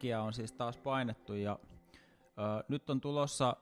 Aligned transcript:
rekkiä 0.00 0.22
on 0.22 0.32
siis 0.32 0.52
taas 0.52 0.76
painettu 0.76 1.34
ja 1.34 1.58
ö, 2.22 2.64
nyt 2.68 2.90
on 2.90 3.00
tulossa 3.00 3.56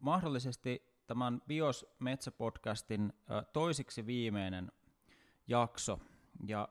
mahdollisesti 0.00 0.82
tämän 1.06 1.42
Bios 1.46 1.86
Metsäpodcastin 1.98 3.12
ö, 3.30 3.42
toisiksi 3.52 4.06
viimeinen 4.06 4.72
jakso. 5.46 6.00
Ja 6.46 6.68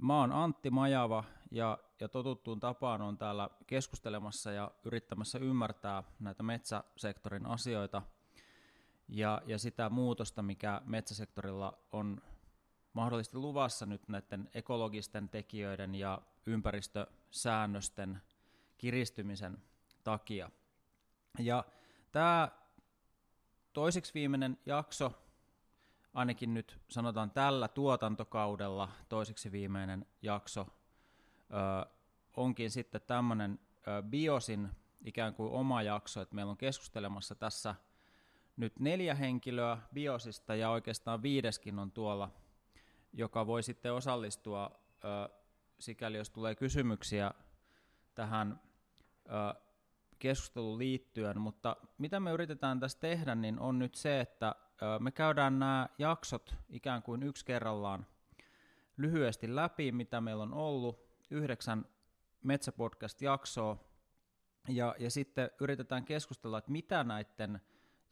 mä 0.00 0.20
oon 0.20 0.32
Antti 0.32 0.70
Majava 0.70 1.24
ja, 1.50 1.78
ja 2.00 2.08
totuttuun 2.08 2.60
tapaan 2.60 3.02
on 3.02 3.18
täällä 3.18 3.50
keskustelemassa 3.66 4.52
ja 4.52 4.70
yrittämässä 4.84 5.38
ymmärtää 5.38 6.02
näitä 6.20 6.42
metsäsektorin 6.42 7.46
asioita 7.46 8.02
ja, 9.08 9.42
ja 9.46 9.58
sitä 9.58 9.90
muutosta, 9.90 10.42
mikä 10.42 10.82
metsäsektorilla 10.84 11.78
on 11.92 12.22
mahdollisesti 12.92 13.36
luvassa 13.38 13.86
nyt 13.86 14.08
näiden 14.08 14.50
ekologisten 14.54 15.28
tekijöiden 15.28 15.94
ja 15.94 16.22
ympäristösäännösten 17.26 18.22
kiristymisen 18.78 19.58
takia. 20.04 20.50
Ja 21.38 21.64
tämä 22.12 22.48
toiseksi 23.72 24.14
viimeinen 24.14 24.58
jakso, 24.66 25.12
ainakin 26.14 26.54
nyt 26.54 26.78
sanotaan 26.88 27.30
tällä 27.30 27.68
tuotantokaudella 27.68 28.88
toiseksi 29.08 29.52
viimeinen 29.52 30.06
jakso, 30.22 30.66
ö, 31.50 31.90
onkin 32.36 32.70
sitten 32.70 33.00
tämmöinen 33.06 33.58
Biosin 34.10 34.68
ikään 35.04 35.34
kuin 35.34 35.52
oma 35.52 35.82
jakso, 35.82 36.20
että 36.20 36.34
meillä 36.34 36.50
on 36.50 36.56
keskustelemassa 36.56 37.34
tässä 37.34 37.74
nyt 38.56 38.78
neljä 38.78 39.14
henkilöä 39.14 39.78
Biosista 39.94 40.54
ja 40.54 40.70
oikeastaan 40.70 41.22
viideskin 41.22 41.78
on 41.78 41.90
tuolla 41.90 42.30
joka 43.12 43.46
voi 43.46 43.62
sitten 43.62 43.94
osallistua, 43.94 44.70
ö, 45.04 45.45
sikäli 45.78 46.16
jos 46.16 46.30
tulee 46.30 46.54
kysymyksiä 46.54 47.30
tähän 48.14 48.60
ö, 49.26 49.60
keskusteluun 50.18 50.78
liittyen, 50.78 51.40
mutta 51.40 51.76
mitä 51.98 52.20
me 52.20 52.32
yritetään 52.32 52.80
tässä 52.80 52.98
tehdä, 53.00 53.34
niin 53.34 53.58
on 53.58 53.78
nyt 53.78 53.94
se, 53.94 54.20
että 54.20 54.54
ö, 54.82 54.98
me 54.98 55.10
käydään 55.10 55.58
nämä 55.58 55.88
jaksot 55.98 56.54
ikään 56.68 57.02
kuin 57.02 57.22
yksi 57.22 57.44
kerrallaan 57.44 58.06
lyhyesti 58.96 59.54
läpi, 59.54 59.92
mitä 59.92 60.20
meillä 60.20 60.42
on 60.42 60.54
ollut, 60.54 61.06
yhdeksän 61.30 61.84
Metsäpodcast-jaksoa, 62.42 63.76
ja, 64.68 64.94
ja 64.98 65.10
sitten 65.10 65.50
yritetään 65.60 66.04
keskustella, 66.04 66.58
että 66.58 66.72
mitä 66.72 67.04
näiden 67.04 67.60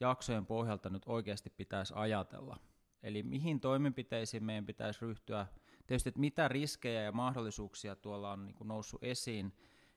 jaksojen 0.00 0.46
pohjalta 0.46 0.90
nyt 0.90 1.02
oikeasti 1.06 1.50
pitäisi 1.50 1.94
ajatella– 1.96 2.56
Eli 3.04 3.22
mihin 3.22 3.60
toimenpiteisiin 3.60 4.44
meidän 4.44 4.66
pitäisi 4.66 5.00
ryhtyä, 5.02 5.46
tietysti, 5.86 6.08
että 6.08 6.20
mitä 6.20 6.48
riskejä 6.48 7.02
ja 7.02 7.12
mahdollisuuksia 7.12 7.96
tuolla 7.96 8.32
on 8.32 8.46
niin 8.46 8.54
kuin 8.54 8.68
noussut 8.68 9.04
esiin, 9.04 9.52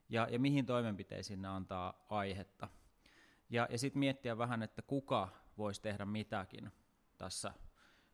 ja, 0.09 0.27
ja 0.31 0.39
mihin 0.39 0.65
toimenpiteisiin 0.65 1.41
ne 1.41 1.47
antaa 1.47 2.05
aihetta. 2.09 2.67
Ja, 3.49 3.67
ja 3.71 3.77
sitten 3.77 3.99
miettiä 3.99 4.37
vähän, 4.37 4.63
että 4.63 4.81
kuka 4.81 5.29
voisi 5.57 5.81
tehdä 5.81 6.05
mitäkin 6.05 6.71
tässä 7.17 7.53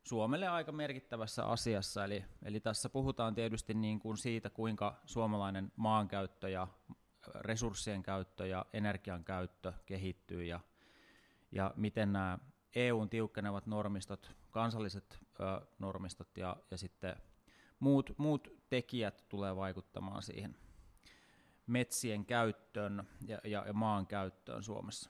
Suomelle 0.03 0.47
aika 0.47 0.71
merkittävässä 0.71 1.45
asiassa. 1.45 2.05
Eli, 2.05 2.25
eli 2.43 2.59
tässä 2.59 2.89
puhutaan 2.89 3.35
tietysti 3.35 3.73
niin 3.73 3.99
kuin 3.99 4.17
siitä, 4.17 4.49
kuinka 4.49 5.01
suomalainen 5.05 5.71
maankäyttö 5.75 6.49
ja 6.49 6.67
resurssien 7.35 8.03
käyttö 8.03 8.47
ja 8.47 8.65
energian 8.73 9.23
käyttö 9.23 9.73
kehittyy 9.85 10.43
ja, 10.43 10.59
ja 11.51 11.73
miten 11.75 12.13
nämä 12.13 12.37
EUn 12.75 13.09
tiukkenevat 13.09 13.67
normistot, 13.67 14.35
kansalliset 14.51 15.19
ö, 15.39 15.65
normistot 15.79 16.37
ja, 16.37 16.57
ja 16.71 16.77
sitten 16.77 17.15
muut, 17.83 18.17
muut 18.17 18.47
tekijät 18.69 19.25
tulee 19.29 19.55
vaikuttamaan 19.55 20.23
siihen 20.23 20.55
metsien 21.67 22.25
käyttöön 22.25 23.07
ja, 23.27 23.39
ja, 23.43 23.63
ja 23.67 23.73
maan 23.73 24.07
käyttöön 24.07 24.63
Suomessa. 24.63 25.09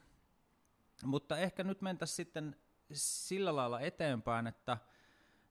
Mutta 1.04 1.38
ehkä 1.38 1.64
nyt 1.64 1.82
mentäisiin 1.82 2.16
sitten 2.16 2.56
sillä 2.94 3.56
lailla 3.56 3.80
eteenpäin, 3.80 4.48
että 4.48 4.78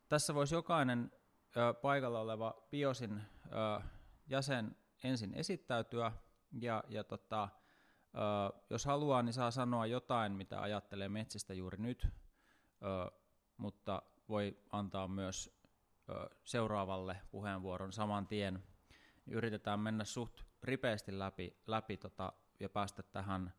tässä 0.08 0.34
voisi 0.34 0.54
jokainen 0.54 1.12
ö, 1.56 1.74
paikalla 1.74 2.20
oleva 2.20 2.54
BIOSin 2.70 3.22
ö, 3.46 3.82
jäsen 4.26 4.76
ensin 5.04 5.34
esittäytyä 5.34 6.12
ja, 6.60 6.84
ja 6.88 7.04
tota, 7.04 7.48
jos 8.70 8.84
haluaa, 8.84 9.22
niin 9.22 9.32
saa 9.32 9.50
sanoa 9.50 9.86
jotain, 9.86 10.32
mitä 10.32 10.62
ajattelee 10.62 11.08
metsistä 11.08 11.54
juuri 11.54 11.78
nyt, 11.78 12.08
mutta 13.56 14.02
voi 14.28 14.58
antaa 14.72 15.08
myös 15.08 15.61
seuraavalle 16.44 17.16
puheenvuoron 17.30 17.92
saman 17.92 18.26
tien. 18.26 18.62
Yritetään 19.26 19.80
mennä 19.80 20.04
suht 20.04 20.40
ripeästi 20.62 21.18
läpi, 21.18 21.56
läpi 21.66 21.96
tota, 21.96 22.32
ja 22.60 22.68
päästä 22.68 23.02
tähän 23.02 23.52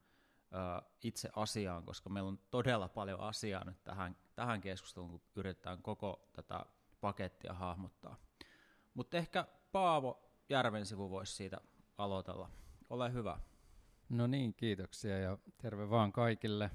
itse 1.03 1.29
asiaan, 1.35 1.85
koska 1.85 2.09
meillä 2.09 2.27
on 2.27 2.39
todella 2.51 2.87
paljon 2.87 3.19
asiaa 3.19 3.63
nyt 3.63 3.83
tähän, 3.83 4.15
tähän 4.35 4.61
keskusteluun, 4.61 5.11
kun 5.11 5.21
yritetään 5.35 5.81
koko 5.81 6.29
tätä 6.33 6.65
pakettia 7.01 7.53
hahmottaa. 7.53 8.17
Mutta 8.93 9.17
ehkä 9.17 9.47
Paavo 9.71 10.29
Järvensivu 10.49 11.09
voisi 11.09 11.35
siitä 11.35 11.57
aloitella. 11.97 12.49
Ole 12.89 13.13
hyvä. 13.13 13.39
No 14.09 14.27
niin, 14.27 14.53
kiitoksia 14.53 15.19
ja 15.19 15.37
terve 15.61 15.89
vaan 15.89 16.11
kaikille. 16.11 16.69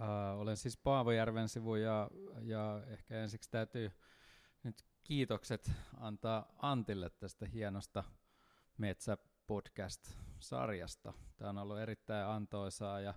Uh, 0.00 0.40
olen 0.40 0.56
siis 0.56 0.76
Paavo 0.76 1.12
Järvensivu 1.12 1.74
ja, 1.74 2.10
ja 2.40 2.82
ehkä 2.86 3.20
ensiksi 3.20 3.50
täytyy 3.50 3.92
nyt 4.62 4.84
kiitokset 5.04 5.72
antaa 5.96 6.52
Antille 6.58 7.10
tästä 7.10 7.46
hienosta 7.46 8.04
Metsä-podcast-sarjasta. 8.76 11.12
Tämä 11.36 11.50
on 11.50 11.58
ollut 11.58 11.78
erittäin 11.78 12.26
antoisaa 12.26 13.00
ja, 13.00 13.14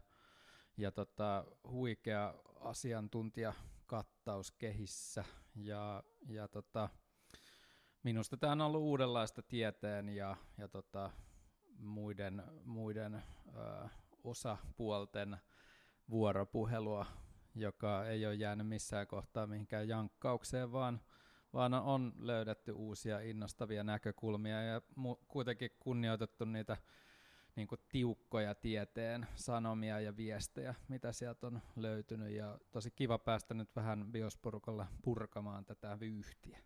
ja 0.77 0.91
tota, 0.91 1.45
huikea 1.67 2.33
asiantuntijakattaus 2.59 4.51
kehissä. 4.51 5.23
Ja, 5.55 6.03
ja 6.27 6.47
tota, 6.47 6.89
minusta 8.03 8.37
tämä 8.37 8.51
on 8.51 8.61
ollut 8.61 8.81
uudenlaista 8.81 9.41
tieteen 9.41 10.09
ja, 10.09 10.37
ja 10.57 10.67
tota, 10.67 11.11
muiden, 11.77 12.43
muiden 12.65 13.15
ö, 13.15 13.21
osapuolten 14.23 15.37
vuoropuhelua, 16.09 17.05
joka 17.55 18.05
ei 18.05 18.25
ole 18.25 18.35
jäänyt 18.35 18.67
missään 18.67 19.07
kohtaa 19.07 19.47
mihinkään 19.47 19.87
jankkaukseen, 19.87 20.71
vaan, 20.71 21.01
vaan 21.53 21.73
on 21.73 22.13
löydetty 22.19 22.71
uusia 22.71 23.19
innostavia 23.19 23.83
näkökulmia 23.83 24.63
ja 24.63 24.79
mu- 24.79 25.25
kuitenkin 25.27 25.71
kunnioitettu 25.79 26.45
niitä 26.45 26.77
niin 27.55 27.67
kuin 27.67 27.81
tiukkoja 27.89 28.55
tieteen 28.55 29.27
sanomia 29.35 29.99
ja 29.99 30.17
viestejä, 30.17 30.75
mitä 30.87 31.11
sieltä 31.11 31.47
on 31.47 31.61
löytynyt. 31.75 32.31
Ja 32.31 32.59
tosi 32.71 32.91
kiva 32.91 33.17
päästä 33.17 33.53
nyt 33.53 33.75
vähän 33.75 34.11
biosporukalla 34.11 34.87
purkamaan 35.01 35.65
tätä 35.65 35.99
vyyhtiä. 35.99 36.59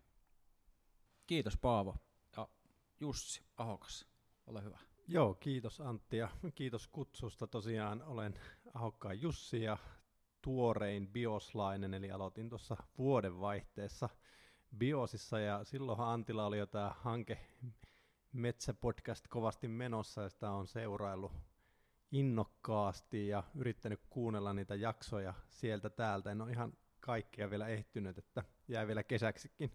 Kiitos 1.26 1.56
Paavo. 1.56 1.96
Ja 2.36 2.48
Jussi 3.00 3.42
Ahokas, 3.56 4.06
ole 4.46 4.62
hyvä. 4.62 4.78
Joo, 5.08 5.34
kiitos 5.34 5.80
Antti 5.80 6.16
ja 6.16 6.28
kiitos 6.54 6.88
kutsusta. 6.88 7.46
Tosiaan 7.46 8.02
olen 8.02 8.34
Ahokkaan 8.74 9.20
Jussi 9.20 9.62
ja 9.62 9.78
tuorein 10.42 11.08
bioslainen, 11.08 11.94
eli 11.94 12.10
aloitin 12.10 12.48
tuossa 12.48 12.76
vuodenvaihteessa 12.98 14.08
biosissa 14.76 15.40
ja 15.40 15.64
silloinhan 15.64 16.08
Antilla 16.08 16.46
oli 16.46 16.58
jo 16.58 16.66
tämä 16.66 16.94
hanke 16.98 17.38
Metsäpodcast 18.32 19.28
kovasti 19.28 19.68
menossa 19.68 20.22
ja 20.22 20.28
sitä 20.28 20.50
on 20.50 20.66
seuraillut 20.66 21.32
innokkaasti 22.12 23.28
ja 23.28 23.42
yrittänyt 23.54 24.00
kuunnella 24.10 24.52
niitä 24.52 24.74
jaksoja 24.74 25.34
sieltä 25.48 25.90
täältä. 25.90 26.30
En 26.30 26.42
ole 26.42 26.50
ihan 26.50 26.72
kaikkia 27.00 27.50
vielä 27.50 27.68
ehtynyt, 27.68 28.18
että 28.18 28.44
jäi 28.68 28.86
vielä 28.86 29.02
kesäksikin 29.02 29.72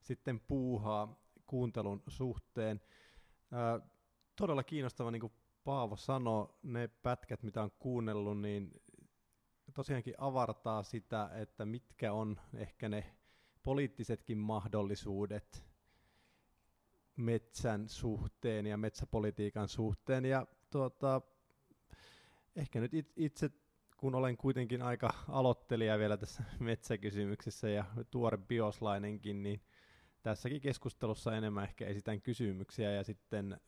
sitten 0.00 0.40
puuhaa 0.40 1.20
kuuntelun 1.46 2.02
suhteen 2.06 2.80
todella 4.36 4.62
kiinnostava, 4.62 5.10
niin 5.10 5.20
kuin 5.20 5.32
Paavo 5.64 5.96
sanoi, 5.96 6.54
ne 6.62 6.88
pätkät, 6.88 7.42
mitä 7.42 7.62
on 7.62 7.70
kuunnellut, 7.70 8.40
niin 8.40 8.82
tosiaankin 9.74 10.14
avartaa 10.18 10.82
sitä, 10.82 11.30
että 11.34 11.64
mitkä 11.64 12.12
on 12.12 12.40
ehkä 12.54 12.88
ne 12.88 13.16
poliittisetkin 13.62 14.38
mahdollisuudet 14.38 15.64
metsän 17.16 17.88
suhteen 17.88 18.66
ja 18.66 18.76
metsäpolitiikan 18.76 19.68
suhteen. 19.68 20.24
Ja 20.24 20.46
tuota, 20.70 21.20
ehkä 22.56 22.80
nyt 22.80 22.92
itse, 23.16 23.50
kun 23.96 24.14
olen 24.14 24.36
kuitenkin 24.36 24.82
aika 24.82 25.10
aloittelija 25.28 25.98
vielä 25.98 26.16
tässä 26.16 26.44
metsäkysymyksessä 26.60 27.68
ja 27.68 27.84
tuore 28.10 28.38
bioslainenkin, 28.38 29.42
niin 29.42 29.62
tässäkin 30.22 30.60
keskustelussa 30.60 31.36
enemmän 31.36 31.64
ehkä 31.64 31.86
esitän 31.86 32.22
kysymyksiä 32.22 32.92
ja 32.92 33.04
sitten 33.04 33.60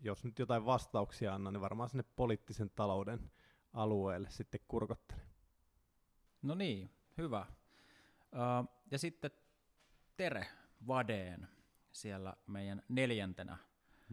jos 0.00 0.24
nyt 0.24 0.38
jotain 0.38 0.64
vastauksia 0.64 1.34
annan, 1.34 1.52
niin 1.52 1.60
varmaan 1.60 1.88
sinne 1.88 2.04
poliittisen 2.16 2.70
talouden 2.70 3.30
alueelle 3.72 4.30
sitten 4.30 4.60
kurkottelen. 4.68 5.26
No 6.42 6.54
niin, 6.54 6.90
hyvä. 7.18 7.46
Ja 8.94 8.98
sitten 8.98 9.30
Tere 10.16 10.46
Vadeen 10.86 11.48
siellä 11.92 12.36
meidän 12.46 12.82
neljäntenä 12.88 13.56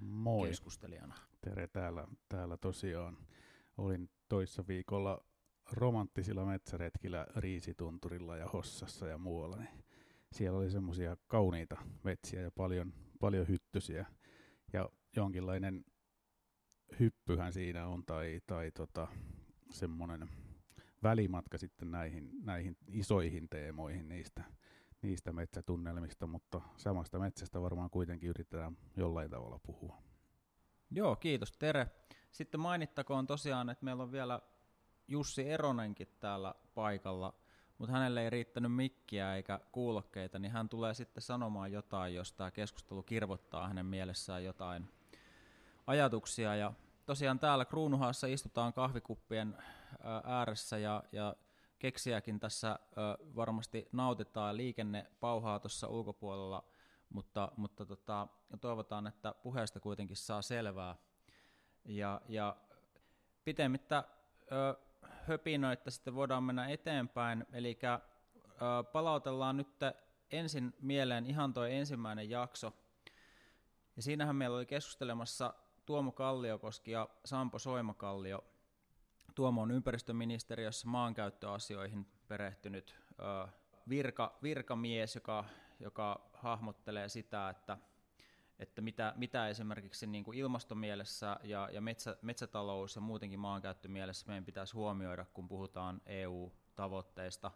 Moi, 0.02 0.48
keskustelijana. 0.48 1.16
Tere 1.42 1.68
täällä, 1.68 2.08
täällä 2.30 2.58
tosiaan. 2.58 3.18
Olin 3.78 4.10
toissa 4.30 4.64
viikolla 4.68 5.26
romanttisilla 5.72 6.46
metsäretkillä 6.46 7.28
Riisitunturilla 7.36 8.38
ja 8.38 8.48
Hossassa 8.48 9.08
ja 9.08 9.18
muualla. 9.18 9.58
Niin 9.58 9.84
siellä 10.32 10.60
oli 10.60 10.72
semmoisia 10.72 11.18
kauniita 11.28 11.78
metsiä 12.04 12.42
ja 12.42 12.52
paljon, 12.52 12.94
paljon 13.20 13.48
hyttysiä. 13.48 14.06
Ja 14.74 14.90
jonkinlainen 15.16 15.86
hyppyhän 17.00 17.54
siinä 17.54 17.88
on 17.88 18.06
tai, 18.06 18.42
tai 18.48 18.72
tota, 18.72 19.08
semmoinen 19.72 20.30
välimatka 21.04 21.58
sitten 21.58 21.92
näihin, 21.92 22.32
näihin 22.44 22.78
isoihin 22.88 23.50
teemoihin 23.50 24.10
niistä, 24.10 24.44
niistä 25.02 25.32
metsätunnelmista, 25.32 26.28
mutta 26.28 26.62
samasta 26.78 27.20
metsästä 27.20 27.62
varmaan 27.62 27.90
kuitenkin 27.90 28.30
yritetään 28.30 28.78
jollain 28.96 29.30
tavalla 29.32 29.60
puhua. 29.60 29.98
Joo, 30.92 31.16
kiitos 31.16 31.52
Tere. 31.52 31.88
Sitten 32.32 32.60
mainittakoon 32.60 33.28
tosiaan, 33.28 33.70
että 33.70 33.86
meillä 33.86 34.04
on 34.04 34.12
vielä 34.12 34.40
Jussi 35.08 35.50
Eronenkin 35.50 36.08
täällä 36.20 36.56
paikalla, 36.76 37.34
mutta 37.78 37.94
hänelle 37.94 38.24
ei 38.24 38.30
riittänyt 38.30 38.76
mikkiä 38.76 39.36
eikä 39.36 39.60
kuulokkeita, 39.72 40.40
niin 40.40 40.52
hän 40.52 40.70
tulee 40.70 40.94
sitten 40.94 41.22
sanomaan 41.22 41.72
jotain, 41.72 42.16
jos 42.16 42.34
tämä 42.34 42.52
keskustelu 42.52 43.04
kirvottaa 43.04 43.68
hänen 43.68 43.86
mielessään 43.86 44.44
jotain 44.44 44.90
ajatuksia. 45.88 46.56
Ja 46.56 46.74
tosiaan 47.06 47.40
täällä 47.40 47.66
Kruunuhaassa 47.66 48.28
istutaan 48.28 48.74
kahvikuppien 48.74 49.58
ääressä 50.24 50.78
ja, 50.78 51.04
ja 51.12 51.36
keksiäkin 51.82 52.40
tässä 52.40 52.80
varmasti 53.36 53.88
nautitaan. 53.92 54.58
Liikenne 54.58 55.08
pauhaa 55.20 55.60
tuossa 55.60 55.88
ulkopuolella, 55.88 56.64
mutta, 57.10 57.52
mutta 57.58 57.86
tota, 57.86 58.28
toivotaan, 58.62 59.08
että 59.08 59.36
puheesta 59.44 59.80
kuitenkin 59.80 60.18
saa 60.18 60.42
selvää. 60.42 60.96
Ja, 61.86 62.22
ja 62.28 62.56
pitemmittä 63.44 64.04
ö, 64.52 64.76
höpinöitä 65.04 65.92
sitten 65.92 66.16
voidaan 66.16 66.44
mennä 66.44 66.70
eteenpäin, 66.70 67.46
eli 67.54 67.80
ö, 67.84 67.90
palautellaan 68.92 69.58
nyt 69.58 69.80
ensin 70.32 70.74
mieleen 70.82 71.26
ihan 71.26 71.54
tuo 71.54 71.64
ensimmäinen 71.64 72.30
jakso. 72.30 72.74
Ja 73.96 74.02
siinähän 74.02 74.36
meillä 74.36 74.58
oli 74.58 74.66
keskustelemassa 74.66 75.54
Tuomo 75.86 76.12
Kalliokoski 76.12 76.92
ja 76.92 77.10
Sampo 77.26 77.60
Soimakallio. 77.60 78.51
Tuomo 79.36 79.62
on 79.62 79.72
ympäristöministeriössä 79.72 80.88
maankäyttöasioihin 80.88 82.08
perehtynyt 82.28 82.96
ö, 83.20 83.48
virka, 83.90 84.38
virkamies, 84.44 85.16
joka, 85.16 85.46
joka 85.80 86.30
hahmottelee 86.34 87.10
sitä, 87.10 87.50
että, 87.50 87.78
että 88.60 88.82
mitä, 88.82 89.14
mitä 89.18 89.48
esimerkiksi 89.48 90.08
niin 90.08 90.24
kuin 90.24 90.38
ilmastomielessä 90.38 91.40
ja, 91.44 91.70
ja 91.72 91.82
metsä, 91.82 92.18
metsätalous 92.22 92.96
ja 92.96 93.02
muutenkin 93.02 93.40
maankäyttömielessä 93.40 94.28
meidän 94.28 94.46
pitäisi 94.46 94.74
huomioida, 94.74 95.26
kun 95.34 95.48
puhutaan 95.48 96.02
EU-tavoitteista, 96.06 97.52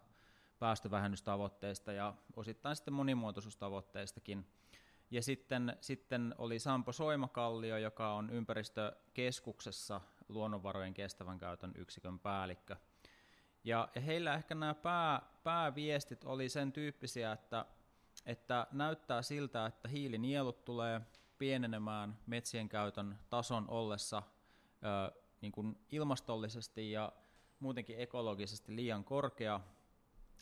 päästövähennystavoitteista 0.58 1.92
ja 1.92 2.14
osittain 2.36 2.76
sitten 2.76 2.94
monimuotoisuustavoitteistakin. 2.94 4.46
Ja 5.10 5.22
sitten, 5.22 5.76
sitten 5.80 6.34
oli 6.38 6.58
Sampo 6.58 6.92
Soimakallio, 6.92 7.78
joka 7.78 8.14
on 8.14 8.30
ympäristökeskuksessa 8.30 10.00
luonnonvarojen 10.28 10.94
kestävän 10.94 11.38
käytön 11.38 11.72
yksikön 11.76 12.18
päällikkö. 12.18 12.76
Ja, 13.64 13.88
heillä 14.06 14.34
ehkä 14.34 14.54
nämä 14.54 14.74
pää, 14.74 15.22
pääviestit 15.44 16.24
oli 16.24 16.48
sen 16.48 16.72
tyyppisiä, 16.72 17.32
että, 17.32 17.64
että 18.26 18.66
näyttää 18.72 19.22
siltä, 19.22 19.66
että 19.66 19.88
hiilinielut 19.88 20.64
tulee 20.64 21.00
pienenemään 21.38 22.18
metsien 22.26 22.68
käytön 22.68 23.18
tason 23.30 23.64
ollessa 23.68 24.22
ö, 24.82 25.20
niin 25.40 25.52
kuin 25.52 25.78
ilmastollisesti 25.90 26.90
ja 26.90 27.12
muutenkin 27.60 28.00
ekologisesti 28.00 28.76
liian 28.76 29.04
korkea, 29.04 29.60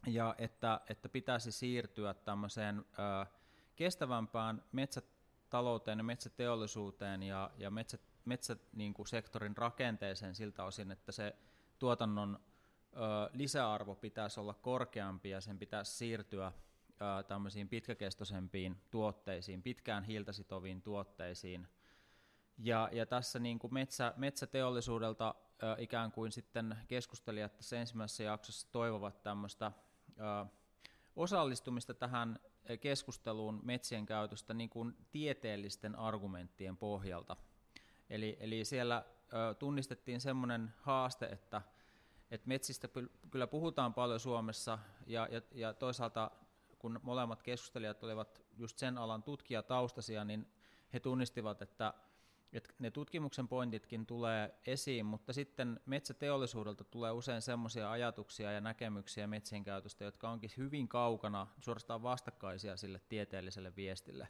ja 0.06 0.34
että, 0.38 0.80
että 0.88 1.08
pitäisi 1.08 1.52
siirtyä 1.52 2.14
tämmöiseen 2.14 2.78
ö, 2.78 3.26
kestävämpään 3.76 4.62
metsätalouteen 4.72 5.98
ja 5.98 6.04
metsäteollisuuteen 6.04 7.22
ja, 7.22 7.50
ja 7.58 7.70
metsä, 7.70 7.98
metsäsektorin 8.24 9.50
niin 9.50 9.56
rakenteeseen 9.56 10.34
siltä 10.34 10.64
osin, 10.64 10.90
että 10.90 11.12
se 11.12 11.36
tuotannon 11.78 12.38
ö, 12.96 12.98
lisäarvo 13.32 13.94
pitäisi 13.94 14.40
olla 14.40 14.54
korkeampi 14.54 15.30
ja 15.30 15.40
sen 15.40 15.58
pitäisi 15.58 15.92
siirtyä 15.92 16.46
ö, 16.46 17.22
tämmöisiin 17.22 17.68
pitkäkestoisempiin 17.68 18.80
tuotteisiin, 18.90 19.62
pitkään 19.62 20.04
hiiltä 20.04 20.32
sitoviin 20.32 20.82
tuotteisiin. 20.82 21.68
Ja, 22.58 22.88
ja 22.92 23.06
tässä 23.06 23.38
niin 23.38 23.58
kuin 23.58 23.74
metsä, 23.74 24.14
metsäteollisuudelta 24.16 25.34
ö, 25.62 25.76
ikään 25.78 26.12
kuin 26.12 26.32
sitten 26.32 26.76
keskustelijat 26.88 27.56
tässä 27.56 27.80
ensimmäisessä 27.80 28.22
jaksossa 28.22 28.68
toivovat 28.72 29.22
tämmöistä 29.22 29.72
ö, 30.20 30.46
osallistumista 31.16 31.94
tähän 31.94 32.38
keskusteluun 32.80 33.60
metsien 33.62 34.06
käytöstä 34.06 34.54
niin 34.54 34.70
kuin 34.70 34.96
tieteellisten 35.12 35.96
argumenttien 35.96 36.76
pohjalta. 36.76 37.36
Eli, 38.10 38.36
eli 38.40 38.64
siellä 38.64 39.04
ö, 39.32 39.54
tunnistettiin 39.54 40.20
semmoinen 40.20 40.74
haaste, 40.80 41.26
että, 41.26 41.62
että 42.30 42.48
metsistä 42.48 42.88
kyllä 43.30 43.46
puhutaan 43.46 43.94
paljon 43.94 44.20
Suomessa, 44.20 44.78
ja, 45.06 45.28
ja, 45.30 45.42
ja 45.52 45.74
toisaalta 45.74 46.30
kun 46.78 47.00
molemmat 47.02 47.42
keskustelijat 47.42 48.04
olivat 48.04 48.42
just 48.56 48.78
sen 48.78 48.98
alan 48.98 49.22
tutkijataustaisia, 49.22 50.24
niin 50.24 50.46
he 50.92 51.00
tunnistivat, 51.00 51.62
että 51.62 51.94
että 52.54 52.74
ne 52.78 52.90
tutkimuksen 52.90 53.48
pointitkin 53.48 54.06
tulee 54.06 54.54
esiin, 54.66 55.06
mutta 55.06 55.32
sitten 55.32 55.80
metsäteollisuudelta 55.86 56.84
tulee 56.84 57.12
usein 57.12 57.42
semmoisia 57.42 57.90
ajatuksia 57.90 58.52
ja 58.52 58.60
näkemyksiä 58.60 59.26
metsien 59.26 59.64
käytöstä, 59.64 60.04
jotka 60.04 60.30
onkin 60.30 60.50
hyvin 60.56 60.88
kaukana, 60.88 61.46
suorastaan 61.60 62.02
vastakkaisia 62.02 62.76
sille 62.76 63.00
tieteelliselle 63.08 63.76
viestille. 63.76 64.28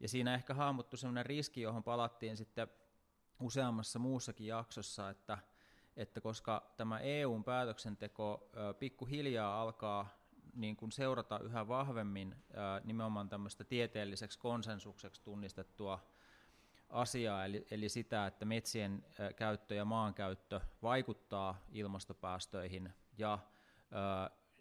Ja 0.00 0.08
siinä 0.08 0.34
ehkä 0.34 0.54
hahmottu 0.54 0.96
semmoinen 0.96 1.26
riski, 1.26 1.60
johon 1.60 1.82
palattiin 1.82 2.36
sitten 2.36 2.68
useammassa 3.42 3.98
muussakin 3.98 4.46
jaksossa, 4.46 5.10
että, 5.10 5.38
että 5.96 6.20
koska 6.20 6.72
tämä 6.76 6.98
EUn 6.98 7.44
päätöksenteko 7.44 8.50
pikkuhiljaa 8.78 9.62
alkaa 9.62 10.08
niin 10.54 10.76
kuin 10.76 10.92
seurata 10.92 11.38
yhä 11.38 11.68
vahvemmin 11.68 12.36
nimenomaan 12.84 13.28
tämmöistä 13.28 13.64
tieteelliseksi 13.64 14.38
konsensukseksi 14.38 15.22
tunnistettua 15.22 16.06
asiaa, 16.88 17.44
eli, 17.44 17.66
eli 17.70 17.88
sitä, 17.88 18.26
että 18.26 18.44
metsien 18.44 19.04
käyttö 19.36 19.74
ja 19.74 19.84
maankäyttö 19.84 20.60
vaikuttaa 20.82 21.60
ilmastopäästöihin 21.70 22.92
ja 23.18 23.38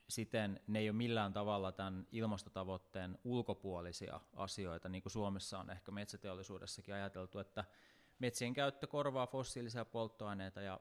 siten 0.10 0.60
ne 0.68 0.80
ei 0.80 0.90
ole 0.90 0.98
millään 0.98 1.34
tavalla 1.34 1.72
tämän 1.72 2.08
ilmastotavoitteen 2.12 3.18
ulkopuolisia 3.24 4.20
asioita, 4.36 4.90
niin 4.90 5.02
kuin 5.02 5.12
Suomessa 5.12 5.60
on 5.60 5.70
ehkä 5.70 5.92
metsäteollisuudessakin 5.92 6.96
ajateltu, 6.96 7.40
että 7.40 7.64
metsien 8.22 8.54
käyttö 8.54 8.88
korvaa 8.88 9.28
fossiilisia 9.28 9.86
polttoaineita 9.86 10.62
ja, 10.62 10.80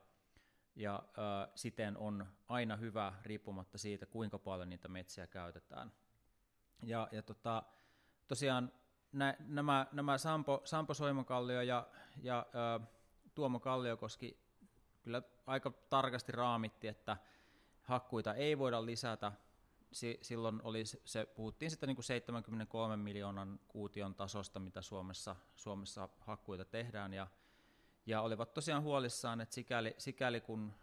ja 0.75 1.03
ö, 1.17 1.51
siten 1.55 1.97
on 1.97 2.27
aina 2.47 2.75
hyvä 2.75 3.13
riippumatta 3.23 3.77
siitä, 3.77 4.05
kuinka 4.05 4.39
paljon 4.39 4.69
niitä 4.69 4.87
metsiä 4.87 5.27
käytetään. 5.27 5.91
Ja, 6.83 7.07
ja 7.11 7.21
tota, 7.21 7.63
tosiaan 8.27 8.71
nä, 9.11 9.35
nämä, 9.39 9.87
nämä 9.91 10.17
Sampo, 10.17 10.61
Sampo 10.63 10.93
Soimokallio 10.93 11.61
ja, 11.61 11.87
ja 12.21 12.45
ö, 12.79 12.85
Tuomo 13.35 13.59
Kalliokoski 13.59 14.39
kyllä 15.01 15.21
aika 15.45 15.71
tarkasti 15.89 16.31
raamitti, 16.31 16.87
että 16.87 17.17
hakkuita 17.81 18.33
ei 18.33 18.57
voida 18.57 18.85
lisätä. 18.85 19.31
Si, 19.91 20.19
silloin 20.21 20.61
oli 20.63 20.85
se, 20.85 21.25
puhuttiin 21.25 21.71
sitten 21.71 21.87
niin 21.87 21.95
kuin 21.95 22.05
73 22.05 22.97
miljoonan 22.97 23.59
kuution 23.67 24.15
tasosta, 24.15 24.59
mitä 24.59 24.81
Suomessa, 24.81 25.35
Suomessa 25.55 26.09
hakkuita 26.19 26.65
tehdään, 26.65 27.13
ja, 27.13 27.27
ja 28.05 28.21
olivat 28.21 28.53
tosiaan 28.53 28.83
huolissaan, 28.83 29.41
että 29.41 29.55
sikäli, 29.55 29.95
sikäli 29.97 30.41
kun 30.41 30.73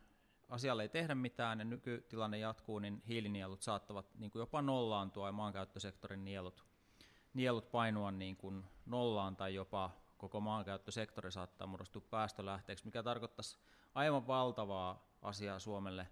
asialle 0.48 0.82
ei 0.82 0.88
tehdä 0.88 1.14
mitään 1.14 1.58
ja 1.58 1.64
nykytilanne 1.64 2.38
jatkuu, 2.38 2.78
niin 2.78 3.02
hiilinielut 3.08 3.62
saattavat 3.62 4.14
niin 4.14 4.30
kuin 4.30 4.40
jopa 4.40 4.62
nollaantua 4.62 5.28
ja 5.28 5.32
maankäyttösektorin 5.32 6.24
nielut 6.24 6.68
nielut 7.34 7.70
painua 7.70 8.10
niin 8.10 8.36
kuin 8.36 8.64
nollaan 8.86 9.36
tai 9.36 9.54
jopa 9.54 9.90
koko 10.16 10.40
maankäyttösektori 10.40 11.32
saattaa 11.32 11.66
muodostua 11.66 12.02
päästölähteeksi, 12.10 12.84
mikä 12.84 13.02
tarkoittaisi 13.02 13.58
aivan 13.94 14.26
valtavaa 14.26 15.08
asiaa 15.22 15.58
Suomelle. 15.58 16.08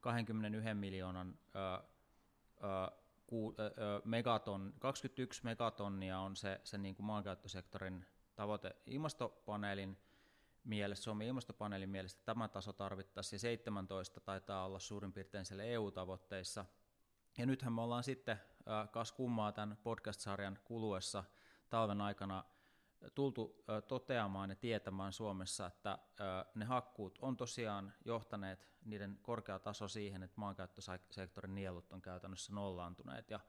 21 0.00 0.74
miljoonan 0.74 1.38
ö, 1.54 1.82
ku, 3.26 3.54
megaton, 4.04 4.74
21 4.78 5.44
megatonnia 5.44 6.18
on 6.18 6.36
se, 6.36 6.60
se 6.64 6.78
niin 6.78 6.94
kuin 6.94 7.06
maankäyttösektorin 7.06 8.06
tavoite 8.34 8.76
ilmastopaneelin 8.86 9.98
mielessä, 10.64 11.04
Suomen 11.04 11.26
ilmastopaneelin 11.26 11.90
mielestä. 11.90 12.22
Tämä 12.24 12.48
taso 12.48 12.72
tarvittaisiin, 12.72 13.36
ja 13.36 13.40
17 13.40 14.20
taitaa 14.20 14.64
olla 14.64 14.78
suurin 14.78 15.12
piirtein 15.12 15.44
siellä 15.44 15.64
EU-tavoitteissa, 15.64 16.64
Ja 17.38 17.46
nythän 17.46 17.72
me 17.72 17.82
ollaan 17.82 18.04
sitten 18.04 18.40
kas 18.90 19.12
kummaa 19.12 19.52
tämän 19.52 19.76
podcast-sarjan 19.82 20.58
kuluessa 20.64 21.24
talven 21.68 22.00
aikana 22.00 22.44
tultu 23.14 23.64
toteamaan 23.88 24.50
ja 24.50 24.56
tietämään 24.56 25.12
Suomessa, 25.12 25.66
että 25.66 25.98
ne 26.54 26.64
hakkuut 26.64 27.18
on 27.22 27.36
tosiaan 27.36 27.92
johtaneet 28.04 28.70
niiden 28.84 29.18
korkea 29.22 29.58
taso 29.58 29.88
siihen, 29.88 30.22
että 30.22 30.40
maankäyttösektorin 30.40 31.54
nielut 31.54 31.92
on 31.92 32.02
käytännössä 32.02 32.52
nollaantuneet. 32.52 33.30
Ja 33.30 33.40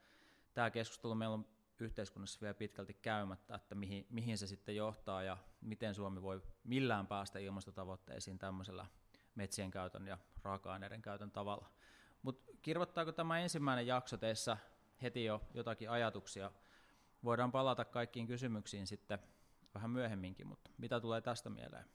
tämä 0.53 0.72
keskustelu 0.72 1.15
meillä 1.15 1.34
on 1.34 1.48
yhteiskunnassa 1.79 2.41
vielä 2.41 2.53
pitkälti 2.53 2.93
käymättä, 2.93 3.55
että 3.55 3.75
mihin, 3.75 4.08
mihin 4.10 4.38
se 4.38 4.48
sitten 4.48 4.75
johtaa 4.75 5.24
ja 5.24 5.38
miten 5.62 5.96
Suomi 5.96 6.22
voi 6.22 6.41
millään 6.63 7.08
päästä 7.08 7.39
ilmastotavoitteisiin 7.39 8.39
tämmöisellä 8.39 8.86
metsien 9.36 9.72
käytön 9.72 10.08
ja 10.08 10.17
raaka-aineiden 10.43 11.01
käytön 11.01 11.31
tavalla. 11.31 11.70
Mutta 12.22 12.51
kirvoittaako 12.62 13.12
tämä 13.12 13.39
ensimmäinen 13.39 13.88
jakso 13.88 14.17
teissä 14.17 14.58
heti 15.01 15.25
jo 15.25 15.41
jotakin 15.53 15.89
ajatuksia? 15.89 16.51
Voidaan 17.24 17.51
palata 17.51 17.86
kaikkiin 17.86 18.27
kysymyksiin 18.27 18.88
sitten 18.88 19.20
vähän 19.74 19.92
myöhemminkin, 19.92 20.48
mutta 20.48 20.72
mitä 20.78 21.00
tulee 21.00 21.22
tästä 21.22 21.50
mieleen? 21.50 21.86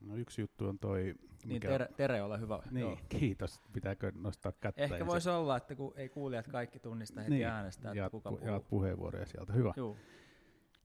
No 0.00 0.16
yksi 0.16 0.40
juttu 0.40 0.68
on 0.68 0.78
toi... 0.78 1.02
Niin, 1.02 1.16
mikä... 1.44 1.68
Niin 1.68 1.78
Tere, 1.78 1.88
Tere, 1.96 2.22
ole 2.22 2.40
hyvä. 2.40 2.62
Niin, 2.70 2.80
Joo. 2.80 2.98
kiitos. 3.08 3.60
Pitääkö 3.72 4.12
nostaa 4.14 4.52
kättä? 4.52 4.82
Ehkä 4.82 5.06
voisi 5.06 5.30
olla, 5.30 5.56
että 5.56 5.74
kun 5.74 5.92
ei 5.96 6.08
kuulijat 6.08 6.48
kaikki 6.48 6.78
tunnista 6.78 7.20
heti 7.20 7.34
niin. 7.34 7.46
äänestä, 7.46 7.88
että 7.88 7.98
jaat, 7.98 8.10
kuka 8.10 8.30
puhuu. 8.30 8.46
Jaat 8.46 8.68
puheenvuoroja 8.68 9.26
sieltä. 9.26 9.52
Hyvä. 9.52 9.72
Joo. 9.76 9.96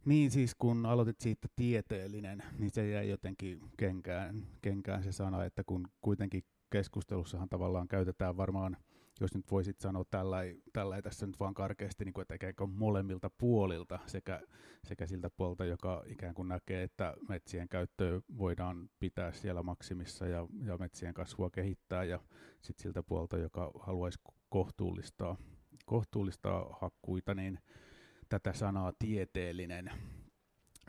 Niin 0.06 0.32
siis 0.32 0.56
kun 0.56 0.86
aloitit 0.86 1.20
siitä 1.20 1.48
tieteellinen, 1.56 2.44
niin 2.58 2.72
se 2.72 2.89
jäi 2.89 3.10
jotenkin 3.10 3.62
kenkään, 3.77 4.48
kenkään 4.62 5.03
se 5.03 5.12
sana, 5.12 5.46
että 5.46 5.63
kun 5.63 5.88
kuitenkin 6.01 6.44
keskustelussahan 6.70 7.50
tavallaan 7.50 7.88
käytetään 7.88 8.38
varmaan– 8.38 8.77
jos 9.22 9.36
nyt 9.36 9.51
voisit 9.51 9.79
sanoa 9.79 10.03
tällä, 10.72 11.01
tässä 11.03 11.27
nyt 11.27 11.39
vaan 11.39 11.53
karkeasti, 11.53 12.05
niin 12.05 12.13
kuin, 12.13 12.22
että 12.22 12.36
ikään 12.36 12.55
kuin 12.55 12.72
molemmilta 12.72 13.29
puolilta, 13.38 14.00
sekä, 14.05 14.41
sekä 14.84 15.05
siltä 15.08 15.29
puolta, 15.29 15.65
joka 15.65 16.03
ikään 16.08 16.34
kuin 16.34 16.48
näkee, 16.48 16.84
että 16.84 17.13
metsien 17.29 17.70
käyttöä 17.70 18.22
voidaan 18.38 18.89
pitää 19.00 19.32
siellä 19.32 19.63
maksimissa 19.63 20.27
ja, 20.27 20.48
ja 20.65 20.77
metsien 20.77 21.13
kasvua 21.13 21.50
kehittää, 21.50 22.03
ja 22.03 22.20
sitten 22.62 22.84
siltä 22.84 23.03
puolta, 23.03 23.38
joka 23.38 23.72
haluaisi 23.79 24.20
kohtuullistaa, 24.50 25.38
kohtuullistaa 25.86 26.77
hakkuita, 26.82 27.36
niin 27.36 27.60
tätä 28.29 28.53
sanaa 28.53 28.93
tieteellinen 29.00 29.91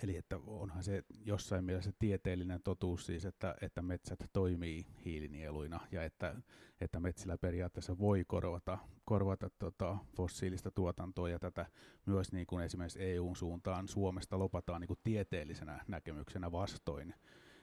Eli 0.03 0.17
että 0.17 0.39
onhan 0.47 0.85
se 0.85 1.03
jossain 1.25 1.65
mielessä 1.65 1.93
tieteellinen 1.99 2.61
totuus 2.65 3.07
siis, 3.07 3.25
että, 3.25 3.55
että 3.61 3.83
metsät 3.83 4.19
toimii 4.33 4.87
hiilinieluina 5.05 5.81
ja 5.93 6.05
että, 6.05 6.35
että 6.81 7.01
metsillä 7.01 7.39
periaatteessa 7.39 7.99
voi 7.99 8.25
korvata, 8.27 8.79
korvata 9.05 9.51
tota 9.59 9.97
fossiilista 10.17 10.71
tuotantoa 10.71 11.29
ja 11.29 11.39
tätä 11.39 11.67
myös 12.07 12.33
niin 12.33 12.47
kuin 12.47 12.65
esimerkiksi 12.65 13.03
EUn 13.03 13.37
suuntaan 13.37 13.89
Suomesta 13.89 14.39
lopataan 14.39 14.81
niin 14.81 14.89
kuin 14.89 15.01
tieteellisenä 15.05 15.85
näkemyksenä 15.89 16.53
vastoin 16.53 17.15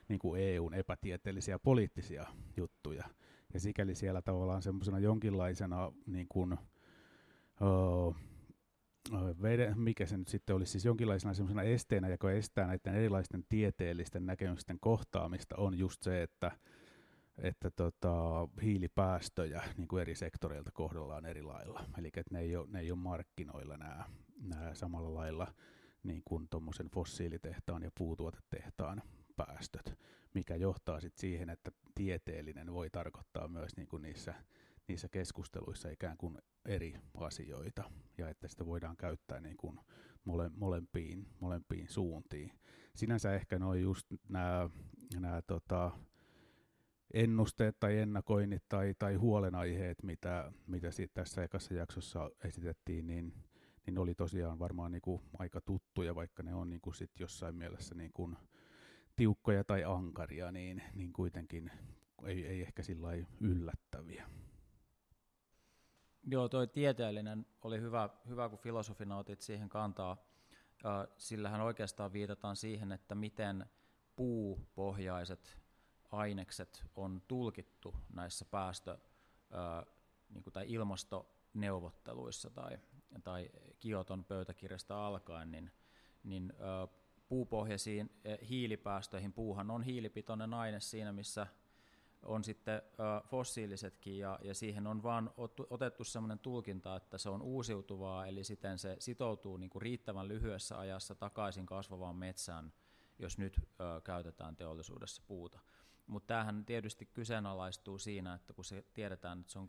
niin 0.08 0.18
kuin 0.18 0.42
EUn 0.42 0.74
epätieteellisiä 0.74 1.58
poliittisia 1.58 2.26
juttuja. 2.56 3.04
Ja 3.54 3.60
sikäli 3.60 3.94
siellä 3.94 4.22
tavallaan 4.22 4.62
semmoisena 4.62 4.98
jonkinlaisena 4.98 5.92
niin 6.06 6.26
kuin, 6.28 6.52
öö, 7.62 8.22
veden, 9.42 9.80
mikä 9.80 10.06
se 10.06 10.16
nyt 10.16 10.28
sitten 10.28 10.56
olisi, 10.56 10.72
siis 10.72 10.84
jonkinlaisena 10.84 11.34
semmoisena 11.34 11.62
esteenä, 11.62 12.08
joka 12.08 12.32
estää 12.32 12.66
näiden 12.66 12.94
erilaisten 12.94 13.44
tieteellisten 13.48 14.26
näkemysten 14.26 14.80
kohtaamista, 14.80 15.56
on 15.56 15.78
just 15.78 16.02
se, 16.02 16.22
että, 16.22 16.50
että 17.38 17.70
tota, 17.70 18.48
hiilipäästöjä 18.62 19.62
niin 19.76 19.88
kuin 19.88 20.00
eri 20.00 20.14
sektoreilta 20.14 20.70
kohdellaan 20.74 21.26
eri 21.26 21.42
lailla. 21.42 21.84
Eli 21.98 22.06
että 22.06 22.22
ne 22.34 22.40
ei 22.40 22.56
ole, 22.56 22.68
ne 22.70 22.80
ei 22.80 22.90
ole 22.90 22.98
markkinoilla 22.98 23.76
nämä, 23.76 24.04
nämä 24.42 24.74
samalla 24.74 25.14
lailla 25.14 25.54
niin 26.02 26.22
kuin 26.24 26.48
tuommoisen 26.50 26.90
fossiilitehtaan 26.90 27.82
ja 27.82 27.90
puutuotetehtaan 27.98 29.02
päästöt, 29.36 29.98
mikä 30.34 30.56
johtaa 30.56 31.00
sitten 31.00 31.20
siihen, 31.20 31.50
että 31.50 31.70
tieteellinen 31.94 32.72
voi 32.72 32.90
tarkoittaa 32.90 33.48
myös 33.48 33.76
niin 33.76 33.88
kuin 33.88 34.02
niissä 34.02 34.34
niissä 34.88 35.08
keskusteluissa 35.08 35.90
ikään 35.90 36.16
kuin 36.16 36.38
eri 36.64 36.94
asioita 37.14 37.90
ja 38.18 38.28
että 38.28 38.48
sitä 38.48 38.66
voidaan 38.66 38.96
käyttää 38.96 39.40
niin 39.40 39.56
kuin 39.56 39.80
mole, 40.24 40.50
molempiin, 40.54 41.26
molempiin 41.40 41.88
suuntiin. 41.88 42.52
Sinänsä 42.94 43.34
ehkä 43.34 43.58
noin 43.58 43.82
just 43.82 44.06
nämä, 44.28 44.70
nämä 45.20 45.42
tota, 45.46 45.90
ennusteet 47.14 47.76
tai 47.80 47.98
ennakoinnit 47.98 48.62
tai, 48.68 48.94
tai 48.98 49.14
huolenaiheet, 49.14 50.02
mitä, 50.02 50.52
mitä 50.66 50.88
tässä 51.14 51.44
ekassa 51.44 51.74
jaksossa 51.74 52.30
esitettiin, 52.44 53.06
niin, 53.06 53.32
niin 53.86 53.98
oli 53.98 54.14
tosiaan 54.14 54.58
varmaan 54.58 54.92
niin 54.92 55.02
kuin 55.02 55.22
aika 55.38 55.60
tuttuja, 55.60 56.14
vaikka 56.14 56.42
ne 56.42 56.54
on 56.54 56.70
niin 56.70 56.80
kuin 56.80 56.94
sit 56.94 57.10
jossain 57.20 57.56
mielessä 57.56 57.94
niin 57.94 58.12
kuin 58.12 58.36
tiukkoja 59.16 59.64
tai 59.64 59.84
ankaria, 59.84 60.52
niin, 60.52 60.82
niin 60.94 61.12
kuitenkin 61.12 61.70
ei, 62.24 62.46
ei 62.46 62.60
ehkä 62.62 62.82
sillä 62.82 63.08
yllättäviä. 63.40 64.28
Joo, 66.26 66.48
toi 66.48 66.66
tieteellinen 66.66 67.46
oli 67.62 67.80
hyvä, 67.80 68.08
hyvä 68.28 68.48
kun 68.48 68.58
filosofina 68.58 69.18
otit 69.18 69.40
siihen 69.40 69.68
kantaa. 69.68 70.16
Sillähän 71.16 71.60
oikeastaan 71.60 72.12
viitataan 72.12 72.56
siihen, 72.56 72.92
että 72.92 73.14
miten 73.14 73.66
puupohjaiset 74.16 75.58
ainekset 76.10 76.84
on 76.96 77.22
tulkittu 77.28 77.94
näissä 78.12 78.44
päästö- 78.44 78.98
niin 80.28 80.42
kuin, 80.42 80.52
tai 80.52 80.64
ilmastoneuvotteluissa 80.68 82.50
tai, 82.50 82.78
tai 83.24 83.50
Kioton 83.80 84.24
pöytäkirjasta 84.24 85.06
alkaen, 85.06 85.50
niin, 85.50 85.70
niin 86.24 86.52
puupohjaisiin 87.28 88.10
hiilipäästöihin, 88.48 89.32
puuhan 89.32 89.70
on 89.70 89.82
hiilipitoinen 89.82 90.54
aine 90.54 90.80
siinä, 90.80 91.12
missä 91.12 91.46
on 92.22 92.44
sitten 92.44 92.82
fossiilisetkin, 93.26 94.18
ja, 94.18 94.38
ja 94.42 94.54
siihen 94.54 94.86
on 94.86 95.02
vaan 95.02 95.30
otettu 95.70 96.04
sellainen 96.04 96.38
tulkinta, 96.38 96.96
että 96.96 97.18
se 97.18 97.28
on 97.28 97.42
uusiutuvaa, 97.42 98.26
eli 98.26 98.44
siten 98.44 98.78
se 98.78 98.96
sitoutuu 98.98 99.56
niin 99.56 99.70
kuin 99.70 99.82
riittävän 99.82 100.28
lyhyessä 100.28 100.78
ajassa 100.78 101.14
takaisin 101.14 101.66
kasvavaan 101.66 102.16
metsään, 102.16 102.72
jos 103.18 103.38
nyt 103.38 103.58
ö, 103.58 104.00
käytetään 104.04 104.56
teollisuudessa 104.56 105.22
puuta. 105.26 105.60
Mutta 106.06 106.26
tämähän 106.26 106.64
tietysti 106.64 107.06
kyseenalaistuu 107.06 107.98
siinä, 107.98 108.34
että 108.34 108.52
kun 108.52 108.64
se 108.64 108.84
tiedetään, 108.94 109.40
että 109.40 109.52
se 109.52 109.58
on 109.58 109.68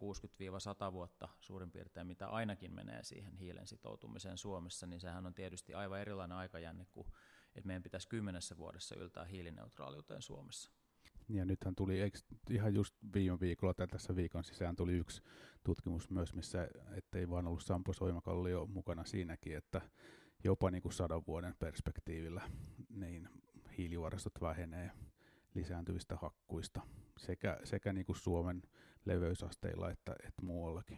60-100 0.90 0.94
vuotta 0.94 1.30
suurin 1.40 1.72
piirtein, 1.72 2.08
mitä 2.08 2.28
ainakin 2.28 2.74
menee 2.74 3.04
siihen 3.04 3.38
hiilen 3.38 3.68
sitoutumiseen 3.68 4.38
Suomessa, 4.38 4.88
niin 4.88 5.00
sehän 5.00 5.26
on 5.26 5.34
tietysti 5.34 5.74
aivan 5.74 6.00
erilainen 6.00 6.38
aikajänne 6.38 6.86
kuin, 6.86 7.08
että 7.56 7.68
meidän 7.68 7.84
pitäisi 7.84 8.08
kymmenessä 8.08 8.58
vuodessa 8.58 8.96
yltää 8.96 9.26
hiilineutraaliuteen 9.26 10.22
Suomessa. 10.22 10.72
Ja 11.34 11.46
nythän 11.46 11.76
tuli, 11.76 12.12
ihan 12.50 12.74
just 12.74 12.96
viime 13.14 13.40
viikolla 13.40 13.74
tai 13.74 13.88
tässä 13.88 14.16
viikon 14.16 14.44
sisään 14.44 14.76
tuli 14.76 14.94
yksi 14.94 15.22
tutkimus 15.64 16.10
myös, 16.10 16.34
missä 16.34 16.68
ettei 16.98 17.30
vaan 17.30 17.48
ollut 17.48 17.64
Sampo 17.64 17.94
Soimakallio 17.94 18.66
mukana 18.66 19.06
siinäkin, 19.06 19.58
että 19.58 19.82
jopa 20.44 20.72
niin 20.72 20.82
kuin 20.82 20.94
sadan 20.94 21.22
vuoden 21.28 21.56
perspektiivillä 21.60 22.42
niin 22.90 23.30
hiilivarastot 23.78 24.34
vähenee 24.42 24.92
lisääntyvistä 25.56 26.16
hakkuista 26.16 26.82
sekä, 27.18 27.60
sekä 27.64 27.94
niin 27.94 28.06
kuin 28.06 28.16
Suomen 28.16 28.62
leveysasteilla 29.06 29.92
että, 29.92 30.16
että 30.28 30.42
muuallakin. 30.42 30.98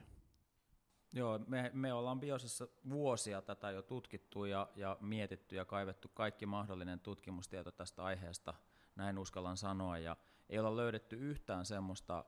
Joo, 1.13 1.39
me, 1.47 1.71
me 1.73 1.93
ollaan 1.93 2.19
Biosissa 2.19 2.67
vuosia 2.89 3.41
tätä 3.41 3.71
jo 3.71 3.81
tutkittu 3.81 4.45
ja, 4.45 4.69
ja 4.75 4.97
mietitty 5.01 5.55
ja 5.55 5.65
kaivettu 5.65 6.07
kaikki 6.13 6.45
mahdollinen 6.45 6.99
tutkimustieto 6.99 7.71
tästä 7.71 8.03
aiheesta– 8.03 8.53
näin 8.95 9.17
uskallan 9.17 9.57
sanoa, 9.57 9.97
ja 9.97 10.17
ei 10.49 10.59
olla 10.59 10.75
löydetty 10.75 11.15
yhtään 11.15 11.65
semmoista 11.65 12.25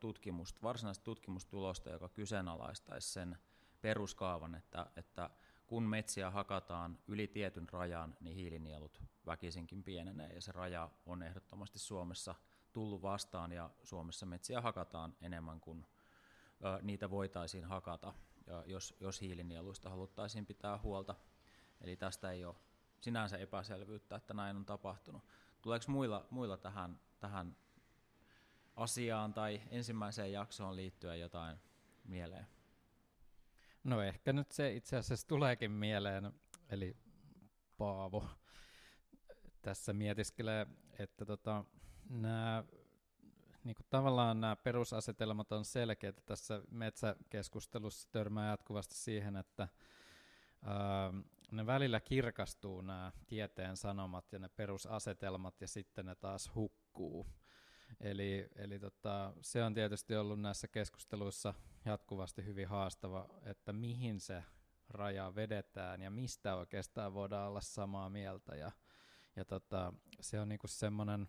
tutkimusta, 0.00 0.60
varsinaista 0.62 1.04
tutkimustulosta, 1.04 1.90
joka 1.90 2.08
kyseenalaistaisi 2.08 3.12
sen 3.12 3.38
peruskaavan, 3.80 4.54
että, 4.54 4.86
että 4.96 5.30
kun 5.66 5.82
metsiä 5.82 6.30
hakataan 6.30 6.98
yli 7.06 7.26
tietyn 7.26 7.68
rajan, 7.68 8.16
niin 8.20 8.36
hiilinielut 8.36 9.02
väkisinkin 9.26 9.82
pienenee, 9.82 10.32
ja 10.32 10.40
se 10.40 10.52
raja 10.52 10.90
on 11.06 11.22
ehdottomasti 11.22 11.78
Suomessa 11.78 12.34
tullut 12.72 13.02
vastaan, 13.02 13.52
ja 13.52 13.70
Suomessa 13.82 14.26
metsiä 14.26 14.60
hakataan 14.60 15.16
enemmän 15.20 15.60
kuin 15.60 15.86
ö, 16.64 16.78
niitä 16.82 17.10
voitaisiin 17.10 17.64
hakata, 17.64 18.12
ja 18.46 18.64
jos, 18.66 18.94
jos 19.00 19.20
hiilinieluista 19.20 19.90
haluttaisiin 19.90 20.46
pitää 20.46 20.78
huolta. 20.78 21.14
Eli 21.80 21.96
tästä 21.96 22.30
ei 22.30 22.44
ole 22.44 22.54
sinänsä 23.00 23.36
epäselvyyttä, 23.36 24.16
että 24.16 24.34
näin 24.34 24.56
on 24.56 24.64
tapahtunut. 24.64 25.24
Tuleeko 25.64 25.84
muilla, 25.88 26.26
muilla 26.30 26.56
tähän, 26.56 27.00
tähän 27.20 27.56
asiaan 28.76 29.34
tai 29.34 29.62
ensimmäiseen 29.70 30.32
jaksoon 30.32 30.76
liittyen 30.76 31.20
jotain 31.20 31.58
mieleen? 32.04 32.46
No 33.84 34.02
ehkä 34.02 34.32
nyt 34.32 34.52
se 34.52 34.72
itse 34.72 34.96
asiassa 34.96 35.26
tuleekin 35.26 35.70
mieleen, 35.70 36.32
eli 36.68 36.96
Paavo 37.78 38.28
tässä 39.62 39.92
mietiskelee, 39.92 40.66
että 40.98 41.24
tota, 41.24 41.64
nämä 42.10 42.64
niin 43.64 43.74
kuin 43.74 43.86
tavallaan 43.90 44.40
nämä 44.40 44.56
perusasetelmat 44.56 45.52
on 45.52 45.64
selkeitä. 45.64 46.22
Tässä 46.26 46.62
metsäkeskustelussa 46.70 48.08
törmää 48.12 48.50
jatkuvasti 48.50 48.94
siihen, 48.94 49.36
että 49.36 49.68
ää, 50.62 51.12
ne 51.56 51.66
välillä 51.66 52.00
kirkastuu 52.00 52.80
nämä 52.80 53.12
tieteen 53.26 53.76
sanomat 53.76 54.32
ja 54.32 54.38
ne 54.38 54.48
perusasetelmat 54.48 55.60
ja 55.60 55.68
sitten 55.68 56.06
ne 56.06 56.14
taas 56.14 56.54
hukkuu. 56.54 57.26
Eli, 58.00 58.48
eli 58.56 58.78
tota, 58.78 59.32
se 59.40 59.64
on 59.64 59.74
tietysti 59.74 60.16
ollut 60.16 60.40
näissä 60.40 60.68
keskusteluissa 60.68 61.54
jatkuvasti 61.84 62.44
hyvin 62.44 62.68
haastava, 62.68 63.28
että 63.42 63.72
mihin 63.72 64.20
se 64.20 64.44
raja 64.88 65.34
vedetään 65.34 66.02
ja 66.02 66.10
mistä 66.10 66.56
oikeastaan 66.56 67.14
voidaan 67.14 67.48
olla 67.48 67.60
samaa 67.60 68.10
mieltä. 68.10 68.56
Ja, 68.56 68.72
ja 69.36 69.44
tota, 69.44 69.92
se 70.20 70.40
on 70.40 70.48
niinku 70.48 70.68
semmoinen 70.68 71.28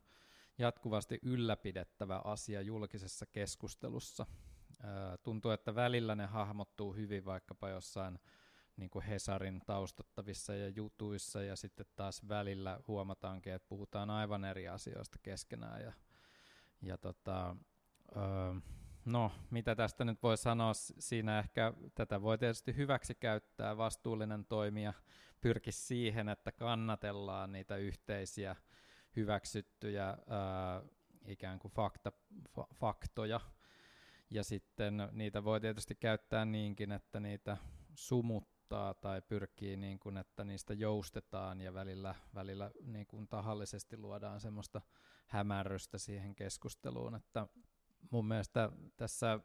jatkuvasti 0.58 1.20
ylläpidettävä 1.22 2.22
asia 2.24 2.62
julkisessa 2.62 3.26
keskustelussa. 3.26 4.26
Tuntuu, 5.24 5.52
että 5.52 5.76
välillä 5.76 6.16
ne 6.16 6.26
hahmottuu 6.26 6.94
hyvin 6.94 7.26
vaikkapa 7.26 7.70
jossain 7.70 8.20
niin 8.78 8.90
kuin 8.90 9.06
Hesarin 9.06 9.62
taustattavissa 9.66 10.56
ja 10.56 10.70
jutuissa, 10.70 11.42
ja 11.42 11.56
sitten 11.56 11.86
taas 11.96 12.28
välillä 12.28 12.80
huomataankin, 12.88 13.54
että 13.54 13.68
puhutaan 13.70 14.10
aivan 14.10 14.46
eri 14.46 14.68
asioista 14.68 15.20
keskenään. 15.24 15.82
Ja, 15.82 15.94
ja 16.82 16.98
tota, 16.98 17.56
öö, 18.16 18.54
no, 19.06 19.32
mitä 19.50 19.76
tästä 19.76 20.06
nyt 20.06 20.24
voi 20.24 20.38
sanoa, 20.38 20.74
siinä 20.74 21.40
ehkä 21.40 21.74
tätä 21.96 22.22
voi 22.22 22.38
tietysti 22.38 22.76
hyväksi 22.76 23.16
käyttää, 23.16 23.78
vastuullinen 23.78 24.46
toimija 24.46 24.94
pyrkisi 25.42 25.86
siihen, 25.86 26.30
että 26.30 26.52
kannatellaan 26.52 27.52
niitä 27.52 27.76
yhteisiä 27.78 28.56
hyväksyttyjä 29.16 30.08
ää, 30.08 30.82
ikään 31.26 31.60
kuin 31.60 31.72
fakta, 31.72 32.12
fa, 32.50 32.68
faktoja, 32.74 33.40
ja 34.30 34.44
sitten 34.44 34.98
niitä 35.12 35.44
voi 35.44 35.62
tietysti 35.62 35.96
käyttää 35.96 36.46
niinkin, 36.46 36.92
että 36.92 37.20
niitä 37.20 37.58
sumuttaa 38.66 38.94
tai 38.94 39.22
pyrkii 39.22 39.78
niin 39.78 40.00
kuin, 40.00 40.18
että 40.18 40.44
niistä 40.44 40.74
joustetaan 40.74 41.62
ja 41.62 41.74
välillä, 41.74 42.16
välillä 42.36 42.72
niin 42.82 43.08
kuin 43.08 43.28
tahallisesti 43.28 43.98
luodaan 43.98 44.40
semmoista 44.40 44.82
hämärrystä 45.28 45.98
siihen 45.98 46.36
keskusteluun, 46.36 47.16
että 47.16 47.48
mun 48.12 48.28
mielestä 48.28 48.70
tässä 48.98 49.40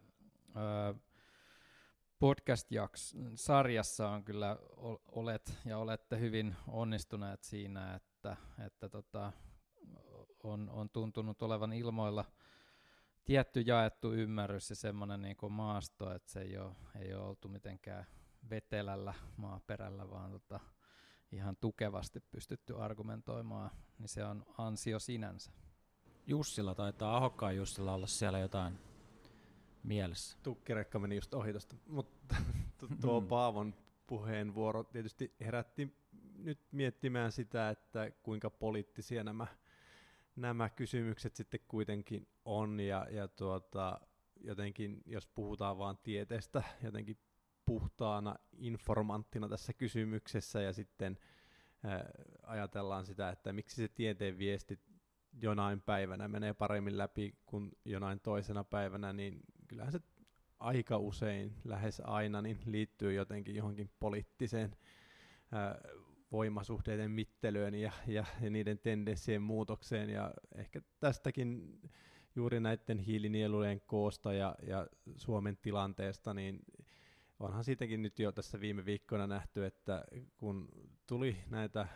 podcast-sarjassa 2.19 4.09
on 4.09 4.25
kyllä 4.25 4.59
olet 5.13 5.59
ja 5.65 5.79
olette 5.79 6.21
hyvin 6.21 6.57
onnistuneet 6.69 7.43
siinä, 7.43 7.95
että, 7.95 8.37
että 8.67 8.89
tota, 8.89 9.33
on, 10.43 10.71
on 10.71 10.91
tuntunut 10.91 11.43
olevan 11.43 11.73
ilmoilla 11.73 12.25
tietty 13.25 13.61
jaettu 13.61 14.13
ymmärrys 14.13 14.71
ja 14.71 14.77
semmoinen 14.77 15.23
niin 15.23 15.37
maasto, 15.51 16.15
että 16.15 16.33
se 16.33 16.41
ei 16.41 16.59
ole, 16.59 16.75
ei 17.01 17.15
ole 17.15 17.25
oltu 17.25 17.49
mitenkään 17.49 18.07
vetelällä 18.51 19.15
maaperällä, 19.37 20.11
vaan 20.11 20.31
tota, 20.31 20.61
ihan 21.33 21.57
tukevasti 21.57 22.21
pystytty 22.21 22.77
argumentoimaan, 22.79 23.71
niin 23.99 24.09
se 24.09 24.25
on 24.25 24.47
ansio 24.59 24.99
sinänsä. 24.99 25.53
Jussilla 26.27 26.75
taitaa, 26.75 27.17
Ahokkaan 27.17 27.57
Jussilla 27.57 27.95
olla 27.95 28.07
siellä 28.07 28.39
jotain 28.39 28.79
mielessä. 29.83 30.39
Tukkirekka 30.43 30.99
meni 30.99 31.15
just 31.15 31.35
ohi 31.35 31.53
tosta, 31.53 31.77
mutta 31.87 32.37
tuo 33.01 33.21
mm. 33.21 33.27
Paavon 33.27 33.75
puheenvuoro 34.07 34.85
tietysti 34.85 35.35
herätti 35.41 35.97
nyt 36.39 36.61
miettimään 36.73 37.33
sitä, 37.33 37.71
että 37.71 38.11
kuinka 38.23 38.51
poliittisia 38.51 39.25
nämä, 39.25 39.47
nämä 40.37 40.69
kysymykset 40.69 41.37
sitten 41.37 41.61
kuitenkin 41.69 42.29
on 42.45 42.81
ja, 42.81 43.07
ja 43.11 43.29
tuota, 43.29 44.01
jotenkin 44.41 45.03
jos 45.07 45.27
puhutaan 45.27 45.79
vaan 45.79 45.99
tieteestä 45.99 46.63
jotenkin 46.83 47.19
puhtaana 47.71 48.37
informanttina 48.59 49.49
tässä 49.49 49.73
kysymyksessä 49.73 50.63
ja 50.63 50.73
sitten 50.73 51.19
ajatellaan 52.43 53.07
sitä, 53.07 53.31
että 53.31 53.53
miksi 53.53 53.77
se 53.77 53.89
tieteen 53.89 54.39
viesti 54.39 54.79
jonain 55.43 55.81
päivänä 55.81 56.29
menee 56.29 56.55
paremmin 56.55 56.99
läpi 56.99 57.35
kuin 57.47 57.71
jonain 57.85 58.21
toisena 58.21 58.65
päivänä, 58.65 59.13
niin 59.13 59.41
kyllähän 59.69 59.93
se 59.93 60.01
aika 60.59 60.99
usein, 60.99 61.55
lähes 61.65 62.03
aina, 62.05 62.43
niin 62.43 62.59
liittyy 62.67 63.13
jotenkin 63.13 63.55
johonkin 63.55 63.91
poliittiseen 64.01 64.77
voimasuhteiden 66.33 67.11
mittelyyn 67.11 67.75
ja, 67.75 67.93
ja, 68.07 68.25
ja 68.41 68.51
niiden 68.51 68.79
tendenssien 68.79 69.43
muutokseen. 69.43 70.11
Ja 70.11 70.35
ehkä 70.55 70.81
tästäkin 71.01 71.81
juuri 72.35 72.61
näiden 72.61 72.99
hiilinielujen 72.99 73.81
koosta 73.81 74.33
ja, 74.33 74.57
ja 74.67 74.87
Suomen 75.17 75.57
tilanteesta, 75.57 76.35
niin 76.35 76.61
onhan 77.41 77.65
siitäkin 77.65 78.03
nyt 78.03 78.19
jo 78.19 78.33
tässä 78.33 78.61
viime 78.61 78.85
viikkoina 78.85 79.27
nähty, 79.27 79.67
että 79.67 80.05
kun 80.37 80.69
tuli 81.07 81.37
näitä 81.51 81.89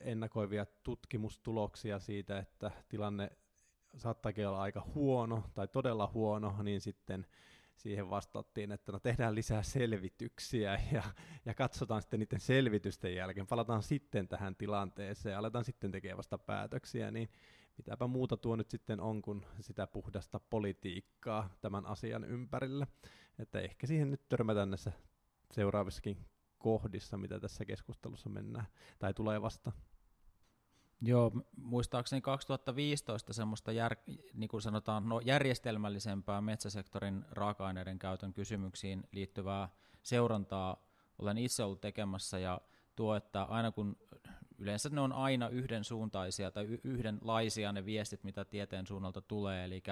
ennakoivia 0.00 0.66
tutkimustuloksia 0.82 1.98
siitä, 1.98 2.38
että 2.38 2.70
tilanne 2.88 3.30
saattaakin 3.96 4.48
olla 4.48 4.62
aika 4.62 4.86
huono 4.94 5.44
tai 5.54 5.68
todella 5.68 6.10
huono, 6.14 6.62
niin 6.62 6.80
sitten 6.80 7.26
siihen 7.76 8.10
vastattiin, 8.10 8.72
että 8.72 8.92
no 8.92 8.98
tehdään 8.98 9.34
lisää 9.34 9.62
selvityksiä 9.62 10.80
ja, 10.92 11.02
ja 11.44 11.54
katsotaan 11.54 12.02
sitten 12.02 12.20
niiden 12.20 12.40
selvitysten 12.40 13.14
jälkeen, 13.14 13.46
palataan 13.46 13.82
sitten 13.82 14.28
tähän 14.28 14.56
tilanteeseen 14.56 15.32
ja 15.32 15.38
aletaan 15.38 15.64
sitten 15.64 15.92
tekemään 15.92 16.16
vasta 16.16 16.38
päätöksiä, 16.38 17.10
niin 17.10 17.28
mitäpä 17.78 18.06
muuta 18.06 18.36
tuo 18.36 18.56
nyt 18.56 18.70
sitten 18.70 19.00
on 19.00 19.22
kuin 19.22 19.46
sitä 19.60 19.86
puhdasta 19.86 20.40
politiikkaa 20.40 21.50
tämän 21.60 21.86
asian 21.86 22.24
ympärillä. 22.24 22.86
Että 23.38 23.60
ehkä 23.60 23.86
siihen 23.86 24.10
nyt 24.10 24.28
törmätään 24.28 24.70
näissä 24.70 24.92
seuraavissakin 25.52 26.26
kohdissa, 26.58 27.16
mitä 27.16 27.40
tässä 27.40 27.64
keskustelussa 27.64 28.28
mennään, 28.28 28.66
tai 28.98 29.14
tulee 29.14 29.42
vasta. 29.42 29.72
Joo, 31.00 31.32
muistaakseni 31.56 32.20
2015 32.20 33.32
semmoista 33.32 33.72
jär, 33.72 33.96
niin 34.34 34.48
kuin 34.48 34.62
sanotaan, 34.62 35.08
no, 35.08 35.20
järjestelmällisempää 35.20 36.40
metsäsektorin 36.40 37.24
raaka-aineiden 37.30 37.98
käytön 37.98 38.32
kysymyksiin 38.32 39.08
liittyvää 39.12 39.68
seurantaa 40.02 40.88
olen 41.18 41.38
itse 41.38 41.64
ollut 41.64 41.80
tekemässä, 41.80 42.38
ja 42.38 42.60
tuo, 42.96 43.14
että 43.16 43.42
aina 43.42 43.72
kun 43.72 43.96
yleensä 44.58 44.88
ne 44.88 45.00
on 45.00 45.12
aina 45.12 45.48
yhdensuuntaisia 45.48 46.50
tai 46.50 46.64
yhdenlaisia 46.84 47.72
ne 47.72 47.84
viestit, 47.84 48.24
mitä 48.24 48.44
tieteen 48.44 48.86
suunnalta 48.86 49.20
tulee, 49.20 49.64
eli 49.64 49.82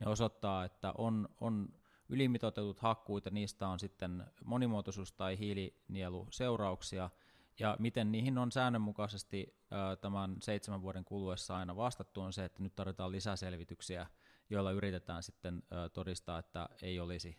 ne 0.00 0.06
osoittaa, 0.06 0.64
että 0.64 0.92
on, 0.98 1.28
on 1.40 1.68
ylimitoitetut 2.08 2.80
hakkuut 2.80 3.24
ja 3.24 3.30
niistä 3.30 3.68
on 3.68 3.78
sitten 3.78 4.24
monimuotoisuus- 4.44 5.12
tai 5.12 5.38
hiilinieluseurauksia, 5.38 7.10
ja 7.58 7.76
miten 7.78 8.12
niihin 8.12 8.38
on 8.38 8.52
säännönmukaisesti 8.52 9.58
tämän 10.00 10.36
seitsemän 10.40 10.82
vuoden 10.82 11.04
kuluessa 11.04 11.56
aina 11.56 11.76
vastattu 11.76 12.20
on 12.20 12.32
se, 12.32 12.44
että 12.44 12.62
nyt 12.62 12.74
tarvitaan 12.76 13.12
lisäselvityksiä, 13.12 14.06
joilla 14.50 14.72
yritetään 14.72 15.22
sitten 15.22 15.62
todistaa, 15.92 16.38
että 16.38 16.68
ei 16.82 17.00
olisi 17.00 17.38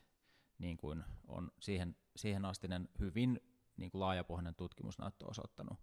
niin 0.58 0.78
kuin 0.78 1.04
on 1.28 1.52
siihen, 1.60 1.96
siihen 2.16 2.46
astinen 2.46 2.90
hyvin 3.00 3.42
niin 3.78 3.92
kuin 3.92 4.00
laajapohjainen 4.00 4.56
tutkimusnäyttö 4.56 5.26
osoittanut. 5.28 5.80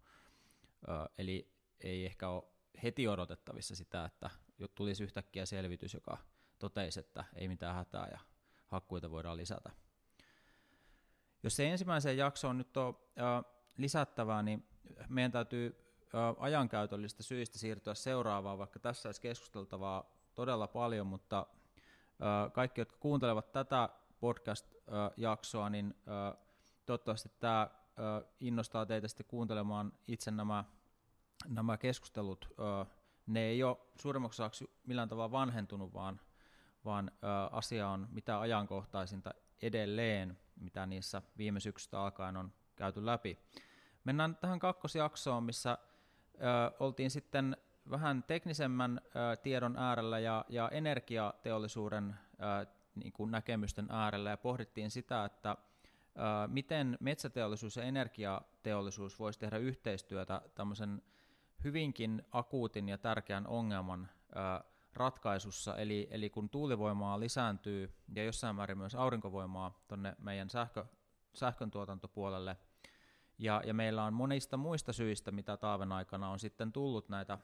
Eli 1.17 1.51
ei 1.79 2.05
ehkä 2.05 2.29
ole 2.29 2.43
heti 2.83 3.07
odotettavissa 3.07 3.75
sitä, 3.75 4.05
että 4.05 4.29
tulisi 4.75 5.03
yhtäkkiä 5.03 5.45
selvitys, 5.45 5.93
joka 5.93 6.17
toteisi, 6.59 6.99
että 6.99 7.23
ei 7.35 7.47
mitään 7.47 7.75
hätää 7.75 8.07
ja 8.11 8.19
hakkuita 8.67 9.11
voidaan 9.11 9.37
lisätä. 9.37 9.69
Jos 11.43 11.55
se 11.55 11.69
ensimmäiseen 11.69 12.17
jaksoon 12.17 12.57
nyt 12.57 12.77
äh, 12.77 13.53
lisättävää, 13.77 14.43
niin 14.43 14.67
meidän 15.09 15.31
täytyy 15.31 15.87
ajankäytöllistä 16.39 17.23
syistä 17.23 17.57
siirtyä 17.57 17.93
seuraavaan, 17.93 18.57
vaikka 18.57 18.79
tässä 18.79 19.09
olisi 19.09 19.21
keskusteltavaa 19.21 20.11
todella 20.35 20.67
paljon, 20.67 21.07
mutta 21.07 21.47
kaikki, 22.53 22.81
jotka 22.81 22.97
kuuntelevat 22.97 23.51
tätä 23.51 23.89
podcast-jaksoa, 24.19 25.69
niin 25.69 25.95
toivottavasti 26.85 27.31
tämä 27.39 27.69
innostaa 28.39 28.85
teitä 28.85 29.07
sitten 29.07 29.25
kuuntelemaan 29.25 29.93
itse 30.07 30.31
nämä, 30.31 30.63
nämä 31.47 31.77
keskustelut. 31.77 32.55
Ne 33.27 33.39
ei 33.39 33.63
ole 33.63 33.77
suurimmaksi 34.01 34.41
osaksi 34.41 34.69
millään 34.85 35.09
tavalla 35.09 35.31
vanhentunut, 35.31 35.93
vaan 35.93 36.19
vaan 36.87 37.11
asia 37.51 37.89
on 37.89 38.07
mitä 38.11 38.39
ajankohtaisinta 38.39 39.33
edelleen, 39.61 40.37
mitä 40.55 40.85
niissä 40.85 41.21
viime 41.37 41.59
syksystä 41.59 42.01
alkaen 42.01 42.37
on 42.37 42.53
käyty 42.75 43.05
läpi. 43.05 43.39
Mennään 44.03 44.35
tähän 44.35 44.59
kakkosjaksoon, 44.59 45.43
missä 45.43 45.77
ö, 46.35 46.37
oltiin 46.79 47.11
sitten 47.11 47.57
vähän 47.89 48.23
teknisemmän 48.23 49.01
ö, 49.05 49.35
tiedon 49.35 49.77
äärellä 49.77 50.19
ja, 50.19 50.45
ja 50.49 50.69
energiateollisuuden 50.69 52.15
ö, 52.33 52.67
niin 52.95 53.13
kuin 53.13 53.31
näkemysten 53.31 53.87
äärellä 53.89 54.29
ja 54.29 54.37
pohdittiin 54.37 54.91
sitä, 54.91 55.25
että 55.25 55.57
miten 56.47 56.97
metsäteollisuus 56.99 57.75
ja 57.75 57.83
energiateollisuus 57.83 59.19
voisi 59.19 59.39
tehdä 59.39 59.57
yhteistyötä 59.57 60.41
tämmöisen 60.55 61.01
hyvinkin 61.63 62.23
akuutin 62.31 62.89
ja 62.89 62.97
tärkeän 62.97 63.47
ongelman 63.47 64.09
ratkaisussa, 64.93 65.75
eli, 65.75 66.07
eli 66.11 66.29
kun 66.29 66.49
tuulivoimaa 66.49 67.19
lisääntyy 67.19 67.93
ja 68.15 68.23
jossain 68.23 68.55
määrin 68.55 68.77
myös 68.77 68.95
aurinkovoimaa 68.95 69.83
tuonne 69.87 70.15
meidän 70.19 70.49
sähkö, 70.49 70.85
tuotantopuolelle, 71.71 72.57
ja, 73.37 73.61
ja 73.65 73.73
meillä 73.73 74.03
on 74.03 74.13
monista 74.13 74.57
muista 74.57 74.93
syistä, 74.93 75.31
mitä 75.31 75.57
taaven 75.57 75.91
aikana 75.91 76.29
on 76.29 76.39
sitten 76.39 76.71
tullut 76.71 77.09
näitä 77.09 77.37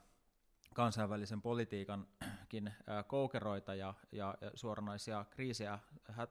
kansainvälisen 0.74 1.42
politiikankin 1.42 2.74
koukeroita 3.08 3.76
ja, 3.76 3.94
ja, 4.12 4.36
ja 4.42 4.52
suoranaisia 4.54 5.26
kriisejä, 5.30 5.80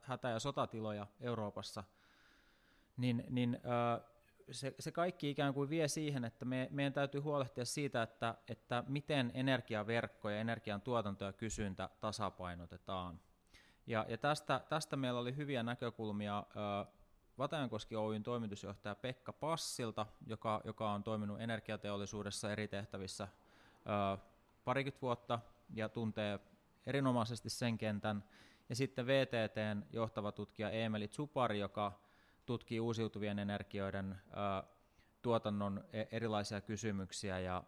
hätä- 0.00 0.28
ja 0.28 0.38
sotatiloja 0.38 1.06
Euroopassa, 1.20 1.84
niin, 2.96 3.24
niin 3.28 3.60
se, 4.50 4.74
se 4.78 4.92
kaikki 4.92 5.30
ikään 5.30 5.54
kuin 5.54 5.70
vie 5.70 5.88
siihen, 5.88 6.24
että 6.24 6.44
me, 6.44 6.68
meidän 6.70 6.92
täytyy 6.92 7.20
huolehtia 7.20 7.64
siitä, 7.64 8.02
että, 8.02 8.34
että 8.48 8.84
miten 8.88 9.30
energiaverkko 9.34 10.30
ja 10.30 10.40
energian 10.40 10.80
tuotanto 10.80 11.24
ja 11.24 11.32
kysyntä 11.32 11.88
tasapainotetaan. 12.00 13.20
Ja, 13.86 14.06
ja 14.08 14.18
tästä, 14.18 14.60
tästä 14.68 14.96
meillä 14.96 15.20
oli 15.20 15.36
hyviä 15.36 15.62
näkökulmia 15.62 16.46
Vatajankoski 17.38 17.96
Oyn 17.96 18.22
toimitusjohtaja 18.22 18.94
Pekka 18.94 19.32
Passilta, 19.32 20.06
joka, 20.26 20.60
joka 20.64 20.90
on 20.90 21.04
toiminut 21.04 21.40
energiateollisuudessa 21.40 22.52
eri 22.52 22.68
tehtävissä 22.68 23.28
ö, 24.14 24.18
parikymmentä 24.64 25.02
vuotta 25.02 25.38
ja 25.74 25.88
tuntee 25.88 26.38
erinomaisesti 26.86 27.50
sen 27.50 27.78
kentän. 27.78 28.24
Ja 28.68 28.76
sitten 28.76 29.06
VTTn 29.06 29.82
johtava 29.90 30.32
tutkija 30.32 30.70
Emeli 30.70 31.08
Tsupari, 31.08 31.58
joka 31.58 31.92
tutkii 32.46 32.80
uusiutuvien 32.80 33.38
energioiden 33.38 34.12
ö, 34.12 34.66
tuotannon 35.22 35.84
e, 35.92 36.04
erilaisia 36.12 36.60
kysymyksiä 36.60 37.38
ja, 37.38 37.64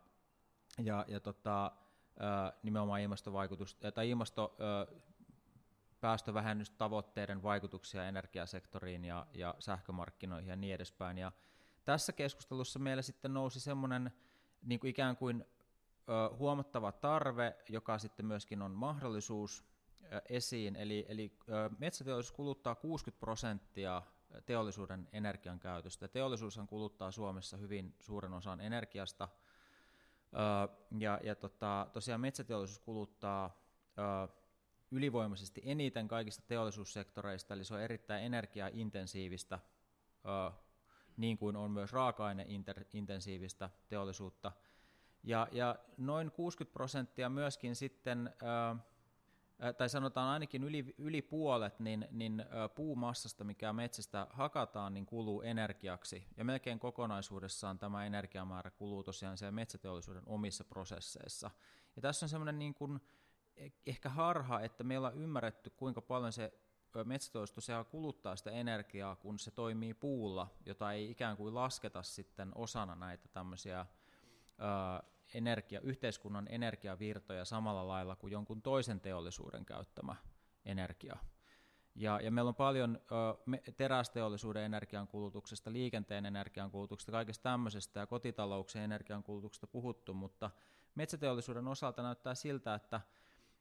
ja, 0.78 1.04
ja 1.08 1.20
tota, 1.20 1.66
ö, 1.66 2.52
nimenomaan 2.62 3.00
ilmastovaikutus, 3.00 3.76
tai 3.94 4.10
ilmasto, 4.10 4.56
päästövähennystavoitteiden 6.04 7.42
vaikutuksia 7.42 8.08
energiasektoriin 8.08 9.04
ja, 9.04 9.26
ja 9.34 9.54
sähkömarkkinoihin 9.58 10.48
ja 10.48 10.56
niin 10.56 10.74
edespäin. 10.74 11.18
Ja 11.18 11.32
tässä 11.84 12.12
keskustelussa 12.12 12.78
meillä 12.78 13.02
sitten 13.02 13.34
nousi 13.34 13.60
semmoinen 13.60 14.12
niin 14.62 14.80
kuin 14.80 14.90
ikään 14.90 15.16
kuin 15.16 15.44
ö, 16.08 16.36
huomattava 16.36 16.92
tarve, 16.92 17.56
joka 17.68 17.98
sitten 17.98 18.26
myöskin 18.26 18.62
on 18.62 18.70
mahdollisuus 18.70 19.64
ö, 20.12 20.22
esiin, 20.28 20.76
eli, 20.76 21.06
eli 21.08 21.36
ö, 21.48 21.70
metsäteollisuus 21.78 22.36
kuluttaa 22.36 22.74
60 22.74 23.20
prosenttia 23.20 24.02
teollisuuden 24.46 25.08
energian 25.12 25.60
käytöstä. 25.60 26.08
Teollisuushan 26.08 26.66
kuluttaa 26.66 27.10
Suomessa 27.10 27.56
hyvin 27.56 27.94
suuren 28.00 28.32
osan 28.32 28.60
energiasta, 28.60 29.28
ja, 30.98 31.20
ja 31.22 31.34
tota, 31.34 31.86
tosiaan 31.92 32.20
metsäteollisuus 32.20 32.78
kuluttaa 32.78 33.56
ylivoimaisesti 34.90 35.60
eniten 35.64 36.08
kaikista 36.08 36.42
teollisuussektoreista, 36.46 37.54
eli 37.54 37.64
se 37.64 37.74
on 37.74 37.80
erittäin 37.80 38.24
energiaintensiivistä, 38.24 39.58
niin 41.16 41.38
kuin 41.38 41.56
on 41.56 41.70
myös 41.70 41.92
raaka-aineintensiivistä 41.92 43.70
teollisuutta. 43.88 44.52
Ja, 45.22 45.48
ja 45.52 45.76
noin 45.96 46.30
60 46.30 46.72
prosenttia 46.72 47.28
myöskin 47.28 47.76
sitten, 47.76 48.34
tai 49.78 49.88
sanotaan 49.88 50.28
ainakin 50.28 50.64
yli, 50.64 50.94
yli 50.98 51.22
puolet, 51.22 51.80
niin, 51.80 52.08
niin 52.10 52.44
puumassasta, 52.74 53.44
mikä 53.44 53.72
metsästä 53.72 54.26
hakataan, 54.30 54.94
niin 54.94 55.06
kuluu 55.06 55.42
energiaksi. 55.42 56.26
Ja 56.36 56.44
melkein 56.44 56.78
kokonaisuudessaan 56.78 57.78
tämä 57.78 58.06
energiamäärä 58.06 58.70
kuluu 58.70 59.02
tosiaan 59.02 59.38
siellä 59.38 59.52
metsäteollisuuden 59.52 60.22
omissa 60.26 60.64
prosesseissa. 60.64 61.50
Ja 61.96 62.02
tässä 62.02 62.26
on 62.26 62.30
semmoinen 62.30 62.58
niin 62.58 62.74
kuin, 62.74 63.00
ehkä 63.86 64.08
harha, 64.08 64.60
että 64.60 64.84
meillä 64.84 65.08
on 65.08 65.16
ymmärretty, 65.18 65.70
kuinka 65.70 66.00
paljon 66.00 66.32
se 66.32 66.52
metsäteollisuus 67.04 67.54
tosiaan 67.54 67.86
kuluttaa 67.86 68.36
sitä 68.36 68.50
energiaa, 68.50 69.16
kun 69.16 69.38
se 69.38 69.50
toimii 69.50 69.94
puulla, 69.94 70.48
jota 70.66 70.92
ei 70.92 71.10
ikään 71.10 71.36
kuin 71.36 71.54
lasketa 71.54 72.02
sitten 72.02 72.52
osana 72.54 72.94
näitä 72.94 73.28
tämmöisiä 73.28 73.86
energia, 75.34 75.80
yhteiskunnan 75.80 76.46
energiavirtoja 76.50 77.44
samalla 77.44 77.88
lailla 77.88 78.16
kuin 78.16 78.32
jonkun 78.32 78.62
toisen 78.62 79.00
teollisuuden 79.00 79.64
käyttämä 79.64 80.16
energia. 80.64 81.16
Ja, 81.94 82.20
ja 82.20 82.30
meillä 82.30 82.48
on 82.48 82.54
paljon 82.54 83.00
ö, 83.12 83.72
terästeollisuuden 83.76 84.62
energiankulutuksesta, 84.62 85.72
liikenteen 85.72 86.26
energiankulutuksesta, 86.26 87.12
kaikesta 87.12 87.42
tämmöisestä 87.42 88.00
ja 88.00 88.06
kotitalouksien 88.06 88.84
energiankulutuksesta 88.84 89.66
puhuttu, 89.66 90.14
mutta 90.14 90.50
metsäteollisuuden 90.94 91.68
osalta 91.68 92.02
näyttää 92.02 92.34
siltä, 92.34 92.74
että 92.74 93.00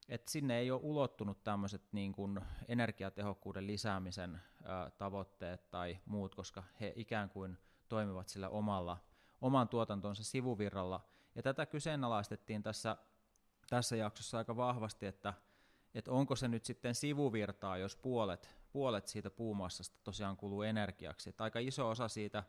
et 0.10 0.28
sinne 0.28 0.60
ei 0.60 0.72
ole 0.72 0.80
ulottunut 0.84 1.44
tämmöiset 1.44 1.82
niin 1.92 2.12
kuin 2.12 2.40
energiatehokkuuden 2.68 3.68
lisäämisen 3.68 4.36
ä, 4.36 4.90
tavoitteet 4.98 5.70
tai 5.72 5.98
muut, 6.06 6.36
koska 6.36 6.64
he 6.80 6.94
ikään 6.96 7.30
kuin 7.30 7.58
toimivat 7.90 8.28
sillä 8.28 8.50
omalla, 8.50 8.98
oman 9.42 9.68
tuotantonsa 9.68 10.24
sivuvirralla. 10.24 11.10
Ja 11.36 11.44
tätä 11.44 11.66
kyseenalaistettiin 11.66 12.64
tässä, 12.64 12.98
tässä 13.70 13.96
jaksossa 13.96 14.38
aika 14.38 14.56
vahvasti, 14.56 15.06
että, 15.06 15.34
että 15.94 16.12
onko 16.12 16.36
se 16.36 16.48
nyt 16.48 16.66
sitten 16.66 16.96
sivuvirtaa, 16.96 17.78
jos 17.78 17.96
puolet, 17.96 18.58
puolet 18.72 19.08
siitä 19.08 19.30
puumassasta 19.30 20.00
tosiaan 20.04 20.38
kuluu 20.38 20.62
energiaksi. 20.62 21.30
Että 21.30 21.44
aika 21.44 21.60
iso 21.60 21.90
osa 21.90 22.08
siitä 22.08 22.44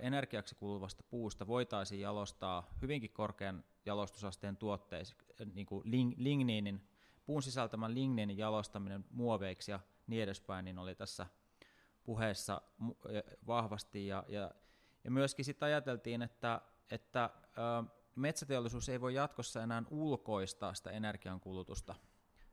energiaksi 0.00 0.54
kuluvasta 0.54 1.02
puusta 1.02 1.46
voitaisiin 1.46 2.00
jalostaa 2.00 2.66
hyvinkin 2.82 3.12
korkean 3.12 3.64
jalostusasteen 3.86 4.56
tuotteiksi, 4.56 5.16
niin 5.54 5.66
kuin 5.66 5.82
ligniinin, 6.16 6.88
puun 7.24 7.42
sisältämän 7.42 7.94
ligniinin 7.94 8.38
jalostaminen 8.38 9.04
muoveiksi 9.10 9.70
ja 9.70 9.80
niin 10.06 10.22
edespäin, 10.22 10.64
niin 10.64 10.78
oli 10.78 10.94
tässä 10.94 11.26
puheessa 12.04 12.62
vahvasti. 13.46 14.06
Ja, 14.06 14.24
ja, 14.28 14.50
ja 15.04 15.10
myöskin 15.10 15.44
sitten 15.44 15.66
ajateltiin, 15.66 16.22
että, 16.22 16.60
että 16.90 17.30
metsäteollisuus 18.14 18.88
ei 18.88 19.00
voi 19.00 19.14
jatkossa 19.14 19.62
enää 19.62 19.82
ulkoistaa 19.90 20.74
sitä 20.74 20.90
energiankulutusta 20.90 21.94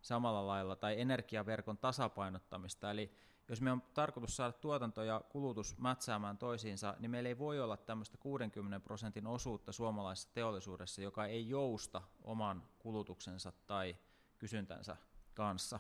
samalla 0.01 0.47
lailla, 0.47 0.75
tai 0.75 1.01
energiaverkon 1.01 1.77
tasapainottamista, 1.77 2.91
eli 2.91 3.11
jos 3.49 3.61
me 3.61 3.71
on 3.71 3.81
tarkoitus 3.93 4.35
saada 4.35 4.51
tuotanto 4.51 5.03
ja 5.03 5.21
kulutus 5.29 5.77
mätsäämään 5.77 6.37
toisiinsa, 6.37 6.95
niin 6.99 7.11
meillä 7.11 7.29
ei 7.29 7.37
voi 7.37 7.59
olla 7.59 7.77
tämmöistä 7.77 8.17
60 8.17 8.79
prosentin 8.79 9.27
osuutta 9.27 9.71
suomalaisessa 9.71 10.33
teollisuudessa, 10.33 11.01
joka 11.01 11.25
ei 11.25 11.49
jousta 11.49 12.01
oman 12.23 12.63
kulutuksensa 12.79 13.53
tai 13.67 13.97
kysyntänsä 14.37 14.97
kanssa. 15.33 15.79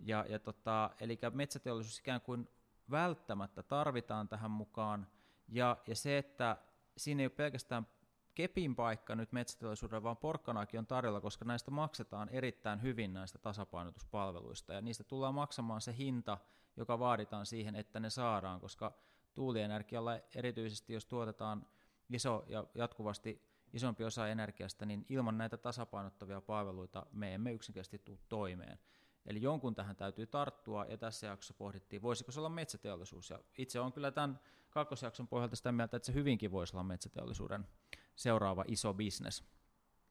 Ja, 0.00 0.26
ja 0.28 0.38
tota, 0.38 0.90
eli 1.00 1.18
metsäteollisuus 1.32 1.98
ikään 1.98 2.20
kuin 2.20 2.48
välttämättä 2.90 3.62
tarvitaan 3.62 4.28
tähän 4.28 4.50
mukaan, 4.50 5.06
ja, 5.48 5.76
ja 5.86 5.96
se, 5.96 6.18
että 6.18 6.56
siinä 6.96 7.22
ei 7.22 7.26
ole 7.26 7.30
pelkästään 7.30 7.86
kepin 8.34 8.76
paikka 8.76 9.14
nyt 9.14 9.32
metsäteollisuudella, 9.32 10.02
vaan 10.02 10.16
porkkanaakin 10.16 10.78
on 10.78 10.86
tarjolla, 10.86 11.20
koska 11.20 11.44
näistä 11.44 11.70
maksetaan 11.70 12.28
erittäin 12.28 12.82
hyvin 12.82 13.12
näistä 13.12 13.38
tasapainotuspalveluista, 13.38 14.72
ja 14.72 14.80
niistä 14.80 15.04
tullaan 15.04 15.34
maksamaan 15.34 15.80
se 15.80 15.94
hinta, 15.98 16.38
joka 16.76 16.98
vaaditaan 16.98 17.46
siihen, 17.46 17.76
että 17.76 18.00
ne 18.00 18.10
saadaan, 18.10 18.60
koska 18.60 18.92
tuulienergialla 19.34 20.18
erityisesti, 20.34 20.92
jos 20.92 21.06
tuotetaan 21.06 21.66
iso 22.10 22.44
ja 22.48 22.66
jatkuvasti 22.74 23.42
isompi 23.72 24.04
osa 24.04 24.28
energiasta, 24.28 24.86
niin 24.86 25.06
ilman 25.08 25.38
näitä 25.38 25.56
tasapainottavia 25.56 26.40
palveluita 26.40 27.06
me 27.12 27.34
emme 27.34 27.52
yksinkertaisesti 27.52 27.98
tule 27.98 28.18
toimeen. 28.28 28.78
Eli 29.26 29.42
jonkun 29.42 29.74
tähän 29.74 29.96
täytyy 29.96 30.26
tarttua, 30.26 30.84
ja 30.84 30.96
tässä 30.96 31.26
jaksossa 31.26 31.54
pohdittiin, 31.54 32.02
voisiko 32.02 32.32
se 32.32 32.40
olla 32.40 32.48
metsäteollisuus. 32.48 33.30
Ja 33.30 33.38
itse 33.58 33.80
on 33.80 33.92
kyllä 33.92 34.10
tämän 34.10 34.40
kakkosjakson 34.70 35.28
pohjalta 35.28 35.56
sitä 35.56 35.72
mieltä, 35.72 35.96
että 35.96 36.06
se 36.06 36.14
hyvinkin 36.14 36.52
voisi 36.52 36.76
olla 36.76 36.84
metsäteollisuuden 36.84 37.66
seuraava 38.14 38.64
iso 38.68 38.94
bisnes. 38.94 39.44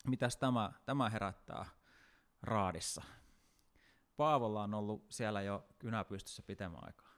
Mitäs 0.08 0.38
tämä, 0.38 0.74
tämä 0.86 1.10
herättää 1.10 1.66
raadissa? 2.42 3.04
Paavolla 4.18 4.64
on 4.64 4.74
ollut 4.74 5.06
siellä 5.10 5.42
jo 5.42 5.68
kynäpystyssä 5.80 6.44
pitemmän 6.44 6.86
aikaa. 6.86 7.14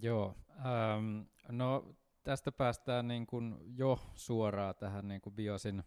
Joo, 0.00 0.36
ähm, 0.50 1.20
no 1.48 1.94
tästä 2.22 2.52
päästään 2.52 3.08
niin 3.08 3.26
kuin 3.26 3.58
jo 3.76 4.00
suoraan 4.14 4.74
tähän 4.74 5.08
niin 5.08 5.20
kuin 5.20 5.34
biosin 5.34 5.84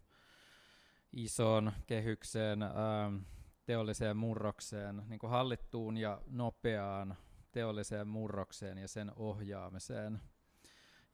isoon 1.12 1.72
kehykseen, 1.86 2.62
ähm, 2.62 3.16
teolliseen 3.66 4.16
murrokseen, 4.16 5.02
niin 5.08 5.18
kuin 5.18 5.30
hallittuun 5.30 5.96
ja 5.96 6.22
nopeaan 6.26 7.16
teolliseen 7.52 8.08
murrokseen 8.08 8.78
ja 8.78 8.88
sen 8.88 9.12
ohjaamiseen 9.16 10.20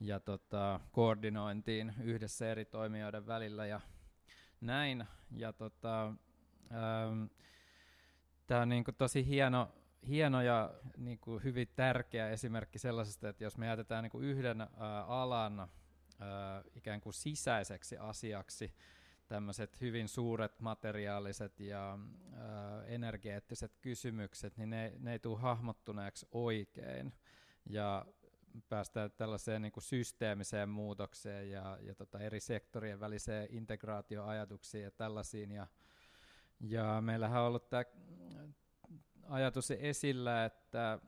ja 0.00 0.20
tota, 0.20 0.80
koordinointiin 0.92 1.94
yhdessä 2.02 2.50
eri 2.50 2.64
toimijoiden 2.64 3.26
välillä 3.26 3.66
ja 3.66 3.80
näin. 4.60 5.04
Ja 5.30 5.52
tota, 5.52 6.06
ähm, 6.72 7.24
Tämä 8.48 8.60
on 8.62 8.68
niin 8.68 8.84
kuin 8.84 8.94
tosi 8.94 9.26
hieno, 9.26 9.72
hieno 10.08 10.42
ja 10.42 10.74
niin 10.96 11.18
kuin 11.18 11.44
hyvin 11.44 11.68
tärkeä 11.76 12.30
esimerkki 12.30 12.78
sellaisesta, 12.78 13.28
että 13.28 13.44
jos 13.44 13.58
me 13.58 13.66
jätetään 13.66 14.02
niin 14.02 14.10
kuin 14.10 14.24
yhden 14.24 14.60
ä, 14.60 14.66
alan 15.06 15.60
ä, 15.60 15.66
ikään 16.74 17.00
kuin 17.00 17.12
sisäiseksi 17.12 17.96
asiaksi 17.96 18.74
tämmöiset 19.26 19.80
hyvin 19.80 20.08
suuret 20.08 20.60
materiaaliset 20.60 21.60
ja 21.60 21.98
ää, 22.36 22.84
energeettiset 22.84 23.76
kysymykset, 23.80 24.56
niin 24.56 24.70
ne, 24.70 24.92
ne 24.98 25.12
ei 25.12 25.18
tule 25.18 25.38
hahmottuneeksi 25.38 26.26
oikein. 26.32 27.12
Ja 27.66 28.06
päästään 28.68 29.10
tällaiseen 29.10 29.62
niin 29.62 29.72
kuin 29.72 29.84
systeemiseen 29.84 30.68
muutokseen 30.68 31.50
ja, 31.50 31.78
ja 31.80 31.94
tota 31.94 32.20
eri 32.20 32.40
sektorien 32.40 33.00
väliseen 33.00 33.48
integraatioajatuksiin 33.50 34.84
ja 34.84 34.90
tällaisiin. 34.90 35.52
Ja, 35.52 35.66
ja 36.60 37.00
meillähän 37.00 37.40
on 37.40 37.46
ollut 37.46 37.70
tämä 37.70 37.84
ajatus 39.28 39.70
esillä, 39.70 40.44
että 40.44 40.98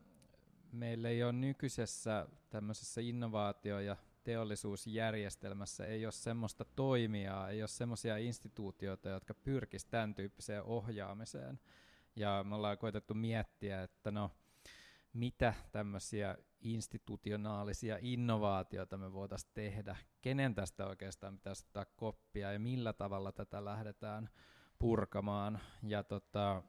meillä 0.73 1.09
ei 1.09 1.23
ole 1.23 1.33
nykyisessä 1.33 2.29
tämmöisessä 2.51 3.01
innovaatio- 3.01 3.81
ja 3.81 3.97
teollisuusjärjestelmässä 4.25 5.87
ei 5.87 6.07
ole 6.07 6.13
semmoista 6.13 6.65
toimijaa, 6.65 7.51
ei 7.51 7.63
ole 7.63 7.69
semmoisia 7.69 8.17
instituutioita, 8.17 9.09
jotka 9.09 9.35
pyrkisivät 9.35 9.91
tämän 9.91 10.15
tyyppiseen 10.15 10.63
ohjaamiseen. 10.63 11.61
Ja 12.17 12.45
me 12.49 12.55
ollaan 12.55 12.79
koetettu 12.79 13.15
miettiä, 13.15 13.83
että 13.83 14.11
no, 14.11 14.31
mitä 15.13 15.55
tämmöisiä 15.73 16.37
institutionaalisia 16.61 17.99
innovaatioita 18.01 18.97
me 18.97 19.13
voitaisiin 19.13 19.53
tehdä, 19.55 19.97
kenen 20.21 20.55
tästä 20.55 20.87
oikeastaan 20.87 21.35
pitäisi 21.35 21.65
ottaa 21.67 21.85
koppia 21.85 22.53
ja 22.53 22.59
millä 22.59 22.93
tavalla 22.93 23.33
tätä 23.33 23.65
lähdetään 23.65 24.31
purkamaan. 24.79 25.61
Ja 25.83 26.03
tota, 26.03 26.63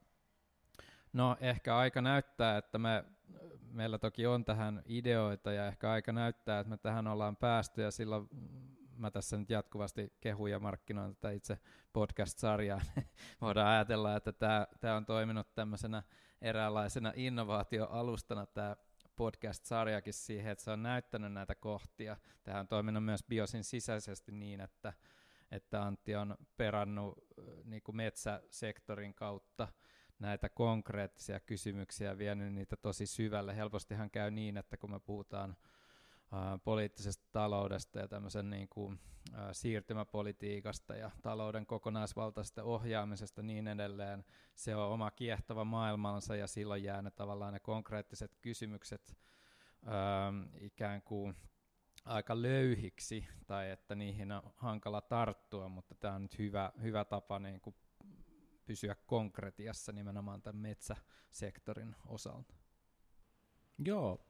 no 1.12 1.36
ehkä 1.40 1.76
aika 1.76 2.02
näyttää, 2.02 2.58
että 2.58 2.78
me, 2.78 3.04
meillä 3.70 3.98
toki 3.98 4.26
on 4.26 4.44
tähän 4.44 4.82
ideoita 4.86 5.52
ja 5.52 5.66
ehkä 5.66 5.90
aika 5.90 6.12
näyttää, 6.12 6.60
että 6.60 6.70
me 6.70 6.76
tähän 6.76 7.06
ollaan 7.06 7.36
päästy 7.36 7.82
ja 7.82 7.90
silloin 7.90 8.28
mä 8.96 9.10
tässä 9.10 9.36
nyt 9.36 9.50
jatkuvasti 9.50 10.12
kehun 10.20 10.50
ja 10.50 10.58
markkinoin 10.58 11.14
tätä 11.14 11.30
itse 11.30 11.58
podcast-sarjaa, 11.92 12.80
niin 12.96 13.06
voidaan 13.40 13.68
ajatella, 13.68 14.16
että 14.16 14.32
tämä 14.80 14.96
on 14.96 15.06
toiminut 15.06 15.54
tämmöisenä 15.54 16.02
eräänlaisena 16.42 17.12
innovaatioalustana 17.16 18.46
tämä 18.46 18.76
podcast-sarjakin 19.16 20.12
siihen, 20.12 20.52
että 20.52 20.64
se 20.64 20.70
on 20.70 20.82
näyttänyt 20.82 21.32
näitä 21.32 21.54
kohtia. 21.54 22.16
Tähän 22.42 22.60
on 22.60 22.68
toiminut 22.68 23.04
myös 23.04 23.24
Biosin 23.28 23.64
sisäisesti 23.64 24.32
niin, 24.32 24.60
että, 24.60 24.92
että 25.50 25.82
Antti 25.82 26.16
on 26.16 26.36
perannut 26.56 27.18
niin 27.64 27.82
kuin 27.82 27.96
metsäsektorin 27.96 29.14
kautta 29.14 29.68
näitä 30.18 30.48
konkreettisia 30.48 31.40
kysymyksiä 31.40 32.08
ja 32.08 32.18
vienyt 32.18 32.54
niitä 32.54 32.76
tosi 32.76 33.06
syvälle. 33.06 33.56
Helpostihan 33.56 34.10
käy 34.10 34.30
niin, 34.30 34.56
että 34.56 34.76
kun 34.76 34.90
me 34.90 35.00
puhutaan 35.00 35.56
poliittisesta 36.64 37.24
taloudesta 37.32 37.98
ja 37.98 38.08
tämmöisen 38.08 38.50
niin 38.50 38.68
kuin, 38.68 39.00
siirtymäpolitiikasta 39.52 40.94
ja 40.94 41.10
talouden 41.22 41.66
kokonaisvaltaisesta 41.66 42.62
ohjaamisesta 42.62 43.42
niin 43.42 43.68
edelleen. 43.68 44.24
Se 44.54 44.76
on 44.76 44.92
oma 44.92 45.10
kiehtova 45.10 45.64
maailmansa 45.64 46.36
ja 46.36 46.46
silloin 46.46 46.84
jää 46.84 47.02
ne 47.02 47.10
tavallaan 47.10 47.52
ne 47.52 47.60
konkreettiset 47.60 48.36
kysymykset 48.40 49.16
ikään 50.60 51.02
kuin 51.02 51.36
aika 52.04 52.42
löyhiksi 52.42 53.26
tai 53.46 53.70
että 53.70 53.94
niihin 53.94 54.32
on 54.32 54.42
hankala 54.56 55.00
tarttua, 55.00 55.68
mutta 55.68 55.94
tämä 55.94 56.14
on 56.14 56.22
nyt 56.22 56.38
hyvä, 56.38 56.72
hyvä 56.82 57.04
tapa 57.04 57.38
niin 57.38 57.60
kuin 57.60 57.76
pysyä 58.66 58.96
konkretiassa 59.06 59.92
nimenomaan 59.92 60.42
tämän 60.42 60.62
metsäsektorin 60.62 61.96
osalta. 62.06 62.54
Joo, 63.78 64.26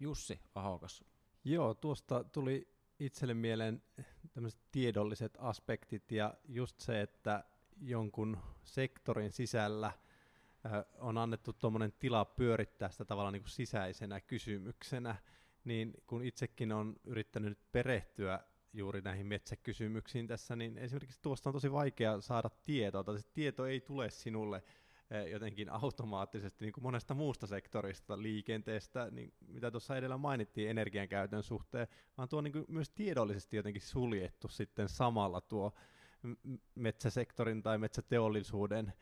Jussi 0.00 0.40
Ahokas. 0.54 1.04
Joo, 1.44 1.74
tuosta 1.74 2.24
tuli 2.24 2.68
itselle 2.98 3.34
mieleen 3.34 3.82
tämmöiset 4.32 4.60
tiedolliset 4.72 5.36
aspektit 5.38 6.12
ja 6.12 6.34
just 6.48 6.80
se, 6.80 7.00
että 7.00 7.44
jonkun 7.80 8.38
sektorin 8.64 9.32
sisällä 9.32 9.92
on 10.98 11.18
annettu 11.18 11.52
tuommoinen 11.52 11.92
tila 11.92 12.24
pyörittää 12.24 12.90
sitä 12.90 13.04
tavallaan 13.04 13.32
niin 13.32 13.42
kuin 13.42 13.50
sisäisenä 13.50 14.20
kysymyksenä, 14.20 15.16
niin 15.64 15.94
kun 16.06 16.24
itsekin 16.24 16.72
on 16.72 16.96
yrittänyt 17.04 17.58
perehtyä 17.72 18.40
juuri 18.72 19.00
näihin 19.00 19.26
metsäkysymyksiin 19.26 20.26
tässä, 20.26 20.56
niin 20.56 20.78
esimerkiksi 20.78 21.22
tuosta 21.22 21.50
on 21.50 21.54
tosi 21.54 21.72
vaikea 21.72 22.20
saada 22.20 22.50
tietoa, 22.64 23.04
tai 23.04 23.18
se 23.18 23.28
tieto 23.32 23.66
ei 23.66 23.80
tule 23.80 24.10
sinulle 24.10 24.62
jotenkin 25.30 25.70
automaattisesti 25.70 26.64
niin 26.64 26.72
kuin 26.72 26.84
monesta 26.84 27.14
muusta 27.14 27.46
sektorista, 27.46 28.22
liikenteestä, 28.22 29.10
niin 29.10 29.32
mitä 29.46 29.70
tuossa 29.70 29.96
edellä 29.96 30.16
mainittiin 30.16 30.70
energiankäytön 30.70 31.42
suhteen, 31.42 31.88
vaan 32.18 32.28
tuo 32.28 32.38
on 32.38 32.44
niin 32.44 32.52
kuin 32.52 32.64
myös 32.68 32.90
tiedollisesti 32.90 33.56
jotenkin 33.56 33.82
suljettu 33.82 34.48
sitten 34.48 34.88
samalla 34.88 35.40
tuo 35.40 35.72
metsäsektorin 36.74 37.62
tai 37.62 37.78
metsäteollisuuden 37.78 38.92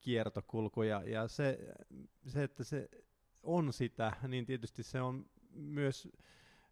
kiertokulku, 0.00 0.82
ja, 0.82 1.02
ja 1.06 1.28
se, 1.28 1.58
se, 2.26 2.42
että 2.42 2.64
se 2.64 2.88
on 3.42 3.72
sitä, 3.72 4.12
niin 4.28 4.46
tietysti 4.46 4.82
se 4.82 5.00
on 5.00 5.26
myös 5.52 6.08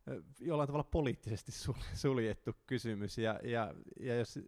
eh, 0.07 0.22
jollain 0.40 0.66
tavalla 0.66 0.88
poliittisesti 0.90 1.52
suljettu 1.94 2.52
kysymys, 2.66 3.18
ja, 3.18 3.40
ja, 3.42 3.74
ja 4.00 4.16
jos 4.16 4.38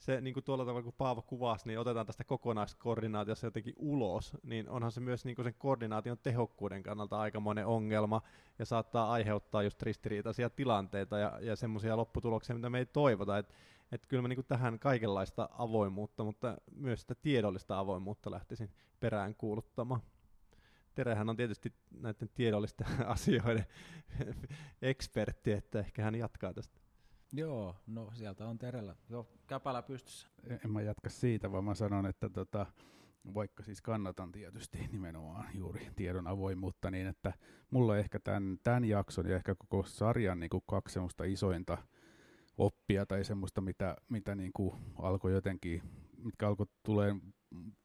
se 0.00 0.20
niin 0.20 0.34
kuin 0.34 0.44
tuolla 0.44 0.64
tavalla, 0.64 0.82
kun 0.82 0.92
Paavo 0.98 1.22
kuvasi, 1.22 1.68
niin 1.68 1.78
otetaan 1.78 2.06
tästä 2.06 2.24
kokonaiskoordinaatiossa 2.24 3.46
jotenkin 3.46 3.74
ulos, 3.76 4.36
niin 4.42 4.68
onhan 4.68 4.92
se 4.92 5.00
myös 5.00 5.24
niin 5.24 5.36
kuin 5.36 5.44
sen 5.44 5.54
koordinaation 5.58 6.18
tehokkuuden 6.18 6.82
kannalta 6.82 7.20
aikamoinen 7.20 7.66
ongelma 7.66 8.22
ja 8.58 8.64
saattaa 8.64 9.12
aiheuttaa 9.12 9.62
just 9.62 9.82
ristiriitaisia 9.82 10.50
tilanteita 10.50 11.18
ja, 11.18 11.38
ja 11.40 11.56
semmoisia 11.56 11.96
lopputuloksia, 11.96 12.54
mitä 12.54 12.70
me 12.70 12.78
ei 12.78 12.86
toivota. 12.86 13.38
Et, 13.38 13.54
et 13.92 14.06
kyllä 14.06 14.22
mä 14.22 14.28
niin 14.28 14.36
kuin 14.36 14.46
tähän 14.46 14.78
kaikenlaista 14.78 15.48
avoimuutta, 15.52 16.24
mutta 16.24 16.56
myös 16.74 17.00
sitä 17.00 17.14
tiedollista 17.14 17.78
avoimuutta 17.78 18.30
lähtisin 18.30 18.70
perään 19.00 19.34
kuuluttamaan. 19.34 20.00
Terehän 20.94 21.28
on 21.28 21.36
tietysti 21.36 21.72
näiden 21.90 22.28
tiedollisten 22.34 22.86
asioiden 23.06 23.66
ekspertti, 24.82 25.52
että 25.52 25.78
ehkä 25.78 26.02
hän 26.02 26.14
jatkaa 26.14 26.54
tästä. 26.54 26.79
Joo, 27.32 27.76
no 27.86 28.10
sieltä 28.14 28.46
on 28.46 28.58
Terellä 28.58 28.96
jo 29.08 29.28
käpälä 29.46 29.82
pystyssä. 29.82 30.28
En 30.64 30.70
mä 30.72 30.82
jatka 30.82 31.08
siitä, 31.08 31.52
vaan 31.52 31.64
mä 31.64 31.74
sanon, 31.74 32.06
että 32.06 32.28
tota, 32.28 32.66
vaikka 33.34 33.62
siis 33.62 33.82
kannatan 33.82 34.32
tietysti 34.32 34.88
nimenomaan 34.92 35.48
juuri 35.54 35.88
tiedon 35.96 36.26
avoimuutta, 36.26 36.90
niin 36.90 37.06
että 37.06 37.32
mulla 37.70 37.98
ehkä 37.98 38.20
tämän, 38.20 38.58
tämän 38.64 38.84
jakson 38.84 39.28
ja 39.28 39.36
ehkä 39.36 39.54
koko 39.54 39.82
sarjan 39.82 40.40
niin 40.40 40.50
kuin 40.50 40.64
kaksi 40.66 40.92
semmoista 40.92 41.24
isointa 41.24 41.78
oppia 42.58 43.06
tai 43.06 43.24
semmoista, 43.24 43.60
mitä, 43.60 43.96
mitä 44.08 44.34
niin 44.34 44.52
kuin 44.52 44.74
alkoi 44.98 45.32
jotenkin, 45.32 45.82
mitkä 46.16 46.48
alkoi 46.48 46.66
tulee 46.82 47.14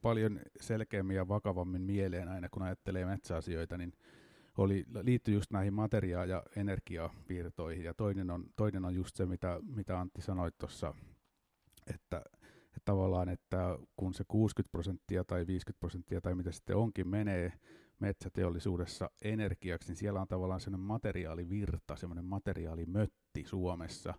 paljon 0.02 0.40
selkeämmin 0.62 1.16
ja 1.16 1.28
vakavammin 1.28 1.82
mieleen 1.82 2.28
aina, 2.30 2.50
kun 2.50 2.64
ajattelee 2.64 3.06
metsäasioita, 3.06 3.78
niin 3.78 3.94
oli, 4.58 4.86
liittyi 5.02 5.34
just 5.34 5.52
näihin 5.52 5.74
materia- 5.74 6.26
ja 6.26 6.44
energiavirtoihin, 6.56 7.84
ja 7.84 7.94
toinen 7.94 8.32
on, 8.32 8.46
toinen 8.56 8.86
on 8.86 8.96
just 8.96 9.16
se, 9.16 9.26
mitä, 9.26 9.60
mitä 9.76 10.00
Antti 10.00 10.22
sanoi 10.22 10.52
tuossa, 10.58 10.94
että, 11.88 12.22
että 12.68 12.82
tavallaan, 12.86 13.30
että 13.30 13.78
kun 13.98 14.14
se 14.14 14.24
60 14.28 14.72
prosenttia 14.72 15.24
tai 15.24 15.48
50 15.48 15.80
prosenttia 15.80 16.22
tai 16.22 16.36
mitä 16.36 16.52
sitten 16.52 16.76
onkin 16.76 17.08
menee 17.08 17.54
metsäteollisuudessa 18.00 19.10
energiaksi, 19.22 19.90
niin 19.90 19.98
siellä 19.98 20.22
on 20.22 20.28
tavallaan 20.28 20.60
sellainen 20.60 20.88
materiaalivirta, 20.88 21.96
semmoinen 21.96 22.26
materiaalimötti 22.26 23.44
Suomessa, 23.46 24.14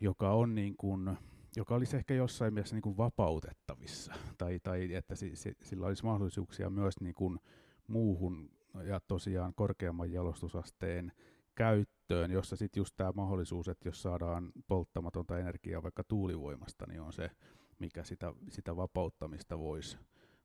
joka 0.00 0.32
on 0.32 0.54
niin 0.54 0.76
kuin, 0.76 1.16
joka 1.56 1.74
olisi 1.74 1.96
ehkä 1.96 2.14
jossain 2.14 2.54
mielessä 2.54 2.76
niin 2.76 2.82
kuin 2.82 2.96
vapautettavissa, 2.96 4.14
tai, 4.38 4.60
tai 4.62 4.94
että 4.94 5.14
si, 5.14 5.36
si, 5.36 5.56
sillä 5.62 5.86
olisi 5.86 6.04
mahdollisuuksia 6.04 6.70
myös 6.70 7.00
niin 7.00 7.14
kuin 7.14 7.38
muuhun 7.86 8.50
ja 8.84 9.00
tosiaan 9.08 9.54
korkeamman 9.54 10.12
jalostusasteen 10.12 11.12
käyttöön, 11.54 12.30
jossa 12.30 12.56
sitten 12.56 12.80
just 12.80 12.96
tämä 12.96 13.12
mahdollisuus, 13.14 13.68
että 13.68 13.88
jos 13.88 14.02
saadaan 14.02 14.52
polttamatonta 14.68 15.38
energiaa 15.38 15.82
vaikka 15.82 16.04
tuulivoimasta, 16.04 16.84
niin 16.88 17.00
on 17.00 17.12
se, 17.12 17.30
mikä 17.78 18.04
sitä, 18.04 18.32
sitä 18.48 18.76
vapauttamista 18.76 19.58
voisi 19.58 19.98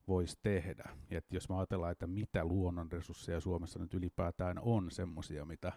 vois 0.08 0.38
tehdä. 0.44 0.90
Et 1.10 1.26
jos 1.32 1.50
me 1.50 1.56
ajatellaan, 1.56 1.92
että 1.92 2.08
mitä 2.08 2.46
luonnonresursseja 2.46 3.40
Suomessa 3.40 3.80
nyt 3.80 3.94
ylipäätään 3.94 4.60
on 4.62 4.92
semmoisia, 4.92 5.46
mitä, 5.46 5.72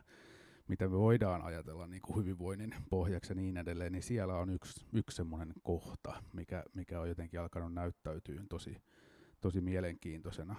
mitä 0.69 0.89
me 0.89 0.99
voidaan 0.99 1.43
ajatella 1.43 1.87
niin 1.87 2.03
kuin 2.03 2.17
hyvinvoinnin 2.17 2.75
pohjaksi 2.91 3.31
ja 3.33 3.35
niin 3.35 3.57
edelleen, 3.57 3.93
niin 3.93 4.03
siellä 4.03 4.37
on 4.37 4.51
yksi, 4.51 4.87
yksi 4.93 5.17
semmoinen 5.17 5.53
kohta, 5.63 6.23
mikä, 6.33 6.65
mikä 6.75 7.01
on 7.01 7.09
jotenkin 7.09 7.41
alkanut 7.41 7.75
näyttäytyä 7.75 8.43
tosi, 8.49 8.77
tosi 9.41 9.61
mielenkiintoisena. 9.61 10.57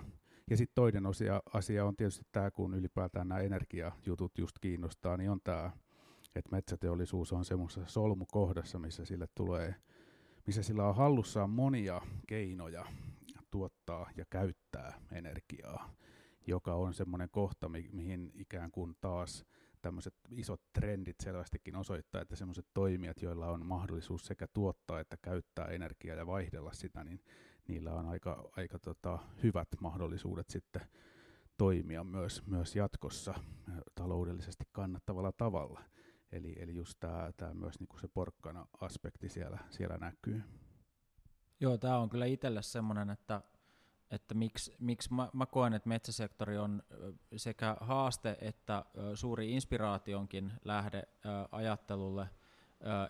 Ja 0.52 0.58
sitten 0.58 0.76
toinen 0.76 1.06
osia, 1.06 1.42
asia 1.54 1.86
on 1.86 1.96
tietysti 1.96 2.24
tämä, 2.32 2.52
kun 2.52 2.74
ylipäätään 2.74 3.28
nämä 3.28 3.42
energiajutut 3.42 4.38
just 4.38 4.56
kiinnostaa, 4.62 5.18
niin 5.18 5.30
on 5.30 5.40
tämä, 5.44 5.72
että 6.36 6.52
metsäteollisuus 6.52 7.34
on 7.34 7.46
semmoisessa 7.46 7.92
solmukohdassa, 7.92 8.80
missä 8.80 9.06
sille 9.06 9.28
tulee, 9.36 9.76
missä 10.48 10.64
sillä 10.64 10.88
on 10.88 10.96
hallussaan 10.96 11.50
monia 11.50 12.02
keinoja 12.28 12.86
tuottaa 13.52 14.10
ja 14.18 14.26
käyttää 14.30 15.02
energiaa, 15.12 15.96
joka 16.48 16.76
on 16.76 16.94
semmoinen 16.94 17.30
kohta, 17.32 17.70
mi- 17.70 17.90
mihin 17.92 18.32
ikään 18.34 18.72
kuin 18.72 18.96
taas 19.02 19.46
tämmöiset 19.82 20.16
isot 20.30 20.62
trendit 20.74 21.20
selvästikin 21.20 21.76
osoittaa, 21.76 22.22
että 22.22 22.36
semmoiset 22.36 22.66
toimijat, 22.74 23.22
joilla 23.22 23.48
on 23.48 23.66
mahdollisuus 23.66 24.26
sekä 24.26 24.48
tuottaa 24.54 25.00
että 25.00 25.18
käyttää 25.22 25.66
energiaa 25.66 26.18
ja 26.18 26.28
vaihdella 26.28 26.74
sitä, 26.74 27.04
niin 27.04 27.22
niillä 27.67 27.93
on 27.93 28.06
aika, 28.06 28.50
aika 28.58 28.80
tota, 28.80 29.19
hyvät 29.43 29.67
mahdollisuudet 29.80 30.50
sitten 30.50 30.82
toimia 31.58 32.04
myös, 32.04 32.47
myös 32.47 32.76
jatkossa 32.76 33.34
taloudellisesti 33.95 34.63
kannattavalla 34.71 35.32
tavalla. 35.32 35.82
Eli, 36.32 36.56
eli 36.60 36.76
just 36.76 37.00
tämä 37.38 37.54
myös 37.54 37.80
niinku 37.80 37.97
se 37.97 38.08
porkkana 38.08 38.67
aspekti 38.82 39.30
siellä, 39.30 39.60
siellä 39.69 39.97
näkyy. 39.97 40.43
Joo, 41.60 41.78
tämä 41.78 41.97
on 41.97 42.10
kyllä 42.10 42.26
itselle 42.26 42.62
semmoinen, 42.62 43.10
että, 43.10 43.41
että 44.12 44.34
miksi, 44.34 44.76
miksi 44.80 45.13
mä, 45.13 45.30
mä 45.34 45.45
koen, 45.45 45.74
että 45.74 45.89
metsäsektori 45.89 46.58
on 46.58 46.84
sekä 47.36 47.78
haaste 47.80 48.38
että 48.41 48.86
suuri 49.15 49.52
inspiraationkin 49.52 50.54
lähde 50.65 51.04
ajattelulle, 51.52 52.30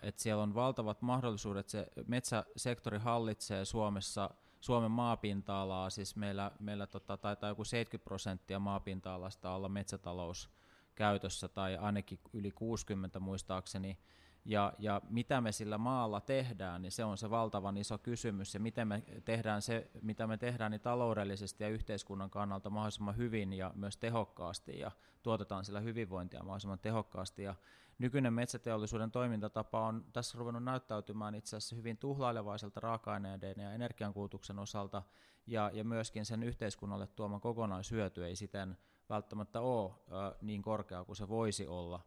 että 0.02 0.22
siellä 0.22 0.42
on 0.42 0.54
valtavat 0.54 1.02
mahdollisuudet, 1.02 1.68
se 1.68 1.86
metsäsektori 2.06 2.98
hallitsee 2.98 3.64
Suomessa 3.64 4.30
Suomen 4.60 4.90
maapinta-alaa, 4.90 5.90
siis 5.90 6.16
meillä, 6.16 6.50
meillä 6.58 6.86
tota, 6.86 7.16
taitaa 7.16 7.48
joku 7.48 7.64
70 7.64 8.04
prosenttia 8.04 8.58
maapinta-alasta 8.58 9.50
olla 9.50 9.68
metsätalous 9.68 10.50
käytössä, 10.94 11.48
tai 11.48 11.76
ainakin 11.76 12.18
yli 12.32 12.50
60 12.50 13.20
muistaakseni, 13.20 13.98
ja, 14.44 14.72
ja 14.78 15.00
mitä 15.08 15.40
me 15.40 15.52
sillä 15.52 15.78
maalla 15.78 16.20
tehdään, 16.20 16.82
niin 16.82 16.92
se 16.92 17.04
on 17.04 17.18
se 17.18 17.30
valtavan 17.30 17.76
iso 17.76 17.98
kysymys, 17.98 18.54
ja 18.54 18.60
miten 18.60 18.88
me 18.88 19.02
tehdään 19.24 19.62
se, 19.62 19.90
mitä 20.02 20.26
me 20.26 20.36
tehdään 20.36 20.70
niin 20.70 20.80
taloudellisesti 20.80 21.64
ja 21.64 21.70
yhteiskunnan 21.70 22.30
kannalta 22.30 22.70
mahdollisimman 22.70 23.16
hyvin 23.16 23.52
ja 23.52 23.72
myös 23.74 23.96
tehokkaasti, 23.96 24.78
ja 24.78 24.90
tuotetaan 25.22 25.64
sillä 25.64 25.80
hyvinvointia 25.80 26.42
mahdollisimman 26.42 26.78
tehokkaasti, 26.78 27.42
ja 27.42 27.54
nykyinen 27.98 28.32
metsäteollisuuden 28.32 29.10
toimintatapa 29.10 29.86
on 29.86 30.04
tässä 30.12 30.38
ruvennut 30.38 30.64
näyttäytymään 30.64 31.34
itse 31.34 31.56
asiassa 31.56 31.76
hyvin 31.76 31.96
tuhlailevaiselta 31.96 32.80
raaka-aineiden 32.80 33.54
ja 33.58 33.72
energiankulutuksen 33.72 34.58
osalta, 34.58 35.02
ja, 35.46 35.70
ja 35.74 35.84
myöskin 35.84 36.24
sen 36.24 36.42
yhteiskunnalle 36.42 37.06
tuoma 37.06 37.40
kokonaishyöty 37.40 38.26
ei 38.26 38.36
siten 38.36 38.78
välttämättä 39.08 39.60
ole 39.60 39.92
ö, 39.92 40.36
niin 40.42 40.62
korkea 40.62 41.04
kuin 41.04 41.16
se 41.16 41.28
voisi 41.28 41.66
olla. 41.66 42.00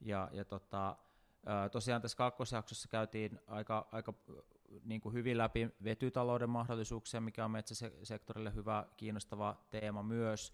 Ja, 0.00 0.30
ja 0.32 0.44
tota, 0.44 0.96
Tosiaan 1.72 2.02
tässä 2.02 2.16
kakkosjaksossa 2.16 2.88
käytiin 2.88 3.40
aika, 3.46 3.88
aika 3.92 4.14
niin 4.84 5.00
kuin 5.00 5.12
hyvin 5.12 5.38
läpi 5.38 5.68
vetytalouden 5.84 6.50
mahdollisuuksia, 6.50 7.20
mikä 7.20 7.44
on 7.44 7.50
metsäsektorille 7.50 8.54
hyvä, 8.54 8.86
kiinnostava 8.96 9.66
teema 9.70 10.02
myös. 10.02 10.52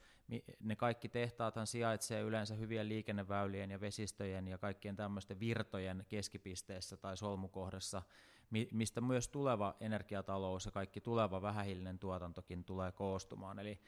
Ne 0.61 0.77
kaikki 0.77 1.09
tehtaathan 1.09 1.67
sijaitsee 1.67 2.21
yleensä 2.23 2.55
hyvien 2.55 2.89
liikenneväylien 2.89 3.71
ja 3.71 3.81
vesistöjen 3.81 4.49
ja 4.49 4.59
kaikkien 4.59 4.97
tämmöisten 4.97 5.41
virtojen 5.41 6.07
keskipisteessä 6.09 6.97
tai 6.97 7.17
solmukohdassa, 7.17 8.03
mistä 8.73 9.01
myös 9.01 9.29
tuleva 9.29 9.77
energiatalous 9.81 10.67
ja 10.67 10.73
kaikki 10.73 11.01
tuleva 11.01 11.43
vähähiilinen 11.43 11.99
tuotantokin 11.99 12.65
tulee 12.65 12.93
koostumaan. 12.93 13.59
Eli, 13.59 13.81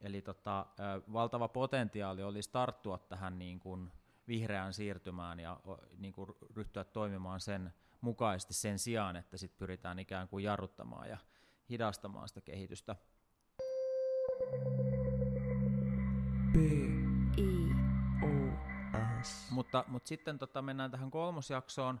eli 0.00 0.22
tota, 0.22 0.66
valtava 1.12 1.48
potentiaali 1.48 2.22
olisi 2.22 2.50
tarttua 2.52 2.98
tähän 2.98 3.38
niin 3.38 3.60
kuin 3.60 3.92
vihreään 4.28 4.72
siirtymään 4.72 5.40
ja 5.40 5.60
niin 5.98 6.12
kuin 6.12 6.30
ryhtyä 6.56 6.84
toimimaan 6.84 7.40
sen 7.40 7.72
mukaisesti 8.04 8.54
sen 8.54 8.78
sijaan, 8.78 9.16
että 9.16 9.36
sit 9.36 9.56
pyritään 9.56 9.98
ikään 9.98 10.28
kuin 10.28 10.44
jarruttamaan 10.44 11.08
ja 11.08 11.18
hidastamaan 11.70 12.28
sitä 12.28 12.40
kehitystä. 12.40 12.96
B. 16.52 16.56
I. 17.38 17.70
O. 18.22 18.28
S. 19.22 19.50
Mutta, 19.50 19.84
mutta 19.88 20.08
sitten 20.08 20.38
tota, 20.38 20.62
mennään 20.62 20.90
tähän 20.90 21.10
kolmosjaksoon, 21.10 22.00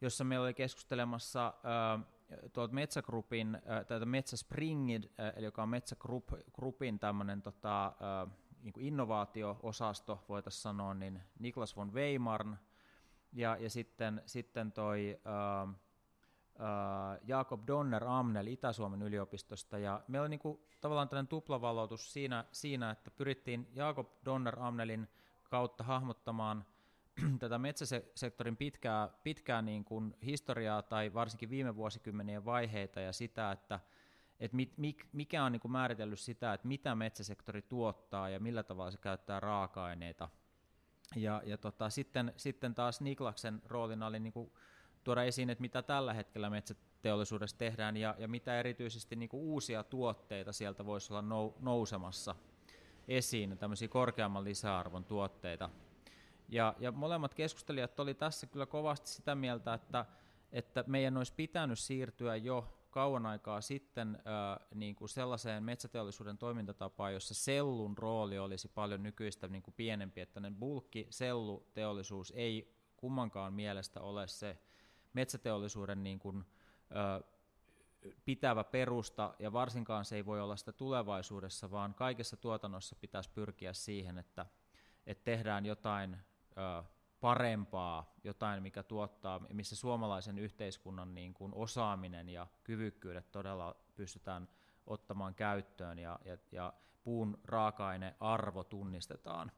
jossa 0.00 0.24
meillä 0.24 0.44
oli 0.44 0.54
keskustelemassa 0.54 1.46
äh, 1.46 2.06
tuolta 2.52 2.74
Metsägrupin, 2.74 3.54
äh, 3.54 3.86
tai 3.86 4.06
Metsäspringid, 4.06 5.04
äh, 5.04 5.32
eli 5.36 5.44
joka 5.44 5.62
on 5.62 5.68
Metsägrupin 5.68 6.98
tämmöinen 6.98 7.42
tota, 7.42 7.86
äh, 7.86 8.32
niin 8.62 8.74
innovaatio-osasto, 8.78 10.24
voitaisiin 10.28 10.62
sanoa, 10.62 10.94
niin 10.94 11.20
Niklas 11.38 11.76
von 11.76 11.94
Weimarn 11.94 12.56
ja, 13.32 13.56
ja 13.60 13.70
sitten, 13.70 14.22
sitten 14.26 14.72
toi 14.72 15.20
ää, 15.24 15.68
ää, 16.58 17.18
Jakob 17.24 17.66
Donner 17.66 18.04
Amnel 18.04 18.46
Itä-Suomen 18.46 19.02
yliopistosta. 19.02 19.78
Ja 19.78 20.04
meillä 20.08 20.22
oli 20.22 20.28
niin 20.28 20.40
kuin, 20.40 20.60
tavallaan 20.80 21.08
tällainen 21.08 21.28
tuplavaloitus 21.28 22.12
siinä, 22.12 22.44
siinä, 22.52 22.90
että 22.90 23.10
pyrittiin 23.10 23.68
Jakob 23.74 24.08
Donner 24.24 24.58
Amnelin 24.60 25.08
kautta 25.50 25.84
hahmottamaan 25.84 26.64
tätä 27.38 27.58
metsäsektorin 27.58 28.56
pitkää, 28.56 29.08
pitkää 29.22 29.62
niin 29.62 29.84
kuin 29.84 30.16
historiaa 30.24 30.82
tai 30.82 31.14
varsinkin 31.14 31.50
viime 31.50 31.76
vuosikymmenien 31.76 32.44
vaiheita 32.44 33.00
ja 33.00 33.12
sitä, 33.12 33.52
että 33.52 33.80
että 34.40 34.56
mit, 34.56 34.78
mik, 34.78 35.06
mikä 35.12 35.44
on 35.44 35.52
niin 35.52 35.60
kuin 35.60 35.72
määritellyt 35.72 36.20
sitä, 36.20 36.54
että 36.54 36.68
mitä 36.68 36.94
metsäsektori 36.94 37.62
tuottaa 37.62 38.28
ja 38.28 38.40
millä 38.40 38.62
tavalla 38.62 38.90
se 38.90 38.98
käyttää 38.98 39.40
raaka-aineita. 39.40 40.28
Ja, 41.16 41.42
ja 41.44 41.58
tota, 41.58 41.90
sitten, 41.90 42.32
sitten 42.36 42.74
taas 42.74 43.00
Niklaksen 43.00 43.62
roolina 43.66 44.06
oli 44.06 44.20
niin 44.20 44.32
kuin 44.32 44.52
tuoda 45.04 45.22
esiin, 45.22 45.50
että 45.50 45.62
mitä 45.62 45.82
tällä 45.82 46.12
hetkellä 46.12 46.50
metsäteollisuudessa 46.50 47.58
tehdään 47.58 47.96
ja, 47.96 48.14
ja 48.18 48.28
mitä 48.28 48.58
erityisesti 48.60 49.16
niin 49.16 49.28
kuin 49.28 49.42
uusia 49.42 49.84
tuotteita 49.84 50.52
sieltä 50.52 50.86
voisi 50.86 51.12
olla 51.12 51.22
nou, 51.22 51.54
nousemassa 51.60 52.34
esiin, 53.08 53.58
tämmöisiä 53.58 53.88
korkeamman 53.88 54.44
lisäarvon 54.44 55.04
tuotteita. 55.04 55.70
Ja, 56.48 56.74
ja 56.78 56.92
molemmat 56.92 57.34
keskustelijat 57.34 58.00
oli 58.00 58.14
tässä 58.14 58.46
kyllä 58.46 58.66
kovasti 58.66 59.08
sitä 59.08 59.34
mieltä, 59.34 59.74
että, 59.74 60.06
että 60.52 60.84
meidän 60.86 61.16
olisi 61.16 61.32
pitänyt 61.36 61.78
siirtyä 61.78 62.36
jo 62.36 62.77
kauan 62.98 63.26
aikaa 63.26 63.60
sitten 63.60 64.18
niin 64.74 64.96
kuin 64.96 65.08
sellaiseen 65.08 65.62
metsäteollisuuden 65.62 66.38
toimintatapaan, 66.38 67.12
jossa 67.12 67.34
sellun 67.34 67.98
rooli 67.98 68.38
olisi 68.38 68.68
paljon 68.68 69.02
nykyistä 69.02 69.48
niin 69.48 69.62
kuin 69.62 69.74
pienempi, 69.74 70.20
että 70.20 70.40
bulkki 70.58 71.06
selluteollisuus 71.10 72.32
ei 72.36 72.74
kummankaan 72.96 73.52
mielestä 73.52 74.00
ole 74.00 74.26
se 74.26 74.58
metsäteollisuuden 75.12 76.02
niin 76.02 76.18
kuin, 76.18 76.44
pitävä 78.24 78.64
perusta, 78.64 79.34
ja 79.38 79.52
varsinkaan 79.52 80.04
se 80.04 80.16
ei 80.16 80.26
voi 80.26 80.40
olla 80.40 80.56
sitä 80.56 80.72
tulevaisuudessa, 80.72 81.70
vaan 81.70 81.94
kaikessa 81.94 82.36
tuotannossa 82.36 82.96
pitäisi 83.00 83.30
pyrkiä 83.30 83.72
siihen, 83.72 84.18
että, 84.18 84.46
että 85.06 85.24
tehdään 85.24 85.66
jotain 85.66 86.16
parempaa, 87.20 88.14
jotain, 88.24 88.62
mikä 88.62 88.82
tuottaa, 88.82 89.38
missä 89.52 89.76
suomalaisen 89.76 90.38
yhteiskunnan 90.38 91.14
niin 91.14 91.34
kuin 91.34 91.54
osaaminen 91.54 92.28
ja 92.28 92.46
kyvykkyydet 92.64 93.32
todella 93.32 93.76
pystytään 93.94 94.48
ottamaan 94.86 95.34
käyttöön 95.34 95.98
ja, 95.98 96.18
ja, 96.24 96.38
ja 96.52 96.72
puun 97.02 97.38
raaka-ainearvo 97.44 98.64
tunnistetaan. 98.64 99.52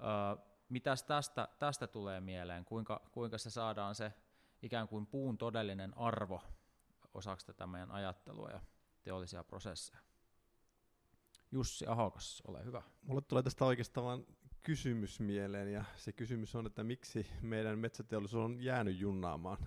Ö, 0.00 0.42
mitäs 0.68 1.02
tästä, 1.02 1.48
tästä 1.58 1.86
tulee 1.86 2.20
mieleen? 2.20 2.64
Kuinka, 2.64 3.00
kuinka 3.12 3.38
se 3.38 3.50
saadaan 3.50 3.94
se 3.94 4.12
ikään 4.62 4.88
kuin 4.88 5.06
puun 5.06 5.38
todellinen 5.38 5.98
arvo 5.98 6.42
osaksi 7.14 7.46
tätä 7.46 7.66
meidän 7.66 7.90
ajattelua 7.90 8.50
ja 8.50 8.60
teollisia 9.02 9.44
prosesseja? 9.44 10.00
Jussi 11.52 11.86
Ahokas, 11.86 12.42
ole 12.46 12.64
hyvä. 12.64 12.82
Mulle 13.02 13.20
tulee 13.20 13.42
tästä 13.42 13.64
oikeastaan 13.64 14.26
kysymys 14.68 15.20
mieleen, 15.20 15.72
ja 15.72 15.84
se 15.96 16.12
kysymys 16.12 16.54
on, 16.54 16.66
että 16.66 16.84
miksi 16.84 17.26
meidän 17.42 17.78
metsäteollisuus 17.78 18.44
on 18.44 18.60
jäänyt 18.60 19.00
junnaamaan 19.00 19.58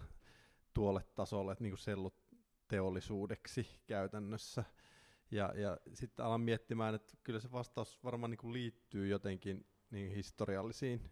tuolle 0.73 1.03
tasolle, 1.15 1.55
niin 1.59 1.71
kuin 1.71 1.79
selluteollisuudeksi 1.79 3.67
käytännössä. 3.87 4.63
Ja, 5.31 5.53
ja 5.55 5.77
sitten 5.93 6.25
alan 6.25 6.41
miettimään, 6.41 6.95
että 6.95 7.17
kyllä 7.23 7.39
se 7.39 7.51
vastaus 7.51 8.03
varmaan 8.03 8.31
niin 8.31 8.37
kuin 8.37 8.53
liittyy 8.53 9.07
jotenkin 9.07 9.65
niin 9.91 10.11
historiallisiin 10.11 11.11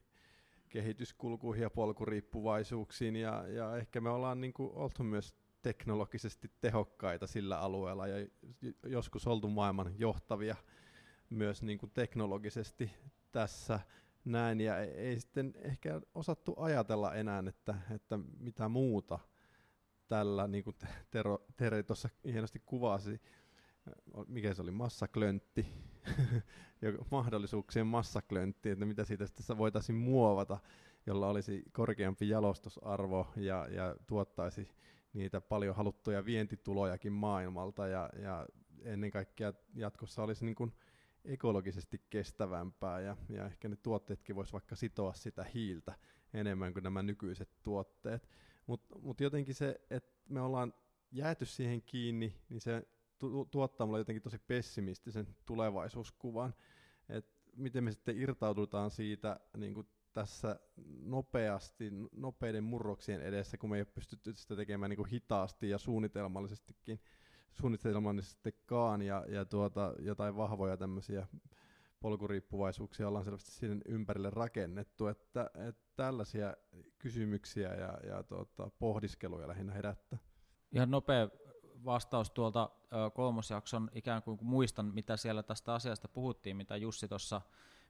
kehityskulkuihin 0.70 1.64
ja 1.64 1.70
polkuriippuvaisuuksiin, 1.70 3.16
ja, 3.16 3.48
ja 3.48 3.78
ehkä 3.78 4.02
me 4.02 4.10
ollaan 4.10 4.42
niin 4.42 4.54
kuin 4.54 4.72
oltu 4.74 5.04
myös 5.04 5.36
teknologisesti 5.62 6.52
tehokkaita 6.62 7.28
sillä 7.28 7.60
alueella, 7.60 8.08
ja 8.08 8.28
joskus 8.86 9.28
oltu 9.28 9.48
maailman 9.48 10.00
johtavia 10.00 10.56
myös 11.30 11.64
niin 11.64 11.78
kuin 11.78 11.92
teknologisesti 11.92 12.92
tässä 13.32 13.80
näin, 14.26 14.62
ja 14.62 14.80
ei 14.80 15.20
sitten 15.20 15.54
ehkä 15.62 16.02
osattu 16.16 16.56
ajatella 16.58 17.14
enää, 17.14 17.44
että, 17.48 17.76
että 17.96 18.20
mitä 18.40 18.70
muuta 18.70 19.20
tällä, 20.08 20.48
niin 20.48 20.64
kuin 20.64 20.76
Tero, 21.12 21.46
Tere 21.58 21.84
tuossa 21.84 22.10
hienosti 22.26 22.62
kuvasi, 22.66 23.22
mikä 24.28 24.54
se 24.54 24.62
oli, 24.62 24.72
massaklöntti, 24.72 25.68
mahdollisuuksien 27.12 27.88
massaklöntti, 27.88 28.70
että 28.70 28.86
mitä 28.86 29.04
siitä 29.06 29.26
sitten 29.26 29.58
voitaisiin 29.58 29.96
muovata, 29.96 30.58
jolla 31.06 31.28
olisi 31.28 31.64
korkeampi 31.72 32.30
jalostusarvo 32.30 33.28
ja, 33.36 33.68
ja 33.72 33.96
tuottaisi 34.08 34.70
niitä 35.14 35.42
paljon 35.42 35.76
haluttuja 35.76 36.26
vientitulojakin 36.26 37.14
maailmalta, 37.14 37.88
ja, 37.88 38.10
ja 38.22 38.48
ennen 38.84 39.12
kaikkea 39.12 39.54
jatkossa 39.76 40.24
olisi 40.24 40.46
niin 40.46 40.56
kuin 40.56 40.74
ekologisesti 41.30 42.02
kestävämpää 42.10 43.00
ja, 43.00 43.18
ja 43.30 43.46
ehkä 43.46 43.70
ne 43.70 43.76
tuotteetkin 43.76 44.36
vois 44.36 44.54
vaikka 44.54 44.76
sitoa 44.76 45.14
sitä 45.14 45.44
hiiltä 45.44 45.96
enemmän 46.34 46.74
kuin 46.74 46.84
nämä 46.84 47.04
nykyiset 47.04 47.50
tuotteet. 47.64 48.30
Mutta 48.68 49.00
mut 49.00 49.22
jotenkin 49.22 49.56
se, 49.56 49.82
että 49.90 50.20
me 50.30 50.42
ollaan 50.42 50.74
jääty 51.12 51.46
siihen 51.46 51.82
kiinni, 51.82 52.36
niin 52.50 52.62
se 52.62 52.88
tu- 53.20 53.46
tuottaa 53.46 53.88
mulle 53.88 54.00
jotenkin 54.00 54.22
tosi 54.22 54.38
pessimistisen 54.38 55.28
tulevaisuuskuvan. 55.46 56.54
Et 57.10 57.26
miten 57.56 57.84
me 57.84 57.92
sitten 57.92 58.18
irtaudutaan 58.18 58.92
siitä 58.92 59.40
niin 59.58 59.74
kuin 59.74 59.88
tässä 60.14 60.60
nopeasti, 61.02 61.92
nopeiden 62.12 62.64
murroksien 62.64 63.22
edessä, 63.22 63.58
kun 63.58 63.70
me 63.70 63.78
ei 63.78 63.82
ole 63.82 63.94
pystytty 63.94 64.34
sitä 64.34 64.56
tekemään 64.56 64.90
niin 64.90 64.98
kuin 64.98 65.10
hitaasti 65.10 65.70
ja 65.70 65.78
suunnitelmallisestikin, 65.78 67.00
suunnitelmallisestikaan 67.54 69.02
ja, 69.02 69.26
ja 69.28 69.45
tuota, 69.45 69.93
jotain 70.00 70.36
vahvoja 70.36 70.78
tämmöisiä 70.78 71.28
polkuriippuvaisuuksia 72.00 73.08
ollaan 73.08 73.26
selvästi 73.26 73.52
siihen 73.52 73.82
ympärille 73.88 74.30
rakennettu, 74.30 75.08
että, 75.08 75.52
että 75.68 75.84
tällaisia 75.95 76.54
kysymyksiä 76.97 77.74
ja, 77.74 78.00
ja 78.08 78.24
tuota, 78.24 78.72
pohdiskeluja 78.80 79.47
lähinnä 79.47 79.74
herättää. 79.74 80.20
Ihan 80.72 80.91
nopea 80.91 81.30
vastaus 81.86 82.32
tuolta 82.32 82.70
kolmosjakson 83.14 83.89
ikään 83.93 84.24
kuin 84.24 84.39
muistan, 84.41 84.86
mitä 84.86 85.18
siellä 85.18 85.43
tästä 85.43 85.74
asiasta 85.74 86.08
puhuttiin, 86.08 86.58
mitä 86.58 86.78
Jussi 86.78 87.08
tuossa 87.08 87.41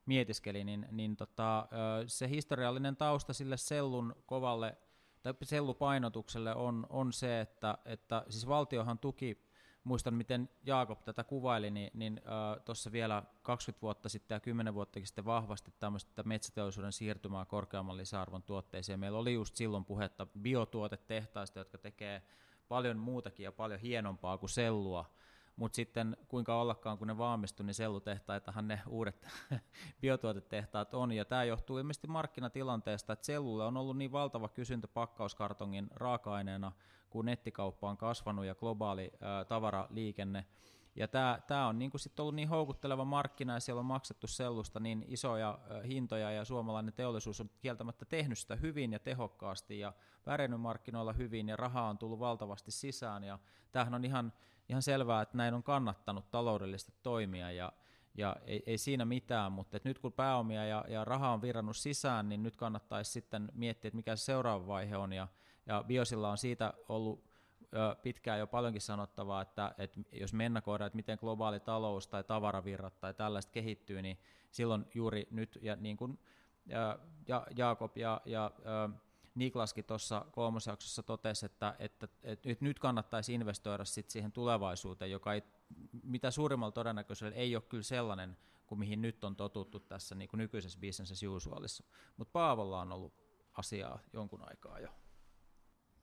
mietiskeli, 0.05 0.63
niin, 0.63 0.87
niin 0.91 1.15
tota, 1.15 1.67
se 2.07 2.29
historiallinen 2.29 2.97
tausta 2.97 3.33
sille 3.33 3.57
sellun 3.57 4.15
kovalle 4.25 4.77
tai 5.21 5.33
sellupainotukselle 5.43 6.55
on, 6.55 6.87
on 6.89 7.13
se, 7.13 7.41
että, 7.41 7.77
että 7.85 8.25
siis 8.29 8.47
valtiohan 8.47 8.99
tuki 8.99 9.48
muistan, 9.83 10.13
miten 10.13 10.49
Jaakob 10.65 11.03
tätä 11.03 11.23
kuvaili, 11.23 11.71
niin, 11.71 11.91
niin 11.93 12.21
äh, 12.25 12.63
tuossa 12.65 12.91
vielä 12.91 13.23
20 13.41 13.81
vuotta 13.81 14.09
sitten 14.09 14.35
ja 14.35 14.39
10 14.39 14.73
vuotta 14.73 14.99
sitten 15.03 15.25
vahvasti 15.25 15.73
tämmöistä 15.79 16.23
metsäteollisuuden 16.23 16.91
siirtymää 16.91 17.45
korkeamman 17.45 17.97
lisäarvon 17.97 18.43
tuotteisiin. 18.43 18.99
Meillä 18.99 19.17
oli 19.17 19.33
just 19.33 19.55
silloin 19.55 19.85
puhetta 19.85 20.27
biotuotetehtaista, 20.41 21.59
jotka 21.59 21.77
tekee 21.77 22.21
paljon 22.67 22.97
muutakin 22.97 23.43
ja 23.43 23.51
paljon 23.51 23.79
hienompaa 23.79 24.37
kuin 24.37 24.49
sellua, 24.49 25.05
mutta 25.55 25.75
sitten 25.75 26.17
kuinka 26.27 26.61
ollakaan, 26.61 26.97
kun 26.97 27.07
ne 27.07 27.17
valmistui, 27.17 27.65
niin 27.65 27.73
sellutehtaitahan 27.73 28.67
ne 28.67 28.81
uudet 28.87 29.27
biotuotetehtaat 30.01 30.93
on, 30.93 31.11
ja 31.11 31.25
tämä 31.25 31.43
johtuu 31.43 31.77
ilmeisesti 31.77 32.07
markkinatilanteesta, 32.07 33.13
että 33.13 33.25
sellulle 33.25 33.65
on 33.65 33.77
ollut 33.77 33.97
niin 33.97 34.11
valtava 34.11 34.49
kysyntä 34.49 34.87
pakkauskartongin 34.87 35.87
raaka-aineena, 35.95 36.71
kun 37.09 37.25
nettikauppa 37.25 37.89
on 37.89 37.97
kasvanut 37.97 38.45
ja 38.45 38.55
globaali 38.55 39.11
ää, 39.21 39.45
tavaraliikenne, 39.45 40.45
ja 40.95 41.07
tämä, 41.07 41.39
tämä 41.47 41.67
on 41.67 41.79
niin 41.79 41.91
sitten 41.95 42.23
ollut 42.23 42.35
niin 42.35 42.49
houkutteleva 42.49 43.05
markkina 43.05 43.53
ja 43.53 43.59
siellä 43.59 43.79
on 43.79 43.85
maksettu 43.85 44.27
sellusta 44.27 44.79
niin 44.79 45.05
isoja 45.07 45.59
hintoja 45.87 46.31
ja 46.31 46.45
suomalainen 46.45 46.93
teollisuus 46.93 47.41
on 47.41 47.49
kieltämättä 47.59 48.05
tehnyt 48.05 48.37
sitä 48.37 48.55
hyvin 48.55 48.93
ja 48.93 48.99
tehokkaasti 48.99 49.79
ja 49.79 49.93
pärjännyt 50.23 50.61
markkinoilla 50.61 51.13
hyvin 51.13 51.49
ja 51.49 51.55
rahaa 51.55 51.89
on 51.89 51.97
tullut 51.97 52.19
valtavasti 52.19 52.71
sisään. 52.71 53.23
Ja 53.23 53.39
tämähän 53.71 53.93
on 53.93 54.05
ihan, 54.05 54.33
ihan 54.69 54.81
selvää, 54.81 55.21
että 55.21 55.37
näin 55.37 55.53
on 55.53 55.63
kannattanut 55.63 56.31
taloudellisesti 56.31 56.93
toimia 57.03 57.51
ja, 57.51 57.71
ja 58.15 58.35
ei, 58.45 58.63
ei 58.65 58.77
siinä 58.77 59.05
mitään, 59.05 59.51
mutta 59.51 59.79
nyt 59.83 59.99
kun 59.99 60.13
pääomia 60.13 60.65
ja, 60.65 60.85
ja 60.87 61.05
raha 61.05 61.33
on 61.33 61.41
virrannut 61.41 61.77
sisään, 61.77 62.29
niin 62.29 62.43
nyt 62.43 62.55
kannattaisi 62.55 63.11
sitten 63.11 63.49
miettiä, 63.53 63.87
että 63.87 63.95
mikä 63.95 64.15
se 64.15 64.23
seuraava 64.23 64.67
vaihe 64.67 64.97
on. 64.97 65.13
Ja, 65.13 65.27
ja 65.69 65.83
Biosilla 65.87 66.31
on 66.31 66.37
siitä 66.37 66.73
ollut 66.89 67.29
pitkään 68.01 68.39
jo 68.39 68.47
paljonkin 68.47 68.81
sanottavaa, 68.81 69.41
että, 69.41 69.75
että 69.77 69.99
jos 70.11 70.33
me 70.33 70.45
ennakoidaan, 70.45 70.87
että 70.87 70.95
miten 70.95 71.17
globaali 71.21 71.59
talous 71.59 72.07
tai 72.07 72.23
tavaravirrat 72.23 72.99
tai 72.99 73.13
tällaista 73.13 73.51
kehittyy, 73.51 74.01
niin 74.01 74.19
silloin 74.51 74.85
juuri 74.93 75.27
nyt, 75.31 75.59
ja 75.61 75.75
niin 75.75 75.97
kuin 75.97 76.19
ja, 76.65 76.99
ja 77.27 77.47
Jaakob 77.55 77.97
ja, 77.97 78.21
ja 78.25 78.51
ja 78.65 78.89
Niklaskin 79.35 79.85
tuossa 79.85 80.25
kolmosjaksossa 80.31 81.03
totesi, 81.03 81.45
että, 81.45 81.75
että, 81.79 82.07
että, 82.23 82.49
että 82.49 82.65
nyt 82.65 82.79
kannattaisi 82.79 83.33
investoida 83.33 83.85
sit 83.85 84.09
siihen 84.09 84.31
tulevaisuuteen, 84.31 85.11
joka 85.11 85.33
ei, 85.33 85.43
mitä 86.03 86.31
suurimmalla 86.31 86.71
todennäköisyydellä 86.71 87.41
ei 87.41 87.55
ole 87.55 87.63
kyllä 87.63 87.83
sellainen, 87.83 88.37
kuin 88.67 88.79
mihin 88.79 89.01
nyt 89.01 89.23
on 89.23 89.35
totuttu 89.35 89.79
tässä 89.79 90.15
niin 90.15 90.29
kuin 90.29 90.37
nykyisessä 90.37 90.79
business 90.79 91.11
as 91.11 91.23
usualissa. 91.23 91.83
Mutta 92.17 92.31
Paavolla 92.31 92.81
on 92.81 92.91
ollut 92.91 93.13
asiaa 93.53 93.99
jonkun 94.13 94.49
aikaa 94.49 94.79
jo. 94.79 94.89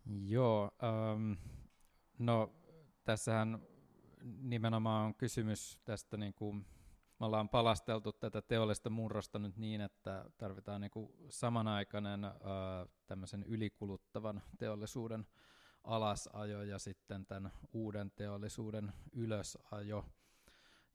Joo, 0.07 0.71
um, 1.15 1.37
no 2.19 2.53
tässähän 3.05 3.59
nimenomaan 4.23 5.07
on 5.07 5.15
kysymys 5.15 5.79
tästä, 5.85 6.17
niin 6.17 6.35
kuin, 6.35 6.67
me 7.21 7.27
ollaan 7.27 7.49
palasteltu 7.49 8.13
tätä 8.13 8.43
teollista 8.43 8.91
murrosta 8.91 9.39
nyt 9.39 9.57
niin, 9.57 9.81
että 9.81 10.31
tarvitaan 10.39 10.81
niin 10.81 10.91
kuin 10.91 11.13
samanaikainen 11.29 12.25
uh, 12.25 12.91
tämmöisen 13.07 13.43
ylikuluttavan 13.43 14.43
teollisuuden 14.59 15.27
alasajo 15.85 16.63
ja 16.63 16.79
sitten 16.79 17.27
tämän 17.27 17.53
uuden 17.73 18.11
teollisuuden 18.11 18.93
ylösajo. 19.13 20.05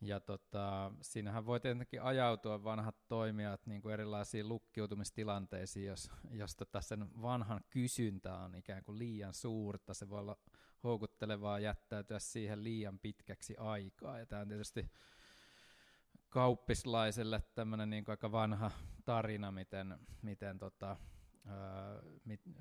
Ja 0.02 0.20
tota, 0.20 0.92
siinähän 1.02 1.46
voi 1.46 1.60
tietenkin 1.60 2.02
ajautua 2.02 2.64
vanhat 2.64 3.08
toimijat 3.08 3.66
niin 3.66 3.82
kuin 3.82 3.94
erilaisiin 3.94 4.50
lukkiutumistilanteisiin, 4.50 5.86
jos, 5.86 6.12
jos 6.32 6.56
tota 6.56 6.82
sen 6.82 7.22
vanhan 7.22 7.62
kysyntä 7.70 8.38
on 8.38 8.56
ikään 8.56 8.84
kuin 8.84 9.00
liian 9.00 9.34
suurta. 9.34 9.94
Se 9.94 10.10
voi 10.10 10.20
olla 10.20 10.38
houkuttelevaa 10.84 11.60
jättäytyä 11.60 12.20
siihen 12.20 12.64
liian 12.64 13.00
pitkäksi 13.00 13.58
aikaa. 13.58 14.20
Ja 14.20 14.26
tämä 14.26 14.42
on 14.42 14.48
tietysti 14.48 14.92
kauppislaiselle 16.30 17.44
tämmöinen 17.56 17.90
niin 17.90 18.06
aika 18.08 18.32
vanha 18.32 18.72
tarina, 19.06 19.52
miten, 19.52 20.00
miten 20.22 20.60
tota, 20.60 20.98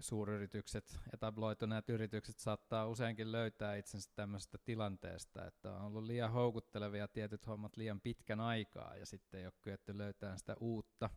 suuryritykset, 0.00 0.98
etabloituneet 1.14 1.88
yritykset 1.88 2.38
saattaa 2.38 2.88
useinkin 2.88 3.32
löytää 3.32 3.76
itsensä 3.76 4.10
tämmöisestä 4.14 4.58
tilanteesta, 4.64 5.46
että 5.46 5.72
on 5.72 5.82
ollut 5.82 6.04
liian 6.04 6.32
houkuttelevia 6.32 7.08
tietyt 7.08 7.46
hommat 7.46 7.76
liian 7.76 8.00
pitkän 8.00 8.40
aikaa 8.40 8.96
ja 8.96 9.06
sitten 9.06 9.40
ei 9.40 9.46
ole 9.46 9.52
kyetty 9.62 9.98
löytämään 9.98 10.38
sitä 10.38 10.56
uutta. 10.60 11.10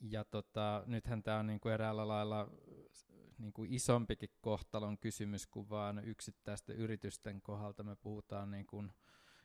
Ja 0.00 0.24
tota, 0.24 0.82
nythän 0.86 1.22
tämä 1.22 1.38
on 1.38 1.46
niinku 1.46 1.68
eräällä 1.68 2.08
lailla 2.08 2.50
niinku 3.38 3.64
isompikin 3.68 4.30
kohtalon 4.40 4.98
kysymys 4.98 5.46
kuin 5.46 5.68
vain 5.68 5.98
yksittäisten 5.98 6.76
yritysten 6.76 7.42
kohdalta. 7.42 7.82
Me 7.82 7.96
puhutaan 7.96 8.50
niinku 8.50 8.84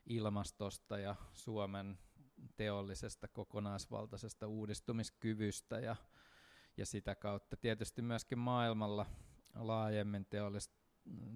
ilmastosta 0.06 0.98
ja 0.98 1.16
Suomen 1.34 2.00
teollisesta 2.56 3.28
kokonaisvaltaisesta 3.28 4.48
uudistumiskyvystä 4.48 5.80
ja, 5.80 5.96
ja 6.78 6.86
sitä 6.86 7.16
kautta 7.16 7.58
tietysti 7.58 8.02
myöskin 8.02 8.40
maailmalla 8.40 9.06
laajemmin 9.56 10.26
teollis, 10.26 10.72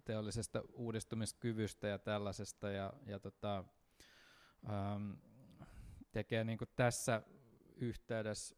teollisesta 0.06 0.62
uudistumiskyvystä 0.74 1.88
ja 1.88 2.00
tällaisesta. 2.00 2.70
Ja, 2.70 2.94
ja 3.06 3.20
tota, 3.20 3.64
ähm, 4.70 5.12
tekee 6.12 6.44
niin 6.44 6.60
tässä 6.76 7.22
yhteydessä 7.76 8.56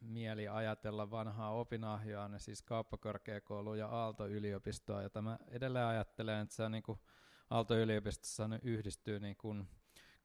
mieli 0.00 0.48
ajatella 0.48 1.10
vanhaa 1.10 1.50
opinahjoa, 1.50 2.38
siis 2.38 2.62
kauppakorkeakoulu 2.62 3.74
ja 3.74 3.88
Aalto-yliopistoa, 3.88 5.02
jota 5.02 5.22
mä 5.22 5.38
edelleen 5.48 5.86
ajattelen, 5.86 6.42
että 6.42 6.54
se 6.54 6.62
on 6.62 6.72
niin 6.72 6.82
Aalto-yliopistossa 7.50 8.48
yhdistyy 8.62 9.20
niin 9.20 9.36
kuin 9.36 9.68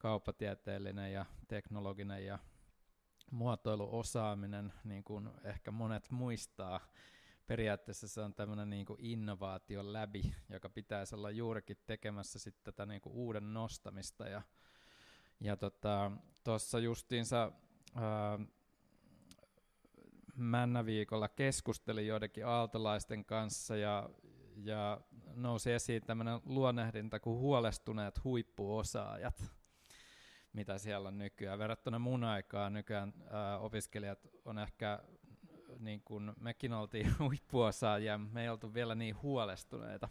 kauppatieteellinen 0.02 1.14
ja 1.14 1.26
teknologinen 1.48 2.26
ja 2.26 2.40
muotoiluosaaminen, 3.32 4.74
niin 4.84 5.04
kuin 5.04 5.30
ehkä 5.44 5.72
monet 5.72 6.12
muistaa. 6.12 6.80
Periaatteessa 7.48 8.08
se 8.08 8.22
on 8.22 8.34
tämmöinen 8.34 8.70
niin 8.70 8.86
kuin 8.86 9.00
innovaation 9.00 9.94
läbi, 9.94 10.36
joka 10.50 10.70
pitäisi 10.70 11.16
olla 11.16 11.32
juurikin 11.32 11.78
tekemässä 11.86 12.40
sitten 12.40 12.64
tätä 12.64 12.86
niin 12.86 13.02
kuin 13.02 13.14
uuden 13.14 13.54
nostamista. 13.54 14.28
Ja, 14.28 14.42
ja 15.40 15.58
tuossa 16.44 16.72
tota, 16.72 16.84
justiinsa 16.84 17.52
Männäviikolla 20.36 21.28
keskustelin 21.28 22.08
joidenkin 22.08 22.46
aaltolaisten 22.46 23.26
kanssa 23.26 23.76
ja, 23.76 24.10
ja 24.56 25.02
nousi 25.36 25.72
esiin 25.72 26.02
tämmöinen 26.06 26.40
luonnehdinta 26.46 27.20
kuin 27.20 27.40
huolestuneet 27.40 28.24
huippuosaajat 28.24 29.61
mitä 30.54 30.78
siellä 30.78 31.08
on 31.08 31.18
nykyään. 31.18 31.60
Verrattuna 31.60 32.00
mun 32.00 32.24
aikaan 32.24 32.74
nykyään 32.74 33.14
ää, 33.30 33.60
opiskelijat 33.60 34.28
on 34.46 34.60
ehkä, 34.60 35.04
niin 35.80 36.02
kuin 36.06 36.34
mekin 36.40 36.74
oltiin 36.74 37.16
huippuosaajia, 37.20 38.18
me 38.18 38.44
ei 38.44 38.50
oltu 38.50 38.74
vielä 38.74 38.96
niin 38.96 39.22
huolestuneita. 39.22 40.10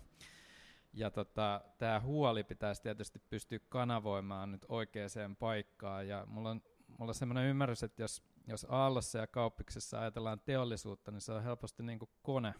Ja 0.92 1.10
tota, 1.10 1.60
tämä 1.78 2.00
huoli 2.00 2.44
pitäisi 2.44 2.82
tietysti 2.82 3.18
pystyä 3.18 3.58
kanavoimaan 3.68 4.52
nyt 4.52 4.66
oikeaan 4.68 5.36
paikkaan. 5.38 6.08
Ja 6.08 6.24
mulla 6.26 6.50
on, 6.50 6.62
mulla 6.98 7.10
on 7.10 7.14
sellainen 7.14 7.46
ymmärrys, 7.46 7.82
että 7.82 8.02
jos, 8.02 8.22
jos 8.46 8.66
Aallossa 8.68 9.18
ja 9.18 9.26
Kauppiksessa 9.26 10.00
ajatellaan 10.00 10.40
teollisuutta, 10.40 11.10
niin 11.10 11.20
se 11.20 11.32
on 11.32 11.42
helposti 11.42 11.82
niin 11.82 11.98
kuin 11.98 12.10
kone 12.22 12.54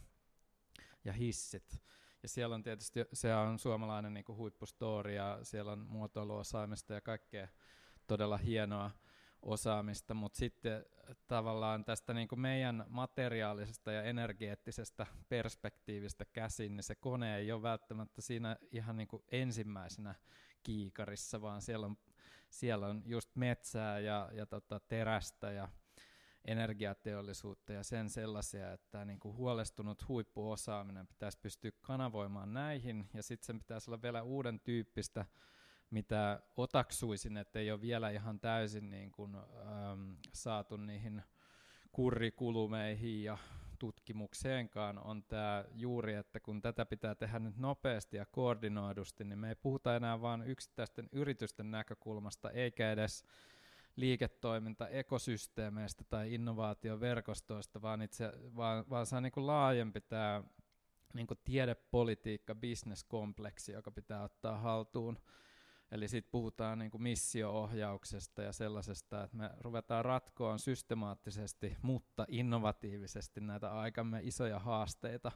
ja 1.05 1.13
hissit 1.13 1.83
Ja 2.23 2.29
siellä 2.29 2.55
on 2.55 2.63
tietysti, 2.63 3.01
se 3.13 3.35
on 3.35 3.59
suomalainen 3.59 4.15
niin 4.15 4.25
huippustori 4.29 5.17
ja 5.17 5.39
siellä 5.43 5.73
on 5.73 5.87
muotoiluosaamista 5.89 6.95
ja 6.95 7.01
kaikkea 7.01 7.49
todella 8.07 8.37
hienoa 8.37 8.91
osaamista, 9.43 10.15
mutta 10.15 10.39
sitten 10.39 10.85
tavallaan 11.27 11.85
tästä 11.85 12.15
niin 12.15 12.29
kuin 12.29 12.41
meidän 12.41 12.85
materiaalisesta 12.89 13.93
ja 13.93 14.03
energeettisestä 14.03 15.07
perspektiivistä 15.29 16.25
käsin, 16.25 16.77
niin 16.77 16.85
se 16.85 16.95
kone 16.95 17.37
ei 17.37 17.53
ole 17.53 17.63
välttämättä 17.63 18.23
siinä 18.23 18.57
ihan 18.73 18.97
niin 18.97 19.09
kuin 19.09 19.23
ensimmäisenä 19.33 20.15
kiikarissa, 20.63 21.41
vaan 21.41 21.63
siellä 21.63 21.87
on, 21.87 21.97
siellä 22.51 22.87
on 22.87 23.03
just 23.05 23.37
metsää 23.37 23.99
ja, 23.99 24.31
ja 24.33 24.47
tota 24.47 24.81
terästä 24.81 25.53
ja 25.53 25.69
energiateollisuutta 26.45 27.73
ja 27.73 27.83
sen 27.83 28.11
sellaisia, 28.11 28.73
että 28.73 29.05
niin 29.05 29.21
kuin 29.21 29.37
huolestunut 29.37 30.09
huippuosaaminen 30.09 31.07
pitäisi 31.07 31.39
pystyä 31.39 31.71
kanavoimaan 31.81 32.55
näihin, 32.55 33.09
ja 33.15 33.23
sitten 33.23 33.47
sen 33.47 33.59
pitäisi 33.59 33.91
olla 33.91 34.03
vielä 34.03 34.23
uuden 34.23 34.61
tyyppistä 34.61 35.27
mitä 35.91 36.43
otaksuisin, 36.57 37.37
että 37.37 37.59
ei 37.59 37.71
ole 37.71 37.81
vielä 37.81 38.11
ihan 38.11 38.41
täysin 38.41 38.91
niin 38.91 39.13
kuin, 39.13 39.35
äm, 39.35 40.17
saatu 40.33 40.77
niihin 40.77 41.23
kurrikulumeihin 41.93 43.25
ja 43.25 43.39
tutkimukseenkaan, 43.79 44.99
on 44.99 45.23
tämä 45.23 45.65
juuri, 45.75 46.15
että 46.15 46.41
kun 46.41 46.63
tätä 46.63 46.87
pitää 46.87 47.15
tehdä 47.15 47.39
nyt 47.39 47.57
nopeasti 47.57 48.17
ja 48.17 48.27
koordinoidusti, 48.27 49.25
niin 49.25 49.39
me 49.39 49.49
ei 49.49 49.55
puhuta 49.55 49.97
enää 49.97 50.21
vain 50.21 50.43
yksittäisten 50.43 51.09
yritysten 51.13 51.71
näkökulmasta, 51.71 52.51
eikä 52.51 52.93
edes 52.93 53.25
liiketoiminta-ekosysteemeistä 53.97 56.05
tai 56.05 56.35
innovaatioverkostoista, 56.35 57.83
vaan, 57.83 58.03
itse, 58.03 58.33
vaan, 58.57 58.85
vaan 58.91 59.07
se 59.07 59.17
on 59.17 59.23
niin 59.23 59.33
kuin 59.33 59.47
laajempi 59.47 60.01
tämä 60.01 60.43
niin 61.15 61.27
kuin 61.27 61.39
tiedepolitiikka, 61.45 62.55
bisneskompleksi, 62.55 63.73
joka 63.73 63.91
pitää 63.91 64.23
ottaa 64.23 64.59
haltuun. 64.59 65.19
Eli 65.91 66.09
sitten 66.09 66.31
puhutaan 66.31 66.79
niin 66.79 66.91
kuin 66.91 67.03
missio-ohjauksesta 67.03 68.43
ja 68.43 68.53
sellaisesta, 68.53 69.25
että 69.25 69.37
me 69.37 69.51
ruvetaan 69.59 70.05
ratkoon 70.05 70.59
systemaattisesti, 70.59 71.77
mutta 71.83 72.25
innovatiivisesti 72.29 73.41
näitä 73.41 73.73
aikamme 73.73 74.21
isoja 74.23 74.59
haasteita. 74.59 75.33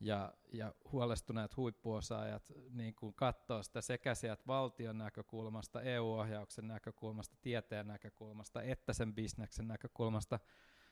Ja, 0.00 0.34
ja 0.52 0.74
huolestuneet 0.92 1.56
huippuosaajat 1.56 2.52
niin 2.70 2.94
kuin 2.94 3.14
katsoo 3.14 3.62
sitä 3.62 3.80
sekä 3.80 4.14
sieltä 4.14 4.42
valtion 4.46 4.98
näkökulmasta, 4.98 5.82
EU-ohjauksen 5.82 6.68
näkökulmasta, 6.68 7.36
tieteen 7.42 7.86
näkökulmasta, 7.86 8.62
että 8.62 8.92
sen 8.92 9.14
bisneksen 9.14 9.68
näkökulmasta 9.68 10.38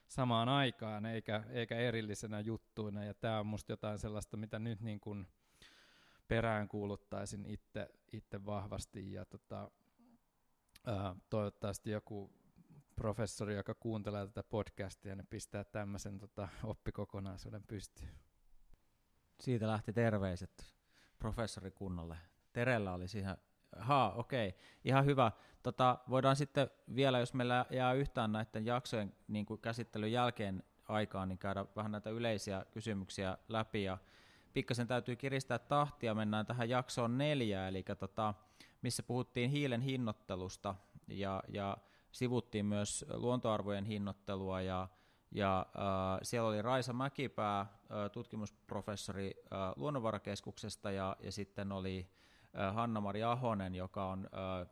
samaan 0.07 0.49
aikaan, 0.49 1.05
eikä, 1.05 1.43
eikä 1.49 1.77
erillisenä 1.77 2.39
juttuina. 2.39 3.03
Ja 3.03 3.13
tämä 3.13 3.39
on 3.39 3.47
minusta 3.47 3.71
jotain 3.71 3.99
sellaista, 3.99 4.37
mitä 4.37 4.59
nyt 4.59 4.81
niin 4.81 4.99
kuin, 4.99 5.27
peräänkuuluttaisin 6.27 7.45
itse, 7.45 7.89
itse 8.11 8.45
vahvasti 8.45 9.13
ja 9.13 9.25
tota, 9.25 9.71
ää, 10.85 11.15
toivottavasti 11.29 11.91
joku 11.91 12.31
professori, 12.95 13.55
joka 13.55 13.75
kuuntelee 13.75 14.25
tätä 14.25 14.43
podcastia, 14.43 15.15
niin 15.15 15.27
pistää 15.27 15.63
tämmöisen 15.63 16.19
tota, 16.19 16.47
oppikokonaisuuden 16.63 17.63
pystyyn. 17.67 18.22
Siitä 19.39 19.67
lähti 19.67 19.93
terveiset 19.93 20.73
professorikunnalle. 21.19 22.17
Terellä 22.53 22.93
oli 22.93 23.07
siihen, 23.07 23.37
ha, 23.77 24.13
okei, 24.15 24.49
okay. 24.49 24.61
ihan 24.85 25.05
hyvä. 25.05 25.31
Tota, 25.63 25.97
voidaan 26.09 26.35
sitten 26.35 26.69
vielä, 26.95 27.19
jos 27.19 27.33
meillä 27.33 27.65
jää 27.69 27.93
yhtään 27.93 28.31
näiden 28.31 28.65
jaksojen 28.65 29.15
niin 29.27 29.45
kuin 29.45 29.61
käsittelyn 29.61 30.11
jälkeen 30.11 30.63
aikaan, 30.87 31.29
niin 31.29 31.37
käydä 31.37 31.65
vähän 31.75 31.91
näitä 31.91 32.09
yleisiä 32.09 32.65
kysymyksiä 32.71 33.37
läpi 33.49 33.83
ja 33.83 33.97
pikkasen 34.53 34.87
täytyy 34.87 35.15
kiristää 35.15 35.59
tahtia, 35.59 36.15
mennään 36.15 36.45
tähän 36.45 36.69
jaksoon 36.69 37.17
neljä, 37.17 37.67
eli 37.67 37.83
tota, 37.99 38.33
missä 38.81 39.03
puhuttiin 39.03 39.49
hiilen 39.49 39.81
hinnoittelusta 39.81 40.75
ja, 41.07 41.43
ja 41.47 41.77
sivuttiin 42.11 42.65
myös 42.65 43.05
luontoarvojen 43.13 43.85
hinnoittelua 43.85 44.61
ja, 44.61 44.87
ja 45.33 45.59
äh, 45.59 45.65
siellä 46.23 46.49
oli 46.49 46.61
Raisa 46.61 46.93
Mäkipää, 46.93 47.59
äh, 47.59 47.67
tutkimusprofessori 48.11 49.33
äh, 49.53 49.59
Luonnonvarakeskuksesta 49.75 50.91
ja, 50.91 51.15
ja 51.19 51.31
sitten 51.31 51.71
oli 51.71 52.09
äh, 52.59 52.75
Hanna-Mari 52.75 53.23
Ahonen, 53.23 53.75
joka 53.75 54.05
on 54.05 54.29
äh, 54.33 54.67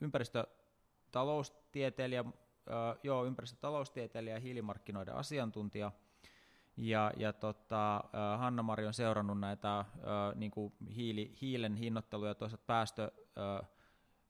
ympäristötaloustieteilijä, 0.00 2.20
äh, 2.20 2.26
joo, 3.02 3.24
ympäristötaloustieteilijä 3.24 4.34
ja 4.34 4.40
hiilimarkkinoiden 4.40 5.14
asiantuntija– 5.14 5.92
ja, 6.76 7.12
ja 7.16 7.32
tota, 7.32 8.04
Hanna-Mari 8.38 8.86
on 8.86 8.94
seurannut 8.94 9.40
näitä 9.40 9.84
niin 10.34 10.50
kuin 10.50 10.72
hiili, 10.96 11.36
hiilen 11.40 11.76
hinnoitteluja 11.76 12.30
ja 12.30 12.34
toisaalta 12.34 12.64
päästö, 12.66 13.10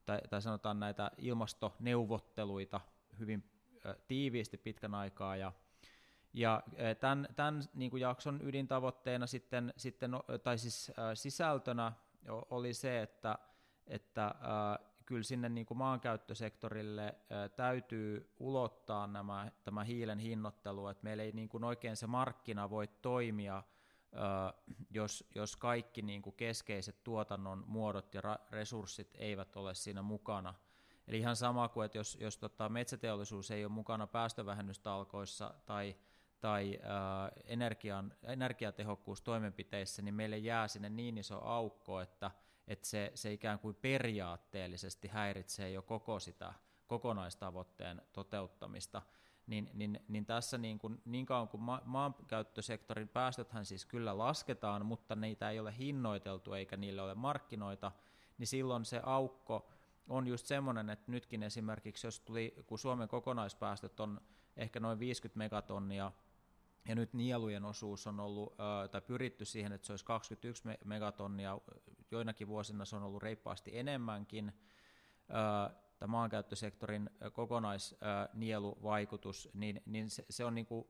tai, 0.05 0.19
tai 0.29 0.41
sanotaan 0.41 0.79
näitä 0.79 1.11
ilmastoneuvotteluita 1.17 2.81
hyvin 3.19 3.43
tiiviisti 4.07 4.57
pitkän 4.57 4.95
aikaa, 4.95 5.35
ja, 5.35 5.51
ja 6.33 6.63
tämän, 6.99 7.27
tämän 7.35 7.63
niin 7.73 7.91
kuin 7.91 8.01
jakson 8.01 8.39
ydintavoitteena 8.43 9.27
sitten, 9.27 9.73
sitten, 9.77 10.11
tai 10.43 10.57
siis 10.57 10.91
sisältönä 11.13 11.93
oli 12.49 12.73
se, 12.73 13.01
että, 13.01 13.37
että 13.87 14.35
kyllä 15.05 15.23
sinne 15.23 15.49
niin 15.49 15.65
kuin 15.65 15.77
maankäyttösektorille 15.77 17.15
täytyy 17.55 18.33
ulottaa 18.39 19.07
nämä, 19.07 19.51
tämä 19.63 19.83
hiilen 19.83 20.19
hinnoittelu, 20.19 20.87
että 20.87 21.03
meillä 21.03 21.23
ei 21.23 21.31
niin 21.31 21.49
kuin 21.49 21.63
oikein 21.63 21.95
se 21.95 22.07
markkina 22.07 22.69
voi 22.69 22.87
toimia, 22.87 23.63
jos, 24.89 25.29
jos 25.35 25.55
kaikki 25.55 26.01
niin 26.01 26.21
kuin 26.21 26.35
keskeiset 26.35 27.03
tuotannon 27.03 27.63
muodot 27.67 28.13
ja 28.13 28.39
resurssit 28.51 29.09
eivät 29.15 29.55
ole 29.55 29.73
siinä 29.73 30.01
mukana. 30.01 30.53
Eli 31.07 31.17
ihan 31.17 31.35
sama 31.35 31.69
kuin, 31.69 31.85
että 31.85 31.97
jos, 31.97 32.17
jos 32.21 32.37
tota 32.37 32.69
metsäteollisuus 32.69 33.51
ei 33.51 33.65
ole 33.65 33.71
mukana 33.71 34.07
päästövähennystalkoissa 34.07 35.53
tai, 35.65 35.95
tai 36.41 36.79
äh, 36.83 37.31
energian, 37.45 38.13
energiatehokkuustoimenpiteissä, 38.23 40.01
niin 40.01 40.15
meille 40.15 40.37
jää 40.37 40.67
sinne 40.67 40.89
niin 40.89 41.17
iso 41.17 41.41
aukko, 41.43 42.01
että 42.01 42.31
että 42.67 42.87
se, 42.87 43.11
se 43.15 43.33
ikään 43.33 43.59
kuin 43.59 43.75
periaatteellisesti 43.75 45.07
häiritsee 45.07 45.71
jo 45.71 45.81
koko 45.81 46.19
sitä 46.19 46.53
kokonaistavoitteen 46.87 48.01
toteuttamista, 48.13 49.01
niin, 49.47 49.69
niin, 49.73 49.99
niin 50.07 50.25
tässä 50.25 50.57
niin, 50.57 50.79
kuin, 50.79 51.01
niin 51.05 51.25
kauan 51.25 51.47
kuin 51.47 51.61
ma- 51.61 51.81
maankäyttösektorin 51.85 53.07
päästöthän 53.07 53.65
siis 53.65 53.85
kyllä 53.85 54.17
lasketaan, 54.17 54.85
mutta 54.85 55.15
niitä 55.15 55.49
ei 55.49 55.59
ole 55.59 55.77
hinnoiteltu 55.77 56.53
eikä 56.53 56.77
niille 56.77 57.01
ole 57.01 57.15
markkinoita, 57.15 57.91
niin 58.37 58.47
silloin 58.47 58.85
se 58.85 59.01
aukko 59.03 59.69
on 60.09 60.27
just 60.27 60.45
semmoinen, 60.45 60.89
että 60.89 61.11
nytkin 61.11 61.43
esimerkiksi 61.43 62.07
jos 62.07 62.19
tuli, 62.19 62.55
kun 62.65 62.79
Suomen 62.79 63.07
kokonaispäästöt 63.07 63.99
on 63.99 64.21
ehkä 64.57 64.79
noin 64.79 64.99
50 64.99 65.37
megatonnia 65.37 66.11
ja 66.87 66.95
nyt 66.95 67.13
nielujen 67.13 67.65
osuus 67.65 68.07
on 68.07 68.19
ollut, 68.19 68.55
tai 68.91 69.01
pyritty 69.01 69.45
siihen, 69.45 69.71
että 69.71 69.87
se 69.87 69.93
olisi 69.93 70.05
21 70.05 70.63
megatonnia, 70.85 71.59
joinakin 72.11 72.47
vuosina 72.47 72.85
se 72.85 72.95
on 72.95 73.03
ollut 73.03 73.23
reippaasti 73.23 73.77
enemmänkin. 73.77 74.51
Tämä 75.99 76.11
maankäyttösektorin 76.11 77.09
kokonaisnieluvaikutus, 77.33 79.49
niin, 79.53 79.81
niin 79.85 80.09
se, 80.09 80.25
se 80.29 80.45
on 80.45 80.55
niin 80.55 80.65
kuin, 80.65 80.87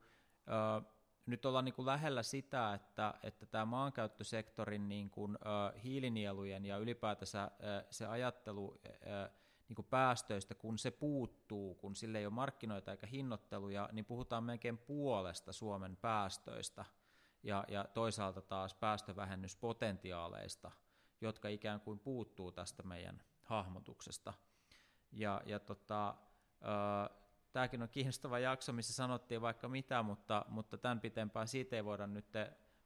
nyt 1.25 1.45
ollaan 1.45 1.65
niin 1.65 1.75
kuin 1.75 1.85
lähellä 1.85 2.23
sitä, 2.23 2.73
että, 2.73 3.13
että 3.23 3.45
tämä 3.45 3.65
maankäyttösektorin 3.65 4.89
niin 4.89 5.09
kuin, 5.09 5.37
hiilinielujen 5.83 6.65
ja 6.65 6.77
ylipäätänsä 6.77 7.51
se 7.89 8.05
ajattelu 8.05 8.81
niin 9.77 9.85
päästöistä, 9.89 10.55
kun 10.55 10.77
se 10.77 10.91
puuttuu, 10.91 11.75
kun 11.75 11.95
sille 11.95 12.19
ei 12.19 12.25
ole 12.25 12.33
markkinoita 12.33 12.91
eikä 12.91 13.07
hinnoitteluja, 13.07 13.89
niin 13.91 14.05
puhutaan 14.05 14.43
melkein 14.43 14.77
puolesta 14.77 15.53
Suomen 15.53 15.97
päästöistä 15.97 16.85
ja, 17.43 17.65
ja 17.67 17.85
toisaalta 17.93 18.41
taas 18.41 18.73
päästövähennyspotentiaaleista, 18.73 20.71
jotka 21.21 21.47
ikään 21.47 21.81
kuin 21.81 21.99
puuttuu 21.99 22.51
tästä 22.51 22.83
meidän 22.83 23.23
hahmotuksesta. 23.41 24.33
Ja, 25.11 25.41
ja 25.45 25.59
tota, 25.59 26.15
tämäkin 27.53 27.81
on 27.81 27.89
kiinnostava 27.89 28.39
jakso, 28.39 28.73
missä 28.73 28.93
sanottiin 28.93 29.41
vaikka 29.41 29.69
mitä, 29.69 30.03
mutta, 30.03 30.45
mutta 30.49 30.77
tämän 30.77 30.99
pitempään 30.99 31.47
siitä 31.47 31.75
ei 31.75 31.85
voida 31.85 32.07
nyt, 32.07 32.25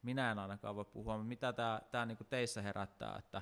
minä 0.02 0.32
en 0.32 0.40
ainakaan 0.40 0.76
voi 0.76 0.86
puhua, 0.86 1.24
mitä 1.24 1.54
tämä, 1.54 1.82
tämä 1.92 2.06
niin 2.06 2.18
kuin 2.18 2.28
teissä 2.28 2.62
herättää, 2.62 3.16
että 3.18 3.42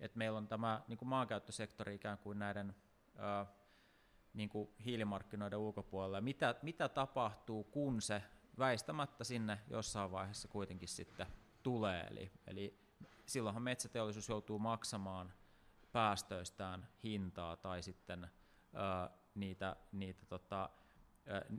että 0.00 0.18
meillä 0.18 0.38
on 0.38 0.48
tämä 0.48 0.82
niin 0.88 0.98
kuin 0.98 1.08
maankäyttösektori 1.08 1.94
ikään 1.94 2.18
kuin 2.18 2.38
näiden 2.38 2.74
ää, 3.16 3.46
niin 4.34 4.48
kuin 4.48 4.70
hiilimarkkinoiden 4.84 5.58
ulkopuolella. 5.58 6.20
Mitä, 6.20 6.54
mitä 6.62 6.88
tapahtuu, 6.88 7.64
kun 7.64 8.02
se 8.02 8.22
väistämättä 8.58 9.24
sinne 9.24 9.58
jossain 9.68 10.10
vaiheessa 10.10 10.48
kuitenkin 10.48 10.88
sitten 10.88 11.26
tulee? 11.62 12.06
Eli, 12.10 12.32
eli 12.46 12.78
silloinhan 13.26 13.62
metsäteollisuus 13.62 14.28
joutuu 14.28 14.58
maksamaan 14.58 15.32
päästöistään 15.92 16.88
hintaa 17.04 17.56
tai 17.56 17.82
sitten 17.82 18.30
ää, 18.74 19.10
niitä, 19.34 19.76
niitä 19.92 20.26
tota, 20.26 20.70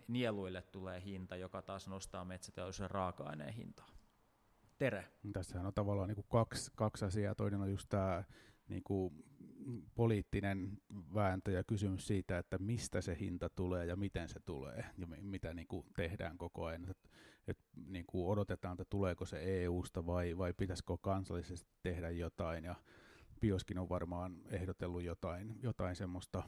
nieluille 0.07 0.61
tulee 0.61 1.01
hinta, 1.01 1.35
joka 1.35 1.61
taas 1.61 1.87
nostaa 1.87 2.25
metsäteollisuuden 2.25 2.91
raaka-aineen 2.91 3.53
hintaa. 3.53 3.92
Tere. 4.77 5.05
Tässähän 5.33 5.65
on 5.65 5.73
tavallaan 5.73 6.07
niin 6.07 6.15
kuin 6.15 6.27
kaksi, 6.29 6.71
kaksi 6.75 7.05
asiaa. 7.05 7.35
Toinen 7.35 7.61
on 7.61 7.71
just 7.71 7.89
tämä 7.89 8.23
niin 8.67 8.83
kuin 8.83 9.23
poliittinen 9.95 10.77
vääntö 11.13 11.51
ja 11.51 11.63
kysymys 11.63 12.07
siitä, 12.07 12.37
että 12.37 12.57
mistä 12.57 13.01
se 13.01 13.17
hinta 13.19 13.49
tulee 13.49 13.85
ja 13.85 13.95
miten 13.95 14.29
se 14.29 14.39
tulee 14.45 14.85
ja 14.97 15.07
mitä 15.21 15.53
niin 15.53 15.67
kuin 15.67 15.85
tehdään 15.95 16.37
koko 16.37 16.65
ajan. 16.65 16.89
Et, 16.89 17.09
et, 17.47 17.57
niin 17.87 18.05
kuin 18.05 18.27
odotetaan, 18.27 18.73
että 18.73 18.85
tuleeko 18.89 19.25
se 19.25 19.63
EU-sta 19.63 20.05
vai, 20.05 20.37
vai 20.37 20.53
pitäisikö 20.53 20.97
kansallisesti 21.01 21.69
tehdä 21.83 22.09
jotain. 22.09 22.63
Ja 22.63 22.75
Bioskin 23.41 23.79
on 23.79 23.89
varmaan 23.89 24.41
ehdotellut 24.49 25.03
jotain, 25.03 25.55
jotain 25.61 25.95
semmoista 25.95 26.43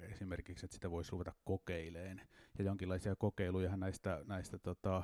esimerkiksi, 0.00 0.66
että 0.66 0.74
sitä 0.74 0.90
voisi 0.90 1.12
ruveta 1.12 1.32
kokeileen. 1.44 2.20
Ja 2.58 2.64
jonkinlaisia 2.64 3.16
kokeiluja 3.16 3.76
näistä, 3.76 4.20
näistä 4.26 4.58
tota, 4.58 5.02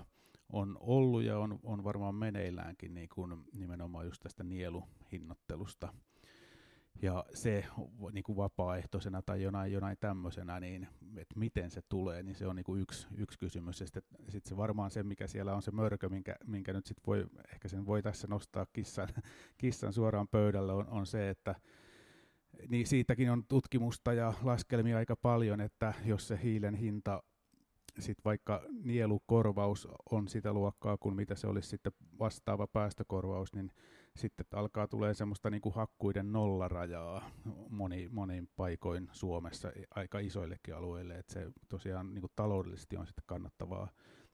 on 0.53 0.76
ollut 0.80 1.22
ja 1.22 1.38
on, 1.38 1.59
on 1.62 1.84
varmaan 1.84 2.14
meneilläänkin 2.14 2.94
niin 2.94 3.09
kuin 3.14 3.44
nimenomaan 3.53 4.07
just 4.07 4.22
tästä 4.22 4.44
nieluhinnottelusta. 4.44 5.92
Ja 7.03 7.24
se 7.34 7.64
niin 8.12 8.22
kuin 8.22 8.36
vapaaehtoisena 8.36 9.22
tai 9.22 9.42
jonain, 9.42 9.72
jonain 9.72 9.96
tämmöisenä, 10.01 10.61
niin 10.61 10.88
että 11.16 11.38
miten 11.38 11.70
se 11.70 11.80
tulee, 11.88 12.22
niin 12.22 12.34
se 12.34 12.46
on 12.46 12.57
niin 12.57 12.64
kuin 12.64 12.80
yksi, 12.80 13.07
yksi 13.16 13.38
kysymys. 13.38 13.80
Ja 13.80 13.86
sitten 13.86 14.03
sit 14.28 14.44
se 14.44 14.57
varmaan 14.57 14.90
se, 14.90 15.03
mikä 15.03 15.26
siellä 15.26 15.55
on 15.55 15.62
se 15.62 15.70
mörkö, 15.70 16.09
minkä, 16.09 16.36
minkä 16.46 16.72
nyt 16.72 16.86
sitten 16.86 17.03
voi, 17.07 17.26
ehkä 17.53 17.68
sen 17.68 17.86
voi 17.86 18.03
tässä 18.03 18.26
nostaa 18.28 18.66
kissan, 18.72 19.09
kissan 19.59 19.92
suoraan 19.92 20.28
pöydälle, 20.28 20.72
on, 20.72 20.88
on 20.88 21.07
se, 21.07 21.30
että 21.30 21.55
niin 22.68 22.86
siitäkin 22.86 23.30
on 23.30 23.44
tutkimusta 23.48 24.12
ja 24.12 24.34
laskelmia 24.42 24.96
aika 24.96 25.16
paljon, 25.16 25.61
että 25.61 25.94
jos 26.05 26.28
se 26.28 26.40
hiilen 26.42 26.74
hinta 26.74 27.22
sitten 27.99 28.24
vaikka 28.24 28.62
nielukorvaus 28.84 29.88
on 30.11 30.28
sitä 30.28 30.53
luokkaa 30.53 30.97
kuin 30.97 31.16
mitä 31.16 31.34
se 31.34 31.47
olisi 31.47 31.68
sitten 31.68 31.93
vastaava 32.18 32.66
päästökorvaus, 32.66 33.55
niin 33.55 33.72
sitten 34.16 34.47
alkaa 34.55 34.88
tulee 34.88 35.14
semmoista 35.14 35.51
niin 35.51 35.61
kuin 35.61 35.74
hakkuiden 35.74 36.32
nollarajaa 36.32 37.30
moni, 37.68 38.09
monin 38.09 38.49
paikoin 38.57 39.09
Suomessa 39.12 39.72
aika 39.95 40.18
isoillekin 40.18 40.74
alueille, 40.74 41.14
että 41.14 41.32
se 41.32 41.51
tosiaan 41.68 42.14
niin 42.14 42.20
kuin 42.20 42.32
taloudellisesti 42.36 42.97
on 42.97 43.07
sitten 43.07 43.24
kannattavaa 43.26 43.88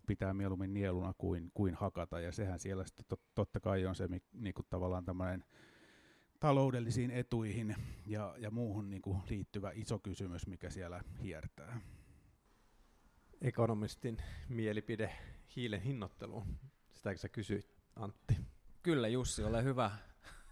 pitää 0.06 0.34
mieluummin 0.34 0.74
nieluna 0.74 1.12
kuin, 1.18 1.50
kuin 1.54 1.74
hakata, 1.74 2.20
ja 2.20 2.32
sehän 2.32 2.58
siellä 2.58 2.84
sitten 2.84 3.04
tot, 3.08 3.20
totta 3.34 3.60
kai 3.60 3.86
on 3.86 3.94
se 3.94 4.08
niin 4.32 4.54
kuin 4.54 4.66
tavallaan 4.70 5.04
tämmöinen 5.04 5.44
taloudellisiin 6.40 7.10
etuihin 7.10 7.76
ja, 8.06 8.34
ja 8.38 8.50
muuhun 8.50 8.90
niin 8.90 9.02
kuin 9.02 9.18
liittyvä 9.30 9.70
iso 9.74 9.98
kysymys, 9.98 10.46
mikä 10.46 10.70
siellä 10.70 11.00
hiertää. 11.22 11.80
Ekonomistin 13.42 14.22
mielipide 14.48 15.12
hiilen 15.56 15.80
hinnoitteluun. 15.80 16.58
Sitäkö 16.92 17.18
sä 17.18 17.28
kysyit, 17.28 17.76
Antti? 17.96 18.36
Kyllä 18.82 19.08
Jussi, 19.08 19.44
ole 19.44 19.64
hyvä. 19.64 19.90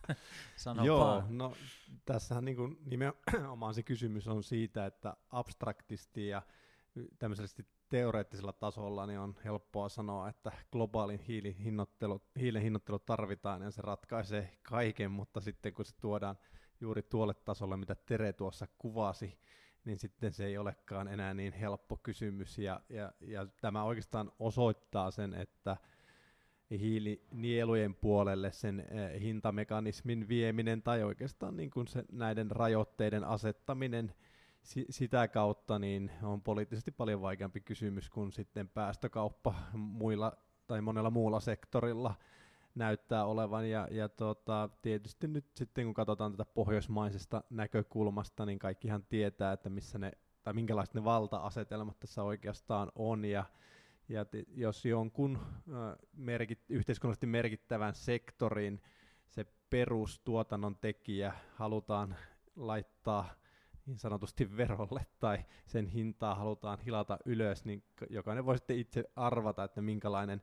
Sano 0.57 0.85
Joo, 0.85 1.01
vaan. 1.01 1.39
no 1.39 1.57
tässähän 2.05 2.45
niin 2.45 2.57
kuin 2.57 2.79
nimenomaan 2.85 3.75
se 3.75 3.83
kysymys 3.83 4.29
on 4.29 4.43
siitä, 4.43 4.87
että 4.87 5.17
abstraktisti 5.31 6.29
ja 6.29 6.43
tämmöisesti 7.19 7.67
teoreettisella 7.89 8.53
tasolla 8.53 9.07
niin 9.07 9.19
on 9.19 9.37
helppoa 9.45 9.89
sanoa, 9.89 10.29
että 10.29 10.53
globaalin 10.73 11.21
hiilihinnoittelu, 11.21 12.23
hiilen 12.41 12.63
hinnoittelu 12.63 12.99
tarvitaan 12.99 13.63
ja 13.63 13.71
se 13.71 13.83
ratkaisee 13.83 14.59
kaiken, 14.63 15.11
mutta 15.11 15.41
sitten 15.41 15.75
kun 15.75 15.85
se 15.85 15.95
tuodaan 16.01 16.39
juuri 16.81 17.03
tuolle 17.03 17.35
tasolle, 17.35 17.77
mitä 17.77 17.95
Tere 17.95 18.33
tuossa 18.33 18.67
kuvasi, 18.79 19.39
niin 19.85 19.99
sitten 19.99 20.33
se 20.33 20.45
ei 20.47 20.59
olekaan 20.59 21.09
enää 21.09 21.35
niin 21.35 21.53
helppo 21.53 21.97
kysymys. 21.97 22.59
Ja, 22.59 22.81
ja, 22.89 23.13
ja 23.21 23.47
tämä 23.61 23.85
oikeastaan 23.85 24.33
osoittaa 24.39 25.11
sen, 25.11 25.35
että 25.35 25.77
hiilinielujen 26.71 27.95
puolelle 27.95 28.53
sen 28.53 28.81
eh, 28.81 29.21
hintamekanismin 29.21 30.29
vieminen 30.29 30.83
tai 30.83 31.03
oikeastaan 31.03 31.57
niin 31.57 31.71
kuin 31.71 31.87
se, 31.87 32.05
näiden 32.13 32.51
rajoitteiden 32.51 33.25
asettaminen 33.25 34.15
si, 34.63 34.87
sitä 34.91 35.29
kautta 35.29 35.79
niin 35.79 36.11
on 36.23 36.43
poliittisesti 36.43 36.91
paljon 36.91 37.23
vaikeampi 37.23 37.61
kysymys 37.61 38.11
kuin 38.11 38.33
sitten 38.33 38.69
päästökauppa 38.69 39.55
muilla 39.73 40.33
tai 40.67 40.81
monella 40.81 41.11
muulla 41.11 41.41
sektorilla 41.41 42.15
näyttää 42.75 43.25
olevan. 43.25 43.71
Ja, 43.71 43.89
ja 43.91 44.09
tota, 44.09 44.69
tietysti 44.83 45.29
nyt 45.29 45.47
sitten 45.55 45.85
kun 45.85 45.95
katsotaan 45.95 46.33
tätä 46.33 46.45
pohjoismaisesta 46.45 47.45
näkökulmasta, 47.51 48.47
niin 48.47 48.59
kaikkihan 48.59 49.07
tietää, 49.09 49.53
että 49.53 49.71
missä 49.71 49.99
ne, 49.99 50.13
tai 50.43 50.55
minkälaiset 50.55 50.95
ne 50.95 51.05
valta-asetelmat 51.05 52.01
tässä 52.01 52.23
oikeastaan 52.23 52.93
on. 52.95 53.25
Ja, 53.25 53.45
ja 54.09 54.25
te, 54.25 54.45
jos 54.49 54.85
jonkun 54.85 55.37
äh, 55.37 55.97
merkit, 56.13 56.61
yhteiskunnallisesti 56.69 57.27
merkittävän 57.27 57.95
sektorin 57.95 58.83
se 59.29 59.47
perustuotannon 59.71 60.77
tekijä 60.77 61.33
halutaan 61.55 62.17
laittaa 62.57 63.31
niin 63.87 63.99
sanotusti 63.99 64.57
verolle 64.57 65.07
tai 65.21 65.39
sen 65.67 65.87
hintaa 65.87 66.35
halutaan 66.35 66.79
hilata 66.79 67.19
ylös, 67.25 67.65
niin 67.65 67.85
jokainen 68.11 68.47
voi 68.47 68.59
sitten 68.59 68.79
itse 68.79 69.05
arvata, 69.17 69.65
että 69.65 69.83
minkälainen 69.83 70.43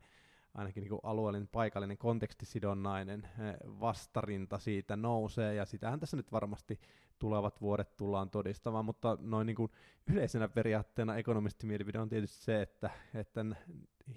ainakin 0.54 0.82
niin 0.82 1.00
alueellinen, 1.04 1.48
paikallinen, 1.48 1.98
kontekstisidonnainen 1.98 3.28
vastarinta 3.64 4.60
siitä 4.60 4.96
nousee, 4.96 5.56
ja 5.56 5.66
sitähän 5.66 6.00
tässä 6.00 6.18
nyt 6.18 6.32
varmasti 6.32 6.80
tulevat 7.20 7.62
vuodet 7.62 7.98
tullaan 7.98 8.30
todistamaan, 8.30 8.86
mutta 8.86 9.18
noin 9.22 9.46
niin 9.46 9.56
kuin 9.56 9.72
yleisenä 10.08 10.48
periaatteena 10.48 11.16
ekonomistimielipide 11.16 12.00
on 12.00 12.10
tietysti 12.10 12.44
se, 12.44 12.62
että, 12.62 12.90
että 13.14 13.46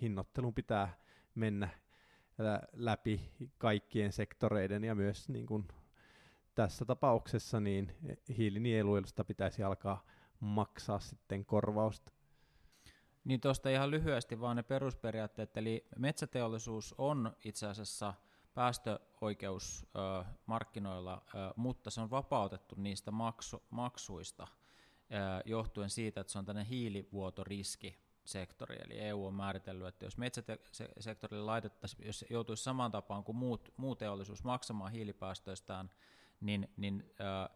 hinnoittelun 0.01 0.55
pitää 0.55 0.97
mennä 1.35 1.69
läpi 2.73 3.31
kaikkien 3.59 4.13
sektoreiden. 4.13 4.85
Ja 4.85 4.95
myös 4.95 5.29
niin 5.29 5.47
kuin 5.47 5.69
tässä 6.55 6.85
tapauksessa 6.85 7.61
niin 7.61 7.93
hiilinieluilusta 8.39 9.25
pitäisi 9.25 9.63
alkaa 9.63 10.05
maksaa 10.41 10.99
sitten 10.99 11.45
korvausta. 11.45 12.13
Niin 13.25 13.41
tuosta 13.41 13.69
ihan 13.69 13.91
lyhyesti 13.91 14.41
vaan 14.41 14.57
ne 14.57 14.63
perusperiaatteet, 14.63 15.57
eli 15.57 15.87
metsäteollisuus 15.99 16.95
on 16.99 17.37
itse 17.45 17.67
asiassa 17.67 18.15
päästöoikeusmarkkinoilla, 18.55 21.23
mutta 21.57 21.91
se 21.91 22.01
on 22.01 22.11
vapautettu 22.11 22.75
niistä 22.79 23.11
maksu, 23.11 23.63
maksuista 23.71 24.47
johtuen 25.45 25.91
siitä, 25.91 26.21
että 26.21 26.33
se 26.33 26.39
on 26.39 26.45
tämmöinen 26.45 26.71
hiilivuotoriski 26.71 27.99
sektori, 28.25 28.77
eli 28.85 28.99
EU 28.99 29.27
on 29.27 29.35
määritellyt, 29.35 29.87
että 29.87 30.07
jos 30.07 30.19
metsäsektorille 30.19 31.45
laitettaisiin, 31.45 32.07
jos 32.07 32.25
joutuisi 32.31 32.63
samaan 32.63 32.93
tapaan 32.93 33.25
kuin 33.25 33.37
muut, 33.37 33.73
muu 33.77 33.97
teollisuus 33.97 34.45
maksamaan 34.45 34.93
hiilipäästöistään, 34.93 35.91
niin, 36.41 36.69
niin 36.77 37.15
äh, 37.21 37.49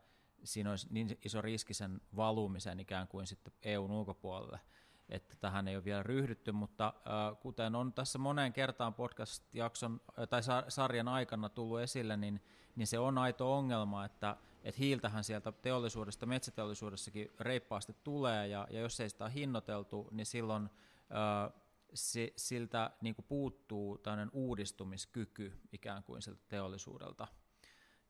siinä 0.45 0.71
olisi 0.71 0.87
niin 0.91 1.19
iso 1.25 1.43
riski 1.43 1.75
sen 1.75 2.01
valumiseen 2.17 2.81
ikään 2.81 3.09
kuin 3.09 3.27
sitten 3.27 3.53
EUn 3.63 3.91
ulkopuolelle, 3.91 4.61
että 5.09 5.37
tähän 5.41 5.69
ei 5.69 5.77
ole 5.77 5.85
vielä 5.85 6.03
ryhdytty, 6.03 6.53
mutta 6.53 6.87
äh, 6.87 7.39
kuten 7.41 7.75
on 7.75 7.93
tässä 7.93 8.19
moneen 8.19 8.53
kertaan 8.53 8.95
podcast-jakson 8.95 10.01
tai 10.31 10.41
sarjan 10.69 11.09
aikana 11.09 11.49
tullut 11.49 11.81
esille, 11.81 12.17
niin, 12.17 12.41
niin 12.77 12.87
se 12.87 12.99
on 12.99 13.19
aito 13.19 13.57
ongelma, 13.57 14.05
että, 14.05 14.37
että 14.65 14.79
hiiltähän 14.79 15.25
sieltä 15.25 15.53
teollisuudesta, 15.53 16.27
metsäteollisuudessakin 16.27 17.31
reippaasti 17.41 17.97
tulee, 18.05 18.49
ja, 18.49 18.67
ja 18.71 18.81
jos 18.81 19.01
ei 19.01 19.11
sitä 19.11 19.25
ole 19.25 19.35
hinnoiteltu, 19.35 20.09
niin 20.11 20.27
silloin 20.27 20.65
äh, 20.65 21.53
se, 21.95 22.33
siltä 22.37 22.91
niin 23.01 23.15
puuttuu 23.29 23.99
tämmöinen 23.99 24.31
uudistumiskyky 24.33 25.61
ikään 25.73 26.03
kuin 26.03 26.23
siltä 26.23 26.43
teollisuudelta. 26.49 27.27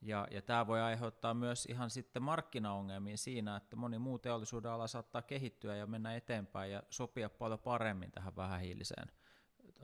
Ja, 0.00 0.28
ja 0.30 0.42
tämä 0.42 0.66
voi 0.66 0.80
aiheuttaa 0.80 1.34
myös 1.34 1.66
ihan 1.66 1.90
sitten 1.90 2.22
markkinaongelmia 2.22 3.16
siinä, 3.16 3.56
että 3.56 3.76
moni 3.76 3.98
muu 3.98 4.18
teollisuuden 4.18 4.70
ala 4.70 4.86
saattaa 4.86 5.22
kehittyä 5.22 5.76
ja 5.76 5.86
mennä 5.86 6.16
eteenpäin 6.16 6.72
ja 6.72 6.82
sopia 6.90 7.28
paljon 7.28 7.58
paremmin 7.58 8.12
tähän 8.12 8.36
vähähiiliseen 8.36 9.10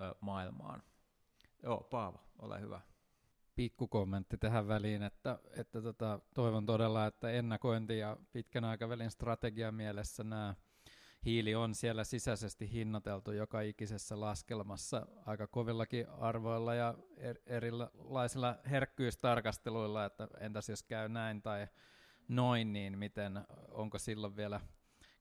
ö, 0.01 0.15
maailmaan. 0.21 0.83
Joo, 1.63 1.87
Paavo, 1.91 2.21
ole 2.39 2.61
hyvä. 2.61 2.81
Pikku 3.55 3.89
kommentti 3.89 4.39
tähän 4.39 4.69
väliin, 4.69 5.03
että, 5.03 5.39
että 5.57 5.83
tota, 5.83 6.21
toivon 6.35 6.67
todella, 6.67 7.07
että 7.07 7.31
ennakointi 7.31 7.99
ja 7.99 8.17
pitkän 8.33 8.65
aikavälin 8.65 9.11
strategian 9.11 9.75
mielessä 9.75 10.25
nämä 10.25 10.55
hiili 11.25 11.55
on 11.55 11.75
siellä 11.75 12.05
sisäisesti 12.05 12.73
hinnoiteltu 12.73 13.33
joka 13.33 13.61
ikisessä 13.61 14.21
laskelmassa 14.21 15.07
aika 15.27 15.47
kovillakin 15.47 16.09
arvoilla 16.09 16.75
ja 16.75 16.95
er, 17.17 17.37
erilaisilla 17.47 18.59
herkkyystarkasteluilla, 18.71 20.05
että 20.05 20.29
entäs 20.41 20.69
jos 20.69 20.83
käy 20.83 21.09
näin 21.09 21.43
tai 21.43 21.67
noin, 22.29 22.73
niin 22.73 22.99
miten, 22.99 23.45
onko 23.71 23.99
silloin 23.99 24.37
vielä 24.37 24.61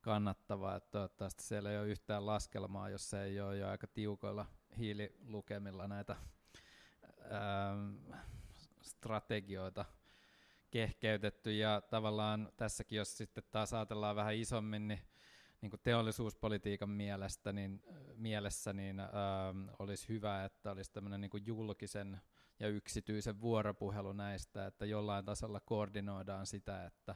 kannattavaa, 0.01 0.75
että 0.75 0.91
toivottavasti 0.91 1.43
siellä 1.43 1.71
ei 1.71 1.79
ole 1.79 1.87
yhtään 1.87 2.25
laskelmaa, 2.25 2.89
jos 2.89 3.09
se 3.09 3.23
ei 3.23 3.39
ole 3.39 3.57
jo 3.57 3.67
aika 3.69 3.87
tiukoilla 3.87 4.45
hiililukemilla 4.77 5.87
näitä 5.87 6.15
ää, 7.29 7.75
strategioita 8.81 9.85
kehkeytetty. 10.71 11.51
Ja 11.57 11.81
tavallaan 11.89 12.51
tässäkin, 12.57 12.97
jos 12.97 13.17
sitten 13.17 13.43
taas 13.51 13.73
ajatellaan 13.73 14.15
vähän 14.15 14.35
isommin, 14.35 14.87
niin 14.87 15.01
niin 15.63 15.69
kuin 15.69 15.79
teollisuuspolitiikan 15.83 16.89
mielestä, 16.89 17.53
niin, 17.53 17.81
mielessä 18.15 18.73
niin, 18.73 18.99
ähm, 18.99 19.69
olisi 19.79 20.09
hyvä, 20.09 20.45
että 20.45 20.71
olisi 20.71 20.91
tämmöinen 20.91 21.21
niin 21.21 21.29
kuin 21.29 21.45
julkisen 21.45 22.21
ja 22.59 22.67
yksityisen 22.67 23.41
vuoropuhelu 23.41 24.13
näistä, 24.13 24.67
että 24.67 24.85
jollain 24.85 25.25
tasolla 25.25 25.59
koordinoidaan 25.59 26.45
sitä, 26.45 26.85
että, 26.85 27.15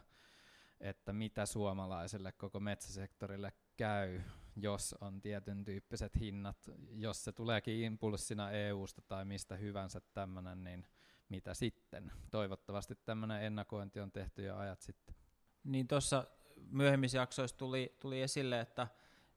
että 0.79 1.13
mitä 1.13 1.45
suomalaiselle 1.45 2.31
koko 2.31 2.59
metsäsektorille 2.59 3.53
käy, 3.77 4.21
jos 4.55 4.95
on 5.01 5.21
tietyn 5.21 5.65
tyyppiset 5.65 6.19
hinnat, 6.19 6.69
jos 6.91 7.23
se 7.23 7.31
tuleekin 7.31 7.81
impulssina 7.81 8.51
EU-sta 8.51 9.01
tai 9.01 9.25
mistä 9.25 9.55
hyvänsä 9.55 10.01
tämmöinen, 10.13 10.63
niin 10.63 10.87
mitä 11.29 11.53
sitten? 11.53 12.11
Toivottavasti 12.31 12.95
tämmöinen 12.95 13.43
ennakointi 13.43 13.99
on 13.99 14.11
tehty 14.11 14.43
jo 14.43 14.57
ajat 14.57 14.81
sitten. 14.81 15.15
Niin 15.63 15.87
tuossa 15.87 16.27
myöhemmissä 16.71 17.17
jaksoissa 17.17 17.57
tuli, 17.57 17.95
tuli 17.99 18.21
esille, 18.21 18.59
että, 18.59 18.87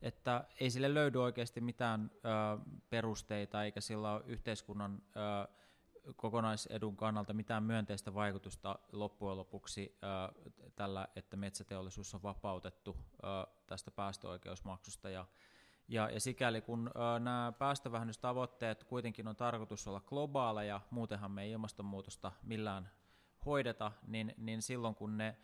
että 0.02 0.44
ei 0.60 0.70
sille 0.70 0.94
löydy 0.94 1.22
oikeasti 1.22 1.60
mitään 1.60 2.10
ö, 2.14 2.28
perusteita 2.90 3.64
eikä 3.64 3.80
sillä 3.80 4.12
ole 4.12 4.22
yhteiskunnan 4.26 5.02
ö, 5.16 5.48
kokonaisedun 6.16 6.96
kannalta 6.96 7.32
mitään 7.32 7.62
myönteistä 7.62 8.14
vaikutusta 8.14 8.78
loppujen 8.92 9.36
lopuksi 9.36 9.98
ö, 10.02 10.06
tällä, 10.76 11.08
että 11.16 11.36
metsäteollisuus 11.36 12.14
on 12.14 12.22
vapautettu 12.22 12.96
ö, 13.14 13.26
tästä 13.66 13.90
päästöoikeusmaksusta. 13.90 15.10
Ja 15.10 15.26
ja, 15.90 16.10
ja 16.10 16.20
sikäli 16.20 16.60
kun 16.60 16.90
ö, 16.96 17.18
nämä 17.18 17.52
päästövähennystavoitteet 17.58 18.84
kuitenkin 18.84 19.28
on 19.28 19.36
tarkoitus 19.36 19.88
olla 19.88 20.00
globaaleja, 20.00 20.80
muutenhan 20.90 21.30
me 21.30 21.42
ei 21.42 21.50
ilmastonmuutosta 21.50 22.32
millään 22.42 22.90
hoideta, 23.46 23.92
niin, 24.06 24.34
niin 24.36 24.62
silloin 24.62 24.94
kun 24.94 25.18
ne 25.18 25.36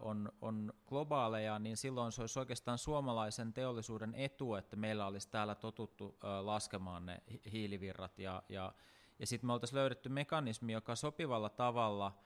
on, 0.00 0.32
on 0.40 0.72
globaaleja, 0.86 1.58
niin 1.58 1.76
silloin 1.76 2.12
se 2.12 2.20
olisi 2.20 2.38
oikeastaan 2.38 2.78
suomalaisen 2.78 3.52
teollisuuden 3.52 4.14
etu, 4.14 4.54
että 4.54 4.76
meillä 4.76 5.06
olisi 5.06 5.30
täällä 5.30 5.54
totuttu 5.54 6.18
laskemaan 6.42 7.06
ne 7.06 7.22
hiilivirrat 7.52 8.18
ja, 8.18 8.42
ja, 8.48 8.72
ja 9.18 9.26
sitten 9.26 9.46
me 9.46 9.52
oltaisiin 9.52 9.78
löydetty 9.78 10.08
mekanismi, 10.08 10.72
joka 10.72 10.96
sopivalla 10.96 11.48
tavalla– 11.48 12.12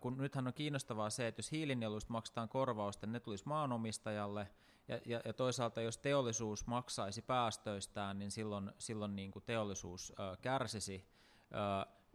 kun 0.00 0.18
nythän 0.18 0.46
on 0.46 0.54
kiinnostavaa 0.54 1.10
se, 1.10 1.26
että 1.26 1.38
jos 1.38 1.52
hiilinieluista 1.52 2.12
maksetaan 2.12 2.48
korvausta, 2.48 3.06
ne 3.06 3.20
tulisi 3.20 3.48
maanomistajalle, 3.48 4.48
ja, 4.88 5.00
ja, 5.06 5.20
ja 5.24 5.32
toisaalta 5.32 5.80
jos 5.80 5.98
teollisuus 5.98 6.66
maksaisi 6.66 7.22
päästöistään, 7.22 8.18
niin 8.18 8.30
silloin, 8.30 8.72
silloin 8.78 9.16
niin 9.16 9.30
kuin 9.30 9.42
teollisuus 9.46 10.12
ö, 10.18 10.36
kärsisi, 10.42 11.06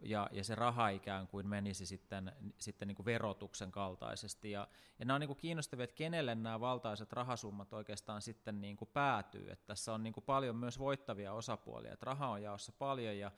ja, 0.02 0.28
ja 0.32 0.44
se 0.44 0.54
raha 0.54 0.88
ikään 0.88 1.28
kuin 1.28 1.48
menisi 1.48 1.86
sitten, 1.86 2.32
sitten 2.58 2.88
niin 2.88 2.96
kuin 2.96 3.06
verotuksen 3.06 3.70
kaltaisesti. 3.70 4.50
Ja, 4.50 4.68
ja 4.98 5.04
nämä 5.04 5.14
on 5.14 5.20
niin 5.20 5.28
kuin 5.28 5.38
kiinnostavia, 5.38 5.84
että 5.84 5.96
kenelle 5.96 6.34
nämä 6.34 6.60
valtaiset 6.60 7.12
rahasummat 7.12 7.72
oikeastaan 7.72 8.22
sitten 8.22 8.60
niin 8.60 8.76
kuin 8.76 8.90
päätyy. 8.92 9.50
Että 9.50 9.66
tässä 9.66 9.94
on 9.94 10.02
niin 10.02 10.12
kuin 10.12 10.24
paljon 10.24 10.56
myös 10.56 10.78
voittavia 10.78 11.32
osapuolia, 11.32 11.92
että 11.92 12.06
rahaa 12.06 12.30
on 12.30 12.42
jaossa 12.42 12.72
paljon, 12.78 13.18
ja 13.18 13.30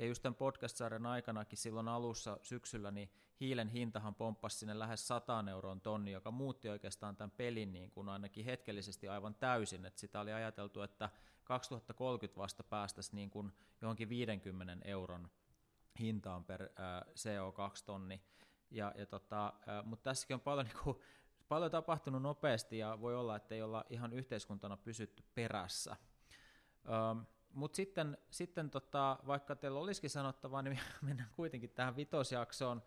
ja 0.00 0.06
just 0.06 0.22
tämän 0.22 0.34
podcast-sarjan 0.34 1.06
aikanakin 1.06 1.58
silloin 1.58 1.88
alussa 1.88 2.38
syksyllä, 2.42 2.90
niin 2.90 3.10
hiilen 3.40 3.68
hintahan 3.68 4.14
pomppasi 4.14 4.58
sinne 4.58 4.78
lähes 4.78 5.08
100 5.08 5.44
euroon 5.50 5.80
tonni, 5.80 6.12
joka 6.12 6.30
muutti 6.30 6.68
oikeastaan 6.68 7.16
tämän 7.16 7.30
pelin 7.30 7.72
niin 7.72 7.90
kuin 7.90 8.08
ainakin 8.08 8.44
hetkellisesti 8.44 9.08
aivan 9.08 9.34
täysin. 9.34 9.84
että 9.84 10.00
sitä 10.00 10.20
oli 10.20 10.32
ajateltu, 10.32 10.82
että 10.82 11.10
2030 11.44 12.40
vasta 12.40 12.64
päästäisiin 12.64 13.16
niin 13.16 13.30
kuin 13.30 13.52
johonkin 13.80 14.08
50 14.08 14.88
euron 14.88 15.30
hintaan 16.00 16.44
per 16.44 16.68
ää, 16.76 17.04
CO2-tonni. 17.08 18.20
Ja, 18.70 18.92
ja 18.96 19.06
tota, 19.06 19.52
mutta 19.84 20.02
tässäkin 20.02 20.34
on 20.34 20.40
paljon, 20.40 20.66
niin 20.66 20.84
kuin, 20.84 21.00
paljon 21.48 21.70
tapahtunut 21.70 22.22
nopeasti 22.22 22.78
ja 22.78 23.00
voi 23.00 23.16
olla, 23.16 23.36
että 23.36 23.54
ei 23.54 23.62
olla 23.62 23.84
ihan 23.90 24.12
yhteiskuntana 24.12 24.76
pysytty 24.76 25.24
perässä. 25.34 25.96
Ähm, 26.88 27.18
mutta 27.52 27.76
sitten, 27.76 28.18
sitten 28.30 28.70
tota, 28.70 29.18
vaikka 29.26 29.56
teillä 29.56 29.80
olisikin 29.80 30.10
sanottavaa, 30.10 30.62
niin 30.62 30.80
mennään 31.02 31.30
kuitenkin 31.36 31.70
tähän 31.70 31.96
vitosjaksoon, 31.96 32.82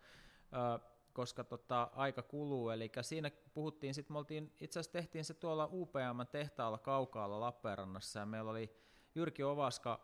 ö, 0.52 0.78
koska 1.12 1.44
tota, 1.44 1.90
aika 1.94 2.22
kuluu. 2.22 2.70
Eli 2.70 2.92
siinä 3.00 3.30
puhuttiin, 3.54 3.94
sitten 3.94 4.14
me 4.14 4.18
oltiin, 4.18 4.54
itse 4.60 4.80
asiassa 4.80 4.92
tehtiin 4.92 5.24
se 5.24 5.34
tuolla 5.34 5.68
UPM-tehtaalla 5.72 6.78
Kaukaalla 6.78 7.40
Lappeenrannassa, 7.40 8.20
ja 8.20 8.26
meillä 8.26 8.50
oli 8.50 8.76
Jyrki 9.14 9.42
Ovaska, 9.42 10.00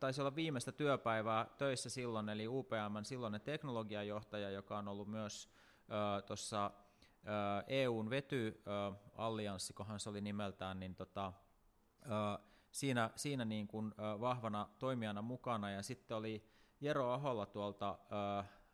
taisi 0.00 0.20
olla 0.20 0.34
viimeistä 0.34 0.72
työpäivää 0.72 1.46
töissä 1.58 1.90
silloin, 1.90 2.28
eli 2.28 2.48
UPM 2.48 3.02
silloinen 3.02 3.40
teknologiajohtaja, 3.40 4.50
joka 4.50 4.78
on 4.78 4.88
ollut 4.88 5.08
myös 5.08 5.50
tuossa 6.26 6.70
EUn 7.66 8.10
vetyanallianssi, 8.10 9.72
kohan 9.72 10.00
se 10.00 10.10
oli 10.10 10.20
nimeltään, 10.20 10.80
niin 10.80 10.94
tota, 10.94 11.32
siinä, 12.70 13.10
siinä 13.16 13.44
niin 13.44 13.68
kuin, 13.68 13.94
vahvana 14.20 14.68
toimijana 14.78 15.22
mukana. 15.22 15.70
Ja 15.70 15.82
sitten 15.82 16.16
oli 16.16 16.48
Jero 16.80 17.10
Aholla 17.12 17.46
tuolta 17.46 17.98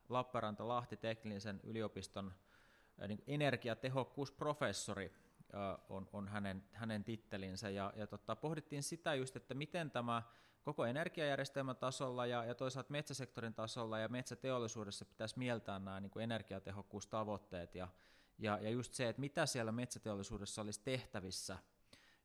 Lappeenranta-Lahti 0.09 0.97
teknillisen 0.97 1.61
yliopiston 1.63 2.35
niin 3.09 3.23
energiatehokkuusprofessori 3.27 5.13
on, 5.89 6.09
on 6.13 6.29
hänen, 6.29 6.65
hänen 6.73 7.05
tittelinsä. 7.05 7.71
Ja, 7.71 7.93
ja 7.97 8.07
tota, 8.07 8.37
pohdittiin 8.37 8.83
sitä 8.83 9.15
just, 9.15 9.37
että 9.37 9.55
miten 9.55 9.91
tämä 9.91 10.23
koko 10.65 10.87
energiajärjestelmän 10.87 11.77
tasolla 11.77 12.27
ja, 12.27 12.45
ja 12.45 12.55
toisaalta 12.55 12.93
metsäsektorin 12.93 13.55
tasolla 13.55 13.99
ja 13.99 14.09
metsäteollisuudessa 14.09 15.05
pitäisi 15.05 15.39
mieltää 15.39 15.79
nämä 15.79 16.01
niin 16.01 16.11
kuin 16.11 16.23
energiatehokkuustavoitteet 16.23 17.75
ja, 17.75 17.89
ja, 18.39 18.59
ja 18.59 18.71
just 18.71 18.95
se, 18.95 19.09
että 19.09 19.21
mitä 19.21 19.47
siellä 19.47 19.73
metsäteollisuudessa 19.73 20.63
olisi 20.63 20.81
tehtävissä– 20.85 21.59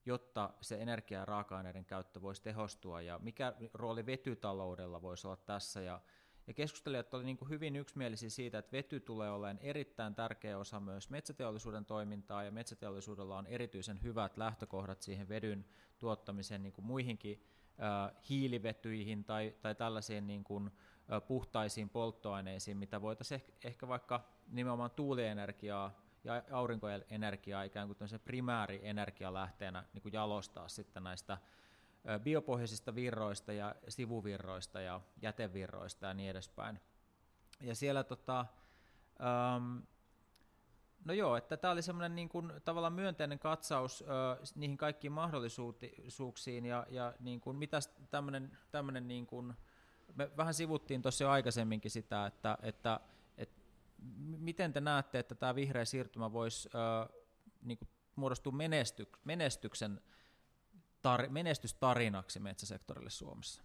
jotta 0.06 0.54
se 0.62 0.82
energia- 0.82 1.20
ja 1.20 1.26
raaka-aineiden 1.26 1.86
käyttö 1.86 2.22
voisi 2.22 2.42
tehostua 2.42 3.02
ja 3.02 3.20
mikä 3.20 3.54
rooli 3.74 4.06
vetytaloudella 4.06 5.02
voisi 5.02 5.28
olla 5.28 5.38
tässä. 5.38 5.82
Ja, 5.82 6.02
ja 6.48 6.54
keskustelijat 6.54 7.14
olivat 7.14 7.26
niin 7.26 7.50
hyvin 7.50 7.76
yksimielisiä 7.76 8.30
siitä, 8.30 8.58
että 8.58 8.72
vety 8.72 9.00
tulee 9.00 9.32
olemaan 9.32 9.60
erittäin 9.62 10.16
tärkeä 10.16 10.58
osa 10.58 10.80
myös 10.80 11.10
metsäteollisuuden 11.10 11.86
toimintaa 11.86 12.44
ja 12.44 12.52
metsäteollisuudella 12.52 13.38
on 13.38 13.48
erityisen 13.48 14.04
hyvät 14.04 14.38
lähtökohdat 14.38 15.02
siihen 15.02 15.30
vedyn 15.30 15.66
tuottamiseen 16.00 16.64
niin 16.64 16.74
kuin 16.74 16.86
muihinkin 16.86 17.44
hiilivetyihin 18.30 19.24
tai, 19.24 19.56
tai 19.62 19.76
tällaisiin 19.76 20.28
niin 20.28 20.44
kuin, 20.44 20.72
puhtaisiin 21.28 21.90
polttoaineisiin, 21.90 22.78
mitä 22.78 23.02
voitaisiin 23.02 23.42
ehkä, 23.64 23.88
vaikka 23.88 24.24
nimenomaan 24.48 24.92
tuulienergiaa 24.92 25.92
ja 26.24 26.44
aurinkoenergiaa 26.52 27.64
ikään 27.64 27.88
kuin 27.88 28.20
primäärienergialähteenä 28.26 29.84
niin 29.94 30.02
kuin 30.02 30.14
jalostaa 30.14 30.68
sitten 30.68 31.04
näistä 31.04 31.38
biopohjaisista 32.24 32.96
virroista 32.96 33.54
ja 33.54 33.76
sivuvirroista 33.88 34.82
ja 34.82 35.02
jätevirroista 35.22 36.06
ja 36.06 36.14
niin 36.14 36.30
edespäin. 36.30 36.80
Ja 37.62 37.76
siellä 37.76 38.04
tota, 38.04 38.46
No 41.06 41.14
joo, 41.14 41.38
että 41.38 41.58
tämä 41.58 41.72
oli 41.72 41.82
semmoinen 41.82 42.16
niin 42.16 42.30
kuin, 42.30 42.52
tavallaan 42.66 42.94
myönteinen 42.94 43.40
katsaus 43.40 44.02
ö, 44.02 44.06
niihin 44.56 44.78
kaikkiin 44.78 45.12
mahdollisuuksiin 45.12 46.66
ja, 46.66 46.86
ja 46.90 47.14
niin 47.20 47.42
kuin, 47.42 47.58
mitä 47.58 47.80
tämmöinen, 48.10 48.58
tämmöinen 48.72 49.08
niin 49.08 49.28
kuin, 49.28 49.54
me 50.16 50.32
vähän 50.38 50.54
sivuttiin 50.54 51.02
tuossa 51.02 51.24
jo 51.24 51.30
aikaisemminkin 51.30 51.92
sitä, 51.92 52.26
että, 52.26 52.58
että 52.62 53.02
miten 54.38 54.74
te 54.74 54.82
näette, 54.82 55.20
että 55.20 55.36
tämä 55.36 55.56
vihreä 55.56 55.86
siirtymä 55.86 56.34
voisi 56.34 56.70
äh, 56.76 57.10
niin 57.62 57.78
kuin 57.78 57.90
muodostua 58.16 58.54
menestyk- 58.54 59.20
menestyksen 59.24 60.02
tar- 61.08 61.30
menestystarinaksi 61.30 62.40
metsäsektorille 62.40 63.10
Suomessa? 63.10 63.64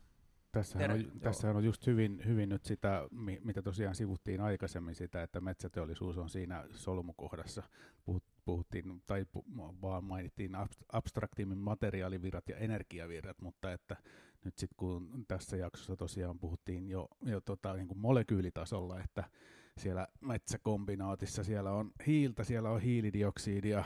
Tässähän, 0.55 0.91
on, 0.91 1.21
tässähän 1.21 1.57
on 1.57 1.65
just 1.65 1.87
hyvin, 1.87 2.23
hyvin 2.27 2.49
nyt 2.49 2.65
sitä, 2.65 3.09
mitä 3.45 3.63
tosiaan 3.63 3.95
sivuttiin 3.95 4.41
aikaisemmin, 4.41 4.95
sitä, 4.95 5.23
että 5.23 5.41
metsäteollisuus 5.41 6.19
on 6.19 6.29
siinä 6.29 6.65
solmukohdassa. 6.71 7.63
Puhuttiin, 8.45 9.03
tai 9.07 9.27
vaan 9.83 10.05
mainittiin 10.05 10.53
abstraktiimmin 10.93 11.59
materiaalivirrat 11.59 12.49
ja 12.49 12.57
energiavirrat, 12.57 13.41
mutta 13.41 13.73
että 13.73 13.97
nyt 14.45 14.59
sitten 14.59 14.77
kun 14.77 15.25
tässä 15.29 15.57
jaksossa 15.57 15.97
tosiaan 15.97 16.39
puhuttiin 16.39 16.89
jo, 16.89 17.09
jo 17.23 17.41
tota, 17.41 17.75
niin 17.75 17.89
kuin 17.89 17.99
molekyylitasolla, 17.99 19.01
että 19.01 19.25
siellä 19.79 20.09
metsäkombinaatissa. 20.21 21.45
Siellä 21.45 21.73
on 21.73 21.91
hiiltä, 22.07 22.45
siellä 22.45 22.71
on 22.71 22.81
hiilidioksidia. 22.81 23.85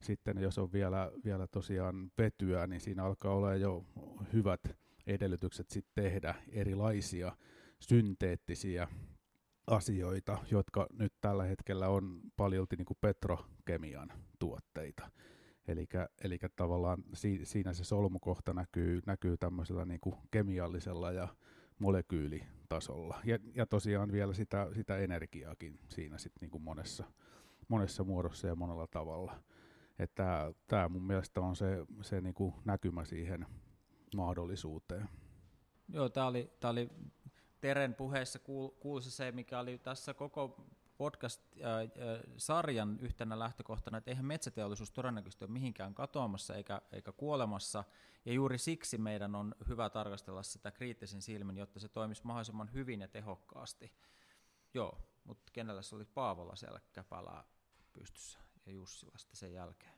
Sitten 0.00 0.38
jos 0.38 0.58
on 0.58 0.72
vielä, 0.72 1.12
vielä 1.24 1.46
tosiaan 1.46 2.10
vetyä, 2.18 2.66
niin 2.66 2.80
siinä 2.80 3.04
alkaa 3.04 3.34
olla 3.34 3.54
jo 3.54 3.84
hyvät 4.32 4.60
edellytykset 5.06 5.70
sit 5.70 5.86
tehdä 5.94 6.34
erilaisia 6.48 7.36
synteettisiä 7.80 8.88
asioita, 9.66 10.38
jotka 10.50 10.86
nyt 10.92 11.12
tällä 11.20 11.44
hetkellä 11.44 11.88
on 11.88 12.20
paljolti 12.36 12.76
niin 12.76 12.86
kuin 12.86 12.98
petrokemian 13.00 14.12
tuotteita. 14.38 15.10
Eli 16.24 16.38
tavallaan 16.56 17.04
si, 17.14 17.40
siinä 17.42 17.72
se 17.72 17.84
solmukohta 17.84 18.54
näkyy, 18.54 19.00
näkyy 19.06 19.36
tämmöisellä 19.36 19.84
niin 19.84 20.00
kuin 20.00 20.16
kemiallisella 20.30 21.12
ja 21.12 21.28
molekyylitasolla. 21.78 23.20
Ja, 23.24 23.38
ja 23.54 23.66
tosiaan 23.66 24.12
vielä 24.12 24.34
sitä, 24.34 24.68
sitä 24.74 24.98
energiaakin 24.98 25.78
siinä 25.88 26.18
sitten 26.18 26.40
niin 26.40 26.50
kuin 26.50 26.62
monessa, 26.62 27.04
monessa 27.68 28.04
muodossa 28.04 28.46
ja 28.46 28.56
monella 28.56 28.86
tavalla. 28.86 29.42
Tämä 30.66 30.88
mun 30.88 31.06
mielestä 31.06 31.40
on 31.40 31.56
se, 31.56 31.86
se 32.02 32.20
niin 32.20 32.34
kuin 32.34 32.54
näkymä 32.64 33.04
siihen 33.04 33.46
mahdollisuuteen. 34.16 35.08
Joo, 35.88 36.08
tämä 36.08 36.26
oli, 36.26 36.50
tää 36.60 36.70
oli 36.70 36.88
Teren 37.60 37.94
puheessa 37.94 38.38
kuul, 38.38 38.68
kuulsi 38.68 39.10
se, 39.10 39.32
mikä 39.32 39.58
oli 39.58 39.78
tässä 39.78 40.14
koko 40.14 40.66
podcast-sarjan 40.98 42.98
yhtenä 43.00 43.38
lähtökohtana, 43.38 43.98
että 43.98 44.10
eihän 44.10 44.24
metsäteollisuus 44.24 44.90
todennäköisesti 44.90 45.44
ole 45.44 45.52
mihinkään 45.52 45.94
katoamassa 45.94 46.54
eikä, 46.54 46.82
eikä 46.92 47.12
kuolemassa, 47.12 47.84
ja 48.24 48.32
juuri 48.32 48.58
siksi 48.58 48.98
meidän 48.98 49.34
on 49.34 49.54
hyvä 49.68 49.90
tarkastella 49.90 50.42
sitä 50.42 50.70
kriittisin 50.70 51.22
silmin, 51.22 51.56
jotta 51.56 51.80
se 51.80 51.88
toimisi 51.88 52.22
mahdollisimman 52.24 52.72
hyvin 52.72 53.00
ja 53.00 53.08
tehokkaasti. 53.08 53.92
Joo, 54.74 54.98
mutta 55.24 55.52
kenellä 55.52 55.82
se 55.82 55.96
oli 55.96 56.04
Paavolla 56.04 56.56
siellä 56.56 56.80
käpälää 56.92 57.44
pystyssä 57.92 58.38
ja 58.66 58.72
Jussilla 58.72 59.18
sitten 59.18 59.36
sen 59.36 59.52
jälkeen? 59.52 59.95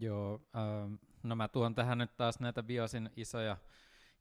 Joo, 0.00 0.40
ähm, 0.56 0.94
no 1.22 1.36
mä 1.36 1.48
tuon 1.48 1.74
tähän 1.74 1.98
nyt 1.98 2.16
taas 2.16 2.40
näitä 2.40 2.62
Biosin 2.62 3.10
isoja, 3.16 3.56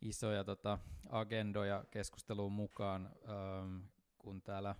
isoja 0.01 0.43
tota, 0.43 0.77
agendoja 1.09 1.85
keskusteluun 1.91 2.51
mukaan, 2.51 3.09
ähm, 3.29 3.77
kun 4.17 4.41
täällä 4.41 4.75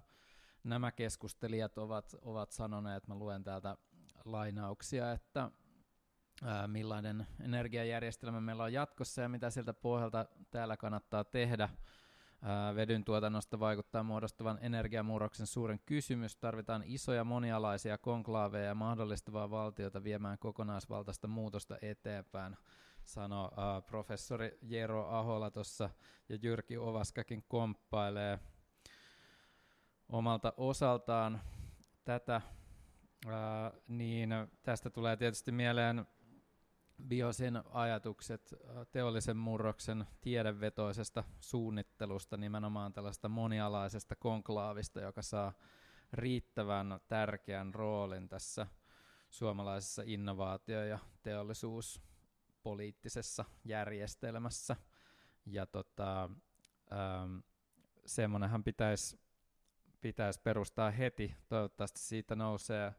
nämä 0.64 0.92
keskustelijat 0.92 1.78
ovat, 1.78 2.16
ovat 2.22 2.52
sanoneet, 2.52 3.08
mä 3.08 3.16
luen 3.16 3.44
täältä 3.44 3.78
lainauksia, 4.26 5.12
että 5.12 5.52
ää, 6.44 6.68
millainen 6.68 7.28
energiajärjestelmä 7.44 8.42
meillä 8.42 8.64
on 8.64 8.74
jatkossa 8.74 9.22
ja 9.22 9.30
mitä 9.30 9.50
siltä 9.50 9.74
pohjalta 9.74 10.26
täällä 10.52 10.78
kannattaa 10.78 11.24
tehdä. 11.24 11.70
Vedyn 12.76 13.04
tuotannosta 13.04 13.60
vaikuttaa 13.60 14.04
muodostuvan 14.04 14.60
energiamurroksen 14.62 15.48
suuren 15.48 15.80
kysymys. 15.86 16.36
Tarvitaan 16.36 16.84
isoja 16.86 17.24
monialaisia 17.24 17.98
konklaaveja 17.98 18.66
ja 18.66 18.76
mahdollistavaa 18.76 19.50
valtiota 19.50 20.04
viemään 20.04 20.38
kokonaisvaltaista 20.40 21.28
muutosta 21.28 21.78
eteenpäin, 21.82 22.58
sanoi 23.04 23.50
ää, 23.58 23.82
professori 23.82 24.58
Jero 24.62 25.08
Ahola 25.08 25.52
tuossa 25.52 25.90
ja 26.30 26.38
Jyrki 26.42 26.78
Ovaskakin 26.78 27.44
komppailee 27.48 28.40
omalta 30.10 30.54
osaltaan 30.58 31.42
tätä, 32.06 32.42
ää, 33.28 33.72
niin 33.88 34.30
tästä 34.62 34.90
tulee 34.90 35.18
tietysti 35.18 35.52
mieleen 35.52 36.06
Biosin 37.08 37.62
ajatukset 37.72 38.56
teollisen 38.92 39.38
murroksen 39.38 40.08
tiedevetoisesta 40.22 41.24
suunnittelusta, 41.40 42.38
nimenomaan 42.38 42.94
tällaista 42.94 43.30
monialaisesta 43.30 44.16
konklaavista, 44.16 45.02
joka 45.02 45.22
saa 45.22 45.54
riittävän 46.14 47.00
tärkeän 47.08 47.74
roolin 47.74 48.30
tässä 48.30 48.68
suomalaisessa 49.30 50.04
innovaatio- 50.06 50.86
ja 50.86 51.00
teollisuuspoliittisessa 51.24 53.46
järjestelmässä. 53.66 54.76
Ja 55.46 55.66
tota, 55.66 56.30
ähm, 56.92 57.38
semmoinenhan 58.06 58.64
pitäisi 58.64 59.20
pitäisi 60.02 60.42
perustaa 60.42 60.92
heti. 60.92 61.36
Toivottavasti 61.50 62.00
siitä 62.00 62.36
nousee 62.36 62.94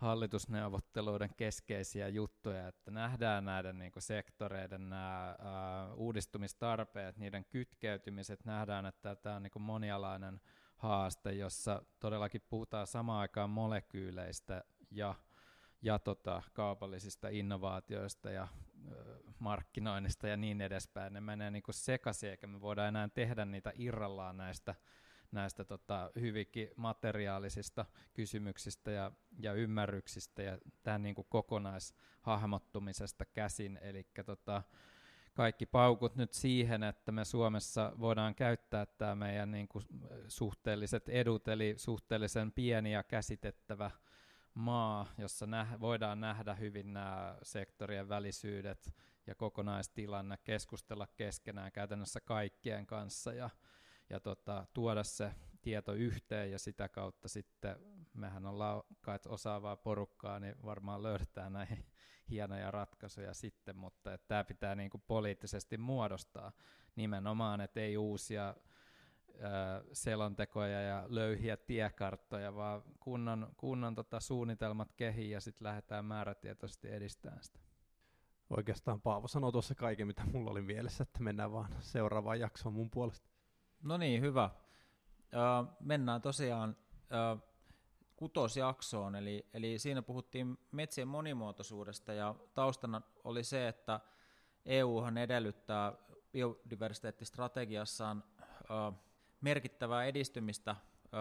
hallitusneuvotteluiden 0.00 1.34
keskeisiä 1.36 2.08
juttuja, 2.08 2.68
että 2.68 2.90
nähdään 2.90 3.44
näiden 3.44 3.78
niin 3.78 3.92
kuin 3.92 4.02
sektoreiden 4.02 4.90
nämä, 4.90 5.36
ää, 5.38 5.94
uudistumistarpeet, 5.94 7.16
niiden 7.16 7.44
kytkeytymiset, 7.44 8.44
nähdään, 8.44 8.86
että 8.86 9.16
tämä 9.16 9.36
on 9.36 9.42
niin 9.42 9.50
kuin 9.50 9.62
monialainen 9.62 10.40
haaste, 10.76 11.32
jossa 11.32 11.82
todellakin 11.98 12.42
puhutaan 12.48 12.86
samaan 12.86 13.20
aikaan 13.20 13.50
molekyyleistä 13.50 14.64
ja, 14.90 15.14
ja 15.82 15.98
tota, 15.98 16.42
kaupallisista 16.52 17.28
innovaatioista 17.28 18.30
ja 18.30 18.48
ö, 18.90 19.18
markkinoinnista 19.38 20.28
ja 20.28 20.36
niin 20.36 20.60
edespäin. 20.60 21.12
Ne 21.12 21.20
menee 21.20 21.50
niin 21.50 21.62
sekaisin, 21.70 22.30
eikä 22.30 22.46
me 22.46 22.60
voida 22.60 22.88
enää 22.88 23.08
tehdä 23.08 23.44
niitä 23.44 23.72
irrallaan 23.74 24.36
näistä 24.36 24.74
näistä 25.32 25.64
tota, 25.64 26.10
hyvinkin 26.20 26.70
materiaalisista 26.76 27.84
kysymyksistä 28.12 28.90
ja, 28.90 29.12
ja 29.38 29.52
ymmärryksistä 29.52 30.42
ja 30.42 30.58
tämän 30.82 31.02
niin 31.02 31.14
kuin 31.14 31.26
kokonaishahmottumisesta 31.30 33.24
käsin. 33.24 33.78
Eli 33.82 34.06
tota, 34.26 34.62
kaikki 35.34 35.66
paukut 35.66 36.16
nyt 36.16 36.32
siihen, 36.32 36.82
että 36.82 37.12
me 37.12 37.24
Suomessa 37.24 37.92
voidaan 37.98 38.34
käyttää 38.34 38.86
tämä 38.86 39.14
meidän 39.14 39.50
niin 39.50 39.68
kuin 39.68 39.84
suhteelliset 40.28 41.08
edut, 41.08 41.48
eli 41.48 41.74
suhteellisen 41.76 42.52
pieni 42.52 42.92
ja 42.92 43.02
käsitettävä 43.02 43.90
maa, 44.54 45.06
jossa 45.18 45.46
nä- 45.46 45.76
voidaan 45.80 46.20
nähdä 46.20 46.54
hyvin 46.54 46.92
nämä 46.92 47.38
sektorien 47.42 48.08
välisyydet 48.08 48.94
ja 49.26 49.34
kokonaistilanne, 49.34 50.38
keskustella 50.44 51.06
keskenään 51.06 51.72
käytännössä 51.72 52.20
kaikkien 52.20 52.86
kanssa 52.86 53.32
ja 53.32 53.50
ja 54.10 54.20
tota, 54.20 54.66
tuoda 54.74 55.04
se 55.04 55.34
tieto 55.62 55.92
yhteen 55.92 56.52
ja 56.52 56.58
sitä 56.58 56.88
kautta 56.88 57.28
sitten 57.28 57.76
mehän 58.14 58.46
ollaan 58.46 58.82
osaavaa 59.28 59.76
porukkaa, 59.76 60.40
niin 60.40 60.54
varmaan 60.64 61.02
löydetään 61.02 61.52
näihin 61.52 61.86
hienoja 62.30 62.70
ratkaisuja 62.70 63.34
sitten, 63.34 63.76
mutta 63.76 64.18
tämä 64.18 64.44
pitää 64.44 64.74
niinku 64.74 64.98
poliittisesti 64.98 65.78
muodostaa 65.78 66.52
nimenomaan, 66.96 67.60
että 67.60 67.80
ei 67.80 67.96
uusia 67.96 68.54
selontekoja 69.92 70.82
ja 70.82 71.04
löyhiä 71.08 71.56
tiekarttoja, 71.56 72.54
vaan 72.54 72.82
kunnon, 73.00 73.52
kunnon 73.56 73.94
tota 73.94 74.20
suunnitelmat 74.20 74.92
kehiin 74.92 75.30
ja 75.30 75.40
sitten 75.40 75.66
lähdetään 75.66 76.04
määrätietoisesti 76.04 76.88
edistämään 76.92 77.42
sitä. 77.42 77.58
Oikeastaan 78.50 79.00
Paavo 79.00 79.28
sanoi 79.28 79.52
tuossa 79.52 79.74
kaiken, 79.74 80.06
mitä 80.06 80.22
mulla 80.32 80.50
oli 80.50 80.62
mielessä, 80.62 81.02
että 81.02 81.22
mennään 81.22 81.52
vaan 81.52 81.76
seuraavaan 81.80 82.40
jaksoon 82.40 82.74
mun 82.74 82.90
puolesta. 82.90 83.29
No 83.82 83.96
niin, 83.96 84.20
hyvä. 84.20 84.50
Ö, 85.34 85.38
mennään 85.80 86.22
tosiaan 86.22 86.76
ö, 87.12 87.38
kutosjaksoon, 88.16 89.14
eli, 89.14 89.46
eli 89.54 89.78
siinä 89.78 90.02
puhuttiin 90.02 90.58
metsien 90.72 91.08
monimuotoisuudesta 91.08 92.12
ja 92.12 92.34
taustana 92.54 93.02
oli 93.24 93.44
se, 93.44 93.68
että 93.68 94.00
EUhan 94.66 95.18
edellyttää 95.18 95.92
biodiversiteettistrategiassaan 96.32 98.24
ö, 98.42 98.92
merkittävää 99.40 100.04
edistymistä 100.04 100.76
ö, 101.04 101.16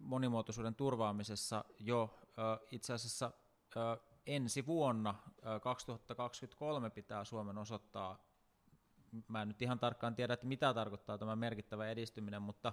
monimuotoisuuden 0.00 0.74
turvaamisessa 0.74 1.64
jo 1.78 2.18
ö, 2.22 2.66
itse 2.70 2.92
asiassa 2.92 3.30
ö, 3.76 3.80
ensi 4.26 4.66
vuonna 4.66 5.14
ö, 5.56 5.60
2023 5.60 6.90
pitää 6.90 7.24
Suomen 7.24 7.58
osoittaa 7.58 8.27
mä 9.28 9.42
en 9.42 9.48
nyt 9.48 9.62
ihan 9.62 9.78
tarkkaan 9.78 10.14
tiedä, 10.14 10.34
että 10.34 10.46
mitä 10.46 10.74
tarkoittaa 10.74 11.18
tämä 11.18 11.36
merkittävä 11.36 11.90
edistyminen, 11.90 12.42
mutta, 12.42 12.72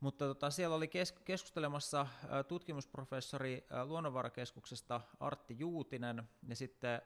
mutta 0.00 0.24
tota, 0.24 0.50
siellä 0.50 0.76
oli 0.76 0.88
kes- 0.88 1.12
keskustelemassa 1.12 2.06
tutkimusprofessori 2.48 3.66
Luonnonvarakeskuksesta 3.84 5.00
Artti 5.20 5.56
Juutinen 5.58 6.28
ja 6.48 6.56
sitten 6.56 7.02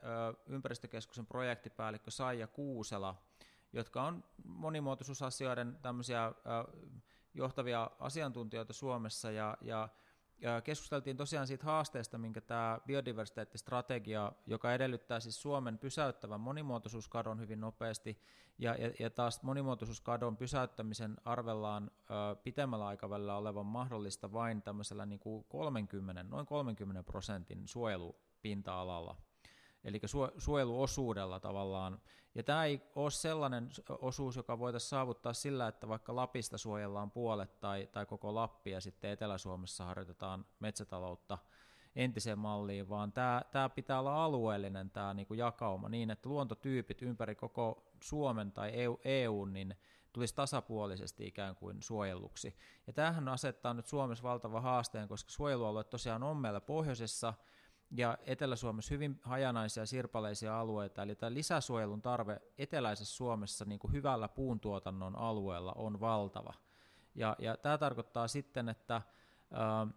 ympäristökeskuksen 0.47 1.27
projektipäällikkö 1.27 2.11
Saija 2.11 2.47
Kuusela, 2.47 3.15
jotka 3.73 4.03
on 4.03 4.25
monimuotoisuusasioiden 4.45 5.79
tämmöisiä 5.83 6.33
johtavia 7.35 7.91
asiantuntijoita 7.99 8.73
Suomessa 8.73 9.31
ja, 9.31 9.57
ja 9.61 9.89
keskusteltiin 10.64 11.16
tosiaan 11.16 11.47
siitä 11.47 11.64
haasteesta, 11.64 12.18
minkä 12.18 12.40
tämä 12.40 12.78
biodiversiteettistrategia, 12.86 14.32
joka 14.47 14.74
edellyttää 14.74 15.20
siis 15.20 15.42
Suomen 15.42 15.78
pysäyttävän 15.78 16.40
monimuotoisuuskadon 16.40 17.40
hyvin 17.40 17.61
nopeasti, 17.61 18.18
ja, 18.59 18.74
ja, 18.74 18.90
ja 18.99 19.11
taas 19.11 19.42
monimuotoisuuskadon 19.42 20.36
pysäyttämisen 20.36 21.16
arvellaan 21.24 21.90
ö, 22.11 22.36
pitemmällä 22.36 22.86
aikavälillä 22.86 23.36
olevan 23.36 23.66
mahdollista 23.66 24.32
vain 24.32 24.62
tämmöisellä 24.62 25.07
niin 25.07 25.20
kuin 25.20 25.45
30, 25.49 26.22
noin 26.22 26.47
30 26.47 27.03
prosentin 27.03 27.68
suojelupinta-alalla 27.68 29.16
eli 29.85 30.01
suojeluosuudella 30.39 31.41
tavallaan. 31.41 32.01
Ja 32.35 32.43
tämä 32.43 32.64
ei 32.64 32.82
ole 32.95 33.11
sellainen 33.11 33.68
osuus, 33.89 34.37
joka 34.37 34.59
voitaisiin 34.59 34.89
saavuttaa 34.89 35.32
sillä, 35.32 35.68
että 35.68 35.89
vaikka 35.89 36.16
Lapista 36.16 36.59
suojellaan 36.59 37.11
puolet 37.11 37.61
tai, 37.61 37.89
tai 37.93 38.07
koko 38.07 38.35
Lappi 38.35 38.70
ja 38.70 38.80
sitten 38.80 39.11
Etelä-Suomessa 39.11 39.85
harjoitetaan 39.85 40.47
metsätaloutta 40.61 41.39
entiseen 41.97 42.39
malliin, 42.39 42.89
vaan 42.89 43.12
tämä, 43.12 43.43
tämä 43.53 43.68
pitää 43.68 43.99
olla 43.99 44.24
alueellinen 44.24 44.91
tämä 44.91 45.14
niin 45.14 45.26
kuin 45.26 45.39
jakauma 45.39 45.89
niin, 45.89 46.11
että 46.11 46.28
luontotyypit 46.28 47.03
ympäri 47.03 47.35
koko 47.35 47.93
Suomen 48.01 48.53
tai 48.53 48.70
EU, 48.72 49.01
EU 49.05 49.45
niin 49.45 49.74
tulisi 50.12 50.35
tasapuolisesti 50.35 51.26
ikään 51.26 51.57
kuin 51.57 51.82
suojelluksi. 51.82 52.57
Ja 52.87 52.93
tämähän 52.93 53.28
asettaa 53.28 53.74
nyt 53.74 53.87
Suomessa 53.87 54.24
valtava 54.24 54.61
haasteen, 54.61 55.09
koska 55.09 55.30
suojelualueet 55.30 55.91
tosiaan 55.91 56.22
on 56.22 56.37
meillä 56.37 56.61
pohjoisessa, 56.61 57.35
ja 57.97 58.18
Etelä-Suomessa 58.26 58.95
hyvin 58.95 59.20
hajanaisia 59.22 59.86
sirpaleisia 59.86 60.61
alueita, 60.61 61.03
eli 61.03 61.14
tämä 61.14 61.34
lisäsuojelun 61.34 62.03
tarve 62.03 62.40
eteläisessä 62.59 63.16
Suomessa 63.16 63.64
niin 63.64 63.78
kuin 63.78 63.92
hyvällä 63.92 64.28
puuntuotannon 64.28 65.18
alueella 65.18 65.72
on 65.76 66.01
valtava. 66.01 66.55
Ja, 67.14 67.36
ja 67.38 67.57
tämä 67.57 67.78
tarkoittaa 67.78 68.28
sitten, 68.28 68.68
että, 68.68 68.97
äh, 68.97 69.95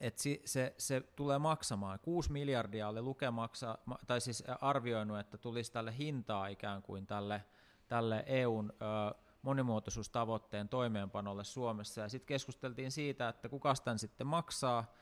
että 0.00 0.22
se, 0.44 0.74
se 0.78 1.00
tulee 1.00 1.38
maksamaan. 1.38 1.98
6 2.02 2.32
miljardia 2.32 2.88
oli 2.88 3.02
Luke 3.02 3.30
maksa, 3.30 3.78
tai 4.06 4.20
siis 4.20 4.44
arvioinut, 4.60 5.18
että 5.18 5.38
tulisi 5.38 5.72
tälle 5.72 5.98
hintaa 5.98 6.46
ikään 6.46 6.82
kuin 6.82 7.06
tälle, 7.06 7.44
tälle 7.88 8.24
EUn 8.26 8.72
monimuotoisuustavoitteen 9.42 10.68
toimeenpanolle 10.68 11.44
Suomessa. 11.44 12.00
Ja 12.00 12.08
sitten 12.08 12.26
keskusteltiin 12.26 12.90
siitä, 12.90 13.28
että 13.28 13.48
kuka 13.48 13.74
sitten 13.96 14.26
maksaa, 14.26 14.92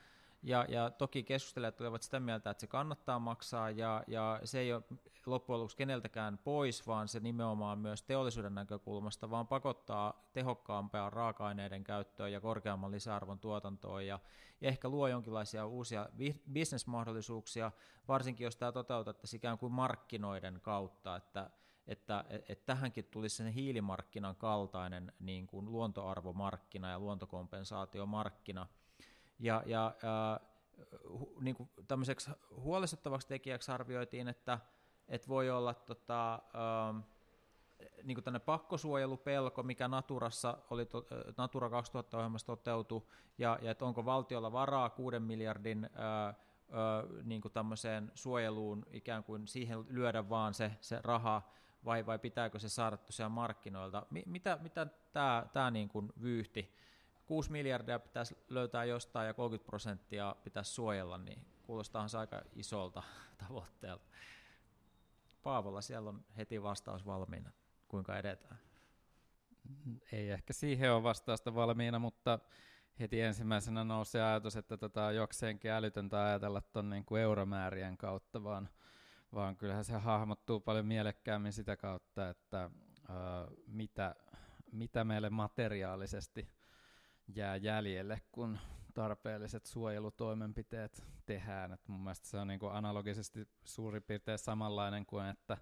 ja, 0.42 0.66
ja 0.68 0.90
toki 0.90 1.22
keskustelijat 1.22 1.80
olivat 1.80 2.02
sitä 2.02 2.20
mieltä, 2.20 2.50
että 2.50 2.60
se 2.60 2.66
kannattaa 2.66 3.18
maksaa, 3.18 3.70
ja, 3.70 4.04
ja 4.06 4.40
se 4.44 4.58
ei 4.58 4.72
ole 4.72 4.82
loppujen 5.26 5.58
lopuksi 5.60 5.76
keneltäkään 5.76 6.38
pois, 6.38 6.86
vaan 6.86 7.08
se 7.08 7.20
nimenomaan 7.20 7.78
myös 7.78 8.02
teollisuuden 8.02 8.54
näkökulmasta, 8.54 9.30
vaan 9.30 9.46
pakottaa 9.46 10.28
tehokkaampaa 10.32 11.10
raaka-aineiden 11.10 11.84
käyttöön 11.84 12.32
ja 12.32 12.40
korkeamman 12.40 12.90
lisäarvon 12.90 13.38
tuotantoon, 13.38 14.06
ja, 14.06 14.20
ja 14.60 14.68
ehkä 14.68 14.88
luo 14.88 15.08
jonkinlaisia 15.08 15.66
uusia 15.66 16.08
bisnesmahdollisuuksia, 16.52 17.72
varsinkin 18.08 18.44
jos 18.44 18.56
tämä 18.56 18.72
toteutettaisiin 18.72 19.38
ikään 19.38 19.58
kuin 19.58 19.72
markkinoiden 19.72 20.60
kautta, 20.62 21.16
että 21.16 21.50
että, 21.88 22.24
että 22.30 22.66
tähänkin 22.66 23.04
tulisi 23.04 23.36
sen 23.36 23.46
hiilimarkkinan 23.46 24.36
kaltainen 24.36 25.12
niin 25.20 25.46
kuin 25.46 25.72
luontoarvomarkkina 25.72 26.90
ja 26.90 26.98
luontokompensaatiomarkkina, 26.98 28.66
ja, 29.38 29.62
ja 29.66 29.94
äh, 30.04 30.48
hu, 31.10 31.38
niin 31.40 31.56
kuin 31.56 31.68
tämmöiseksi 31.88 32.30
huolestuttavaksi 32.56 33.28
tekijäksi 33.28 33.72
arvioitiin, 33.72 34.28
että, 34.28 34.58
että 35.08 35.28
voi 35.28 35.50
olla 35.50 35.74
tota, 35.74 36.34
äh, 36.34 37.04
niin 38.02 38.14
kuin 38.14 38.24
tänne 38.24 38.38
pakkosuojelupelko, 38.38 39.62
mikä 39.62 39.88
Naturassa 39.88 40.58
oli, 40.70 40.86
to, 40.86 41.06
Natura 41.36 41.68
2000-ohjelmassa 41.68 42.46
toteutui, 42.46 43.02
ja, 43.38 43.58
ja 43.62 43.70
että 43.70 43.84
onko 43.84 44.04
valtiolla 44.04 44.52
varaa 44.52 44.90
6 44.90 45.18
miljardin 45.18 45.90
ää, 45.94 46.24
ää, 46.24 46.34
niin 47.24 47.40
kuin 47.40 47.52
tämmöiseen 47.52 48.12
suojeluun 48.14 48.86
ikään 48.90 49.24
kuin 49.24 49.48
siihen 49.48 49.84
lyödä 49.88 50.28
vaan 50.28 50.54
se, 50.54 50.72
se 50.80 51.00
raha, 51.02 51.42
vai, 51.84 52.06
vai 52.06 52.18
pitääkö 52.18 52.58
se 52.58 52.68
saada 52.68 52.96
tosiaan 52.96 53.32
markkinoilta? 53.32 54.06
mitä, 54.26 54.58
mitä 54.62 54.86
tämä 55.52 55.70
niin 55.70 55.88
kuin 55.88 56.12
vyyhti 56.22 56.74
6 57.28 57.52
miljardia 57.52 57.98
pitäisi 57.98 58.36
löytää 58.48 58.84
jostain 58.84 59.26
ja 59.26 59.34
30 59.34 59.66
prosenttia 59.66 60.36
pitäisi 60.44 60.72
suojella, 60.72 61.18
niin 61.18 61.46
kuulostaa 61.62 62.08
se 62.08 62.18
aika 62.18 62.42
isolta 62.54 63.02
tavoitteelta. 63.48 64.08
Paavolla 65.42 65.80
siellä 65.80 66.08
on 66.08 66.24
heti 66.36 66.62
vastaus 66.62 67.06
valmiina, 67.06 67.50
kuinka 67.88 68.18
edetään. 68.18 68.58
Ei 70.12 70.30
ehkä 70.30 70.52
siihen 70.52 70.92
ole 70.92 71.02
vastausta 71.02 71.54
valmiina, 71.54 71.98
mutta 71.98 72.38
heti 73.00 73.20
ensimmäisenä 73.20 73.84
nousee 73.84 74.22
ajatus, 74.22 74.56
että 74.56 74.76
tota 74.76 75.06
on 75.06 75.16
jokseenkin 75.16 75.70
älytöntä 75.70 76.24
ajatella 76.24 76.60
tuon 76.60 76.90
niin 76.90 77.04
kuin 77.04 77.22
euromäärien 77.22 77.96
kautta, 77.96 78.44
vaan, 78.44 78.68
vaan 79.34 79.56
kyllähän 79.56 79.84
se 79.84 79.92
hahmottuu 79.92 80.60
paljon 80.60 80.86
mielekkäämmin 80.86 81.52
sitä 81.52 81.76
kautta, 81.76 82.28
että 82.28 82.70
ää, 83.08 83.46
mitä, 83.66 84.14
mitä 84.72 85.04
meille 85.04 85.30
materiaalisesti 85.30 86.57
jää 87.34 87.56
jäljelle, 87.56 88.20
kun 88.32 88.58
tarpeelliset 88.94 89.66
suojelutoimenpiteet 89.66 91.04
tehdään. 91.26 91.72
Et 91.72 91.88
mun 91.88 92.00
mielestä 92.00 92.28
se 92.28 92.38
on 92.38 92.48
niinku 92.48 92.66
analogisesti 92.66 93.48
suurin 93.64 94.02
piirtein 94.02 94.38
samanlainen 94.38 95.06
kuin, 95.06 95.26
että 95.26 95.58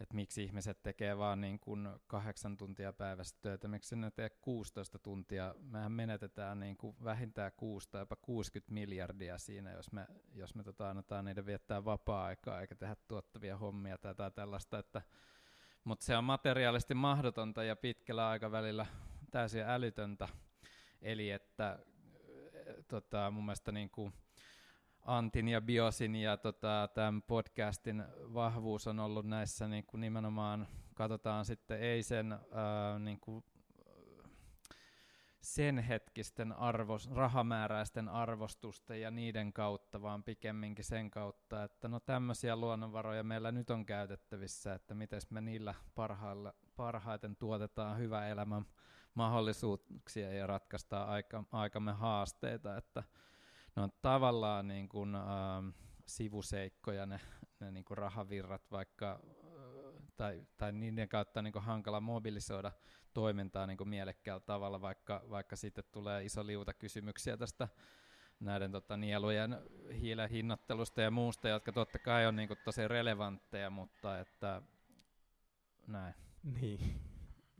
että 0.00 0.14
miksi 0.14 0.44
ihmiset 0.44 0.82
tekee 0.82 1.18
vaan 1.18 1.40
niin 1.40 1.60
kuin 1.60 1.88
kahdeksan 2.06 2.56
tuntia 2.56 2.92
päivässä 2.92 3.36
töitä, 3.40 3.68
miksi 3.68 3.96
ne 3.96 4.10
tee 4.10 4.30
16 4.30 4.98
tuntia. 4.98 5.54
Mehän 5.58 5.92
menetetään 5.92 6.60
niin 6.60 6.76
kuin 6.76 6.96
vähintään 7.04 7.52
6 7.56 7.88
tai 7.90 8.02
jopa 8.02 8.16
60 8.16 8.74
miljardia 8.74 9.38
siinä, 9.38 9.72
jos 9.72 9.92
me, 9.92 10.06
jos 10.34 10.54
me 10.54 10.64
tota 10.64 10.90
annetaan 10.90 11.24
niiden 11.24 11.46
viettää 11.46 11.84
vapaa-aikaa 11.84 12.60
eikä 12.60 12.74
tehdä 12.74 12.96
tuottavia 13.08 13.56
hommia 13.56 13.98
tai, 13.98 14.14
tai 14.14 14.30
tällaista. 14.30 14.78
Että, 14.78 15.02
mutta 15.84 16.04
se 16.04 16.16
on 16.16 16.24
materiaalisesti 16.24 16.94
mahdotonta 16.94 17.64
ja 17.64 17.76
pitkällä 17.76 18.28
aikavälillä 18.28 18.86
täysin 19.30 19.62
älytöntä 19.62 20.28
Eli 21.02 21.30
että 21.30 21.78
tota, 22.88 23.30
mun 23.30 23.44
mielestä 23.44 23.72
niin 23.72 23.90
kuin 23.90 24.12
Antin 25.02 25.48
ja 25.48 25.60
Biosin 25.60 26.16
ja 26.16 26.36
tota, 26.36 26.88
tämän 26.94 27.22
podcastin 27.22 28.04
vahvuus 28.34 28.86
on 28.86 29.00
ollut 29.00 29.26
näissä 29.26 29.68
niin 29.68 29.86
kuin 29.86 30.00
nimenomaan, 30.00 30.66
katsotaan 30.94 31.44
sitten 31.44 31.80
ei 31.80 32.02
sen 32.02 32.32
ää, 32.32 32.98
niin 32.98 33.20
kuin, 33.20 33.44
sen 35.40 35.78
hetkisten 35.78 36.52
arvos, 36.52 37.10
rahamääräisten 37.10 38.08
arvostusten 38.08 39.00
ja 39.00 39.10
niiden 39.10 39.52
kautta, 39.52 40.02
vaan 40.02 40.24
pikemminkin 40.24 40.84
sen 40.84 41.10
kautta, 41.10 41.64
että 41.64 41.88
no 41.88 42.00
tämmöisiä 42.00 42.56
luonnonvaroja 42.56 43.22
meillä 43.22 43.52
nyt 43.52 43.70
on 43.70 43.86
käytettävissä, 43.86 44.74
että 44.74 44.94
miten 44.94 45.20
me 45.30 45.40
niillä 45.40 45.74
parhailla, 45.94 46.54
parhaiten 46.76 47.36
tuotetaan 47.36 47.98
hyvä 47.98 48.28
elämä 48.28 48.62
mahdollisuuksia 49.14 50.32
ja 50.32 50.46
ratkaista 50.46 51.04
aika, 51.04 51.44
aikamme 51.52 51.92
haasteita, 51.92 52.76
että 52.76 53.02
ne 53.76 53.82
on 53.82 53.92
tavallaan 54.02 54.68
niin 54.68 54.88
kuin, 54.88 55.14
ähm, 55.14 55.68
sivuseikkoja 56.06 57.06
ne, 57.06 57.20
ne 57.60 57.70
niin 57.70 57.84
kuin 57.84 57.98
rahavirrat 57.98 58.70
vaikka, 58.70 59.20
äh, 59.22 60.02
tai, 60.16 60.46
tai 60.56 60.72
niiden 60.72 61.08
kautta 61.08 61.42
niin 61.42 61.52
kuin 61.52 61.64
hankala 61.64 62.00
mobilisoida 62.00 62.72
toimintaa 63.14 63.66
niin 63.66 63.76
kuin 63.76 63.88
mielekkäällä 63.88 64.40
tavalla, 64.40 64.80
vaikka, 64.80 65.22
vaikka 65.30 65.56
sitten 65.56 65.84
tulee 65.92 66.24
iso 66.24 66.46
liuta 66.46 66.74
kysymyksiä 66.74 67.36
tästä 67.36 67.68
näiden 68.40 68.72
tota, 68.72 68.96
nielujen 68.96 69.58
hiilen 70.00 70.30
hinnoittelusta 70.30 71.00
ja 71.00 71.10
muusta, 71.10 71.48
jotka 71.48 71.72
totta 71.72 71.98
kai 71.98 72.26
on 72.26 72.36
niin 72.36 72.48
kuin, 72.48 72.58
tosi 72.64 72.88
relevantteja, 72.88 73.70
mutta 73.70 74.18
että 74.18 74.62
näin. 75.86 76.14
Niin. 76.42 77.09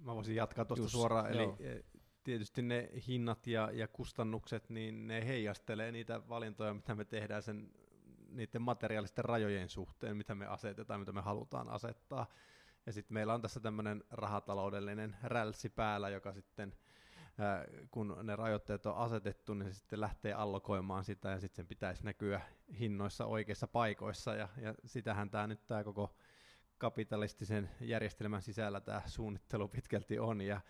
Mä 0.00 0.14
voisin 0.14 0.36
jatkaa 0.36 0.64
tuosta 0.64 0.88
suoraan, 0.88 1.30
eli 1.30 1.42
joo. 1.42 1.56
E, 1.60 1.84
tietysti 2.24 2.62
ne 2.62 2.90
hinnat 3.08 3.46
ja, 3.46 3.70
ja 3.72 3.88
kustannukset, 3.88 4.70
niin 4.70 5.06
ne 5.06 5.26
heijastelee 5.26 5.92
niitä 5.92 6.28
valintoja, 6.28 6.74
mitä 6.74 6.94
me 6.94 7.04
tehdään 7.04 7.42
sen 7.42 7.70
niiden 8.28 8.62
materiaalisten 8.62 9.24
rajojen 9.24 9.68
suhteen, 9.68 10.16
mitä 10.16 10.34
me 10.34 10.46
asetetaan, 10.46 11.00
mitä 11.00 11.12
me 11.12 11.20
halutaan 11.20 11.68
asettaa. 11.68 12.26
Ja 12.86 12.92
sitten 12.92 13.14
meillä 13.14 13.34
on 13.34 13.42
tässä 13.42 13.60
tämmöinen 13.60 14.04
rahataloudellinen 14.10 15.16
rälssi 15.22 15.68
päällä, 15.68 16.08
joka 16.08 16.32
sitten, 16.32 16.74
kun 17.90 18.16
ne 18.22 18.36
rajoitteet 18.36 18.86
on 18.86 18.96
asetettu, 18.96 19.54
niin 19.54 19.72
se 19.72 19.78
sitten 19.78 20.00
lähtee 20.00 20.32
allokoimaan 20.32 21.04
sitä, 21.04 21.28
ja 21.28 21.40
sitten 21.40 21.56
sen 21.56 21.66
pitäisi 21.66 22.04
näkyä 22.04 22.40
hinnoissa 22.78 23.26
oikeissa 23.26 23.66
paikoissa, 23.66 24.34
ja, 24.34 24.48
ja 24.56 24.74
sitähän 24.84 25.30
tämä 25.30 25.46
nyt 25.46 25.66
tämä 25.66 25.84
koko 25.84 26.14
kapitalistisen 26.80 27.70
järjestelmän 27.80 28.42
sisällä 28.42 28.80
tämä 28.80 29.02
suunnittelu 29.06 29.68
pitkälti 29.68 30.18
on, 30.18 30.40
ja, 30.40 30.60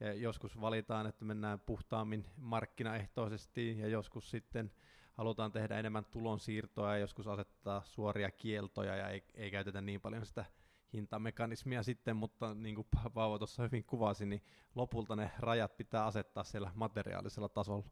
ja 0.00 0.12
joskus 0.12 0.60
valitaan, 0.60 1.06
että 1.06 1.24
mennään 1.24 1.60
puhtaammin 1.60 2.26
markkinaehtoisesti, 2.36 3.78
ja 3.78 3.88
joskus 3.88 4.30
sitten 4.30 4.72
halutaan 5.14 5.52
tehdä 5.52 5.78
enemmän 5.78 6.04
tulonsiirtoa, 6.04 6.92
ja 6.92 6.98
joskus 6.98 7.26
asettaa 7.26 7.82
suoria 7.84 8.30
kieltoja, 8.30 8.96
ja 8.96 9.08
ei, 9.08 9.24
ei 9.34 9.50
käytetä 9.50 9.80
niin 9.80 10.00
paljon 10.00 10.26
sitä 10.26 10.44
hintamekanismia 10.92 11.82
sitten, 11.82 12.16
mutta 12.16 12.54
niin 12.54 12.74
kuin 12.74 12.86
Paavo 13.14 13.38
tuossa 13.38 13.62
hyvin 13.62 13.84
kuvasi, 13.84 14.26
niin 14.26 14.42
lopulta 14.74 15.16
ne 15.16 15.30
rajat 15.38 15.76
pitää 15.76 16.06
asettaa 16.06 16.44
siellä 16.44 16.72
materiaalisella 16.74 17.48
tasolla. 17.48 17.86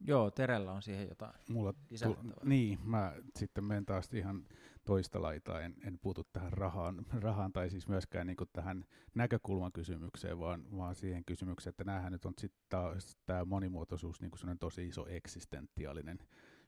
Joo, 0.00 0.30
Terellä 0.30 0.72
on 0.72 0.82
siihen 0.82 1.08
jotain 1.08 1.34
Mulla 1.48 1.72
tu- 1.72 2.30
Niin, 2.44 2.78
mä 2.84 3.14
sitten 3.38 3.64
menen 3.64 3.86
taas 3.86 4.14
ihan 4.14 4.46
toista 4.84 5.22
laitaa, 5.22 5.60
en, 5.60 5.74
en 5.84 5.98
puutu 5.98 6.24
tähän 6.32 6.52
rahaan, 6.52 7.06
rahaan 7.26 7.52
tai 7.52 7.70
siis 7.70 7.88
myöskään 7.88 8.26
niin 8.26 8.36
tähän 8.52 8.84
näkökulman 9.14 9.72
kysymykseen, 9.72 10.38
vaan, 10.38 10.76
vaan 10.76 10.94
siihen 10.94 11.24
kysymykseen, 11.24 11.70
että 11.70 11.84
näähän 11.84 12.12
nyt 12.12 12.24
on 12.24 12.34
sitten 12.38 13.02
tämä 13.26 13.44
monimuotoisuus 13.44 14.20
niin 14.20 14.30
kuin 14.30 14.58
tosi 14.58 14.88
iso 14.88 15.06
eksistentiaalinen 15.06 16.18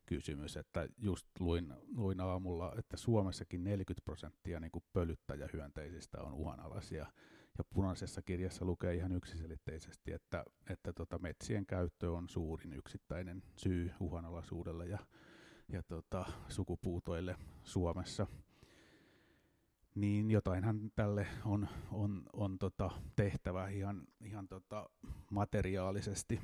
kysymys, 0.07 0.57
että 0.57 0.89
just 0.99 1.27
luin, 1.39 1.75
luin 1.97 2.21
aamulla, 2.21 2.75
että 2.79 2.97
Suomessakin 2.97 3.65
40 3.65 4.05
prosenttia 4.05 4.61
niin 4.61 4.71
kuin 4.71 4.85
pölyttäjähyönteisistä 4.93 6.21
on 6.21 6.33
uhanalaisia, 6.33 7.07
ja 7.59 7.65
punaisessa 7.75 8.23
kirjassa 8.23 8.65
lukee 8.65 8.95
ihan 8.95 9.13
yksiselitteisesti, 9.13 10.13
että, 10.13 10.45
että 10.71 10.93
tota 10.93 11.19
metsien 11.19 11.67
käyttö 11.67 12.13
on 12.13 12.29
suurin 12.29 12.73
yksittäinen 12.73 13.43
syy 13.57 13.93
uhanalaisuudelle. 14.01 14.87
Ja 14.87 14.99
ja 15.73 15.83
tota, 15.83 16.25
sukupuutoille 16.49 17.37
Suomessa. 17.65 18.27
Niin 19.95 20.31
jotainhan 20.31 20.91
tälle 20.95 21.27
on, 21.45 21.69
on, 21.93 22.23
on 22.33 22.59
tota 22.59 22.91
tehtävä 23.17 23.69
ihan, 23.69 24.07
ihan 24.21 24.49
tota 24.49 24.91
materiaalisesti 25.31 26.41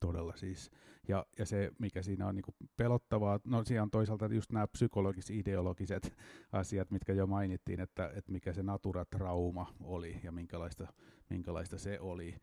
todella 0.00 0.36
siis. 0.36 0.70
Ja, 1.08 1.26
ja 1.38 1.46
se, 1.46 1.70
mikä 1.78 2.02
siinä 2.02 2.26
on 2.26 2.34
niinku 2.34 2.54
pelottavaa, 2.76 3.40
no 3.44 3.64
siinä 3.64 3.82
on 3.82 3.90
toisaalta 3.90 4.26
just 4.26 4.52
nämä 4.52 4.66
psykologis-ideologiset 4.66 6.16
asiat, 6.52 6.90
mitkä 6.90 7.12
jo 7.12 7.26
mainittiin, 7.26 7.80
että, 7.80 8.12
että 8.14 8.32
mikä 8.32 8.52
se 8.52 8.62
natura-trauma 8.62 9.74
oli 9.80 10.20
ja 10.22 10.32
minkälaista, 10.32 10.86
minkälaista 11.30 11.78
se 11.78 12.00
oli 12.00 12.34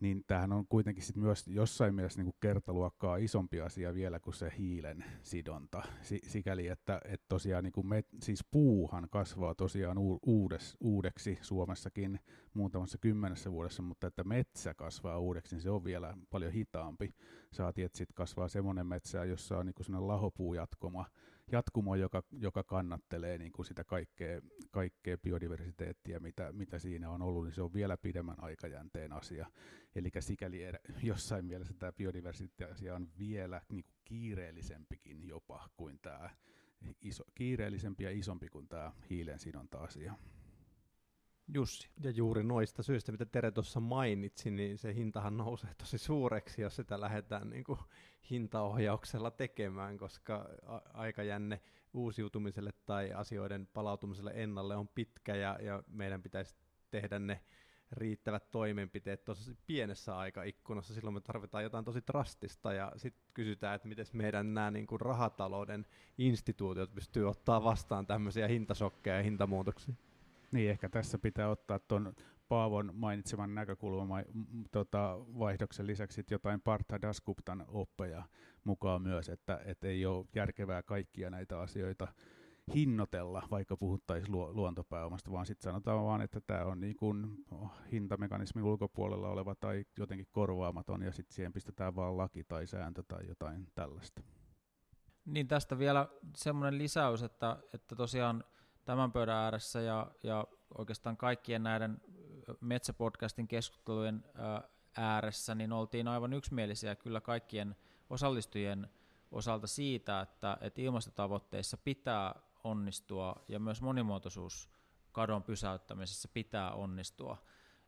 niin 0.00 0.24
tämähän 0.26 0.52
on 0.52 0.66
kuitenkin 0.68 1.04
sit 1.04 1.16
myös 1.16 1.48
jossain 1.48 1.94
mielessä 1.94 2.22
niin 2.22 2.34
kertaluokkaa 2.40 3.16
isompi 3.16 3.60
asia 3.60 3.94
vielä 3.94 4.20
kuin 4.20 4.34
se 4.34 4.52
hiilen 4.58 5.04
sidonta. 5.22 5.82
sikäli, 6.22 6.68
että, 6.68 7.00
että 7.04 7.26
tosiaan 7.28 7.64
niin 7.64 7.86
me, 7.86 8.04
siis 8.22 8.44
puuhan 8.50 9.08
kasvaa 9.10 9.54
tosiaan 9.54 9.98
uudes, 10.26 10.76
uudeksi 10.80 11.38
Suomessakin 11.42 12.20
muutamassa 12.54 12.98
kymmenessä 12.98 13.52
vuodessa, 13.52 13.82
mutta 13.82 14.06
että 14.06 14.24
metsä 14.24 14.74
kasvaa 14.74 15.18
uudeksi, 15.18 15.54
niin 15.54 15.62
se 15.62 15.70
on 15.70 15.84
vielä 15.84 16.16
paljon 16.30 16.52
hitaampi. 16.52 17.14
Saatiin, 17.52 17.86
että 17.86 17.98
sitten 17.98 18.14
kasvaa 18.14 18.48
semmoinen 18.48 18.86
metsä, 18.86 19.24
jossa 19.24 19.58
on 19.58 19.66
niin 19.66 19.74
kuin 19.74 20.08
lahopuujatkoma, 20.08 21.06
jatkumo, 21.52 21.94
joka, 21.94 22.22
joka 22.32 22.62
kannattelee 22.62 23.38
niin 23.38 23.52
kuin 23.52 23.66
sitä 23.66 23.84
kaikkea, 23.84 24.40
kaikkea 24.70 25.18
biodiversiteettiä, 25.18 26.20
mitä, 26.20 26.52
mitä 26.52 26.78
siinä 26.78 27.10
on 27.10 27.22
ollut, 27.22 27.44
niin 27.44 27.54
se 27.54 27.62
on 27.62 27.72
vielä 27.72 27.96
pidemmän 27.96 28.36
aikajänteen 28.38 29.12
asia. 29.12 29.46
Eli 29.94 30.10
sikäli 30.20 30.60
jossain 31.02 31.44
mielessä 31.44 31.74
tämä 31.74 31.92
biodiversiteetti 31.92 32.90
on 32.90 33.08
vielä 33.18 33.62
niin 33.68 33.84
kuin 33.84 33.94
kiireellisempikin 34.04 35.28
jopa 35.28 35.68
kuin 35.76 35.98
tämä 36.02 36.30
iso, 37.00 37.24
kiireellisempi 37.34 38.04
ja 38.04 38.10
isompi 38.10 38.48
kuin 38.48 38.68
tämä 38.68 38.92
hiilen 39.10 39.38
sidonta-asia. 39.38 40.14
Jussi. 41.54 41.88
Ja 42.02 42.10
juuri 42.10 42.42
noista 42.42 42.82
syistä, 42.82 43.12
mitä 43.12 43.26
Tere 43.26 43.50
tuossa 43.50 43.80
mainitsi, 43.80 44.50
niin 44.50 44.78
se 44.78 44.94
hintahan 44.94 45.36
nousee 45.36 45.74
tosi 45.78 45.98
suureksi, 45.98 46.62
jos 46.62 46.76
sitä 46.76 47.00
lähdetään 47.00 47.50
niin 47.50 47.64
kuin 47.64 47.78
hintaohjauksella 48.30 49.30
tekemään, 49.30 49.98
koska 49.98 50.48
aikajänne 50.92 51.60
uusiutumiselle 51.94 52.70
tai 52.86 53.12
asioiden 53.12 53.66
palautumiselle 53.66 54.32
ennalle 54.34 54.76
on 54.76 54.88
pitkä 54.88 55.34
ja, 55.34 55.58
ja 55.62 55.82
meidän 55.88 56.22
pitäisi 56.22 56.54
tehdä 56.90 57.18
ne 57.18 57.40
riittävät 57.92 58.50
toimenpiteet 58.50 59.24
tosi 59.24 59.58
pienessä 59.66 60.16
aikaikkunassa. 60.16 60.94
Silloin 60.94 61.14
me 61.14 61.20
tarvitaan 61.20 61.64
jotain 61.64 61.84
tosi 61.84 62.00
drastista 62.12 62.72
ja 62.72 62.92
sitten 62.96 63.24
kysytään, 63.34 63.74
että 63.74 63.88
miten 63.88 64.06
meidän 64.12 64.54
nämä 64.54 64.70
niin 64.70 64.86
kuin 64.86 65.00
rahatalouden 65.00 65.86
instituutiot 66.18 66.94
pystyy 66.94 67.28
ottaa 67.28 67.64
vastaan 67.64 68.06
tämmöisiä 68.06 68.48
hintasokkeja 68.48 69.16
ja 69.16 69.22
hintamuutoksia. 69.22 69.94
Niin, 70.52 70.70
ehkä 70.70 70.88
tässä 70.88 71.18
pitää 71.18 71.48
ottaa 71.48 71.78
tuon 71.78 72.14
Paavon 72.48 72.90
mainitseman 72.94 73.54
näkökulman 73.54 74.24
tota, 74.70 75.18
vaihdoksen 75.38 75.86
lisäksi 75.86 76.24
jotain 76.30 76.60
Partha 76.60 77.02
Dasguptan 77.02 77.64
oppeja 77.68 78.22
mukaan 78.64 79.02
myös, 79.02 79.28
että 79.28 79.60
et 79.64 79.84
ei 79.84 80.06
ole 80.06 80.26
järkevää 80.34 80.82
kaikkia 80.82 81.30
näitä 81.30 81.60
asioita 81.60 82.08
hinnoitella, 82.74 83.42
vaikka 83.50 83.76
puhuttaisiin 83.76 84.32
lu- 84.32 84.54
luontopääomasta, 84.54 85.32
vaan 85.32 85.46
sitten 85.46 85.64
sanotaan 85.64 86.04
vaan, 86.04 86.22
että 86.22 86.40
tämä 86.40 86.64
on 86.64 86.80
niin 86.80 86.96
kuin 86.96 87.44
hintamekanismin 87.92 88.64
ulkopuolella 88.64 89.28
oleva 89.28 89.54
tai 89.54 89.84
jotenkin 89.98 90.26
korvaamaton, 90.30 91.02
ja 91.02 91.12
sitten 91.12 91.34
siihen 91.34 91.52
pistetään 91.52 91.96
vaan 91.96 92.16
laki 92.16 92.44
tai 92.44 92.66
sääntö 92.66 93.02
tai 93.08 93.28
jotain 93.28 93.66
tällaista. 93.74 94.22
Niin 95.24 95.48
tästä 95.48 95.78
vielä 95.78 96.08
semmoinen 96.36 96.78
lisäys, 96.78 97.22
että, 97.22 97.56
että 97.74 97.96
tosiaan 97.96 98.44
tämän 98.90 99.12
pöydän 99.12 99.36
ääressä 99.36 99.80
ja, 99.80 100.10
ja 100.22 100.44
oikeastaan 100.78 101.16
kaikkien 101.16 101.62
näiden 101.62 102.00
Metsäpodcastin 102.60 103.48
keskustelujen 103.48 104.24
ääressä, 104.96 105.54
niin 105.54 105.72
oltiin 105.72 106.08
aivan 106.08 106.32
yksimielisiä 106.32 106.94
kyllä 106.96 107.20
kaikkien 107.20 107.76
osallistujien 108.10 108.88
osalta 109.30 109.66
siitä, 109.66 110.20
että, 110.20 110.56
että 110.60 110.80
ilmastotavoitteissa 110.80 111.76
pitää 111.76 112.34
onnistua 112.64 113.44
ja 113.48 113.60
myös 113.60 113.82
monimuotoisuuskadon 113.82 115.42
pysäyttämisessä 115.42 116.28
pitää 116.32 116.72
onnistua. 116.72 117.36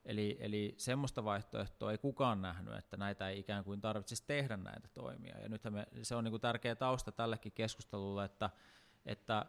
Eli, 0.05 0.37
eli 0.41 0.75
semmoista 0.77 1.25
vaihtoehtoa 1.25 1.93
ei 1.93 1.99
kukaan 1.99 2.43
nähnyt, 2.43 2.75
että 2.75 2.97
näitä 2.97 3.29
ei 3.29 3.39
ikään 3.39 3.65
kuin 3.65 3.81
tarvitsisi 3.81 4.25
tehdä 4.27 4.57
näitä 4.57 4.89
toimia. 4.89 5.41
Ja 5.41 5.49
nythän 5.49 5.75
me, 5.75 5.87
se 6.03 6.15
on 6.15 6.25
niin 6.25 6.33
kuin 6.33 6.41
tärkeä 6.41 6.77
tausta 6.77 7.13
tällekin 7.13 7.53
keskustelulle, 7.53 8.25
että, 8.25 8.51
että 9.07 9.47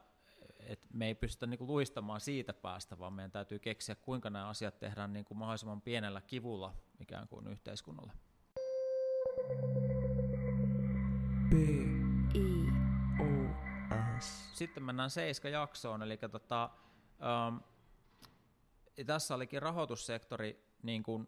et 0.68 0.88
me 0.94 1.08
ei 1.08 1.16
pystytä 1.16 1.48
niinku 1.48 1.68
luistamaan 1.68 2.22
siitä 2.22 2.54
päästä, 2.54 3.00
vaan 3.00 3.14
meidän 3.14 3.32
täytyy 3.32 3.60
keksiä, 3.60 3.96
kuinka 3.96 4.30
nämä 4.30 4.48
asiat 4.48 4.80
tehdään 4.80 5.14
niinku 5.14 5.34
mahdollisimman 5.34 5.82
pienellä 5.82 6.22
kivulla 6.22 6.74
ikään 7.00 7.28
kuin 7.28 7.48
yhteiskunnalle. 7.48 8.14
B. 11.50 11.54
I. 12.36 12.68
O. 13.20 13.26
S. 14.20 14.58
Sitten 14.58 14.84
mennään 14.84 15.10
seiska 15.10 15.50
jaksoon, 15.50 16.02
eli 16.04 16.18
tota, 16.18 16.70
ähm, 17.24 17.58
tässä 19.06 19.36
olikin 19.36 19.62
rahoitussektori 19.62 20.66
niin 20.84 21.04
kuin 21.04 21.28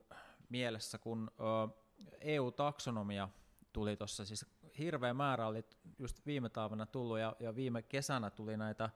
mielessä, 0.49 0.97
kun 0.97 1.31
äh, 1.39 1.75
EU-taksonomia 2.21 3.29
tuli 3.73 3.97
tuossa, 3.97 4.25
siis 4.25 4.45
hirveä 4.77 5.13
määrä 5.13 5.47
oli 5.47 5.63
just 5.99 6.25
viime 6.25 6.49
talvena 6.49 6.85
tullut 6.85 7.19
ja, 7.19 7.35
ja 7.39 7.55
viime 7.55 7.81
kesänä 7.81 8.29
tuli 8.29 8.57
näitä 8.57 8.89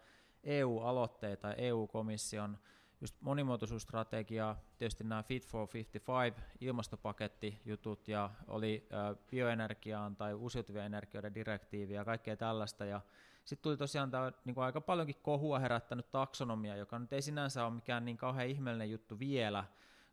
EU-aloitteita, 0.43 1.53
EU-komission 1.53 2.57
just 3.01 3.21
monimuotoisuusstrategia, 3.21 4.55
tietysti 4.77 5.03
nämä 5.03 5.23
Fit 5.23 5.47
for 5.47 5.67
55 5.73 6.41
ilmastopakettijutut 6.61 8.07
ja 8.07 8.29
oli 8.47 8.87
bioenergiaan 9.31 10.15
tai 10.15 10.33
uusiutuvia 10.33 10.85
energioiden 10.85 11.35
direktiivi 11.35 11.93
ja 11.93 12.05
kaikkea 12.05 12.37
tällaista. 12.37 12.85
Ja 12.85 13.01
sitten 13.45 13.63
tuli 13.63 13.77
tosiaan 13.77 14.11
tämä 14.11 14.31
niin 14.45 14.55
kuin 14.55 14.65
aika 14.65 14.81
paljonkin 14.81 15.15
kohua 15.21 15.59
herättänyt 15.59 16.11
taksonomia, 16.11 16.75
joka 16.75 16.99
nyt 16.99 17.13
ei 17.13 17.21
sinänsä 17.21 17.65
ole 17.65 17.73
mikään 17.73 18.05
niin 18.05 18.17
kauhean 18.17 18.47
ihmeellinen 18.47 18.91
juttu 18.91 19.19
vielä, 19.19 19.65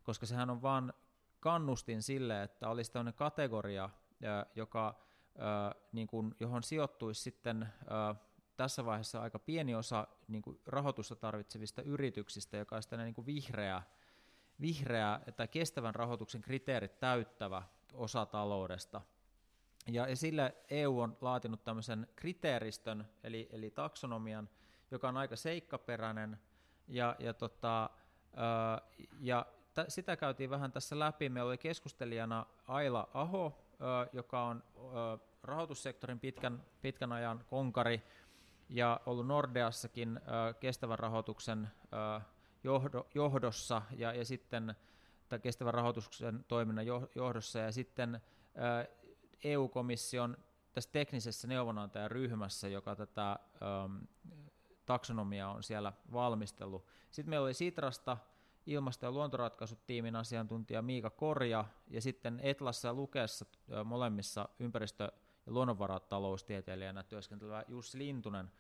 koska 0.03 0.27
sehän 0.27 0.51
on 0.51 0.63
vaan 0.63 0.93
kannustin 1.41 2.03
sille, 2.03 2.43
että 2.43 2.69
olisi 2.69 2.93
tämmöinen 2.93 3.15
kategoria, 3.15 3.91
joka, 4.55 4.95
niin 5.93 6.07
kuin, 6.07 6.35
johon 6.41 6.63
sijoittuisi 6.63 7.23
sitten 7.23 7.69
tässä 8.57 8.85
vaiheessa 8.85 9.23
aika 9.23 9.39
pieni 9.39 9.75
osa 9.75 10.07
niin 10.29 10.43
kuin 10.43 10.61
rahoitusta 10.67 11.17
tarvitsevista 11.17 11.83
yrityksistä, 11.83 12.57
joka 12.57 12.77
on 12.77 12.99
niin 12.99 13.15
kuin 13.15 13.27
vihreä, 13.27 13.83
vihreä 14.61 15.21
tai 15.37 15.49
kestävän 15.49 15.95
rahoituksen 15.95 16.41
kriteerit 16.41 17.01
täyttävä 17.01 17.63
osa 17.93 18.27
taloudesta. 18.27 19.01
Ja, 19.87 20.17
sille 20.17 20.55
EU 20.71 21.01
on 21.01 21.17
laatinut 21.21 21.65
tämmöisen 21.65 22.09
kriteeristön, 22.17 23.09
eli, 23.25 23.49
eli 23.53 23.71
taksonomian, 23.71 24.49
joka 24.91 25.09
on 25.09 25.17
aika 25.17 25.37
seikkaperäinen, 25.37 26.39
ja, 26.89 27.17
ja, 27.19 27.35
tota, 27.35 27.91
ää, 28.37 28.83
ja 29.21 29.47
t- 29.75 29.89
sitä 29.89 30.17
käytiin 30.17 30.51
vähän 30.51 30.73
tässä 30.73 30.99
läpi. 30.99 31.29
Meillä 31.29 31.49
oli 31.49 31.59
keskustelijana 31.59 32.47
Aila 32.67 33.09
Aho, 33.15 33.65
ää, 33.81 34.07
joka 34.13 34.45
on 34.45 34.63
ää, 34.77 35.19
rahoitussektorin 35.43 36.21
pitkän, 36.21 36.63
pitkän 36.83 37.13
ajan 37.13 37.45
konkari, 37.47 38.03
ja 38.69 39.01
ollut 39.07 39.27
Nordeassakin 39.27 40.21
kestävän 40.61 40.99
rahoituksen 40.99 41.69
johdo, 42.65 43.07
johdossa 43.15 43.83
ja, 43.97 44.13
ja 44.13 44.25
sitten 44.25 44.75
tai 45.29 45.39
kestävän 45.39 45.75
rahoituksen 45.75 46.45
toiminnan 46.49 46.87
johdossa 47.15 47.59
ja 47.59 47.73
sitten 47.73 48.21
EU-komission 49.45 50.37
tässä 50.73 50.91
teknisessä 50.93 51.49
neuvonantajaryhmässä, 51.49 52.69
joka 52.69 52.97
tätä 52.97 53.39
taksonomiaa 54.87 55.55
on 55.55 55.63
siellä 55.63 55.93
valmistellut. 56.13 56.87
Sitten 57.11 57.31
meillä 57.31 57.45
oli 57.45 57.55
Sitrasta 57.55 58.17
ilmasto- 58.67 59.07
ja 59.07 59.11
luontoratkaisut 59.11 59.87
tiimin 59.87 60.17
asiantuntija 60.17 60.83
Miika 60.83 61.11
Korja 61.11 61.65
ja 61.89 62.01
sitten 62.01 62.41
Etlassa 62.43 62.89
ja 62.89 62.95
Lukessa 62.95 63.47
molemmissa 63.85 64.49
ympäristö- 64.59 65.13
ja 65.47 65.53
luonnonvarataloustieteilijänä 65.53 67.03
työskentelevä 67.03 67.65
Jussi 67.69 67.99
Lintunen. 67.99 68.51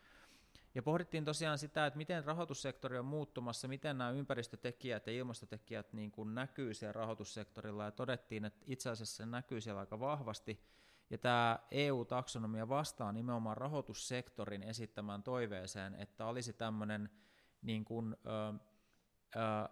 Ja 0.74 0.82
pohdittiin 0.82 1.24
tosiaan 1.24 1.58
sitä, 1.58 1.86
että 1.86 1.96
miten 1.96 2.24
rahoitussektori 2.24 2.98
on 2.98 3.04
muuttumassa, 3.04 3.68
miten 3.68 3.98
nämä 3.98 4.10
ympäristötekijät 4.10 5.06
ja 5.06 5.12
ilmastotekijät 5.12 5.92
niin 5.92 6.10
kuin 6.10 6.34
näkyy 6.34 6.74
siellä 6.74 6.92
rahoitussektorilla, 6.92 7.84
ja 7.84 7.90
todettiin, 7.90 8.44
että 8.44 8.64
itse 8.66 8.90
asiassa 8.90 9.16
se 9.16 9.26
näkyy 9.26 9.60
siellä 9.60 9.80
aika 9.80 10.00
vahvasti, 10.00 10.60
ja 11.10 11.18
tämä 11.18 11.58
EU-taksonomia 11.70 12.68
vastaa 12.68 13.12
nimenomaan 13.12 13.56
rahoitussektorin 13.56 14.62
esittämään 14.62 15.22
toiveeseen, 15.22 15.94
että 15.94 16.26
olisi 16.26 16.52
tämmöinen 16.52 17.10
niin 17.62 17.84
kuin, 17.84 18.16
ö, 18.26 18.54
ö, 19.36 19.68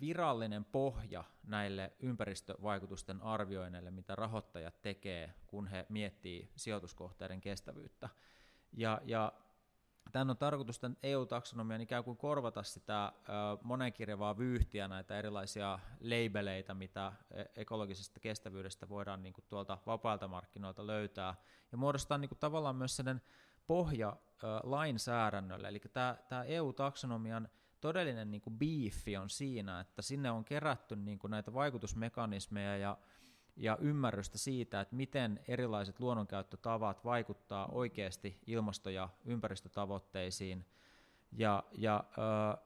virallinen 0.00 0.64
pohja 0.64 1.24
näille 1.46 1.92
ympäristövaikutusten 2.00 3.22
arvioinneille, 3.22 3.90
mitä 3.90 4.14
rahoittajat 4.14 4.82
tekee, 4.82 5.34
kun 5.46 5.66
he 5.66 5.86
miettii 5.88 6.50
sijoituskohteiden 6.56 7.40
kestävyyttä. 7.40 8.08
Ja, 8.72 9.00
ja 9.04 9.32
tämän 10.12 10.30
on 10.30 10.36
tarkoitus 10.36 10.78
tämän 10.78 10.96
EU-taksonomian 11.02 11.80
ikään 11.80 12.04
kuin 12.04 12.16
korvata 12.16 12.62
sitä 12.62 13.12
monenkirjavaa 13.62 14.38
vyyhtiä, 14.38 14.88
näitä 14.88 15.18
erilaisia 15.18 15.78
labeleita, 16.00 16.74
mitä 16.74 17.12
e, 17.30 17.44
ekologisesta 17.56 18.20
kestävyydestä 18.20 18.88
voidaan 18.88 19.22
niin 19.22 19.32
kuin 19.32 19.44
tuolta 19.48 19.78
vapailta 19.86 20.28
markkinoilta 20.28 20.86
löytää, 20.86 21.34
ja 21.72 21.78
muodostaa 21.78 22.18
niin 22.18 22.28
kuin 22.28 22.38
tavallaan 22.38 22.76
myös 22.76 22.96
sellainen 22.96 23.22
pohja 23.66 24.16
lainsäädännölle, 24.62 25.68
eli 25.68 25.80
tämä, 25.92 26.16
tämä 26.28 26.44
EU-taksonomian 26.44 27.48
todellinen 27.84 28.30
niin 28.30 28.40
kuin 28.40 28.58
beefi 28.58 29.16
on 29.16 29.30
siinä, 29.30 29.80
että 29.80 30.02
sinne 30.02 30.30
on 30.30 30.44
kerätty 30.44 30.96
niin 30.96 31.18
kuin 31.18 31.30
näitä 31.30 31.54
vaikutusmekanismeja 31.54 32.76
ja 32.76 32.98
ja 33.56 33.78
ymmärrystä 33.80 34.38
siitä, 34.38 34.80
että 34.80 34.96
miten 34.96 35.40
erilaiset 35.48 36.00
luonnonkäyttötavat 36.00 37.04
vaikuttaa 37.04 37.66
oikeasti 37.66 38.38
ilmasto- 38.46 38.90
ja 38.90 39.08
ympäristötavoitteisiin. 39.24 40.66
Ja, 41.32 41.64
ja 41.72 42.04
ö, 42.18 42.58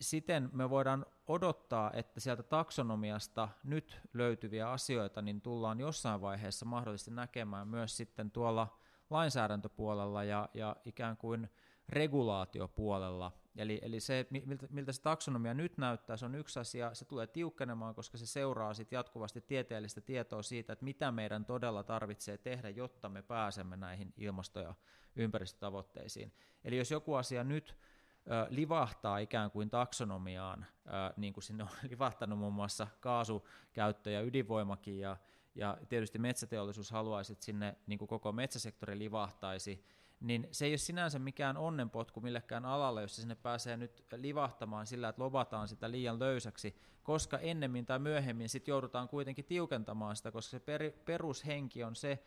siten 0.00 0.50
me 0.52 0.70
voidaan 0.70 1.06
odottaa, 1.26 1.90
että 1.94 2.20
sieltä 2.20 2.42
taksonomiasta 2.42 3.48
nyt 3.64 4.00
löytyviä 4.12 4.70
asioita 4.70 5.22
niin 5.22 5.40
tullaan 5.40 5.80
jossain 5.80 6.20
vaiheessa 6.20 6.66
mahdollisesti 6.66 7.10
näkemään 7.10 7.68
myös 7.68 7.96
sitten 7.96 8.30
tuolla 8.30 8.78
lainsäädäntöpuolella 9.10 10.24
ja, 10.24 10.48
ja 10.54 10.76
ikään 10.84 11.16
kuin 11.16 11.50
regulaatiopuolella. 11.88 13.41
Eli, 13.56 13.80
eli 13.82 14.00
se, 14.00 14.26
miltä, 14.30 14.66
miltä 14.70 14.92
se 14.92 15.02
taksonomia 15.02 15.54
nyt 15.54 15.78
näyttää, 15.78 16.16
se 16.16 16.24
on 16.24 16.34
yksi 16.34 16.60
asia, 16.60 16.94
se 16.94 17.04
tulee 17.04 17.26
tiukkenemaan, 17.26 17.94
koska 17.94 18.18
se 18.18 18.26
seuraa 18.26 18.74
sit 18.74 18.92
jatkuvasti 18.92 19.40
tieteellistä 19.40 20.00
tietoa 20.00 20.42
siitä, 20.42 20.72
että 20.72 20.84
mitä 20.84 21.12
meidän 21.12 21.44
todella 21.44 21.82
tarvitsee 21.82 22.38
tehdä, 22.38 22.70
jotta 22.70 23.08
me 23.08 23.22
pääsemme 23.22 23.76
näihin 23.76 24.12
ilmasto- 24.16 24.60
ja 24.60 24.74
ympäristötavoitteisiin. 25.16 26.32
Eli 26.64 26.76
jos 26.76 26.90
joku 26.90 27.14
asia 27.14 27.44
nyt 27.44 27.76
ö, 28.26 28.46
livahtaa 28.50 29.18
ikään 29.18 29.50
kuin 29.50 29.70
taksonomiaan, 29.70 30.66
ö, 30.86 30.90
niin 31.16 31.32
kuin 31.32 31.44
sinne 31.44 31.62
on 31.62 31.70
livahtanut 31.90 32.38
muun 32.38 32.54
muassa 32.54 32.86
kaasukäyttö 33.00 34.10
ja 34.10 34.20
ydinvoimakin, 34.22 34.98
ja, 34.98 35.16
ja 35.54 35.78
tietysti 35.88 36.18
metsäteollisuus 36.18 36.90
haluaisi, 36.90 37.32
että 37.32 37.44
sinne 37.44 37.76
niin 37.86 37.98
kuin 37.98 38.08
koko 38.08 38.32
metsäsektori 38.32 38.98
livahtaisi, 38.98 39.84
niin 40.22 40.48
se 40.50 40.64
ei 40.64 40.72
ole 40.72 40.78
sinänsä 40.78 41.18
mikään 41.18 41.56
onnenpotku 41.56 42.20
millekään 42.20 42.64
alalle, 42.64 43.00
jos 43.00 43.16
se 43.16 43.20
sinne 43.20 43.34
pääsee 43.34 43.76
nyt 43.76 44.04
livahtamaan 44.16 44.86
sillä, 44.86 45.08
että 45.08 45.22
lobataan 45.22 45.68
sitä 45.68 45.90
liian 45.90 46.18
löysäksi, 46.18 46.76
koska 47.02 47.38
ennemmin 47.38 47.86
tai 47.86 47.98
myöhemmin 47.98 48.48
sitten 48.48 48.72
joudutaan 48.72 49.08
kuitenkin 49.08 49.44
tiukentamaan 49.44 50.16
sitä, 50.16 50.30
koska 50.30 50.50
se 50.50 50.60
per, 50.60 50.92
perushenki 51.04 51.84
on 51.84 51.96
se, 51.96 52.22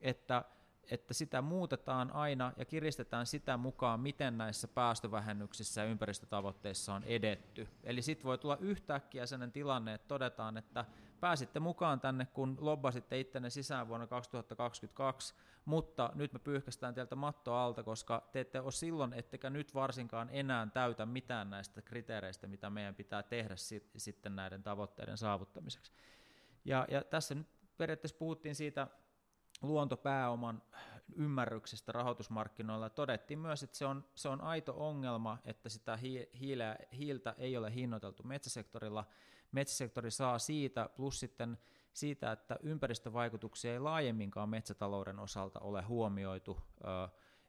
että 0.00 0.44
että 0.90 1.14
sitä 1.14 1.42
muutetaan 1.42 2.10
aina 2.10 2.52
ja 2.56 2.64
kiristetään 2.64 3.26
sitä 3.26 3.56
mukaan, 3.56 4.00
miten 4.00 4.38
näissä 4.38 4.68
päästövähennyksissä 4.68 5.80
ja 5.80 5.86
ympäristötavoitteissa 5.86 6.94
on 6.94 7.04
edetty. 7.04 7.68
Eli 7.84 8.02
sitten 8.02 8.24
voi 8.24 8.38
tulla 8.38 8.56
yhtäkkiä 8.56 9.26
sellainen 9.26 9.52
tilanne, 9.52 9.94
että 9.94 10.08
todetaan, 10.08 10.56
että 10.56 10.84
pääsitte 11.20 11.60
mukaan 11.60 12.00
tänne, 12.00 12.26
kun 12.26 12.56
lobbasitte 12.60 13.20
ittenne 13.20 13.50
sisään 13.50 13.88
vuonna 13.88 14.06
2022, 14.06 15.34
mutta 15.64 16.12
nyt 16.14 16.32
me 16.32 16.38
pyyhkästään 16.38 16.94
teiltä 16.94 17.16
matto 17.16 17.54
alta, 17.54 17.82
koska 17.82 18.28
te 18.32 18.40
ette 18.40 18.60
ole 18.60 18.72
silloin, 18.72 19.12
ettekä 19.12 19.50
nyt 19.50 19.74
varsinkaan 19.74 20.28
enää 20.32 20.66
täytä 20.66 21.06
mitään 21.06 21.50
näistä 21.50 21.82
kriteereistä, 21.82 22.46
mitä 22.46 22.70
meidän 22.70 22.94
pitää 22.94 23.22
tehdä 23.22 23.56
sit, 23.56 23.90
sitten 23.96 24.36
näiden 24.36 24.62
tavoitteiden 24.62 25.18
saavuttamiseksi. 25.18 25.92
Ja, 26.64 26.86
ja 26.90 27.04
tässä 27.04 27.34
nyt 27.34 27.46
periaatteessa 27.76 28.18
puhuttiin 28.18 28.54
siitä 28.54 28.86
luontopääoman 29.62 30.62
ymmärryksestä 31.16 31.92
rahoitusmarkkinoilla. 31.92 32.90
Todettiin 32.90 33.38
myös, 33.38 33.62
että 33.62 33.76
se 33.76 33.86
on, 33.86 34.04
se 34.14 34.28
on 34.28 34.40
aito 34.40 34.74
ongelma, 34.76 35.38
että 35.44 35.68
sitä 35.68 35.98
hiiltä 36.92 37.34
ei 37.38 37.56
ole 37.56 37.74
hinnoiteltu 37.74 38.22
metsäsektorilla. 38.22 39.04
Metsäsektori 39.52 40.10
saa 40.10 40.38
siitä, 40.38 40.88
plus 40.96 41.20
sitten 41.20 41.58
siitä, 41.92 42.32
että 42.32 42.56
ympäristövaikutuksia 42.62 43.72
ei 43.72 43.78
laajemminkaan 43.78 44.48
metsätalouden 44.48 45.18
osalta 45.18 45.60
ole 45.60 45.82
huomioitu. 45.82 46.60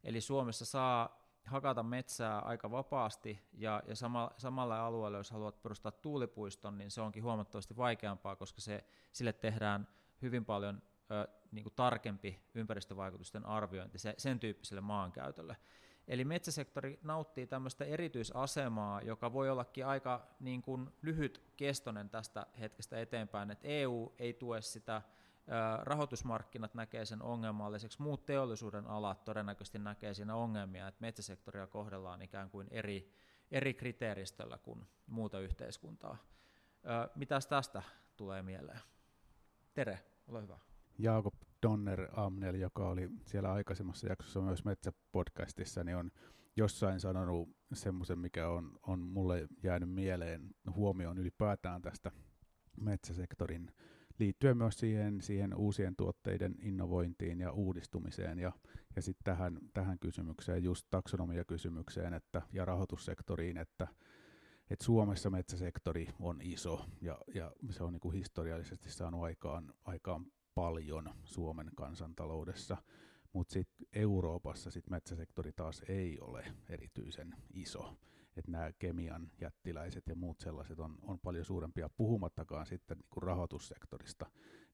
Eli 0.03 0.21
Suomessa 0.21 0.65
saa 0.65 1.21
hakata 1.45 1.83
metsää 1.83 2.39
aika 2.39 2.71
vapaasti 2.71 3.39
ja, 3.53 3.83
ja 3.87 3.95
sama, 3.95 4.31
samalle 4.37 4.79
alueelle, 4.79 5.17
jos 5.17 5.31
haluat 5.31 5.61
perustaa 5.61 5.91
tuulipuiston, 5.91 6.77
niin 6.77 6.91
se 6.91 7.01
onkin 7.01 7.23
huomattavasti 7.23 7.77
vaikeampaa, 7.77 8.35
koska 8.35 8.61
se, 8.61 8.83
sille 9.11 9.33
tehdään 9.33 9.87
hyvin 10.21 10.45
paljon 10.45 10.81
ö, 11.11 11.27
niin 11.51 11.63
kuin 11.63 11.73
tarkempi 11.75 12.41
ympäristövaikutusten 12.55 13.45
arviointi 13.45 13.99
se, 13.99 14.13
sen 14.17 14.39
tyyppiselle 14.39 14.81
maankäytölle. 14.81 15.55
Eli 16.07 16.25
metsäsektori 16.25 16.99
nauttii 17.03 17.47
tämmöistä 17.47 17.85
erityisasemaa, 17.85 19.01
joka 19.01 19.33
voi 19.33 19.49
ollakin 19.49 19.85
aika 19.85 20.27
niin 20.39 20.61
kuin 20.61 20.89
lyhyt 21.01 21.53
kestonen 21.57 22.09
tästä 22.09 22.47
hetkestä 22.59 23.01
eteenpäin, 23.01 23.51
että 23.51 23.67
EU 23.67 24.15
ei 24.19 24.33
tue 24.33 24.61
sitä, 24.61 25.01
rahoitusmarkkinat 25.83 26.73
näkee 26.73 27.05
sen 27.05 27.21
ongelmalliseksi, 27.21 28.01
muut 28.01 28.25
teollisuuden 28.25 28.87
alat 28.87 29.23
todennäköisesti 29.23 29.79
näkee 29.79 30.13
siinä 30.13 30.35
ongelmia, 30.35 30.87
että 30.87 31.01
metsäsektoria 31.01 31.67
kohdellaan 31.67 32.21
ikään 32.21 32.49
kuin 32.49 32.67
eri, 32.71 33.13
eri 33.51 33.73
kriteeristöllä 33.73 34.57
kuin 34.57 34.87
muuta 35.07 35.39
yhteiskuntaa. 35.39 36.17
Mitäs 37.15 37.47
tästä 37.47 37.83
tulee 38.17 38.41
mieleen? 38.41 38.79
Tere, 39.73 39.99
ole 40.27 40.41
hyvä. 40.41 40.57
Jaakob 40.97 41.33
Donner 41.61 42.07
Amnel, 42.13 42.55
joka 42.55 42.89
oli 42.89 43.09
siellä 43.25 43.53
aikaisemmassa 43.53 44.07
jaksossa 44.07 44.41
myös 44.41 44.65
Metsäpodcastissa, 44.65 45.83
niin 45.83 45.97
on 45.97 46.11
jossain 46.55 46.99
sanonut 46.99 47.49
semmoisen, 47.73 48.19
mikä 48.19 48.49
on, 48.49 48.79
on 48.87 48.99
mulle 48.99 49.47
jäänyt 49.63 49.89
mieleen 49.89 50.49
huomioon 50.75 51.17
ylipäätään 51.17 51.81
tästä 51.81 52.11
metsäsektorin 52.81 53.71
liittyen 54.19 54.57
myös 54.57 54.79
siihen, 54.79 55.21
siihen 55.21 55.55
uusien 55.55 55.95
tuotteiden 55.95 56.55
innovointiin 56.61 57.39
ja 57.39 57.51
uudistumiseen. 57.51 58.39
Ja, 58.39 58.51
ja 58.95 59.01
sitten 59.01 59.23
tähän, 59.23 59.59
tähän 59.73 59.99
kysymykseen, 59.99 60.63
just 60.63 60.87
taksonomiakysymykseen 60.89 62.13
että, 62.13 62.41
ja 62.53 62.65
rahoitussektoriin, 62.65 63.57
että, 63.57 63.87
että 64.69 64.85
Suomessa 64.85 65.29
metsäsektori 65.29 66.07
on 66.19 66.41
iso 66.41 66.85
ja, 67.01 67.17
ja 67.33 67.51
se 67.69 67.83
on 67.83 67.93
niin 67.93 67.99
kuin 67.99 68.15
historiallisesti 68.15 68.91
saanut 68.91 69.23
aikaan, 69.23 69.73
aikaan 69.85 70.25
paljon 70.55 71.09
Suomen 71.23 71.71
kansantaloudessa, 71.75 72.77
mutta 73.33 73.53
sitten 73.53 73.87
Euroopassa 73.93 74.71
sit 74.71 74.89
metsäsektori 74.89 75.51
taas 75.51 75.81
ei 75.87 76.19
ole 76.19 76.45
erityisen 76.69 77.35
iso. 77.53 77.97
Että 78.37 78.51
nämä 78.51 78.71
kemian 78.79 79.31
jättiläiset 79.41 80.07
ja 80.07 80.15
muut 80.15 80.39
sellaiset 80.39 80.79
on, 80.79 80.97
on 81.01 81.19
paljon 81.19 81.45
suurempia, 81.45 81.89
puhumattakaan 81.89 82.65
sitten 82.65 82.97
niinku 82.97 83.19
rahoitussektorista, 83.19 84.25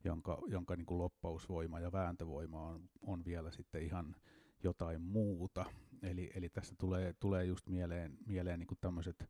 jonka, 0.03 0.41
jonka 0.47 0.75
niinku 0.75 0.97
loppausvoima 0.97 1.79
ja 1.79 1.91
vääntövoima 1.91 2.63
on, 2.63 2.89
on 3.01 3.25
vielä 3.25 3.51
sitten 3.51 3.83
ihan 3.83 4.15
jotain 4.63 5.01
muuta. 5.01 5.65
Eli, 6.01 6.31
eli 6.35 6.49
tässä 6.49 6.75
tulee, 6.77 7.13
tulee 7.19 7.45
just 7.45 7.69
mieleen, 7.69 8.17
mieleen 8.25 8.59
niinku 8.59 8.75
tämmöiset 8.75 9.29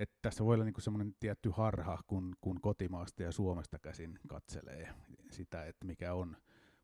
että 0.00 0.18
tässä 0.22 0.44
voi 0.44 0.54
olla 0.54 0.64
niinku 0.64 0.80
semmoinen 0.80 1.14
tietty 1.20 1.50
harha, 1.50 1.98
kun, 2.06 2.36
kun 2.40 2.60
kotimaasta 2.60 3.22
ja 3.22 3.32
Suomesta 3.32 3.78
käsin 3.78 4.18
katselee 4.28 4.94
sitä, 5.30 5.64
että 5.64 5.86
mikä 5.86 6.14
on 6.14 6.36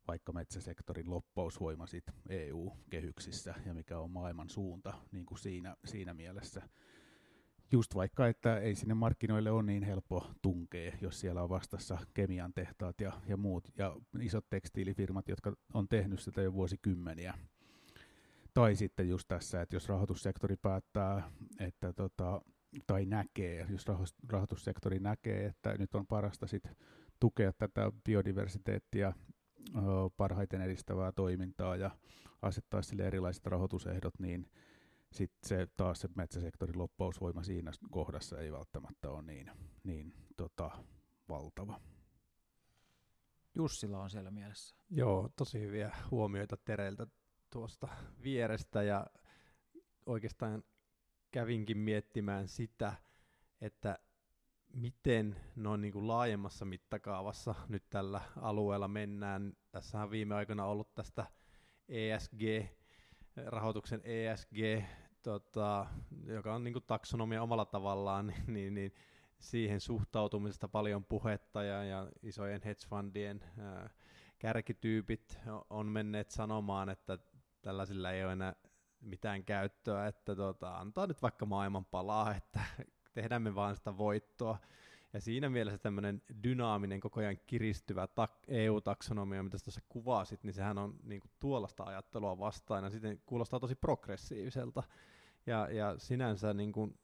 vaikka 0.08 0.32
metsäsektorin 0.32 1.10
loppausvoima 1.10 1.86
sit 1.86 2.04
EU-kehyksissä 2.28 3.54
ja 3.66 3.74
mikä 3.74 3.98
on 3.98 4.10
maailman 4.10 4.48
suunta 4.48 4.94
niin 5.12 5.26
kuin 5.26 5.38
siinä, 5.38 5.76
siinä 5.84 6.14
mielessä. 6.14 6.62
Just 7.72 7.94
vaikka, 7.94 8.26
että 8.26 8.58
ei 8.58 8.74
sinne 8.74 8.94
markkinoille 8.94 9.50
ole 9.50 9.62
niin 9.62 9.82
helppo 9.82 10.30
tunkea, 10.42 10.96
jos 11.00 11.20
siellä 11.20 11.42
on 11.42 11.48
vastassa 11.48 11.98
kemian 12.14 12.54
tehtaat 12.54 13.00
ja, 13.00 13.12
ja 13.28 13.36
muut, 13.36 13.68
ja 13.78 13.96
isot 14.20 14.46
tekstiilifirmat, 14.50 15.28
jotka 15.28 15.52
on 15.74 15.88
tehnyt 15.88 16.20
sitä 16.20 16.42
jo 16.42 16.52
vuosikymmeniä. 16.52 17.34
Tai 18.54 18.76
sitten 18.76 19.08
just 19.08 19.28
tässä, 19.28 19.62
että 19.62 19.76
jos 19.76 19.88
rahoitussektori 19.88 20.56
päättää, 20.56 21.30
että 21.58 21.92
tota, 21.92 22.42
tai 22.86 23.06
näkee, 23.06 23.66
jos 23.70 23.84
rahoitussektori 24.28 24.98
näkee, 24.98 25.46
että 25.46 25.74
nyt 25.78 25.94
on 25.94 26.06
parasta 26.06 26.46
sit 26.46 26.62
tukea 27.20 27.52
tätä 27.52 27.92
biodiversiteettia 28.04 29.12
parhaiten 30.16 30.60
edistävää 30.60 31.12
toimintaa 31.12 31.76
ja 31.76 31.90
asettaa 32.42 32.82
sille 32.82 33.06
erilaiset 33.06 33.46
rahoitusehdot, 33.46 34.14
niin 34.18 34.50
sitten 35.12 35.48
se 35.48 35.68
taas 35.76 36.00
se 36.00 36.08
metsäsektorin 36.14 36.78
loppausvoima 36.78 37.42
siinä 37.42 37.70
kohdassa 37.90 38.40
ei 38.40 38.52
välttämättä 38.52 39.10
ole 39.10 39.22
niin, 39.22 39.50
niin 39.84 40.14
tota, 40.36 40.70
valtava. 41.28 41.80
Jussilla 43.54 44.02
on 44.02 44.10
siellä 44.10 44.30
mielessä. 44.30 44.76
Joo, 44.90 45.30
tosi 45.36 45.60
hyviä 45.60 45.96
huomioita 46.10 46.56
Tereltä 46.64 47.06
tuosta 47.50 47.88
vierestä 48.22 48.82
ja 48.82 49.06
oikeastaan 50.06 50.62
kävinkin 51.36 51.78
miettimään 51.78 52.48
sitä, 52.48 52.92
että 53.60 53.98
miten 54.72 55.36
noin 55.56 55.80
niin 55.80 55.92
kuin 55.92 56.08
laajemmassa 56.08 56.64
mittakaavassa 56.64 57.54
nyt 57.68 57.90
tällä 57.90 58.20
alueella 58.36 58.88
mennään. 58.88 59.56
Tässä 59.72 60.02
on 60.02 60.10
viime 60.10 60.34
aikoina 60.34 60.64
ollut 60.64 60.94
tästä 60.94 61.26
ESG, 61.88 62.40
rahoituksen 63.46 64.00
ESG, 64.04 64.56
tota, 65.22 65.86
joka 66.26 66.54
on 66.54 66.64
niin 66.64 66.72
kuin 66.72 66.84
taksonomia 66.86 67.42
omalla 67.42 67.64
tavallaan, 67.64 68.34
niin, 68.46 68.74
niin, 68.74 68.94
siihen 69.38 69.80
suhtautumisesta 69.80 70.68
paljon 70.68 71.04
puhetta 71.04 71.62
ja, 71.62 71.84
ja 71.84 72.08
isojen 72.22 72.62
hedge 72.64 72.86
fundien 72.88 73.44
ää, 73.58 73.90
kärkityypit 74.38 75.38
on 75.70 75.86
menneet 75.86 76.30
sanomaan, 76.30 76.88
että 76.88 77.18
tällaisilla 77.62 78.10
ei 78.10 78.24
ole 78.24 78.32
enää 78.32 78.54
mitään 79.06 79.44
käyttöä, 79.44 80.06
että 80.06 80.36
tota, 80.36 80.76
antaa 80.76 81.06
nyt 81.06 81.22
vaikka 81.22 81.46
maailman 81.46 81.84
palaa, 81.84 82.34
että 82.34 82.60
tehdään 83.14 83.42
me 83.42 83.54
vaan 83.54 83.76
sitä 83.76 83.98
voittoa. 83.98 84.58
Ja 85.12 85.20
siinä 85.20 85.50
mielessä 85.50 85.78
tämmöinen 85.78 86.22
dynaaminen, 86.44 87.00
koko 87.00 87.20
ajan 87.20 87.38
kiristyvä 87.46 88.06
tak- 88.06 88.44
EU-taksonomia, 88.48 89.42
mitä 89.42 89.58
tuossa 89.64 89.80
kuvasit, 89.88 90.44
niin 90.44 90.54
sehän 90.54 90.78
on 90.78 90.94
niin 91.02 91.20
kuin 91.20 91.30
tuollaista 91.40 91.84
ajattelua 91.84 92.38
vastaan, 92.38 92.84
ja 92.84 92.90
sitten 92.90 93.22
kuulostaa 93.26 93.60
tosi 93.60 93.74
progressiiviselta. 93.74 94.82
Ja, 95.46 95.68
ja 95.70 95.94
sinänsä 95.98 96.54
niin 96.54 96.72
kuin, 96.72 96.98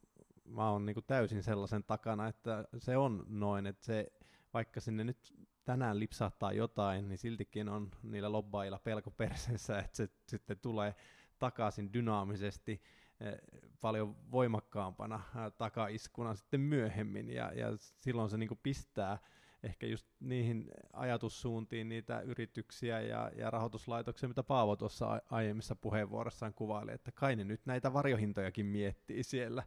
mä 0.45 0.70
oon 0.70 0.87
niin 0.87 0.95
kuin 0.95 1.05
täysin 1.07 1.43
sellaisen 1.43 1.85
takana, 1.85 2.29
että 2.29 2.65
se 2.79 2.97
on 2.97 3.24
noin, 3.29 3.66
että 3.66 3.85
se, 3.85 4.12
vaikka 4.55 4.81
sinne 4.81 5.05
nyt 5.05 5.35
tänään 5.65 6.01
lipsahtaa 6.01 6.53
jotain, 6.53 7.09
niin 7.09 7.19
siltikin 7.19 7.69
on 7.69 7.91
niillä 8.03 8.33
lobbailla 8.33 8.79
pelko 8.79 9.11
persensä, 9.11 9.79
että 9.79 9.97
se 9.97 10.09
sitten 10.29 10.59
tulee 10.59 10.95
takaisin 11.43 11.93
dynaamisesti 11.93 12.82
eh, 13.20 13.35
paljon 13.81 14.16
voimakkaampana 14.31 15.16
eh, 15.16 15.52
takaiskuna 15.59 16.35
sitten 16.35 16.60
myöhemmin, 16.60 17.31
ja, 17.31 17.52
ja 17.52 17.69
silloin 17.77 18.31
se 18.31 18.36
niin 18.36 18.60
pistää 18.62 19.19
ehkä 19.62 19.86
just 19.86 20.06
niihin 20.20 20.70
ajatussuuntiin 20.93 21.89
niitä 21.89 22.20
yrityksiä 22.20 23.01
ja, 23.01 23.31
ja 23.36 23.51
rahoituslaitoksia, 23.51 24.28
mitä 24.28 24.43
Paavo 24.43 24.77
tuossa 24.77 25.23
aiemmissa 25.31 25.77
puheenvuorossaan 25.77 26.55
kuvaili, 26.55 26.93
että 26.93 27.12
kai 27.12 27.36
ne 27.36 27.44
nyt 27.44 27.66
näitä 27.66 27.93
varjohintojakin 27.93 28.66
miettii 28.66 29.23
siellä, 29.23 29.62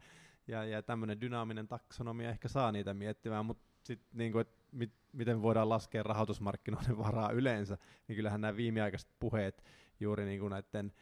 ja, 0.48 0.66
ja 0.66 0.84
tämmöinen 0.84 1.22
dynaaminen 1.22 1.68
taksonomia 1.68 2.30
ehkä 2.30 2.48
saa 2.48 2.72
niitä 2.72 2.94
miettimään, 2.94 3.46
mutta 3.46 3.64
sitten 3.84 4.10
niin 4.14 4.34
mit, 4.72 4.94
miten 5.14 5.42
voidaan 5.42 5.70
laskea 5.70 6.04
rahoitusmarkkinoiden 6.04 6.98
varaa 6.98 7.32
yleensä, 7.32 7.78
niin 8.08 8.16
kyllähän 8.16 8.42
nämä 8.42 8.56
viimeaikaiset 8.56 9.10
puheet 9.20 9.64
juuri 10.00 10.26
niin 10.26 10.40
kuin 10.40 10.52
näiden 10.52 10.94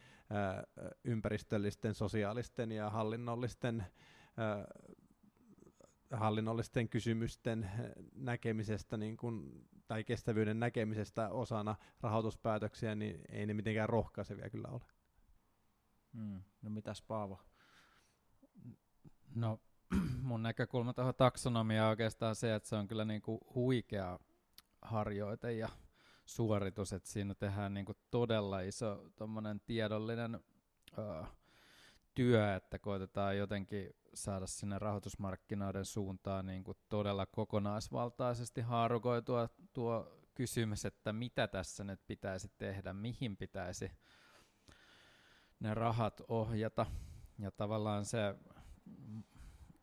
ympäristöllisten, 1.04 1.94
sosiaalisten 1.94 2.72
ja 2.72 2.90
hallinnollisten 2.90 3.86
hallinnollisten 6.10 6.88
kysymysten 6.88 7.70
näkemisestä 8.14 8.96
niin 8.96 9.16
kuin, 9.16 9.68
tai 9.86 10.04
kestävyyden 10.04 10.60
näkemisestä 10.60 11.28
osana 11.28 11.76
rahoituspäätöksiä, 12.00 12.94
niin 12.94 13.20
ei 13.28 13.46
ne 13.46 13.54
mitenkään 13.54 13.88
rohkaisevia 13.88 14.50
kyllä 14.50 14.68
ole. 14.68 14.80
Hmm. 16.14 16.42
No 16.62 16.70
mitäs 16.70 17.02
Paavo? 17.02 17.40
No 19.34 19.60
mun 20.22 20.42
näkökulma 20.42 20.94
tuohon 20.94 21.14
taksonomiaan 21.14 21.86
on 21.86 21.90
oikeastaan 21.90 22.36
se, 22.36 22.54
että 22.54 22.68
se 22.68 22.76
on 22.76 22.88
kyllä 22.88 23.04
niinku 23.04 23.40
huikea 23.54 24.18
harjoite 24.82 25.52
ja 25.52 25.68
suoritus, 26.24 26.92
että 26.92 27.08
siinä 27.08 27.34
tehdään 27.34 27.74
niinku 27.74 27.92
todella 28.10 28.60
iso 28.60 29.10
tiedollinen 29.66 30.40
ö, 30.98 31.24
työ, 32.14 32.54
että 32.54 32.78
koitetaan 32.78 33.36
jotenkin 33.36 33.96
saada 34.14 34.46
sinne 34.46 34.78
rahoitusmarkkinoiden 34.78 35.84
suuntaan 35.84 36.46
niinku 36.46 36.74
todella 36.88 37.26
kokonaisvaltaisesti 37.26 38.60
haarukoitua 38.60 39.48
tuo 39.72 40.20
kysymys, 40.34 40.84
että 40.84 41.12
mitä 41.12 41.48
tässä 41.48 41.84
nyt 41.84 42.00
pitäisi 42.06 42.48
tehdä, 42.58 42.92
mihin 42.92 43.36
pitäisi 43.36 43.90
ne 45.60 45.74
rahat 45.74 46.20
ohjata. 46.28 46.86
Ja 47.38 47.50
tavallaan 47.50 48.04
se 48.04 48.34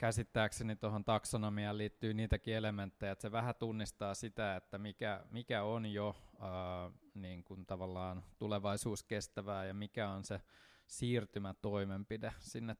käsittääkseni 0.01 0.75
tuohon 0.75 1.03
taksonomiaan 1.03 1.77
liittyy 1.77 2.13
niitäkin 2.13 2.55
elementtejä, 2.55 3.11
että 3.11 3.21
se 3.21 3.31
vähän 3.31 3.55
tunnistaa 3.55 4.13
sitä, 4.13 4.55
että 4.55 4.77
mikä, 4.77 5.23
mikä 5.31 5.63
on 5.63 5.85
jo 5.85 6.15
ää, 6.39 6.91
niin 7.13 7.43
kuin 7.43 7.65
tavallaan 7.65 8.23
tulevaisuuskestävää 8.39 9.65
ja 9.65 9.73
mikä 9.73 10.09
on 10.09 10.23
se 10.23 10.41
siirtymätoimenpide 10.87 12.33
sinne 12.39 12.75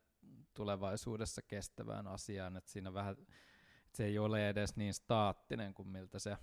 tulevaisuudessa 0.53 1.41
kestävään 1.41 2.07
asiaan, 2.07 2.57
että 2.57 2.72
siinä 2.72 2.93
vähän, 2.93 3.11
että 3.11 3.98
se 3.98 4.06
ei 4.06 4.19
ole 4.19 4.49
edes 4.49 4.76
niin 4.76 4.93
staattinen 4.93 5.73
kuin 5.73 5.88
miltä 5.88 6.19
se 6.19 6.38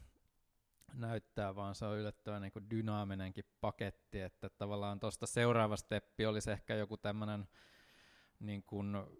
näyttää, 0.95 1.55
vaan 1.55 1.75
se 1.75 1.85
on 1.85 1.99
yllättävän 1.99 2.43
niin 2.43 2.71
dynaaminenkin 2.71 3.45
paketti, 3.61 4.21
että 4.21 4.49
tavallaan 4.49 5.01
tuosta 5.01 5.27
seuraava 5.27 5.77
steppi 5.77 6.27
olisi 6.27 6.51
ehkä 6.51 6.75
joku 6.75 6.97
tämmöinen 6.97 7.49
niin 8.40 8.62
kun, 8.62 9.19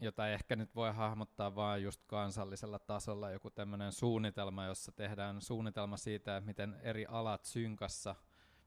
jota 0.00 0.28
ehkä 0.28 0.56
nyt 0.56 0.74
voi 0.74 0.92
hahmottaa 0.92 1.54
vain 1.54 1.82
just 1.82 2.02
kansallisella 2.06 2.78
tasolla, 2.78 3.30
joku 3.30 3.50
tämmöinen 3.50 3.92
suunnitelma, 3.92 4.66
jossa 4.66 4.92
tehdään 4.92 5.42
suunnitelma 5.42 5.96
siitä, 5.96 6.42
miten 6.44 6.80
eri 6.82 7.06
alat 7.06 7.44
synkassa, 7.44 8.14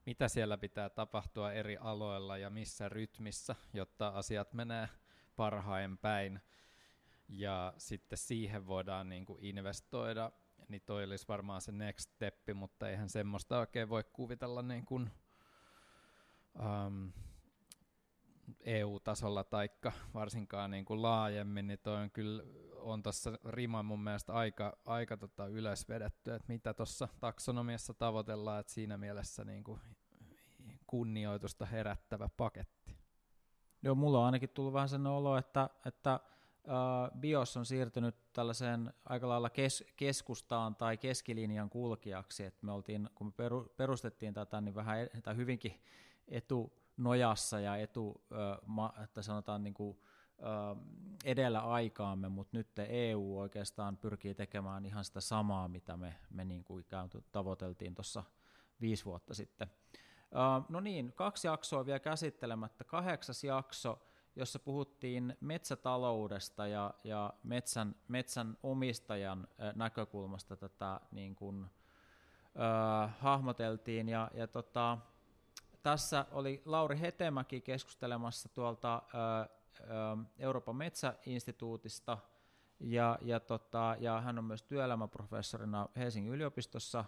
mitä 0.06 0.28
siellä 0.28 0.58
pitää 0.58 0.90
tapahtua 0.90 1.52
eri 1.52 1.76
aloilla 1.76 2.38
ja 2.38 2.50
missä 2.50 2.88
rytmissä, 2.88 3.54
jotta 3.72 4.08
asiat 4.08 4.52
menee 4.52 4.88
parhain 5.36 5.98
päin. 5.98 6.40
Ja 7.28 7.74
sitten 7.78 8.18
siihen 8.18 8.66
voidaan 8.66 9.08
niin 9.08 9.26
kuin 9.26 9.44
investoida, 9.44 10.32
niin 10.68 10.82
toi 10.86 11.04
olisi 11.04 11.28
varmaan 11.28 11.60
se 11.60 11.72
next 11.72 12.10
step, 12.10 12.36
mutta 12.54 12.88
eihän 12.88 13.08
semmoista 13.08 13.58
oikein 13.58 13.88
voi 13.88 14.04
kuvitella 14.12 14.62
niin 14.62 14.84
kuin, 14.84 15.10
um, 16.58 17.12
EU-tasolla 18.60 19.44
taikka 19.44 19.92
varsinkaan 20.14 20.70
niin 20.70 20.84
kuin 20.84 21.02
laajemmin, 21.02 21.66
niin 21.66 21.78
toi 21.78 21.96
on 21.96 22.10
kyllä 22.10 22.42
on 22.84 23.02
tuossa 23.02 23.38
rima 23.44 23.82
mun 23.82 24.04
mielestä 24.04 24.32
aika, 24.32 24.78
aika 24.84 25.16
tota 25.16 25.46
ylös 25.46 25.88
vedetty, 25.88 26.34
että 26.34 26.48
mitä 26.48 26.74
tuossa 26.74 27.08
taksonomiassa 27.20 27.94
tavoitellaan, 27.94 28.60
että 28.60 28.72
siinä 28.72 28.98
mielessä 28.98 29.44
niin 29.44 29.64
kuin 29.64 29.80
kunnioitusta 30.86 31.66
herättävä 31.66 32.28
paketti. 32.36 32.96
Joo, 33.82 33.94
mulla 33.94 34.18
on 34.18 34.24
ainakin 34.24 34.48
tullut 34.48 34.72
vähän 34.72 34.88
sen 34.88 35.06
olo, 35.06 35.36
että, 35.36 35.70
että 35.86 36.20
BIOS 37.18 37.56
on 37.56 37.66
siirtynyt 37.66 38.14
tällaiseen 38.32 38.92
aika 39.04 39.28
lailla 39.28 39.50
kes, 39.50 39.84
keskustaan 39.96 40.76
tai 40.76 40.96
keskilinjan 40.96 41.70
kulkijaksi, 41.70 42.44
että 42.44 42.66
me 42.66 42.72
oltiin, 42.72 43.10
kun 43.14 43.26
me 43.26 43.32
peru, 43.36 43.74
perustettiin 43.76 44.34
tätä, 44.34 44.60
niin 44.60 44.74
vähän 44.74 45.08
tai 45.22 45.36
hyvinkin 45.36 45.82
etu, 46.28 46.72
nojassa 46.96 47.60
ja 47.60 47.76
etu, 47.76 48.24
että 49.04 49.22
sanotaan 49.22 49.64
niin 49.64 49.74
kuin, 49.74 49.98
edellä 51.24 51.60
aikaamme, 51.60 52.28
mutta 52.28 52.56
nyt 52.56 52.68
EU 52.88 53.38
oikeastaan 53.38 53.96
pyrkii 53.96 54.34
tekemään 54.34 54.86
ihan 54.86 55.04
sitä 55.04 55.20
samaa, 55.20 55.68
mitä 55.68 55.96
me, 55.96 56.14
me 56.30 56.44
niin 56.44 56.64
kuin 56.64 56.80
ikään 56.80 57.10
kuin 57.10 57.24
tavoiteltiin 57.32 57.94
tuossa 57.94 58.24
viisi 58.80 59.04
vuotta 59.04 59.34
sitten. 59.34 59.70
No 60.68 60.80
niin, 60.80 61.12
kaksi 61.12 61.46
jaksoa 61.46 61.86
vielä 61.86 61.98
käsittelemättä. 61.98 62.84
Kahdeksas 62.84 63.44
jakso, 63.44 64.02
jossa 64.36 64.58
puhuttiin 64.58 65.36
metsätaloudesta 65.40 66.66
ja, 66.66 66.94
ja 67.04 67.32
metsän, 67.42 67.94
metsän 68.08 68.56
omistajan 68.62 69.48
näkökulmasta 69.74 70.56
tätä 70.56 71.00
niin 71.10 71.34
kuin, 71.34 71.64
äh, 71.64 73.14
hahmoteltiin. 73.18 74.08
Ja, 74.08 74.30
ja 74.34 74.46
tota, 74.46 74.98
tässä 75.84 76.26
oli 76.32 76.62
Lauri 76.64 77.00
Hetemäki 77.00 77.60
keskustelemassa 77.60 78.48
tuolta 78.48 79.02
Euroopan 80.38 80.76
metsäinstituutista, 80.76 82.18
ja, 82.80 83.18
ja, 83.22 83.40
tota, 83.40 83.96
ja 84.00 84.20
hän 84.20 84.38
on 84.38 84.44
myös 84.44 84.62
työelämäprofessorina 84.62 85.88
Helsingin 85.96 86.32
yliopistossa, 86.32 87.04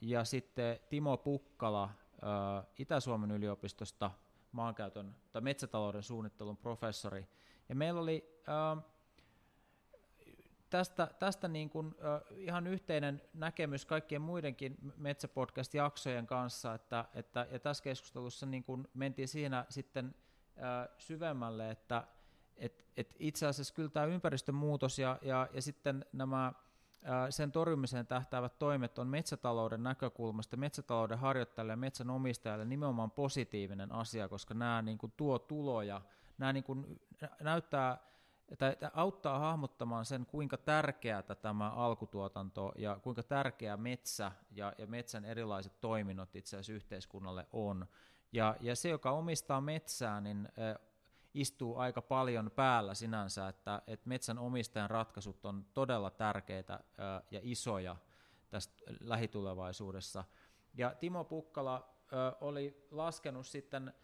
ja 0.00 0.24
sitten 0.24 0.78
Timo 0.88 1.16
Pukkala 1.16 1.90
Itä-Suomen 2.78 3.30
yliopistosta, 3.30 4.10
maankäytön 4.52 5.14
tai 5.32 5.42
metsätalouden 5.42 6.02
suunnittelun 6.02 6.56
professori. 6.56 7.28
Ja 7.68 7.74
meillä 7.74 8.00
oli 8.00 8.42
tästä, 10.70 11.10
tästä 11.18 11.48
niin 11.48 11.70
kuin, 11.70 11.86
uh, 11.86 12.38
ihan 12.38 12.66
yhteinen 12.66 13.22
näkemys 13.34 13.86
kaikkien 13.86 14.22
muidenkin 14.22 14.76
Metsäpodcast-jaksojen 14.96 16.26
kanssa, 16.26 16.74
että, 16.74 17.04
että 17.14 17.46
ja 17.50 17.58
tässä 17.58 17.84
keskustelussa 17.84 18.46
niin 18.46 18.64
kuin 18.64 18.88
mentiin 18.94 19.28
siinä 19.28 19.66
sitten 19.68 20.14
uh, 20.56 20.94
syvemmälle, 20.98 21.70
että 21.70 22.06
et, 22.56 22.84
et 22.96 23.16
itse 23.18 23.46
asiassa 23.46 23.74
kyllä 23.74 23.88
tämä 23.88 24.06
ympäristönmuutos 24.06 24.98
ja, 24.98 25.18
ja, 25.22 25.48
ja 25.52 25.62
sitten 25.62 26.04
nämä 26.12 26.52
sen 27.30 27.52
torjumiseen 27.52 28.06
tähtäävät 28.06 28.58
toimet 28.58 28.98
on 28.98 29.08
metsätalouden 29.08 29.82
näkökulmasta, 29.82 30.56
metsätalouden 30.56 31.18
harjoittajalle 31.18 31.72
ja 31.72 31.76
metsänomistajalle 31.76 32.64
nimenomaan 32.64 33.10
positiivinen 33.10 33.92
asia, 33.92 34.28
koska 34.28 34.54
nämä 34.54 34.82
niin 34.82 34.98
kuin 34.98 35.12
tuo 35.16 35.38
tuloja, 35.38 36.00
nämä 36.38 36.52
niin 36.52 36.64
kuin 36.64 37.00
näyttää 37.40 37.98
että 38.48 38.90
auttaa 38.94 39.38
hahmottamaan 39.38 40.04
sen, 40.04 40.26
kuinka 40.26 40.56
tärkeää 40.56 41.22
tämä 41.22 41.70
alkutuotanto 41.70 42.72
ja 42.76 42.98
kuinka 43.02 43.22
tärkeä 43.22 43.76
metsä 43.76 44.32
ja, 44.50 44.72
ja 44.78 44.86
metsän 44.86 45.24
erilaiset 45.24 45.80
toiminnot 45.80 46.36
itse 46.36 46.56
asiassa 46.56 46.72
yhteiskunnalle 46.72 47.46
on. 47.52 47.86
Ja, 48.32 48.56
ja 48.60 48.76
se, 48.76 48.88
joka 48.88 49.10
omistaa 49.10 49.60
metsää, 49.60 50.20
niin 50.20 50.48
istuu 51.34 51.76
aika 51.76 52.02
paljon 52.02 52.50
päällä 52.50 52.94
sinänsä, 52.94 53.48
että, 53.48 53.82
että 53.86 54.08
metsän 54.08 54.38
omistajan 54.38 54.90
ratkaisut 54.90 55.44
on 55.44 55.66
todella 55.74 56.10
tärkeitä 56.10 56.80
ja 57.30 57.40
isoja 57.42 57.96
tästä 58.50 58.84
lähitulevaisuudessa. 59.00 60.24
Ja 60.74 60.94
Timo 60.94 61.24
Pukkala 61.24 61.94
oli 62.40 62.86
laskenut 62.90 63.46
sitten 63.46 63.94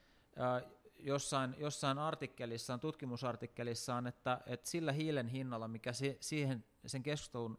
jossain, 1.02 1.54
jossain 1.58 1.98
artikkelissaan, 1.98 2.80
tutkimusartikkelissaan, 2.80 4.06
että, 4.06 4.40
että 4.46 4.70
sillä 4.70 4.92
hiilen 4.92 5.28
hinnalla, 5.28 5.68
mikä 5.68 5.92
si, 5.92 6.16
siihen 6.20 6.64
sen 6.86 7.02
keskustelun 7.02 7.58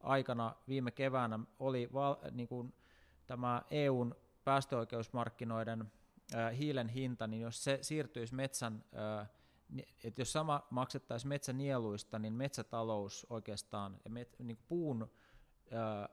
aikana 0.00 0.54
viime 0.68 0.90
keväänä 0.90 1.38
oli 1.58 1.88
val, 1.92 2.16
niin 2.30 2.48
kuin 2.48 2.74
tämä 3.26 3.62
EUn 3.70 4.14
päästöoikeusmarkkinoiden 4.44 5.92
äh, 6.34 6.58
hiilen 6.58 6.88
hinta, 6.88 7.26
niin 7.26 7.42
jos 7.42 7.64
se 7.64 7.78
siirtyisi 7.82 8.34
metsän, 8.34 8.84
äh, 9.20 9.30
että 10.04 10.20
jos 10.20 10.32
sama 10.32 10.66
maksettaisiin 10.70 11.28
metsänieluista, 11.28 12.18
niin 12.18 12.32
metsätalous 12.32 13.26
oikeastaan 13.30 14.00
met, 14.08 14.36
niin 14.38 14.58
puun 14.68 15.02
äh, 15.02 16.08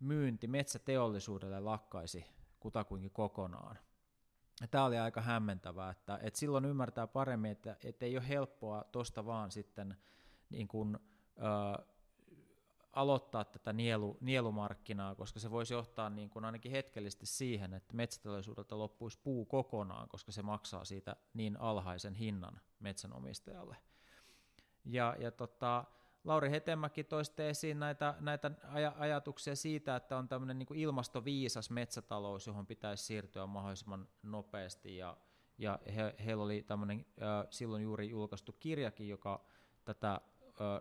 myynti 0.00 0.46
metsäteollisuudelle 0.46 1.60
lakkaisi 1.60 2.26
kutakuinkin 2.60 3.10
kokonaan. 3.10 3.78
Tämä 4.70 4.84
oli 4.84 4.98
aika 4.98 5.20
hämmentävää, 5.20 5.90
että, 5.90 6.18
että 6.22 6.38
silloin 6.38 6.64
ymmärtää 6.64 7.06
paremmin, 7.06 7.50
että, 7.50 7.76
että 7.84 8.06
ei 8.06 8.16
ole 8.16 8.28
helppoa 8.28 8.84
tuosta 8.92 9.26
vaan 9.26 9.50
sitten 9.50 9.96
niin 10.50 10.68
kuin, 10.68 10.98
ö, 11.38 11.84
aloittaa 12.92 13.44
tätä 13.44 13.72
nielu, 13.72 14.16
nielumarkkinaa, 14.20 15.14
koska 15.14 15.40
se 15.40 15.50
voisi 15.50 15.74
johtaa 15.74 16.10
niin 16.10 16.30
kuin 16.30 16.44
ainakin 16.44 16.72
hetkellisesti 16.72 17.26
siihen, 17.26 17.74
että 17.74 17.94
metsäteollisuudelta 17.94 18.78
loppuisi 18.78 19.18
puu 19.22 19.44
kokonaan, 19.44 20.08
koska 20.08 20.32
se 20.32 20.42
maksaa 20.42 20.84
siitä 20.84 21.16
niin 21.34 21.60
alhaisen 21.60 22.14
hinnan 22.14 22.60
metsänomistajalle. 22.80 23.76
Ja, 24.84 25.16
ja 25.18 25.30
tota, 25.30 25.84
Lauri 26.26 26.50
Hetemäki 26.50 27.04
toisti 27.04 27.42
esiin 27.42 27.78
näitä, 27.78 28.14
näitä 28.20 28.48
aj- 28.48 28.94
ajatuksia 28.98 29.56
siitä, 29.56 29.96
että 29.96 30.16
on 30.16 30.28
tämmöinen 30.28 30.58
niin 30.58 30.74
ilmastoviisas 30.74 31.70
metsätalous, 31.70 32.46
johon 32.46 32.66
pitäisi 32.66 33.04
siirtyä 33.04 33.46
mahdollisimman 33.46 34.08
nopeasti. 34.22 34.96
Ja, 34.96 35.16
ja 35.58 35.78
he, 35.96 36.14
heillä 36.24 36.44
oli 36.44 36.62
tämmöinen 36.62 37.06
äh, 37.22 37.46
silloin 37.50 37.82
juuri 37.82 38.10
julkaistu 38.10 38.52
kirjakin, 38.52 39.08
joka 39.08 39.44
tätä 39.84 40.12
äh, 40.12 40.20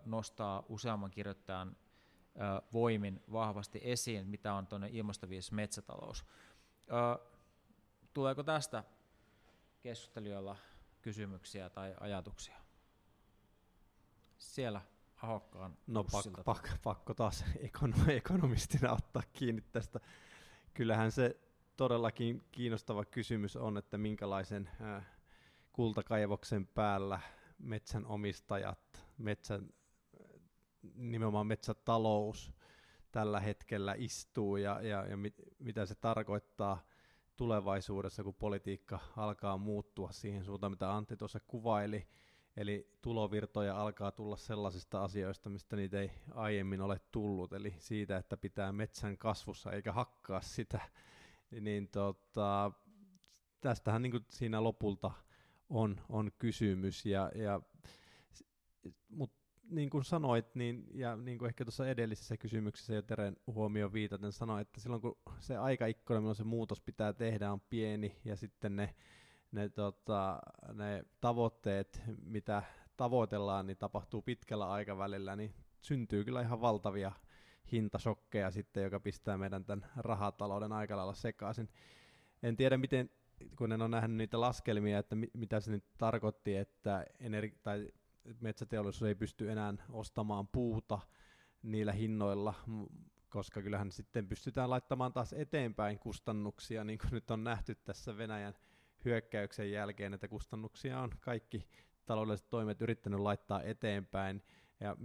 nostaa 0.05 0.63
useamman 0.69 1.11
kirjoittajan 1.11 1.75
äh, 2.41 2.61
voimin 2.73 3.23
vahvasti 3.31 3.79
esiin, 3.83 4.27
mitä 4.27 4.53
on 4.53 4.67
tuonne 4.67 4.89
ilmastoviisas 4.91 5.51
metsätalous. 5.51 6.25
Äh, 6.91 7.27
tuleeko 8.13 8.43
tästä 8.43 8.83
keskustelijoilla 9.81 10.55
kysymyksiä 11.01 11.69
tai 11.69 11.95
ajatuksia? 11.99 12.57
Siellä 14.37 14.81
Ahokkaan 15.15 15.77
No 15.87 16.03
pakko, 16.03 16.43
pakko, 16.45 16.69
pakko 16.83 17.13
taas 17.13 17.45
ekonom- 17.57 18.09
ekonomistina 18.09 18.91
ottaa 18.93 19.23
kiinni 19.33 19.61
tästä. 19.71 19.99
Kyllähän 20.73 21.11
se 21.11 21.39
todellakin 21.77 22.43
kiinnostava 22.51 23.05
kysymys 23.05 23.55
on, 23.55 23.77
että 23.77 23.97
minkälaisen 23.97 24.69
äh, 24.81 25.05
kultakaivoksen 25.73 26.67
päällä 26.67 27.19
metsänomistajat, 27.57 29.05
metsän, 29.17 29.69
nimenomaan 30.95 31.47
metsätalous 31.47 32.53
tällä 33.11 33.39
hetkellä 33.39 33.95
istuu 33.97 34.57
ja, 34.57 34.81
ja, 34.81 35.05
ja 35.05 35.17
mit, 35.17 35.33
mitä 35.59 35.85
se 35.85 35.95
tarkoittaa 35.95 36.81
tulevaisuudessa, 37.35 38.23
kun 38.23 38.35
politiikka 38.35 38.99
alkaa 39.17 39.57
muuttua 39.57 40.11
siihen 40.11 40.45
suuntaan, 40.45 40.71
mitä 40.71 40.95
Antti 40.95 41.17
tuossa 41.17 41.39
kuvaili. 41.39 42.07
Eli 42.57 42.89
tulovirtoja 43.01 43.81
alkaa 43.81 44.11
tulla 44.11 44.37
sellaisista 44.37 45.03
asioista, 45.03 45.49
mistä 45.49 45.75
niitä 45.75 46.01
ei 46.01 46.11
aiemmin 46.31 46.81
ole 46.81 46.99
tullut, 47.11 47.53
eli 47.53 47.73
siitä, 47.77 48.17
että 48.17 48.37
pitää 48.37 48.71
metsän 48.71 49.17
kasvussa 49.17 49.71
eikä 49.71 49.91
hakkaa 49.91 50.41
sitä. 50.41 50.81
Niin 51.61 51.87
tota, 51.87 52.71
tästähän 53.61 54.01
niin 54.01 54.25
siinä 54.29 54.63
lopulta 54.63 55.11
on, 55.69 56.01
on 56.09 56.31
kysymys. 56.39 57.05
Ja, 57.05 57.31
ja, 57.35 57.61
Mutta 59.09 59.45
niin 59.69 59.89
kuin 59.89 60.03
sanoit, 60.03 60.55
niin, 60.55 60.87
ja 60.93 61.15
niin 61.15 61.37
kuin 61.37 61.47
ehkä 61.47 61.65
tuossa 61.65 61.89
edellisessä 61.89 62.37
kysymyksessä 62.37 62.93
jo 62.93 63.01
Teren 63.01 63.37
huomioon 63.47 63.93
viitaten 63.93 64.31
sanoin, 64.31 64.61
että 64.61 64.79
silloin 64.79 65.01
kun 65.01 65.17
se 65.39 65.57
aikaikkuna, 65.57 66.19
milloin 66.19 66.35
se 66.35 66.43
muutos 66.43 66.81
pitää 66.81 67.13
tehdä, 67.13 67.51
on 67.51 67.61
pieni, 67.61 68.19
ja 68.25 68.35
sitten 68.35 68.75
ne 68.75 68.95
ne, 69.55 69.69
tota, 69.69 70.39
ne 70.73 71.05
tavoitteet, 71.21 72.01
mitä 72.23 72.63
tavoitellaan, 72.97 73.67
niin 73.67 73.77
tapahtuu 73.77 74.21
pitkällä 74.21 74.71
aikavälillä, 74.71 75.35
niin 75.35 75.53
syntyy 75.81 76.23
kyllä 76.23 76.41
ihan 76.41 76.61
valtavia 76.61 77.11
hintasokkeja 77.71 78.51
sitten, 78.51 78.83
joka 78.83 78.99
pistää 78.99 79.37
meidän 79.37 79.65
tämän 79.65 79.89
rahatalouden 79.97 80.71
aika 80.71 80.97
lailla 80.97 81.13
sekaisin. 81.13 81.69
En 82.43 82.57
tiedä, 82.57 82.77
miten, 82.77 83.09
kun 83.57 83.71
en 83.71 83.81
ole 83.81 83.89
nähnyt 83.89 84.17
niitä 84.17 84.41
laskelmia, 84.41 84.99
että 84.99 85.15
mit, 85.15 85.29
mitä 85.33 85.59
se 85.59 85.71
nyt 85.71 85.85
tarkoitti, 85.97 86.55
että 86.55 87.05
energi- 87.19 87.59
tai 87.63 87.91
metsäteollisuus 88.39 89.07
ei 89.07 89.15
pysty 89.15 89.51
enää 89.51 89.73
ostamaan 89.89 90.47
puuta 90.47 90.99
niillä 91.63 91.91
hinnoilla, 91.91 92.53
koska 93.29 93.61
kyllähän 93.61 93.91
sitten 93.91 94.27
pystytään 94.27 94.69
laittamaan 94.69 95.13
taas 95.13 95.33
eteenpäin 95.33 95.99
kustannuksia, 95.99 96.83
niin 96.83 96.99
kuin 96.99 97.11
nyt 97.11 97.31
on 97.31 97.43
nähty 97.43 97.75
tässä 97.75 98.17
Venäjän 98.17 98.53
hyökkäyksen 99.05 99.71
jälkeen, 99.71 100.13
että 100.13 100.27
kustannuksia 100.27 100.99
on 100.99 101.11
kaikki 101.19 101.67
taloudelliset 102.05 102.49
toimet 102.49 102.81
yrittänyt 102.81 103.19
laittaa 103.19 103.61
eteenpäin, 103.63 104.43
ja 104.79 104.95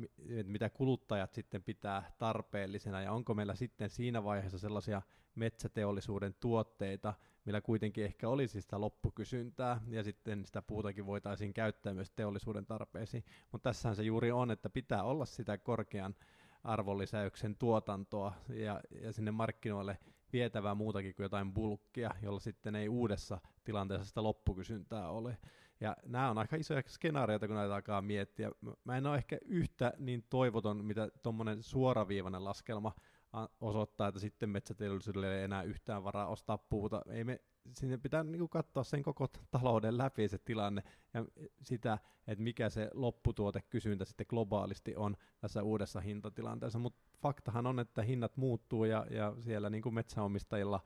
mitä 0.44 0.70
kuluttajat 0.70 1.32
sitten 1.32 1.62
pitää 1.62 2.12
tarpeellisena, 2.18 3.02
ja 3.02 3.12
onko 3.12 3.35
meillä 3.35 3.55
sitten 3.55 3.90
siinä 3.90 4.24
vaiheessa 4.24 4.59
sellaisia 4.59 5.02
metsäteollisuuden 5.35 6.35
tuotteita, 6.35 7.14
millä 7.44 7.60
kuitenkin 7.60 8.05
ehkä 8.05 8.28
olisi 8.28 8.60
sitä 8.60 8.81
loppukysyntää, 8.81 9.81
ja 9.89 10.02
sitten 10.02 10.44
sitä 10.47 10.62
puutakin 10.62 11.06
voitaisiin 11.06 11.55
käyttää 11.55 11.94
myös 11.94 12.10
teollisuuden 12.10 12.66
tarpeisiin. 12.66 13.24
Mutta 13.52 13.70
tässähän 13.70 13.97
se 13.97 14.02
juuri 14.02 14.32
on, 14.32 14.51
että 14.51 14.70
pitää 14.70 15.02
olla 15.02 15.24
sitä 15.24 15.59
korkean 15.59 16.14
arvonlisäyksen 16.64 17.56
tuotantoa, 17.56 18.32
ja, 18.48 18.81
ja 19.02 19.12
sinne 19.12 19.31
markkinoille 19.31 19.98
vietävää 20.32 20.74
muutakin 20.74 21.15
kuin 21.15 21.24
jotain 21.24 21.55
bulkkia, 21.55 22.11
jolla 22.23 22.40
sitten 22.40 22.74
ei 22.74 22.89
uudessa 22.89 23.40
tilanteessa 23.65 24.09
sitä 24.09 24.23
loppukysyntää 24.23 25.11
ole. 25.11 25.39
Ja 25.81 25.97
nämä 26.07 26.31
on 26.31 26.39
aika 26.39 26.57
isoja 26.57 26.82
skenaarioita, 26.86 27.47
kun 27.47 27.57
näitä 27.57 27.74
alkaa 27.74 28.02
miettiä. 28.02 28.51
Mä 28.85 28.97
en 28.97 29.07
ole 29.07 29.16
ehkä 29.16 29.39
yhtä 29.44 29.93
niin 29.98 30.27
toivoton, 30.31 30.85
mitä 30.85 31.09
tuommoinen 31.23 31.62
suoraviivainen 31.62 32.44
laskelma 32.44 32.93
osoittaa, 33.61 34.09
että 34.09 34.20
sitten 34.20 34.51
metsäteollisuudelle 34.51 35.39
ei 35.39 35.44
enää 35.44 35.62
yhtään 35.62 36.05
varaa 36.05 36.27
ostaa 36.27 36.59
puuta. 36.59 37.02
Ei 37.11 37.24
me, 37.24 37.40
sinne 37.75 37.99
pitää 37.99 38.25
niin 38.25 38.39
kuin 38.39 38.49
katsoa 38.49 38.85
sen 38.85 39.03
koko 39.03 39.27
talouden 39.51 39.99
läpi 39.99 40.29
se 40.29 40.39
tilanne 40.39 40.83
ja 41.15 41.25
sitä, 41.63 41.99
että 42.27 42.45
mikä 42.45 42.71
se 42.71 42.91
lopputuotekysyntä 42.95 44.05
sitten 44.05 44.27
globaalisti 44.29 44.97
on 44.97 45.17
tässä 45.41 45.63
uudessa 45.63 46.01
hintatilanteessa. 46.01 46.79
Mutta 46.79 47.01
faktahan 47.23 47.67
on, 47.67 47.81
että 47.81 48.03
hinnat 48.03 48.37
muuttuu 48.37 48.85
ja, 48.85 49.07
ja 49.11 49.35
siellä 49.41 49.71
niin 49.71 49.83
kuin 49.83 49.95
metsäomistajilla 49.95 50.81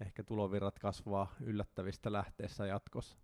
ehkä 0.00 0.24
tulovirrat 0.24 0.78
kasvaa 0.78 1.34
yllättävistä 1.40 2.12
lähteessä 2.12 2.66
jatkossa. 2.66 3.16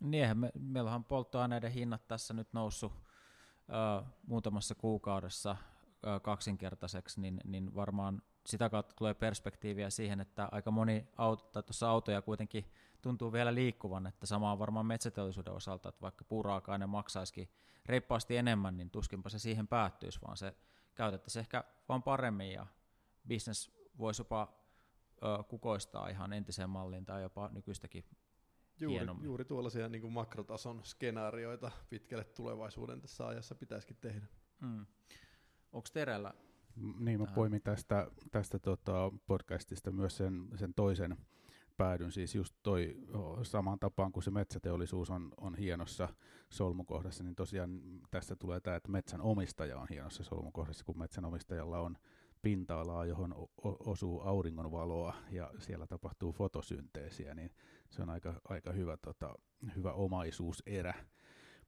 Niinhän 0.00 0.38
me, 0.38 0.52
meillä 0.58 0.94
on 0.94 1.04
polttoaineiden 1.04 1.72
hinnat 1.72 2.08
tässä 2.08 2.34
nyt 2.34 2.48
noussut 2.52 2.92
ö, 2.92 4.04
muutamassa 4.26 4.74
kuukaudessa 4.74 5.56
ö, 6.06 6.20
kaksinkertaiseksi, 6.20 7.20
niin, 7.20 7.40
niin 7.44 7.74
varmaan 7.74 8.22
sitä 8.46 8.70
kautta 8.70 8.94
tulee 8.94 9.14
perspektiiviä 9.14 9.90
siihen, 9.90 10.20
että 10.20 10.48
aika 10.52 10.70
moni 10.70 11.08
auto, 11.16 11.44
tai 11.44 11.62
tuossa 11.62 11.90
autoja 11.90 12.22
kuitenkin 12.22 12.64
tuntuu 13.02 13.32
vielä 13.32 13.54
liikkuvan, 13.54 14.06
että 14.06 14.26
sama 14.26 14.52
on 14.52 14.58
varmaan 14.58 14.86
metsäteollisuuden 14.86 15.52
osalta, 15.52 15.88
että 15.88 16.00
vaikka 16.00 16.24
puuraaka-aine 16.24 16.86
maksaisikin 16.86 17.48
reippaasti 17.86 18.36
enemmän, 18.36 18.76
niin 18.76 18.90
tuskinpa 18.90 19.28
se 19.28 19.38
siihen 19.38 19.68
päättyisi, 19.68 20.20
vaan 20.22 20.36
se 20.36 20.54
käytettäisiin 20.94 21.40
ehkä 21.40 21.64
vaan 21.88 22.02
paremmin 22.02 22.52
ja 22.52 22.66
business 23.28 23.70
voisi 23.98 24.20
jopa 24.20 24.52
ö, 25.22 25.42
kukoistaa 25.42 26.08
ihan 26.08 26.32
entiseen 26.32 26.70
malliin 26.70 27.04
tai 27.04 27.22
jopa 27.22 27.48
nykyistäkin 27.52 28.04
Juuri, 28.80 28.94
hienommin. 28.98 29.24
juuri 29.24 29.44
tuollaisia 29.44 29.88
niin 29.88 30.02
kuin 30.02 30.12
makrotason 30.12 30.80
skenaarioita 30.84 31.70
pitkälle 31.88 32.24
tulevaisuuden 32.24 33.00
tässä 33.00 33.26
ajassa 33.26 33.54
pitäisikin 33.54 33.96
tehdä. 34.00 34.26
Mm. 34.60 34.86
Onko 35.72 35.88
Terellä? 35.92 36.34
Niin, 36.76 37.20
mä 37.20 37.26
poimin 37.26 37.62
tästä, 37.62 38.10
tästä 38.30 38.58
tota 38.58 39.12
podcastista 39.26 39.90
myös 39.90 40.16
sen, 40.16 40.48
sen 40.54 40.74
toisen 40.74 41.16
päädyn, 41.76 42.12
siis 42.12 42.34
just 42.34 42.54
toi 42.62 42.96
samaan 43.42 43.78
tapaan 43.78 44.12
kuin 44.12 44.22
se 44.22 44.30
metsäteollisuus 44.30 45.10
on, 45.10 45.32
on 45.36 45.54
hienossa 45.54 46.08
solmukohdassa, 46.50 47.24
niin 47.24 47.34
tosiaan 47.34 47.80
tästä 48.10 48.36
tulee 48.36 48.60
tämä, 48.60 48.76
että 48.76 48.90
metsän 48.90 49.20
omistaja 49.20 49.78
on 49.78 49.86
hienossa 49.90 50.24
solmukohdassa, 50.24 50.84
kun 50.84 50.98
metsän 50.98 51.24
omistajalla 51.24 51.80
on 51.80 51.96
pinta-alaa, 52.42 53.06
johon 53.06 53.34
osuu 53.62 54.20
auringonvaloa 54.20 55.14
ja 55.30 55.50
siellä 55.58 55.86
tapahtuu 55.86 56.32
fotosynteesiä, 56.32 57.34
niin 57.34 57.50
se 57.90 58.02
on 58.02 58.10
aika, 58.10 58.40
aika 58.48 58.72
hyvä, 58.72 58.96
tota, 58.96 59.34
hyvä 59.76 59.92
omaisuuserä. 59.92 60.94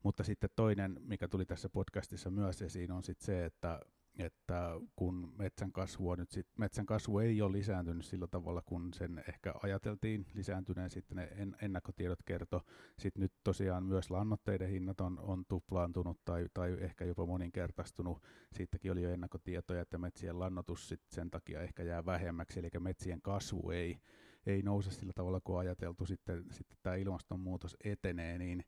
Mutta 0.02 0.24
sitten 0.24 0.50
toinen, 0.56 1.00
mikä 1.00 1.28
tuli 1.28 1.46
tässä 1.46 1.68
podcastissa 1.68 2.30
myös 2.30 2.62
esiin, 2.62 2.92
on 2.92 3.02
sitten 3.02 3.26
se, 3.26 3.44
että 3.44 3.80
että 4.18 4.70
kun 4.96 5.34
metsän 5.38 5.72
kasvu, 5.72 6.10
on 6.10 6.18
nyt 6.18 6.30
sit, 6.30 6.46
metsän 6.58 6.86
kasvu 6.86 7.18
ei 7.18 7.42
ole 7.42 7.52
lisääntynyt 7.52 8.04
sillä 8.04 8.26
tavalla, 8.26 8.62
kun 8.62 8.92
sen 8.94 9.24
ehkä 9.28 9.54
ajateltiin 9.62 10.26
lisääntyneen, 10.34 10.90
sitten 10.90 11.16
ne 11.16 11.28
en, 11.36 11.56
ennakkotiedot 11.62 12.22
kertoi. 12.24 12.60
Sitten 12.98 13.22
nyt 13.22 13.32
tosiaan 13.44 13.84
myös 13.84 14.10
lannoitteiden 14.10 14.68
hinnat 14.68 15.00
on, 15.00 15.18
on 15.18 15.44
tuplaantunut 15.48 16.20
tai, 16.24 16.46
tai 16.54 16.76
ehkä 16.80 17.04
jopa 17.04 17.26
moninkertaistunut. 17.26 18.22
Siitäkin 18.52 18.92
oli 18.92 19.02
jo 19.02 19.10
ennakkotietoja, 19.10 19.80
että 19.80 19.98
metsien 19.98 20.38
lannotus 20.38 20.88
sit 20.88 21.02
sen 21.10 21.30
takia 21.30 21.60
ehkä 21.60 21.82
jää 21.82 22.06
vähemmäksi, 22.06 22.58
eli 22.60 22.68
metsien 22.80 23.22
kasvu 23.22 23.70
ei, 23.70 23.98
ei 24.46 24.62
nouse 24.62 24.90
sillä 24.90 25.12
tavalla 25.12 25.40
kuin 25.40 25.58
ajateltu. 25.58 26.06
Sitten, 26.06 26.44
sitten 26.50 26.78
tämä 26.82 26.96
ilmastonmuutos 26.96 27.76
etenee, 27.84 28.38
niin 28.38 28.64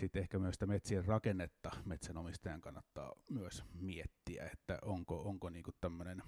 sitten 0.00 0.22
ehkä 0.22 0.38
myös 0.38 0.54
sitä 0.54 0.66
metsien 0.66 1.04
rakennetta 1.04 1.70
metsänomistajan 1.84 2.60
kannattaa 2.60 3.12
myös 3.30 3.64
miettiä, 3.74 4.50
että 4.52 4.78
onko, 4.82 5.22
onko 5.22 5.50
niinku 5.50 5.70
tämmöinen, 5.80 6.22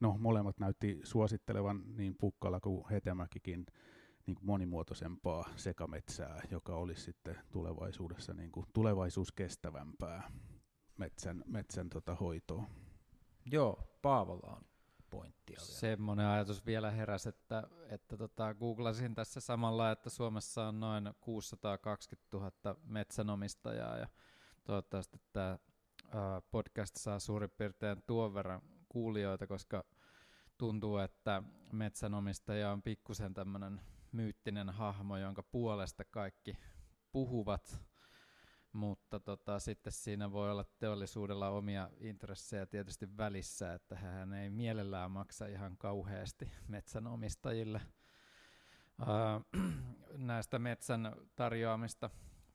no 0.00 0.16
molemmat 0.18 0.58
näytti 0.58 1.00
suosittelevan 1.04 1.82
niin 1.96 2.16
Pukkala 2.18 2.60
kuin 2.60 2.88
Hetemäkikin 2.90 3.66
niin 4.26 4.34
kuin 4.34 4.46
monimuotoisempaa 4.46 5.44
sekametsää, 5.56 6.42
joka 6.50 6.76
olisi 6.76 7.02
sitten 7.02 7.38
tulevaisuudessa 7.52 8.34
niin 8.34 8.52
kuin 8.52 8.66
tulevaisuuskestävämpää 8.72 10.30
metsän, 10.96 11.44
metsän 11.46 11.90
tota 11.90 12.14
hoitoa. 12.14 12.64
Joo, 13.50 13.98
Paavola 14.02 14.56
on 14.56 14.62
pointtia. 15.10 15.56
Vielä. 15.60 15.72
Semmoinen 15.72 16.26
ajatus 16.26 16.66
vielä 16.66 16.90
heräsi, 16.90 17.28
että, 17.28 17.62
että 17.88 18.16
tota, 18.16 18.54
googlasin 18.54 19.14
tässä 19.14 19.40
samalla, 19.40 19.90
että 19.90 20.10
Suomessa 20.10 20.66
on 20.66 20.80
noin 20.80 21.14
620 21.20 22.36
000 22.36 22.80
metsänomistajaa 22.84 23.96
ja 23.96 24.08
toivottavasti 24.64 25.20
tämä 25.32 25.58
podcast 26.50 26.96
saa 26.96 27.18
suurin 27.18 27.50
piirtein 27.50 28.02
tuon 28.06 28.34
verran 28.34 28.62
kuulijoita, 28.88 29.46
koska 29.46 29.84
tuntuu, 30.58 30.98
että 30.98 31.42
metsänomistaja 31.72 32.70
on 32.72 32.82
pikkusen 32.82 33.34
tämmöinen 33.34 33.80
myyttinen 34.12 34.70
hahmo, 34.70 35.16
jonka 35.16 35.42
puolesta 35.42 36.04
kaikki 36.04 36.56
puhuvat 37.12 37.85
mutta 38.76 39.20
tota, 39.20 39.58
sitten 39.58 39.92
siinä 39.92 40.32
voi 40.32 40.50
olla 40.50 40.64
teollisuudella 40.64 41.48
omia 41.48 41.90
intressejä 42.00 42.66
tietysti 42.66 43.16
välissä, 43.16 43.74
että 43.74 43.96
hän 43.96 44.32
ei 44.32 44.50
mielellään 44.50 45.10
maksa 45.10 45.46
ihan 45.46 45.76
kauheasti 45.76 46.50
metsänomistajille 46.68 47.80
ää, 49.06 49.40
näistä 50.16 50.58
metsän 50.58 51.16
tarjoamista 51.36 52.10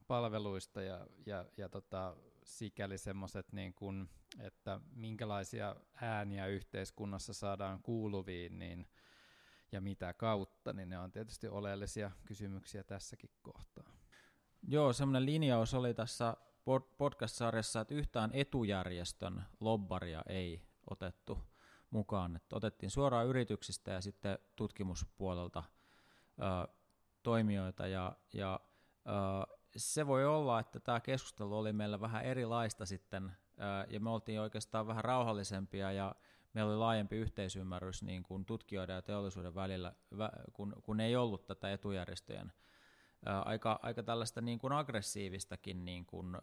palveluista 0.07 0.81
ja, 0.81 1.07
ja, 1.26 1.45
ja 1.57 1.69
tota, 1.69 2.15
sikäli 2.43 2.98
semmoiset, 2.98 3.53
niin 3.53 3.73
kun, 3.73 4.10
että 4.39 4.80
minkälaisia 4.93 5.76
ääniä 6.02 6.48
yhteiskunnassa 6.48 7.34
saadaan 7.34 7.81
kuuluviin 7.84 8.60
niin, 8.60 8.88
ja 9.72 9.81
mitä 9.81 10.14
kautta, 10.14 10.73
niin 10.73 10.89
ne 10.89 10.99
on 10.99 11.11
tietysti 11.11 11.48
oleellisia 11.48 12.11
kysymyksiä 12.26 12.84
tässäkin 12.84 13.31
kohtaa. 13.41 14.01
Joo, 14.67 14.93
semmoinen 14.93 15.25
linjaus 15.25 15.73
oli 15.73 15.93
tässä 15.93 16.38
podcast-sarjassa, 16.97 17.81
että 17.81 17.93
yhtään 17.93 18.29
etujärjestön 18.33 19.43
lobbaria 19.59 20.21
ei 20.27 20.61
otettu 20.89 21.39
mukaan. 21.89 22.35
Että 22.35 22.55
otettiin 22.55 22.89
suoraan 22.89 23.27
yrityksistä 23.27 23.91
ja 23.91 24.01
sitten 24.01 24.39
tutkimuspuolelta 24.55 25.63
ö, 26.39 26.73
toimijoita. 27.23 27.88
Ja, 27.88 28.17
ja 28.33 28.59
ö, 29.07 29.11
se 29.77 30.07
voi 30.07 30.25
olla, 30.25 30.59
että 30.59 30.79
tämä 30.79 30.99
keskustelu 30.99 31.57
oli 31.57 31.73
meillä 31.73 32.01
vähän 32.01 32.25
erilaista 32.25 32.85
sitten, 32.85 33.31
ö, 33.59 33.88
ja 33.89 33.99
me 33.99 34.09
oltiin 34.09 34.41
oikeastaan 34.41 34.88
vähän 34.88 35.03
rauhallisempia, 35.03 35.91
ja 35.91 36.15
meillä 36.53 36.71
oli 36.71 36.77
laajempi 36.77 37.15
yhteisymmärrys 37.15 38.03
niin 38.03 38.23
kuin 38.23 38.45
tutkijoiden 38.45 38.93
ja 38.93 39.01
teollisuuden 39.01 39.55
välillä, 39.55 39.93
kun, 40.53 40.75
kun 40.83 40.99
ei 40.99 41.15
ollut 41.15 41.45
tätä 41.45 41.71
etujärjestöjen 41.71 42.53
aika, 43.26 43.80
aika 43.81 44.03
tällaista 44.03 44.41
niin 44.41 44.60
kuin 44.60 44.73
aggressiivistakin 44.73 45.85
niin 45.85 46.06
kuin, 46.06 46.35
ä, 46.35 46.39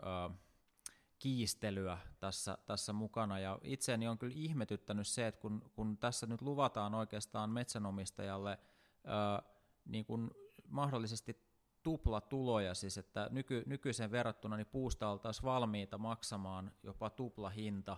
kiistelyä 1.19 1.99
tässä, 2.21 2.59
tässä 2.67 2.93
mukana. 2.93 3.39
Ja 3.39 3.59
itseäni 3.63 4.09
on 4.09 4.19
kyllä 4.19 4.35
ihmetyttänyt 4.37 5.07
se, 5.07 5.27
että 5.27 5.41
kun, 5.41 5.71
kun 5.75 5.99
tässä 5.99 6.27
nyt 6.27 6.43
luvataan 6.43 6.95
oikeastaan 6.95 7.51
metsänomistajalle 7.51 8.51
ä, 8.51 9.43
niin 9.85 10.05
kuin 10.05 10.31
mahdollisesti 10.69 11.37
tuplatuloja, 11.83 12.75
siis 12.75 12.99
että 12.99 13.29
nyky, 13.33 13.63
nykyisen 13.67 14.11
verrattuna 14.11 14.57
niin 14.57 14.67
puusta 14.67 15.09
oltaisiin 15.09 15.45
valmiita 15.45 15.99
maksamaan 15.99 16.73
jopa 16.83 17.11
tuplahinta, 17.11 17.97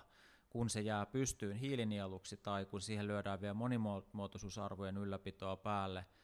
kun 0.50 0.70
se 0.70 0.80
jää 0.80 1.06
pystyyn 1.06 1.56
hiilinieluksi 1.56 2.36
tai 2.36 2.66
kun 2.66 2.80
siihen 2.80 3.06
lyödään 3.06 3.40
vielä 3.40 3.54
monimuotoisuusarvojen 3.54 4.96
ylläpitoa 4.96 5.56
päälle– 5.56 6.06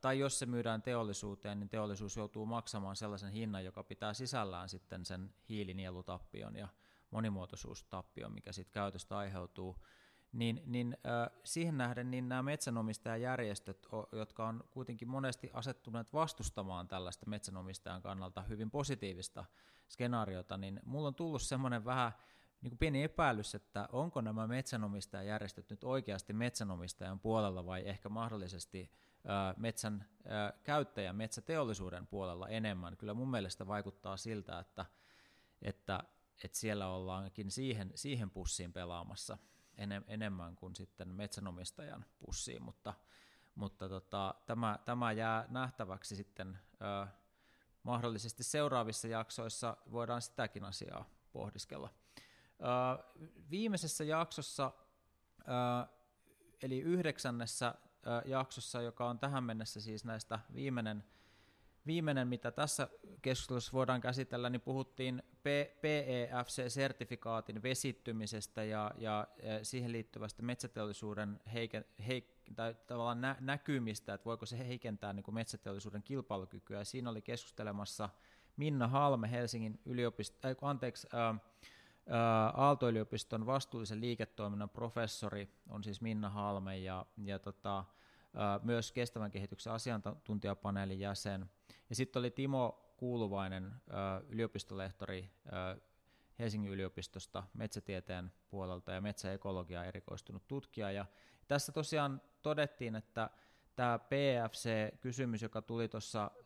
tai 0.00 0.18
jos 0.18 0.38
se 0.38 0.46
myydään 0.46 0.82
teollisuuteen, 0.82 1.60
niin 1.60 1.68
teollisuus 1.68 2.16
joutuu 2.16 2.46
maksamaan 2.46 2.96
sellaisen 2.96 3.32
hinnan, 3.32 3.64
joka 3.64 3.84
pitää 3.84 4.14
sisällään 4.14 4.68
sitten 4.68 5.04
sen 5.04 5.34
hiilinielutappion 5.48 6.56
ja 6.56 6.68
monimuotoisuustappion, 7.10 8.32
mikä 8.32 8.52
siitä 8.52 8.70
käytöstä 8.70 9.18
aiheutuu. 9.18 9.76
Niin, 10.32 10.62
niin 10.66 10.96
äh, 11.06 11.40
siihen 11.44 11.78
nähden 11.78 12.10
niin 12.10 12.28
nämä 12.28 12.42
metsänomistajajärjestöt, 12.42 13.86
jotka 14.12 14.48
on 14.48 14.64
kuitenkin 14.70 15.08
monesti 15.08 15.50
asettuneet 15.52 16.12
vastustamaan 16.12 16.88
tällaista 16.88 17.26
metsänomistajan 17.26 18.02
kannalta 18.02 18.42
hyvin 18.42 18.70
positiivista 18.70 19.44
skenaariota, 19.88 20.56
niin 20.56 20.80
mulla 20.84 21.08
on 21.08 21.14
tullut 21.14 21.42
semmoinen 21.42 21.84
vähän 21.84 22.12
niin 22.60 22.70
kuin 22.70 22.78
pieni 22.78 23.02
epäilys, 23.02 23.54
että 23.54 23.88
onko 23.92 24.20
nämä 24.20 24.46
metsänomistajajärjestöt 24.46 25.70
nyt 25.70 25.84
oikeasti 25.84 26.32
metsänomistajan 26.32 27.20
puolella 27.20 27.66
vai 27.66 27.82
ehkä 27.88 28.08
mahdollisesti 28.08 28.90
metsän 29.56 30.08
käyttäjän, 30.64 31.16
metsäteollisuuden 31.16 32.06
puolella 32.06 32.48
enemmän. 32.48 32.96
Kyllä 32.96 33.14
mun 33.14 33.30
mielestä 33.30 33.66
vaikuttaa 33.66 34.16
siltä, 34.16 34.58
että, 34.58 34.86
että, 35.62 36.00
että 36.44 36.58
siellä 36.58 36.88
ollaankin 36.88 37.50
siihen, 37.50 37.92
siihen 37.94 38.30
pussiin 38.30 38.72
pelaamassa 38.72 39.38
enemmän 40.06 40.56
kuin 40.56 40.76
sitten 40.76 41.08
metsänomistajan 41.08 42.04
pussiin, 42.18 42.62
mutta, 42.62 42.94
mutta 43.54 43.88
tota, 43.88 44.34
tämä, 44.46 44.78
tämä 44.84 45.12
jää 45.12 45.46
nähtäväksi 45.48 46.16
sitten 46.16 46.58
ö, 46.82 47.06
mahdollisesti 47.82 48.44
seuraavissa 48.44 49.08
jaksoissa 49.08 49.76
voidaan 49.90 50.22
sitäkin 50.22 50.64
asiaa 50.64 51.10
pohdiskella. 51.32 51.90
Ö, 52.60 53.04
viimeisessä 53.50 54.04
jaksossa, 54.04 54.72
ö, 55.40 55.42
eli 56.62 56.80
yhdeksännessä 56.80 57.74
jaksossa, 58.24 58.82
joka 58.82 59.08
on 59.08 59.18
tähän 59.18 59.44
mennessä 59.44 59.80
siis 59.80 60.04
näistä 60.04 60.38
viimeinen, 60.54 61.04
viimeinen 61.86 62.28
mitä 62.28 62.50
tässä 62.50 62.88
keskustelussa 63.22 63.72
voidaan 63.72 64.00
käsitellä, 64.00 64.50
niin 64.50 64.60
puhuttiin 64.60 65.22
PEFC-sertifikaatin 65.42 67.62
vesittymisestä 67.62 68.64
ja, 68.64 68.90
ja 68.98 69.26
siihen 69.62 69.92
liittyvästä 69.92 70.42
metsäteollisuuden 70.42 71.40
heike, 71.52 71.84
heik, 72.06 72.34
tai 72.56 72.76
tavallaan 72.86 73.20
nä, 73.20 73.36
näkymistä, 73.40 74.14
että 74.14 74.24
voiko 74.24 74.46
se 74.46 74.58
heikentää 74.58 75.12
niin 75.12 75.24
kuin 75.24 75.34
metsäteollisuuden 75.34 76.02
kilpailukykyä. 76.02 76.84
siinä 76.84 77.10
oli 77.10 77.22
keskustelemassa 77.22 78.08
Minna 78.56 78.88
Halme 78.88 79.30
Helsingin 79.30 79.80
yliopisto, 79.84 80.48
äh, 80.48 80.56
anteeksi, 80.62 81.08
äh, 81.14 81.40
Aalto-yliopiston 82.54 83.46
vastuullisen 83.46 84.00
liiketoiminnan 84.00 84.70
professori 84.70 85.48
on 85.68 85.84
siis 85.84 86.00
Minna 86.00 86.30
Halme 86.30 86.78
ja, 86.78 87.06
ja 87.24 87.38
tota, 87.38 87.84
myös 88.62 88.92
kestävän 88.92 89.30
kehityksen 89.30 89.72
asiantuntijapaneelin 89.72 91.00
jäsen. 91.00 91.50
Ja 91.88 91.96
sitten 91.96 92.20
oli 92.20 92.30
Timo 92.30 92.94
Kuuluvainen, 92.96 93.72
yliopistolehtori 94.28 95.30
Helsingin 96.38 96.72
yliopistosta 96.72 97.42
metsätieteen 97.54 98.32
puolelta 98.48 98.92
ja 98.92 99.00
metsäekologiaa 99.00 99.84
erikoistunut 99.84 100.48
tutkija. 100.48 100.90
Ja 100.90 101.06
tässä 101.48 101.72
tosiaan 101.72 102.22
todettiin, 102.42 102.96
että 102.96 103.30
tämä 103.76 103.98
PFC-kysymys, 103.98 105.42
joka 105.42 105.62
tuli 105.62 105.88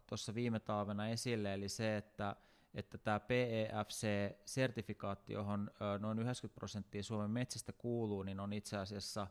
tuossa 0.06 0.34
viime 0.34 0.60
talvena 0.60 1.08
esille, 1.08 1.54
eli 1.54 1.68
se, 1.68 1.96
että 1.96 2.36
että 2.74 2.98
tämä 2.98 3.20
PEFC-sertifikaatti, 3.20 5.32
johon 5.32 5.70
noin 5.98 6.18
90 6.18 6.54
prosenttia 6.54 7.02
Suomen 7.02 7.30
metsistä 7.30 7.72
kuuluu, 7.72 8.22
niin 8.22 8.40
on 8.40 8.52
itse 8.52 8.76
asiassa 8.76 9.26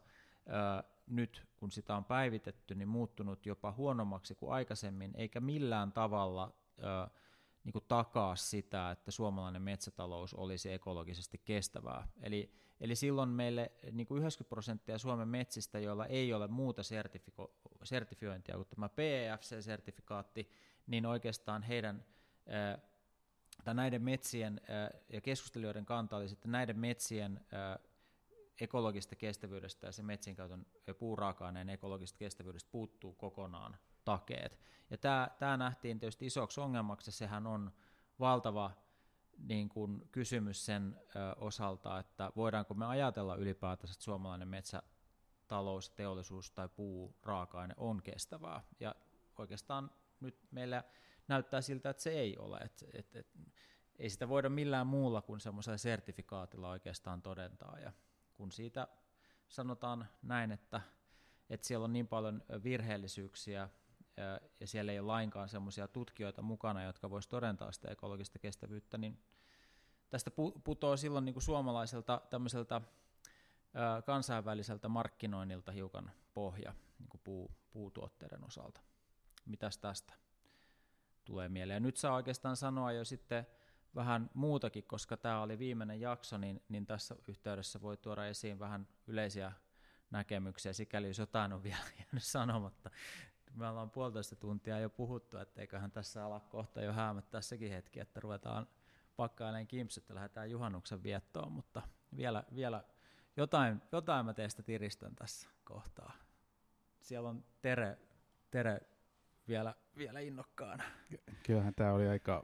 nyt, 1.08 1.48
kun 1.56 1.72
sitä 1.72 1.96
on 1.96 2.06
päivitetty, 2.06 2.76
niin 2.76 2.88
muuttunut 2.88 3.46
jopa 3.46 3.72
huonommaksi 3.72 4.36
kuin 4.36 4.54
aikaisemmin, 4.54 5.12
eikä 5.16 5.40
millään 5.40 5.92
tavalla 5.92 6.56
niin 7.64 7.74
kuin 7.74 7.86
takaa 7.88 8.36
sitä, 8.36 8.92
että 8.92 9.12
suomalainen 9.12 9.62
metsätalous 9.62 10.34
olisi 10.34 10.74
ekologisesti 10.74 11.42
kestävää. 11.46 12.08
Eli, 12.22 12.52
eli 12.80 12.96
silloin 12.96 13.30
meille 13.30 13.72
niin 13.92 14.08
kuin 14.08 14.18
90 14.18 14.50
prosenttia 14.50 14.98
Suomen 14.98 15.28
metsistä, 15.28 15.80
joilla 15.80 16.06
ei 16.06 16.34
ole 16.34 16.48
muuta 16.48 16.82
sertifiko- 16.82 17.52
sertifiointia 17.84 18.56
kuin 18.56 18.68
tämä 18.68 18.90
PEFC-sertifikaatti, 18.90 20.50
niin 20.88 21.06
oikeastaan 21.06 21.64
heidän 21.64 22.06
tai 23.68 23.76
näiden 23.76 24.02
metsien 24.02 24.62
ja 25.10 25.22
keskustelijoiden 25.22 25.86
kanta 25.86 26.18
oli 26.18 26.30
sitten 26.30 26.52
näiden 26.52 26.80
metsien 26.80 27.46
ekologista 28.62 29.16
kestävyydestä 29.16 29.88
ja 29.88 29.92
se 29.92 30.04
metsinkäytön 30.04 30.66
ja 30.88 30.94
puuraaka-aineen 30.94 31.70
ekologista 31.70 32.18
kestävyydestä 32.18 32.70
puuttuu 32.72 33.14
kokonaan 33.14 33.78
takeet. 34.06 34.60
Ja 34.90 34.98
tämä, 34.98 35.30
tämä 35.40 35.58
nähtiin 35.58 36.00
tietysti 36.00 36.26
isoksi 36.26 36.62
ongelmaksi, 36.62 37.12
sehän 37.12 37.48
on 37.48 37.72
valtava 38.20 38.72
niin 39.38 39.70
kuin 39.70 40.10
kysymys 40.12 40.66
sen 40.66 41.00
ö, 41.16 41.36
osalta, 41.38 42.00
että 42.00 42.32
voidaanko 42.36 42.74
me 42.74 42.86
ajatella 42.86 43.36
ylipäätänsä, 43.36 43.94
että 43.94 44.04
suomalainen 44.04 44.48
metsätalous, 44.48 45.90
teollisuus 45.90 46.52
tai 46.52 46.70
puuraaka-aine 46.70 47.74
on 47.78 48.02
kestävää. 48.04 48.62
Ja 48.80 48.96
oikeastaan 49.38 49.92
nyt 50.20 50.48
meillä 50.52 50.84
näyttää 51.28 51.62
siltä, 51.62 51.90
että 51.90 52.04
se 52.04 52.10
ei 52.10 52.38
ole. 52.38 52.58
Et, 52.58 52.84
et, 52.94 53.16
et, 53.16 53.28
ei 54.00 54.10
sitä 54.10 54.30
voida 54.30 54.50
millään 54.50 54.88
muulla 54.88 55.22
kuin 55.22 55.40
semmoisella 55.40 55.78
sertifikaatilla 55.78 56.70
oikeastaan 56.70 57.22
todentaa. 57.22 57.80
Ja 57.80 57.94
kun 58.34 58.52
siitä 58.52 58.88
sanotaan 59.48 60.08
näin, 60.22 60.52
että, 60.52 60.82
että 61.50 61.68
siellä 61.68 61.84
on 61.84 61.94
niin 61.94 62.08
paljon 62.08 62.44
virheellisyyksiä 62.64 63.70
ja 64.60 64.68
siellä 64.68 64.92
ei 64.92 65.00
ole 65.00 65.08
lainkaan 65.08 65.50
semmoisia 65.50 65.88
tutkijoita 65.88 66.42
mukana, 66.42 66.84
jotka 66.84 67.10
voisivat 67.10 67.32
todentaa 67.32 67.72
sitä 67.72 67.92
ekologista 67.92 68.40
kestävyyttä, 68.40 68.98
niin 68.98 69.24
tästä 70.10 70.32
putoaa 70.64 70.98
silloin 70.98 71.26
niin 71.26 71.34
kuin 71.34 71.44
suomalaiselta 71.44 72.22
tämmöiseltä 72.30 72.82
kansainväliseltä 74.06 74.90
markkinoinnilta 74.90 75.72
hiukan 75.72 76.12
pohja 76.34 76.74
niin 77.00 77.10
kuin 77.10 77.22
puu, 77.24 77.52
puutuotteiden 77.72 78.44
osalta. 78.44 78.82
Mitäs 79.48 79.78
tästä 79.78 80.14
tulee 81.26 81.50
mieleen? 81.50 81.76
Ja 81.76 81.80
nyt 81.80 81.98
saa 81.98 82.16
oikeastaan 82.16 82.56
sanoa 82.56 82.92
jo 82.92 83.06
sitten 83.06 83.48
vähän 83.96 84.30
muutakin, 84.34 84.84
koska 84.84 85.18
tämä 85.18 85.42
oli 85.42 85.60
viimeinen 85.60 86.02
jakso, 86.02 86.38
niin, 86.38 86.64
niin 86.70 86.86
tässä 86.86 87.16
yhteydessä 87.28 87.82
voi 87.82 87.98
tuoda 87.98 88.28
esiin 88.28 88.60
vähän 88.60 88.88
yleisiä 89.08 89.52
näkemyksiä, 90.12 90.74
sikäli 90.74 91.08
jos 91.08 91.18
jotain 91.18 91.54
on 91.54 91.64
vielä 91.64 91.84
jäänyt 92.00 92.24
sanomatta. 92.24 92.90
Me 93.54 93.68
ollaan 93.68 93.92
puolitoista 93.92 94.36
tuntia 94.36 94.80
jo 94.80 94.90
puhuttu, 94.90 95.38
että 95.38 95.62
eiköhän 95.62 95.92
tässä 95.92 96.26
ala 96.26 96.40
kohta 96.40 96.82
jo 96.82 96.94
häämättää 96.94 97.42
sekin 97.42 97.72
hetki, 97.72 98.00
että 98.00 98.20
ruvetaan 98.20 98.68
pakkailemaan 99.16 99.68
kimpsut 99.68 100.04
että 100.04 100.16
lähdetään 100.16 100.52
juhannuksen 100.52 101.04
viettoon, 101.04 101.52
mutta 101.52 101.82
vielä, 102.18 102.44
vielä 102.56 102.84
jotain, 103.38 103.82
jotain 103.92 104.26
mä 104.26 104.34
teistä 104.34 104.64
tiristän 104.64 105.16
tässä 105.16 105.50
kohtaa. 105.64 106.14
Siellä 107.02 107.30
on 107.30 107.46
Tere, 107.62 107.98
Tere 108.52 108.80
vielä, 109.48 109.76
vielä 109.98 110.20
innokkaana. 110.20 110.84
Kyllähän 111.46 111.74
tämä 111.76 111.94
oli 111.94 112.08
aika 112.08 112.44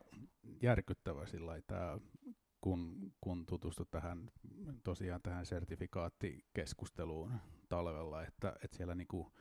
järkyttävä 0.61 1.25
sillä 1.25 1.61
tämä, 1.67 1.97
kun, 2.61 3.11
kun 3.21 3.45
tutustui 3.45 3.85
tähän, 3.91 4.31
tosiaan 4.83 5.21
tähän 5.21 5.45
sertifikaattikeskusteluun 5.45 7.33
talvella, 7.69 8.23
että, 8.23 8.55
että 8.63 8.77
siellä 8.77 8.95
niinku 8.95 9.33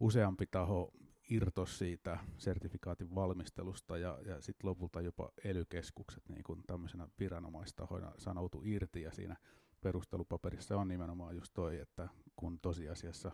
useampi 0.00 0.46
taho 0.50 0.92
irtos 1.30 1.78
siitä 1.78 2.18
sertifikaatin 2.38 3.14
valmistelusta 3.14 3.98
ja, 3.98 4.18
ja 4.26 4.40
sitten 4.40 4.70
lopulta 4.70 5.00
jopa 5.00 5.30
elykeskukset 5.44 6.28
niin 6.28 6.42
kuin 6.42 6.62
tämmöisenä 6.66 7.08
viranomaistahoina 7.18 8.12
sanoutu 8.16 8.62
irti 8.64 9.02
ja 9.02 9.12
siinä 9.12 9.36
perustelupaperissa 9.80 10.76
on 10.76 10.88
nimenomaan 10.88 11.34
just 11.34 11.52
toi, 11.54 11.78
että 11.78 12.08
kun 12.36 12.60
tosiasiassa 12.60 13.32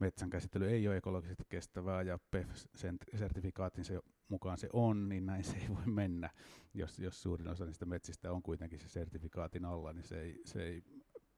metsän 0.00 0.30
käsittely 0.30 0.68
ei 0.68 0.88
ole 0.88 0.96
ekologisesti 0.96 1.44
kestävää 1.48 2.02
ja 2.02 2.18
PEF-sertifikaatin 2.30 3.84
se 3.84 4.00
mukaan 4.28 4.58
se 4.58 4.68
on, 4.72 5.08
niin 5.08 5.26
näin 5.26 5.44
se 5.44 5.56
ei 5.56 5.68
voi 5.68 5.86
mennä. 5.86 6.30
Jos, 6.74 6.98
jos 6.98 7.22
suurin 7.22 7.48
osa 7.48 7.64
niistä 7.64 7.86
metsistä 7.86 8.32
on 8.32 8.42
kuitenkin 8.42 8.80
se 8.80 8.88
sertifikaatin 8.88 9.64
alla, 9.64 9.92
niin 9.92 10.04
se 10.04 10.20
ei, 10.20 10.40
se 10.44 10.62
ei 10.62 10.82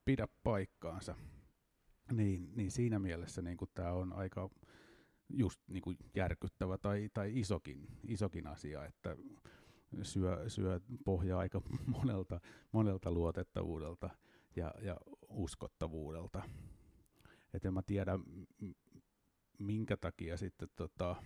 pidä 0.05 0.29
paikkaansa. 0.43 1.15
Niin, 2.13 2.53
niin 2.57 2.71
siinä 2.71 2.99
mielessä 2.99 3.43
niin 3.43 3.57
tämä 3.75 3.93
on 3.93 4.13
aika 4.13 4.51
just 5.29 5.61
niin 5.69 5.83
kuin 5.83 5.97
järkyttävä 6.15 6.79
tai, 6.79 7.09
tai 7.15 7.39
isokin, 7.39 7.87
isokin 8.09 8.47
asia, 8.47 8.85
että 8.85 9.17
syö, 10.03 10.45
syö 10.49 10.81
pohjaa 11.05 11.41
aika 11.41 11.63
monelta, 12.03 12.41
monelta 12.73 13.11
luotettavuudelta 13.11 14.11
ja, 14.57 14.75
ja 14.83 14.97
uskottavuudelta. 15.29 16.43
Et 17.55 17.65
en 17.65 17.75
mä 17.75 17.83
tiedä, 17.83 18.19
minkä 19.59 19.97
takia 19.97 20.37
sitten 20.37 20.69
tota, 20.77 21.17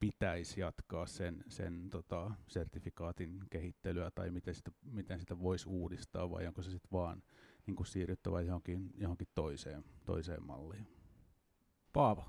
pitäisi 0.00 0.60
jatkaa 0.60 1.06
sen, 1.06 1.44
sen 1.48 1.90
tota, 1.90 2.30
sertifikaatin 2.46 3.40
kehittelyä 3.50 4.10
tai 4.10 4.30
miten 4.30 4.54
sitä, 4.54 4.70
miten 4.82 5.20
sitä 5.20 5.38
voisi 5.38 5.68
uudistaa 5.68 6.30
vai 6.30 6.46
onko 6.46 6.62
se 6.62 6.70
sitten 6.70 6.90
vaan 6.92 7.22
niin 7.66 7.76
kuin 7.76 7.86
siirryttävä 7.86 8.40
johonkin, 8.40 8.90
johonkin 8.96 9.28
toiseen, 9.34 9.84
toiseen 10.04 10.46
malliin. 10.46 10.86
Paavo. 11.92 12.24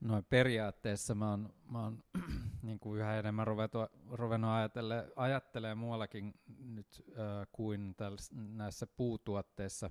No 0.00 0.22
periaatteessa 0.22 1.14
mä 1.14 1.30
oon, 1.30 1.54
mä 1.70 1.82
oon 1.82 2.04
niin 2.62 2.80
kuin 2.80 3.00
yhä 3.00 3.18
enemmän 3.18 3.46
ruvennut 4.10 4.50
ajattele, 4.50 5.12
ajattelemaan 5.16 5.78
muuallakin 5.78 6.34
nyt 6.58 7.04
äh, 7.08 7.46
kuin 7.52 7.94
täls, 7.96 8.30
näissä 8.32 8.86
puutuotteissa, 8.86 9.90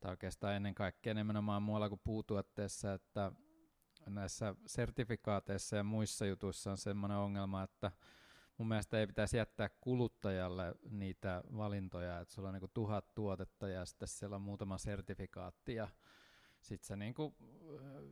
tai 0.00 0.10
oikeastaan 0.10 0.54
ennen 0.54 0.74
kaikkea 0.74 1.14
nimenomaan 1.14 1.62
muualla 1.62 1.88
kuin 1.88 2.00
puutuotteissa, 2.04 2.92
että 2.92 3.32
näissä 4.06 4.54
sertifikaateissa 4.66 5.76
ja 5.76 5.84
muissa 5.84 6.26
jutuissa 6.26 6.70
on 6.70 6.78
sellainen 6.78 7.18
ongelma, 7.18 7.62
että 7.62 7.90
mun 8.58 8.68
mielestä 8.68 8.98
ei 8.98 9.06
pitäisi 9.06 9.36
jättää 9.36 9.68
kuluttajalle 9.80 10.74
niitä 10.90 11.42
valintoja, 11.56 12.20
että 12.20 12.34
sulla 12.34 12.48
on 12.48 12.54
niin 12.54 12.70
tuhat 12.74 13.14
tuotetta 13.14 13.68
ja 13.68 13.84
sitten 13.84 14.08
siellä 14.08 14.36
on 14.36 14.42
muutama 14.42 14.78
sertifikaatti 14.78 15.74
ja 15.74 15.88
sitten 16.60 16.86
sä 16.86 16.96
niin 16.96 17.14
kuin, 17.14 17.34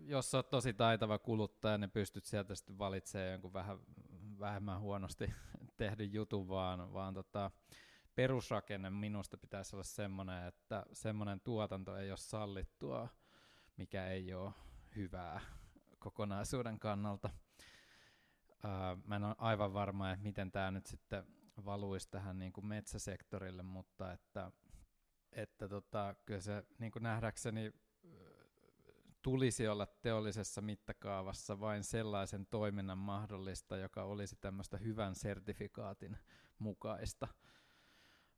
jos 0.00 0.34
oot 0.34 0.50
tosi 0.50 0.72
taitava 0.72 1.18
kuluttaja, 1.18 1.78
niin 1.78 1.90
pystyt 1.90 2.24
sieltä 2.24 2.54
sitten 2.54 2.78
valitsemaan 2.78 3.32
jonkun 3.32 3.52
vähän 3.52 3.78
vähemmän 4.38 4.80
huonosti 4.80 5.32
tehdyn 5.76 6.12
jutun, 6.12 6.48
vaan, 6.48 6.92
vaan 6.92 7.14
tota, 7.14 7.50
perusrakenne 8.16 8.90
minusta 8.90 9.36
pitäisi 9.36 9.76
olla 9.76 9.84
semmoinen, 9.84 10.46
että 10.46 10.86
semmoinen 10.92 11.40
tuotanto 11.40 11.96
ei 11.96 12.10
ole 12.10 12.16
sallittua, 12.16 13.08
mikä 13.76 14.06
ei 14.06 14.34
ole 14.34 14.52
hyvää 14.96 15.40
kokonaisuuden 15.98 16.78
kannalta. 16.78 17.30
Uh, 18.64 19.04
mä 19.04 19.16
en 19.16 19.24
ole 19.24 19.34
aivan 19.38 19.74
varma, 19.74 20.10
että 20.10 20.22
miten 20.22 20.52
tämä 20.52 20.70
nyt 20.70 20.86
sitten 20.86 21.24
valuisi 21.64 22.10
tähän 22.10 22.38
niin 22.38 22.52
kuin 22.52 22.66
metsäsektorille, 22.66 23.62
mutta 23.62 24.12
että, 24.12 24.52
että 25.32 25.68
tota, 25.68 26.14
kyllä 26.26 26.40
se 26.40 26.64
niin 26.78 26.92
kuin 26.92 27.02
nähdäkseni 27.02 27.72
tulisi 29.26 29.68
olla 29.68 29.86
teollisessa 29.86 30.60
mittakaavassa 30.60 31.60
vain 31.60 31.84
sellaisen 31.84 32.46
toiminnan 32.46 32.98
mahdollista, 32.98 33.76
joka 33.76 34.02
olisi 34.04 34.36
tämmöistä 34.40 34.76
hyvän 34.76 35.14
sertifikaatin 35.14 36.18
mukaista. 36.58 37.28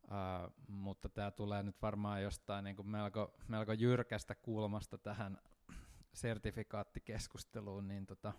Uh, 0.09 0.53
mutta 0.69 1.09
tämä 1.09 1.31
tulee 1.31 1.63
nyt 1.63 1.83
varmaan 1.83 2.23
jostain 2.23 2.65
niin 2.65 2.77
kuin 2.77 2.89
melko, 2.89 3.35
melko 3.49 3.73
jyrkästä 3.73 4.35
kulmasta 4.35 4.99
tähän 4.99 5.39
sertifikaattikeskusteluun, 6.13 7.89
niin 7.89 8.07
tota, 8.07 8.33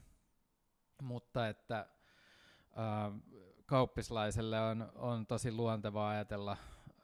mutta 1.01 1.47
että 1.47 1.89
uh, 2.69 3.39
kauppislaiselle 3.65 4.61
on, 4.61 4.91
on 4.95 5.27
tosi 5.27 5.51
luontevaa 5.51 6.09
ajatella 6.09 6.57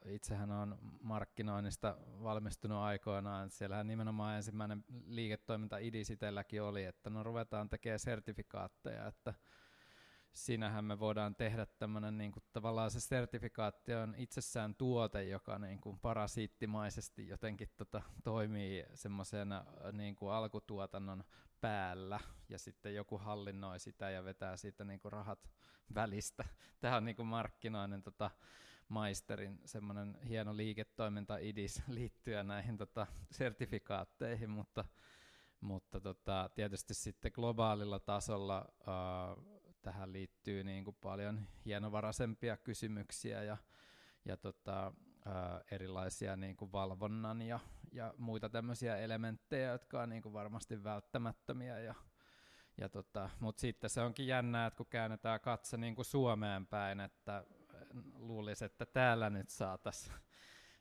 itsehän 0.06 0.52
on 0.52 0.78
markkinoinnista 1.02 1.98
valmistunut 2.24 2.78
aikoinaan. 2.78 3.50
Siellähän 3.50 3.88
nimenomaan 3.88 4.36
ensimmäinen 4.36 4.86
liiketoiminta 5.06 5.78
idis 5.78 6.10
itselläkin 6.10 6.62
oli, 6.62 6.84
että 6.84 7.10
no 7.10 7.24
ruvetaan 7.24 7.70
tekemään 7.70 8.00
sertifikaatteja, 8.00 9.08
että 9.08 9.34
siinähän 10.36 10.86
me 10.86 11.00
voidaan 11.00 11.36
tehdä 11.36 11.66
tämmöinen 11.66 12.18
niin 12.18 12.32
kuin, 12.32 12.44
tavallaan 12.54 12.92
se 12.92 13.00
sertifikaatti 13.00 13.94
on 13.94 14.16
itsessään 14.18 14.76
tuote, 14.76 15.24
joka 15.24 15.60
niin 15.60 15.82
kuin 15.82 16.00
parasiittimaisesti 16.00 17.28
jotenkin 17.28 17.70
tota, 17.78 18.02
toimii 18.24 18.86
semmoisena 18.94 19.66
niin 19.92 20.16
kuin 20.16 20.34
alkutuotannon 20.34 21.24
päällä 21.62 22.20
ja 22.50 22.60
sitten 22.60 22.96
joku 22.96 23.18
hallinnoi 23.18 23.80
sitä 23.80 24.10
ja 24.10 24.24
vetää 24.24 24.58
siitä 24.58 24.84
niin 24.84 25.00
kuin 25.00 25.12
rahat 25.12 25.50
välistä. 25.96 26.44
Tämä 26.82 26.98
on 26.98 27.06
niin 27.06 27.16
kuin 27.16 27.28
markkinoinnin 27.28 28.04
tota, 28.04 28.32
maisterin 28.90 29.60
semmoinen 29.66 30.18
hieno 30.28 30.58
liiketoiminta 30.58 31.38
idis 31.38 31.82
liittyen 31.88 32.48
näihin 32.48 32.78
tota, 32.78 33.08
sertifikaatteihin, 33.32 34.50
mutta, 34.50 34.86
mutta 35.62 36.02
tota, 36.02 36.50
tietysti 36.56 36.94
sitten 36.94 37.32
globaalilla 37.36 38.00
tasolla 38.00 38.66
uh, 38.80 39.55
tähän 39.86 40.14
liittyy 40.14 40.64
niin 40.64 40.84
kuin 40.84 40.98
paljon 41.02 41.48
hienovaraisempia 41.66 42.58
kysymyksiä 42.58 43.44
ja, 43.44 43.58
ja 44.26 44.38
tota, 44.38 44.94
uh, 44.98 45.66
erilaisia 45.72 46.36
niin 46.36 46.58
kuin 46.58 46.72
valvonnan 46.72 47.42
ja, 47.42 47.60
ja 47.92 48.14
muita 48.18 48.50
tämmöisiä 48.50 48.98
elementtejä, 48.98 49.72
jotka 49.72 50.02
on 50.02 50.10
niin 50.10 50.22
kuin 50.22 50.34
varmasti 50.34 50.84
välttämättömiä 50.84 51.80
ja, 51.80 51.96
ja 52.78 52.90
tota, 52.90 53.30
mutta 53.40 53.60
sitten 53.60 53.90
se 53.90 54.02
onkin 54.02 54.28
jännää, 54.28 54.68
että 54.68 54.78
kun 54.78 54.86
käännetään 54.86 55.40
katse 55.40 55.78
niin 55.78 55.96
kuin 55.96 56.06
Suomeen 56.06 56.68
päin, 56.68 57.00
että 57.00 57.46
luulisi, 58.14 58.66
että 58.66 58.86
täällä 58.86 59.30
nyt 59.30 59.50
saataisiin 59.50 60.16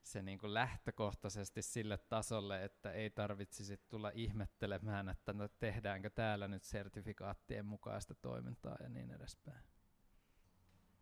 se 0.06 0.22
niin 0.22 0.38
kuin 0.38 0.54
lähtökohtaisesti 0.54 1.62
sille 1.62 1.98
tasolle, 1.98 2.64
että 2.64 2.92
ei 2.92 3.10
tarvitsisi 3.10 3.76
tulla 3.88 4.10
ihmettelemään, 4.14 5.08
että 5.08 5.32
no 5.32 5.48
tehdäänkö 5.48 6.10
täällä 6.10 6.48
nyt 6.48 6.62
sertifikaattien 6.62 7.66
mukaista 7.66 8.14
toimintaa 8.14 8.76
ja 8.80 8.88
niin 8.88 9.10
edespäin. 9.10 9.64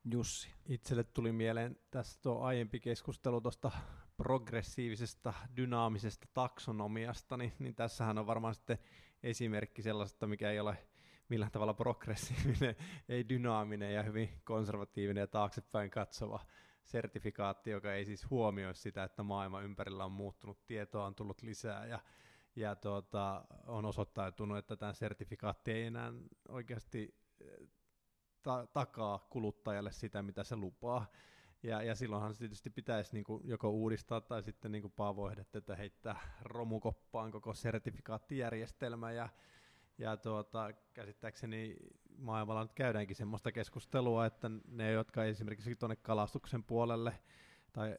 Jussi. 0.04 0.54
Itselle 0.66 1.04
tuli 1.04 1.32
mieleen 1.32 1.76
tässä 1.90 2.20
tuo 2.22 2.40
aiempi 2.40 2.80
keskustelu 2.80 3.40
tuosta 3.40 3.70
progressiivisesta, 4.16 5.34
dynaamisesta 5.56 6.28
taksonomiasta, 6.34 7.36
niin, 7.36 7.52
niin 7.58 7.74
tässähän 7.74 8.18
on 8.18 8.26
varmaan 8.26 8.54
sitten 8.54 8.78
esimerkki 9.22 9.82
sellaisesta, 9.82 10.26
mikä 10.26 10.50
ei 10.50 10.60
ole 10.60 10.88
millään 11.28 11.52
tavalla 11.52 11.74
progressiivinen, 11.74 12.76
ei 13.08 13.28
dynaaminen 13.28 13.94
ja 13.94 14.02
hyvin 14.02 14.40
konservatiivinen 14.44 15.20
ja 15.20 15.26
taaksepäin 15.26 15.90
katsova 15.90 16.46
sertifikaatti, 16.82 17.70
joka 17.70 17.94
ei 17.94 18.04
siis 18.04 18.30
huomioi 18.30 18.74
sitä, 18.74 19.04
että 19.04 19.22
maailma 19.22 19.60
ympärillä 19.60 20.04
on 20.04 20.12
muuttunut, 20.12 20.66
tietoa 20.66 21.06
on 21.06 21.14
tullut 21.14 21.42
lisää 21.42 21.86
ja, 21.86 22.00
ja 22.56 22.76
tuota, 22.76 23.44
on 23.66 23.84
osoittautunut, 23.84 24.58
että 24.58 24.76
tämä 24.76 24.92
sertifikaatti 24.92 25.72
ei 25.72 25.86
enää 25.86 26.12
oikeasti 26.48 27.14
eh, 27.40 27.68
ta- 28.42 28.66
takaa 28.66 29.26
kuluttajalle 29.30 29.92
sitä, 29.92 30.22
mitä 30.22 30.44
se 30.44 30.56
lupaa. 30.56 31.06
Ja, 31.62 31.82
ja 31.82 31.94
silloinhan 31.94 32.34
se 32.34 32.38
tietysti 32.38 32.70
pitäisi 32.70 33.12
niin 33.12 33.24
kuin 33.24 33.48
joko 33.48 33.70
uudistaa 33.70 34.20
tai 34.20 34.42
sitten 34.42 34.72
niin 34.72 34.82
kuin 34.82 34.92
Paavo 34.96 35.30
että 35.30 35.76
heittää 35.76 36.20
romukoppaan 36.42 37.30
koko 37.30 37.54
sertifikaattijärjestelmä 37.54 39.12
ja, 39.12 39.28
ja 39.98 40.16
tuota, 40.16 40.72
käsittääkseni 40.92 41.76
maailmalla 42.18 42.62
nyt 42.62 42.72
käydäänkin 42.72 43.16
semmoista 43.16 43.52
keskustelua, 43.52 44.26
että 44.26 44.50
ne, 44.68 44.92
jotka 44.92 45.24
esimerkiksi 45.24 45.76
tuonne 45.76 45.96
kalastuksen 45.96 46.64
puolelle 46.64 47.12
tai 47.72 47.98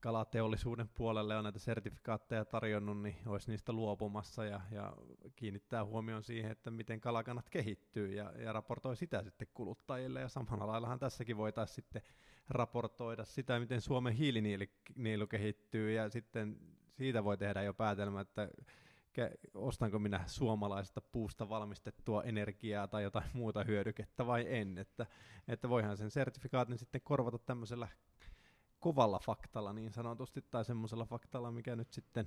kalateollisuuden 0.00 0.88
puolelle 0.88 1.36
on 1.36 1.44
näitä 1.44 1.58
sertifikaatteja 1.58 2.44
tarjonnut, 2.44 3.02
niin 3.02 3.16
olisi 3.26 3.50
niistä 3.50 3.72
luopumassa 3.72 4.44
ja, 4.44 4.60
ja 4.70 4.96
kiinnittää 5.36 5.84
huomioon 5.84 6.22
siihen, 6.22 6.50
että 6.50 6.70
miten 6.70 7.00
kalakannat 7.00 7.50
kehittyy 7.50 8.14
ja, 8.14 8.32
ja 8.38 8.52
raportoi 8.52 8.96
sitä 8.96 9.22
sitten 9.22 9.48
kuluttajille. 9.54 10.20
Ja 10.20 10.28
samalla 10.28 10.66
laillahan 10.66 10.98
tässäkin 10.98 11.36
voitaisiin 11.36 11.74
sitten 11.74 12.02
raportoida 12.48 13.24
sitä, 13.24 13.60
miten 13.60 13.80
Suomen 13.80 14.14
hiilinielu 14.14 15.26
kehittyy 15.26 15.92
ja 15.92 16.10
sitten 16.10 16.60
siitä 16.96 17.24
voi 17.24 17.36
tehdä 17.36 17.62
jo 17.62 17.74
päätelmä, 17.74 18.20
että 18.20 18.48
ostanko 19.54 19.98
minä 19.98 20.24
suomalaisesta 20.26 21.00
puusta 21.00 21.48
valmistettua 21.48 22.22
energiaa 22.22 22.88
tai 22.88 23.02
jotain 23.02 23.30
muuta 23.32 23.64
hyödykettä 23.64 24.26
vai 24.26 24.44
en. 24.48 24.78
Että, 24.78 25.06
että 25.48 25.68
voihan 25.68 25.96
sen 25.96 26.10
sertifikaatin 26.10 26.78
sitten 26.78 27.00
korvata 27.00 27.38
tämmöisellä 27.38 27.88
kovalla 28.80 29.18
faktalla 29.18 29.72
niin 29.72 29.92
sanotusti, 29.92 30.42
tai 30.50 30.64
semmoisella 30.64 31.04
faktalla, 31.04 31.50
mikä 31.50 31.76
nyt 31.76 31.92
sitten 31.92 32.26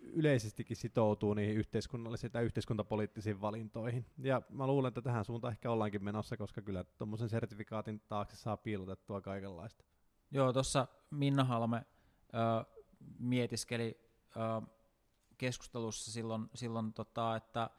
yleisestikin 0.00 0.76
sitoutuu 0.76 1.34
niihin 1.34 1.56
yhteiskunnallisiin 1.56 2.32
tai 2.32 2.44
yhteiskuntapoliittisiin 2.44 3.40
valintoihin. 3.40 4.06
Ja 4.18 4.42
mä 4.48 4.66
luulen, 4.66 4.88
että 4.88 5.02
tähän 5.02 5.24
suuntaan 5.24 5.52
ehkä 5.52 5.70
ollaankin 5.70 6.04
menossa, 6.04 6.36
koska 6.36 6.62
kyllä 6.62 6.84
tuommoisen 6.84 7.28
sertifikaatin 7.28 8.00
taakse 8.08 8.36
saa 8.36 8.56
piilotettua 8.56 9.20
kaikenlaista. 9.20 9.84
Joo, 10.30 10.52
tuossa 10.52 10.86
Minna 11.10 11.44
Halme 11.44 11.86
ö, 12.34 12.64
mietiskeli 13.18 14.00
ö, 14.36 14.66
keskustelussa 15.42 16.12
silloin, 16.12 16.50
silloin 16.54 16.92
tota, 16.92 17.36
että 17.36 17.70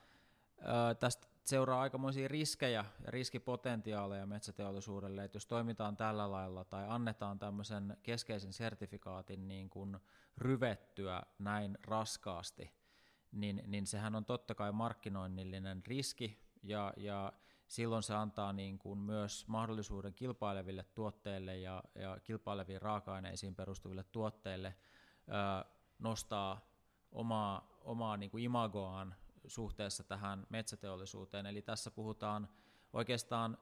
ö, 0.60 0.95
tästä 0.95 1.27
seuraa 1.44 1.81
aikamoisia 1.81 2.27
riskejä 2.27 2.85
ja 3.06 3.11
riskipotentiaaleja 3.11 4.26
metsäteollisuudelle, 4.26 5.23
että 5.23 5.35
jos 5.35 5.45
toimitaan 5.45 5.98
tällä 5.98 6.31
lailla 6.31 6.64
tai 6.64 6.85
annetaan 6.88 7.40
tämmöisen 7.40 7.98
keskeisen 8.03 8.53
sertifikaatin 8.53 9.48
niin 9.48 9.69
kuin 9.69 9.98
ryvettyä 10.38 11.23
näin 11.40 11.77
raskaasti, 11.84 12.73
niin, 13.31 13.64
niin 13.68 13.88
sehän 13.88 14.15
on 14.15 14.26
totta 14.26 14.56
kai 14.56 14.72
markkinoinnillinen 14.72 15.85
riski 15.85 16.40
ja, 16.64 16.94
ja 16.98 17.34
silloin 17.68 18.03
se 18.03 18.14
antaa 18.14 18.53
niin 18.53 18.80
kuin 18.80 18.99
myös 18.99 19.48
mahdollisuuden 19.48 20.14
kilpaileville 20.14 20.84
tuotteille 20.84 21.57
ja, 21.57 21.84
ja 21.95 22.18
kilpaileviin 22.23 22.81
raaka-aineisiin 22.81 23.56
perustuville 23.56 24.03
tuotteille 24.03 24.76
ö, 25.27 25.65
nostaa 25.99 26.73
omaa, 27.14 27.80
omaa 27.81 28.18
niin 28.18 28.31
kuin 28.31 28.44
imagoaan 28.44 29.15
suhteessa 29.48 30.03
tähän 30.03 30.48
metsäteollisuuteen. 30.49 31.45
Eli 31.45 31.61
tässä 31.61 31.91
puhutaan 31.91 32.49
oikeastaan 32.94 33.57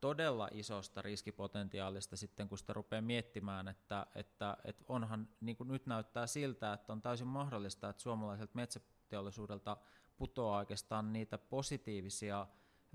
todella 0.00 0.48
isosta 0.52 1.02
riskipotentiaalista 1.02 2.16
sitten, 2.16 2.48
kun 2.48 2.58
sitä 2.58 2.72
rupeaa 2.72 3.02
miettimään, 3.02 3.68
että, 3.68 4.06
että, 4.14 4.56
että 4.64 4.84
onhan 4.88 5.28
niin 5.40 5.56
kuin 5.56 5.68
nyt 5.68 5.86
näyttää 5.86 6.26
siltä, 6.26 6.72
että 6.72 6.92
on 6.92 7.02
täysin 7.02 7.26
mahdollista, 7.26 7.88
että 7.88 8.02
suomalaiselta 8.02 8.54
metsäteollisuudelta 8.54 9.76
putoaa 10.16 10.58
oikeastaan 10.58 11.12
niitä 11.12 11.38
positiivisia 11.38 12.46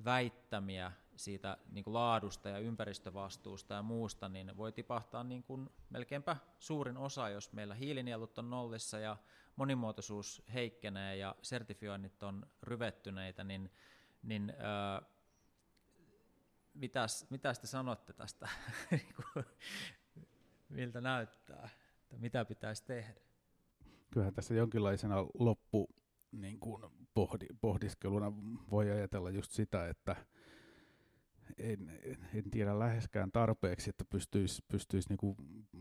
väittämiä 0.06 0.92
siitä 1.16 1.58
niin 1.72 1.84
kuin 1.84 1.94
laadusta 1.94 2.50
ja 2.50 2.60
ympäristövastuusta 2.60 3.74
ja 3.74 3.82
muusta, 3.82 4.30
niin 4.30 4.58
voi 4.58 4.72
tipahtaa 4.72 5.24
niin 5.24 5.44
kuin 5.44 5.70
melkeinpä 5.90 6.38
suurin 6.60 6.98
osa, 6.98 7.30
jos 7.30 7.54
meillä 7.54 7.76
hiilinielut 7.76 8.38
on 8.38 8.50
nollissa 8.50 9.00
ja 9.00 9.18
monimuotoisuus 9.56 10.44
heikkenee 10.54 11.16
ja 11.16 11.36
sertifioinnit 11.42 12.24
on 12.24 12.46
ryvettyneitä, 12.64 13.44
niin, 13.44 13.72
niin 14.24 14.54
ää, 14.58 15.02
mitäs, 16.74 17.28
mitäs 17.30 17.60
te 17.60 17.68
sanotte 17.68 18.14
tästä, 18.14 18.50
miltä 20.70 21.02
näyttää, 21.02 21.70
mitä 22.18 22.46
pitäisi 22.46 22.86
tehdä? 22.86 23.22
Kyllähän 24.12 24.34
tässä 24.34 24.54
jonkinlaisena 24.54 25.16
loppu 25.40 25.90
niin 26.32 26.60
kuin 26.60 26.84
pohdi, 27.14 27.46
pohdiskeluna 27.62 28.34
voi 28.72 28.92
ajatella 28.92 29.30
just 29.30 29.52
sitä, 29.52 29.90
että 29.90 30.16
en, 31.58 32.00
en 32.34 32.52
tiedä 32.52 32.80
läheskään 32.80 33.32
tarpeeksi, 33.32 33.90
että 33.90 34.06
pystyisi, 34.06 34.62
pystyisi 34.68 35.10
niinku 35.10 35.36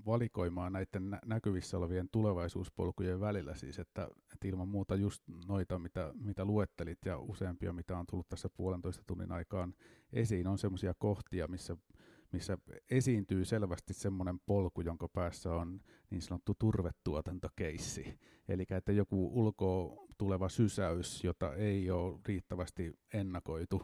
valikoimaan 0.07 0.73
näiden 0.73 1.19
näkyvissä 1.27 1.79
olevien 1.79 2.09
tulevaisuuspolkujen 2.13 3.21
välillä. 3.21 3.55
Siis, 3.55 3.79
että, 3.79 4.09
että 4.33 4.49
ilman 4.49 4.69
muuta 4.69 4.97
just 4.97 5.23
noita, 5.47 5.79
mitä, 5.79 6.13
mitä 6.15 6.45
luettelit 6.45 6.99
ja 7.05 7.19
useampia, 7.19 7.73
mitä 7.73 7.99
on 7.99 8.07
tullut 8.07 8.29
tässä 8.29 8.49
puolentoista 8.49 9.05
tunnin 9.07 9.33
aikaan 9.33 9.75
esiin, 10.13 10.47
on 10.47 10.59
semmoisia 10.59 10.95
kohtia, 10.99 11.49
missä, 11.49 11.77
missä 12.33 12.59
esiintyy 12.91 13.45
selvästi 13.45 13.95
semmoinen 13.95 14.41
polku, 14.47 14.81
jonka 14.81 15.09
päässä 15.09 15.55
on 15.55 15.81
niin 16.11 16.23
sanottu 16.23 16.55
turvetuotantokeissi. 16.59 18.19
Eli 18.49 18.67
että 18.71 18.93
joku 18.93 19.31
ulkoa 19.41 20.07
tuleva 20.19 20.49
sysäys, 20.49 21.25
jota 21.25 21.55
ei 21.55 21.91
ole 21.91 22.21
riittävästi 22.27 22.93
ennakoitu, 23.15 23.83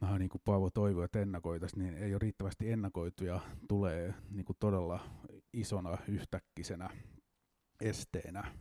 vähän 0.00 0.18
niin 0.18 0.28
kuin 0.28 0.42
Paavo 0.44 0.70
toivoi, 0.70 1.04
että 1.04 1.20
ennakoitaisiin, 1.20 1.82
niin 1.82 1.94
ei 1.94 2.14
ole 2.14 2.18
riittävästi 2.18 2.70
ennakoitu 2.70 3.24
ja 3.24 3.40
tulee 3.68 4.14
niin 4.30 4.44
kuin 4.44 4.56
todella 4.60 5.00
isona 5.52 5.98
yhtäkkisenä 6.08 6.90
esteenä 7.80 8.54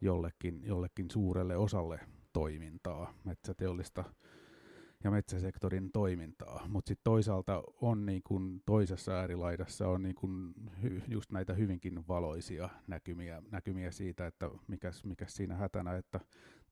jollekin, 0.00 0.62
jollekin 0.64 1.10
suurelle 1.10 1.56
osalle 1.56 2.00
toimintaa, 2.32 3.14
metsäteollista 3.24 4.04
ja 5.04 5.10
metsäsektorin 5.10 5.92
toimintaa. 5.92 6.64
Mutta 6.68 6.88
sitten 6.88 7.04
toisaalta 7.04 7.62
on 7.80 8.06
niin 8.06 8.22
kun 8.22 8.62
toisessa 8.66 9.12
äärilaidassa 9.12 9.88
on 9.88 10.02
niin 10.02 10.14
kun 10.14 10.54
just 11.08 11.32
näitä 11.32 11.54
hyvinkin 11.54 12.08
valoisia 12.08 12.68
näkymiä, 12.86 13.42
näkymiä 13.50 13.90
siitä, 13.90 14.26
että 14.26 14.50
mikäs, 14.66 15.04
mikäs 15.04 15.34
siinä 15.34 15.54
hätänä, 15.54 15.96
että 15.96 16.20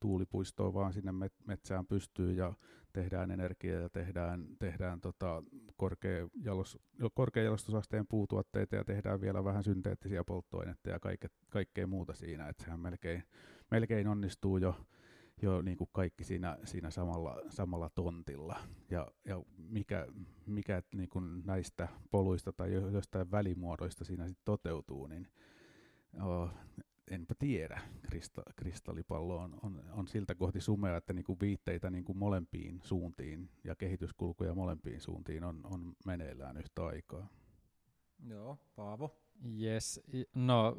tuulipuistoa 0.00 0.74
vaan 0.74 0.92
sinne 0.92 1.12
metsään 1.46 1.86
pystyy 1.86 2.32
ja 2.32 2.52
tehdään 2.92 3.30
energiaa 3.30 3.80
ja 3.80 3.88
tehdään, 3.88 4.46
tehdään 4.58 5.00
tota 5.00 5.42
korkea, 5.76 6.28
jalos, 6.42 6.78
korkeajalostusasteen 7.14 8.06
puutuotteita 8.06 8.76
ja 8.76 8.84
tehdään 8.84 9.20
vielä 9.20 9.44
vähän 9.44 9.64
synteettisiä 9.64 10.24
polttoaineita 10.24 10.90
ja 10.90 11.00
kaikke, 11.00 11.28
kaikkea 11.50 11.86
muuta 11.86 12.14
siinä, 12.14 12.48
että 12.48 12.64
sehän 12.64 12.80
melkein, 12.80 13.22
melkein 13.70 14.08
onnistuu 14.08 14.58
jo, 14.58 14.76
jo 15.42 15.62
niin 15.62 15.76
kuin 15.76 15.90
kaikki 15.92 16.24
siinä, 16.24 16.58
siinä 16.64 16.90
samalla, 16.90 17.36
samalla 17.48 17.90
tontilla. 17.94 18.60
Ja, 18.90 19.12
ja 19.24 19.42
mikä, 19.56 20.06
mikä 20.46 20.82
niin 20.94 21.08
kuin 21.08 21.46
näistä 21.46 21.88
poluista 22.10 22.52
tai 22.52 22.72
jostain 22.72 23.30
välimuodoista 23.30 24.04
siinä 24.04 24.26
sitten 24.26 24.44
toteutuu, 24.44 25.06
niin 25.06 25.28
oh, 26.22 26.50
enpä 27.10 27.34
tiedä. 27.38 27.80
Krista, 28.02 28.42
kristallipallo 28.56 29.36
on, 29.38 29.58
on, 29.62 29.84
on 29.92 30.08
siltä 30.08 30.34
kohti 30.34 30.60
sumea, 30.60 30.96
että 30.96 31.12
niinku 31.12 31.36
viitteitä 31.40 31.90
niinku 31.90 32.14
molempiin 32.14 32.80
suuntiin 32.82 33.50
ja 33.64 33.74
kehityskulkuja 33.74 34.54
molempiin 34.54 35.00
suuntiin 35.00 35.44
on, 35.44 35.60
on 35.64 35.96
meneillään 36.06 36.56
yhtä 36.56 36.86
aikaa. 36.86 37.28
Joo, 38.26 38.58
Paavo. 38.76 39.27
Yes, 39.60 40.00
no 40.34 40.76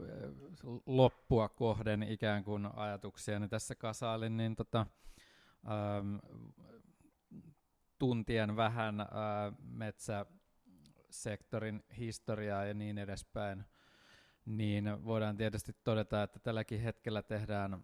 loppua 0.85 1.49
kohden 1.49 2.03
ikään 2.03 2.43
kuin 2.43 2.69
ajatuksiani 2.75 3.49
tässä 3.49 3.75
kasailin, 3.75 4.37
niin 4.37 4.55
tota, 4.55 4.85
ähm, 5.71 6.15
tuntien 7.99 8.55
vähän 8.55 9.01
äh, 9.01 9.07
metsäsektorin 9.61 11.83
historiaa 11.97 12.65
ja 12.65 12.73
niin 12.73 12.97
edespäin– 12.97 13.65
niin 14.49 15.05
voidaan 15.05 15.37
tietysti 15.37 15.73
todeta, 15.83 16.23
että 16.23 16.39
tälläkin 16.39 16.81
hetkellä 16.81 17.23
tehdään 17.23 17.83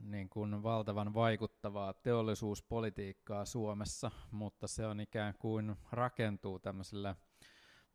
niin 0.00 0.28
kuin 0.28 0.62
valtavan 0.62 1.14
vaikuttavaa 1.14 1.92
teollisuuspolitiikkaa 1.92 3.44
Suomessa, 3.44 4.10
mutta 4.30 4.66
se 4.66 4.86
on 4.86 5.00
ikään 5.00 5.34
kuin 5.38 5.76
rakentuu 5.92 6.58
tämmöisille 6.58 7.16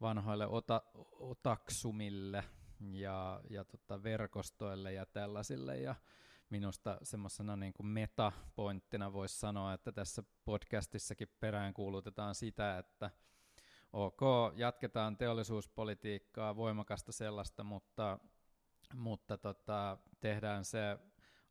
vanhoille 0.01 0.47
ota, 0.47 0.81
otaksumille 1.19 2.43
ja, 2.79 3.41
ja 3.49 3.65
tota 3.65 4.03
verkostoille 4.03 4.93
ja 4.93 5.05
tällaisille. 5.05 5.77
Ja 5.77 5.95
minusta 6.49 6.97
semmoisena 7.03 7.55
niin 7.55 7.73
metapointtina 7.83 9.13
voisi 9.13 9.39
sanoa, 9.39 9.73
että 9.73 9.91
tässä 9.91 10.23
podcastissakin 10.45 11.27
peräänkuulutetaan 11.39 12.35
sitä, 12.35 12.77
että 12.77 13.11
ok, 13.93 14.21
jatketaan 14.55 15.17
teollisuuspolitiikkaa, 15.17 16.55
voimakasta 16.55 17.11
sellaista, 17.11 17.63
mutta, 17.63 18.19
mutta 18.95 19.37
tota, 19.37 19.97
tehdään 20.19 20.65
se 20.65 20.97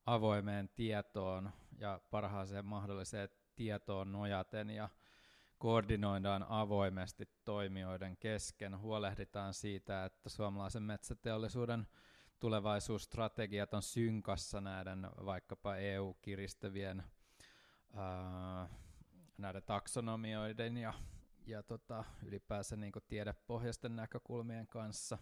avoimeen 0.06 0.68
tietoon 0.68 1.50
ja 1.78 2.00
parhaaseen 2.10 2.66
mahdolliseen 2.66 3.28
tietoon 3.56 4.12
nojaten 4.12 4.70
ja 4.70 4.88
koordinoidaan 5.60 6.46
avoimesti 6.48 7.28
toimijoiden 7.44 8.16
kesken, 8.16 8.78
huolehditaan 8.78 9.54
siitä, 9.54 10.04
että 10.04 10.28
suomalaisen 10.28 10.82
metsäteollisuuden 10.82 11.86
tulevaisuusstrategiat 12.38 13.74
on 13.74 13.82
synkassa 13.82 14.60
näiden 14.60 15.08
vaikkapa 15.24 15.76
EU-kiristävien 15.76 17.02
ää, 17.94 18.68
näiden 19.38 19.62
taksonomioiden 19.62 20.76
ja, 20.76 20.94
ja 21.46 21.62
tota, 21.62 22.04
ylipäänsä 22.22 22.76
niin 22.76 22.92
tiedepohjaisten 23.08 23.96
näkökulmien 23.96 24.66
kanssa. 24.66 25.18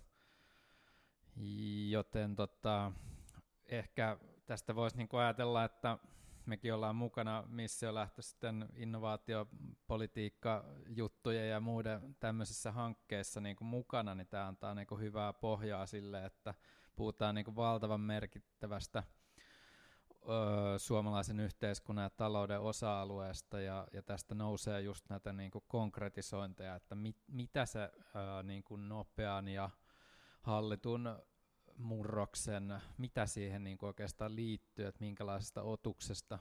Joten 1.89 2.37
tota, 2.37 2.93
ehkä 3.67 4.19
tästä 4.47 4.75
voisi 4.75 4.97
niin 4.97 5.09
ajatella, 5.13 5.65
että 5.65 5.99
mekin 6.49 6.75
ollaan 6.75 6.97
mukana 6.97 7.45
missiolähtöisten 7.49 8.69
innovaatiopolitiikka 8.75 10.65
juttujen 10.87 11.51
ja 11.51 11.61
muiden 11.61 12.17
tämmöisissä 12.21 12.73
hankkeissa 12.73 13.41
niin 13.41 13.57
kuin 13.57 13.69
mukana, 13.69 14.15
niin 14.15 14.27
tämä 14.27 14.47
antaa 14.47 14.75
niin 14.75 14.87
kuin 14.87 15.01
hyvää 15.01 15.33
pohjaa 15.33 15.87
sille, 15.87 16.25
että 16.25 16.55
puhutaan 16.97 17.35
niin 17.35 17.45
kuin 17.45 17.57
valtavan 17.57 18.01
merkittävästä 18.01 19.03
ö, 20.29 20.79
suomalaisen 20.79 21.41
yhteiskunnan 21.41 22.03
ja 22.03 22.11
talouden 22.11 22.61
osa-alueesta 22.61 23.61
ja, 23.61 23.89
ja 23.93 24.03
tästä 24.03 24.35
nousee 24.35 24.81
just 24.81 25.05
näitä 25.09 25.33
niin 25.33 25.51
kuin 25.51 25.65
konkretisointeja, 25.69 26.75
että 26.75 26.95
mit, 26.95 27.17
mitä 27.27 27.67
se 27.67 27.81
ö, 27.83 27.93
niin 28.43 28.63
kuin 28.63 28.89
nopean 28.89 29.49
ja 29.49 29.71
hallitun 30.43 31.09
murroksen, 31.79 32.75
mitä 32.99 33.27
siihen 33.27 33.65
niin 33.65 33.79
kuin 33.79 33.89
oikeastaan 33.89 34.37
liittyy, 34.37 34.87
että 34.87 35.01
minkälaisesta 35.01 35.63
otuksesta 35.63 36.39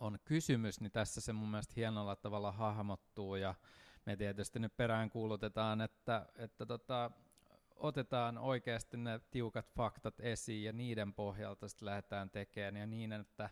on 0.00 0.18
kysymys, 0.24 0.80
niin 0.80 0.92
tässä 0.92 1.20
se 1.20 1.32
mun 1.32 1.48
mielestä 1.48 1.72
hienolla 1.76 2.16
tavalla 2.16 2.52
hahmottuu 2.52 3.36
ja 3.36 3.54
me 4.06 4.16
tietysti 4.16 4.58
nyt 4.58 4.76
perään 4.76 5.10
kuulutetaan, 5.10 5.80
että, 5.80 6.26
että 6.36 6.66
tota, 6.66 7.10
otetaan 7.76 8.38
oikeasti 8.38 8.96
ne 8.96 9.20
tiukat 9.30 9.74
faktat 9.74 10.20
esiin 10.20 10.64
ja 10.64 10.72
niiden 10.72 11.14
pohjalta 11.14 11.68
sitten 11.68 11.86
lähdetään 11.86 12.30
tekemään 12.30 12.76
ja 12.76 12.86
niin, 12.86 13.12
että 13.12 13.50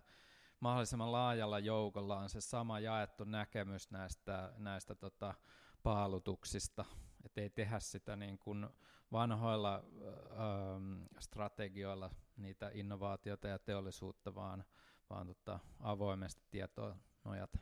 mahdollisimman 0.60 1.12
laajalla 1.12 1.58
joukolla 1.58 2.18
on 2.18 2.28
se 2.28 2.40
sama 2.40 2.80
jaettu 2.80 3.24
näkemys 3.24 3.90
näistä, 3.90 4.52
näistä 4.58 4.94
tota, 4.94 5.34
paalutuksista, 5.82 6.84
että 7.26 7.40
ei 7.40 7.50
tehdä 7.50 7.80
sitä 7.80 8.16
niin 8.16 8.38
kuin 8.38 8.68
vanhoilla 9.12 9.84
ähm, 10.30 11.02
strategioilla 11.18 12.10
niitä 12.36 12.70
innovaatioita 12.74 13.48
ja 13.48 13.58
teollisuutta, 13.58 14.34
vaan, 14.34 14.64
vaan 15.10 15.26
tota, 15.26 15.58
avoimesti 15.80 16.42
tietoa 16.50 16.96
nojata. 17.24 17.58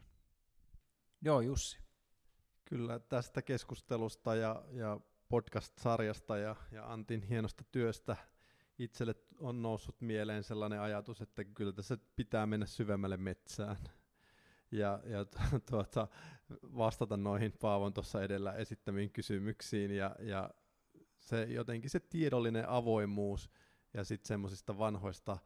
Joo, 1.21 1.41
Jussi. 1.41 1.79
Kyllä 2.65 2.99
tästä 2.99 3.43
keskustelusta 3.43 4.35
ja, 4.35 4.65
ja 4.71 5.01
podcast-sarjasta 5.29 6.37
ja, 6.37 6.57
ja 6.71 6.93
Antin 6.93 7.23
hienosta 7.23 7.65
työstä 7.73 8.17
itselle 8.79 9.15
on 9.39 9.63
noussut 9.63 10.01
mieleen 10.01 10.45
sellainen 10.45 10.81
ajatus, 10.81 11.21
että 11.21 11.45
kyllä 11.45 11.73
tässä 11.73 11.99
pitää 12.17 12.47
mennä 12.47 12.67
syvemmälle 12.67 13.17
metsään 13.17 13.77
ja, 14.71 15.01
ja 15.05 15.25
tuota, 15.71 16.09
vastata 16.63 17.17
noihin 17.17 17.53
Paavon 17.53 17.93
tuossa 17.95 18.23
edellä 18.23 18.53
esittämiin 18.53 19.11
kysymyksiin 19.11 19.91
ja, 19.91 20.17
ja 20.19 20.51
se 21.21 21.43
jotenkin 21.45 21.91
se 21.91 22.01
tiedollinen 22.01 22.69
avoimuus 22.69 23.51
ja 23.95 24.05
sitten 24.05 24.29
semmoisista 24.29 24.79
vanhoista 24.79 25.39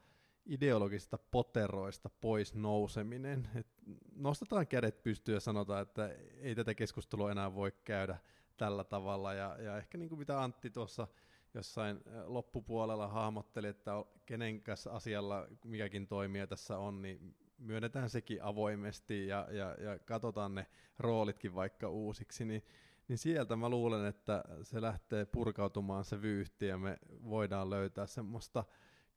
ideologisista 0.45 1.17
poteroista 1.17 2.09
pois 2.21 2.55
nouseminen. 2.55 3.49
Et 3.55 3.67
nostetaan 4.15 4.67
kädet 4.67 5.03
pystyyn 5.03 5.33
ja 5.33 5.39
sanotaan, 5.39 5.81
että 5.81 6.09
ei 6.37 6.55
tätä 6.55 6.73
keskustelua 6.73 7.31
enää 7.31 7.55
voi 7.55 7.71
käydä 7.83 8.17
tällä 8.57 8.83
tavalla. 8.83 9.33
Ja, 9.33 9.57
ja 9.61 9.77
ehkä 9.77 9.97
niin 9.97 10.09
kuin 10.09 10.19
mitä 10.19 10.43
Antti 10.43 10.69
tuossa 10.69 11.07
jossain 11.53 12.01
loppupuolella 12.25 13.07
hahmotteli, 13.07 13.67
että 13.67 13.91
kenen 14.25 14.61
kanssa 14.61 14.91
asialla 14.91 15.47
mikäkin 15.65 16.07
toimija 16.07 16.47
tässä 16.47 16.77
on, 16.77 17.01
niin 17.01 17.35
myönnetään 17.59 18.09
sekin 18.09 18.43
avoimesti 18.43 19.27
ja, 19.27 19.47
ja, 19.51 19.75
ja 19.79 19.99
katsotaan 19.99 20.55
ne 20.55 20.67
roolitkin 20.99 21.55
vaikka 21.55 21.89
uusiksi, 21.89 22.45
niin 22.45 22.63
niin 23.09 23.17
sieltä 23.17 23.55
mä 23.55 23.69
luulen, 23.69 24.05
että 24.05 24.43
se 24.63 24.81
lähtee 24.81 25.25
purkautumaan 25.25 26.03
se 26.03 26.21
vyyhti 26.21 26.67
ja 26.67 26.77
me 26.77 26.97
voidaan 27.23 27.69
löytää 27.69 28.07
semmoista 28.07 28.63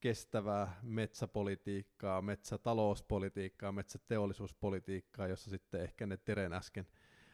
kestävää 0.00 0.80
metsäpolitiikkaa, 0.82 2.22
metsätalouspolitiikkaa, 2.22 3.72
metsäteollisuuspolitiikkaa, 3.72 5.26
jossa 5.26 5.50
sitten 5.50 5.80
ehkä 5.80 6.06
ne 6.06 6.16
Teren 6.16 6.52
äsken 6.52 6.86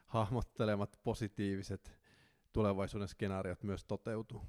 hahmottelemat 0.07 1.01
positiiviset 1.05 1.99
tulevaisuuden 2.53 3.09
skenaariot 3.09 3.63
myös 3.63 3.85
toteutuu. 3.85 4.43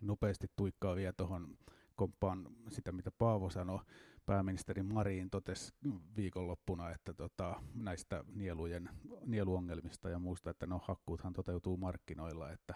Nopeasti 0.00 0.46
tuikkaa 0.56 0.96
vielä 0.96 1.12
tuohon 1.12 1.58
komppaan 1.96 2.46
sitä, 2.68 2.92
mitä 2.92 3.10
Paavo 3.10 3.50
sanoi 3.50 3.80
pääministeri 4.30 4.82
Marin 4.82 5.30
totesi 5.30 5.72
viikonloppuna, 6.16 6.90
että 6.90 7.14
tota, 7.14 7.62
näistä 7.74 8.24
nielujen, 8.34 8.88
nieluongelmista 9.26 10.08
ja 10.08 10.18
muusta, 10.18 10.50
että 10.50 10.66
no 10.66 10.80
hakkuuthan 10.84 11.32
toteutuu 11.32 11.76
markkinoilla, 11.76 12.50
että 12.52 12.74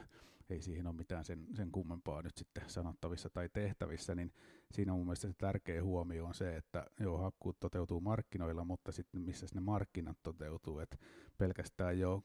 ei 0.51 0.63
siihen 0.63 0.87
ole 0.87 0.97
mitään 0.97 1.25
sen, 1.25 1.47
sen 1.53 1.71
kummempaa 1.73 2.23
nyt 2.23 2.37
sitten 2.37 2.65
sanottavissa 2.67 3.31
tai 3.31 3.49
tehtävissä, 3.53 4.15
niin 4.15 4.33
siinä 4.71 4.93
on 4.93 4.99
mun 4.99 5.07
mielestä 5.07 5.29
se 5.29 5.35
tärkeä 5.39 5.83
huomio 5.83 6.25
on 6.25 6.35
se, 6.35 6.57
että 6.57 6.87
joo, 7.01 7.19
hakkuut 7.19 7.61
toteutuu 7.61 8.01
markkinoilla, 8.01 8.65
mutta 8.65 8.93
sitten 8.93 9.21
missä 9.21 9.47
ne 9.55 9.61
markkinat 9.61 10.19
toteutuu, 10.23 10.79
että 10.79 10.97
pelkästään 11.39 11.99
jo 11.99 12.23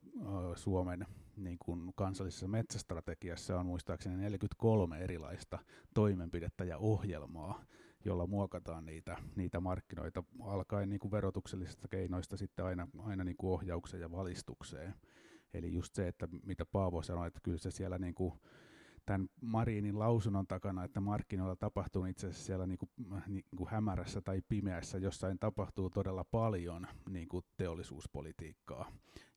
Suomen 0.55 1.05
niin 1.35 1.57
kuin 1.59 1.93
kansallisessa 1.95 2.47
metsästrategiassa 2.47 3.59
on 3.59 3.65
muistaakseni 3.65 4.15
43 4.17 4.99
erilaista 4.99 5.59
toimenpidettä 5.93 6.63
ja 6.63 6.77
ohjelmaa, 6.77 7.65
jolla 8.05 8.27
muokataan 8.27 8.85
niitä, 8.85 9.17
niitä 9.35 9.59
markkinoita, 9.59 10.23
alkaen 10.43 10.89
niin 10.89 10.99
kuin 10.99 11.11
verotuksellisista 11.11 11.87
keinoista 11.87 12.37
sitten 12.37 12.65
aina, 12.65 12.87
aina 13.03 13.23
niin 13.23 13.37
kuin 13.37 13.51
ohjaukseen 13.51 14.01
ja 14.01 14.11
valistukseen. 14.11 14.93
Eli 15.53 15.73
just 15.73 15.95
se, 15.95 16.07
että 16.07 16.27
mitä 16.43 16.65
Paavo 16.65 17.01
sanoi, 17.01 17.27
että 17.27 17.39
kyllä 17.43 17.57
se 17.57 17.71
siellä 17.71 17.97
niin 17.97 18.15
kuin 18.15 18.33
tämän 19.05 19.29
Marinin 19.41 19.99
lausunnon 19.99 20.47
takana, 20.47 20.83
että 20.83 20.99
markkinoilla 20.99 21.55
tapahtuu 21.55 22.05
itse 22.05 22.27
asiassa 22.27 22.45
siellä 22.45 22.67
niin 22.67 22.77
kuin, 22.77 22.89
niin 23.27 23.45
kuin 23.57 23.69
hämärässä 23.69 24.21
tai 24.21 24.41
pimeässä 24.47 24.97
jossain 24.97 25.39
tapahtuu 25.39 25.89
todella 25.89 26.23
paljon 26.23 26.87
niin 27.09 27.27
kuin 27.27 27.45
teollisuuspolitiikkaa. 27.57 28.91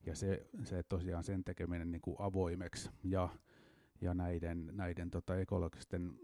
Ja 0.06 0.14
se, 0.16 0.46
se 0.64 0.82
tosiaan 0.82 1.24
sen 1.24 1.44
tekeminen 1.44 1.90
niin 1.90 2.02
kuin 2.02 2.16
avoimeksi 2.18 2.90
ja 3.04 3.28
ja 4.02 4.14
näiden, 4.14 4.70
näiden 4.72 5.10
tota 5.10 5.36
ekologisten, 5.36 6.18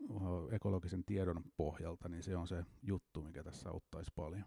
ekologisen 0.51 1.05
tiedon 1.05 1.45
pohjalta, 1.57 2.09
niin 2.09 2.23
se 2.23 2.37
on 2.37 2.49
se 2.49 2.65
juttu, 2.83 3.23
mikä 3.23 3.43
tässä 3.43 3.71
auttaisi 3.71 4.13
paljon. 4.17 4.45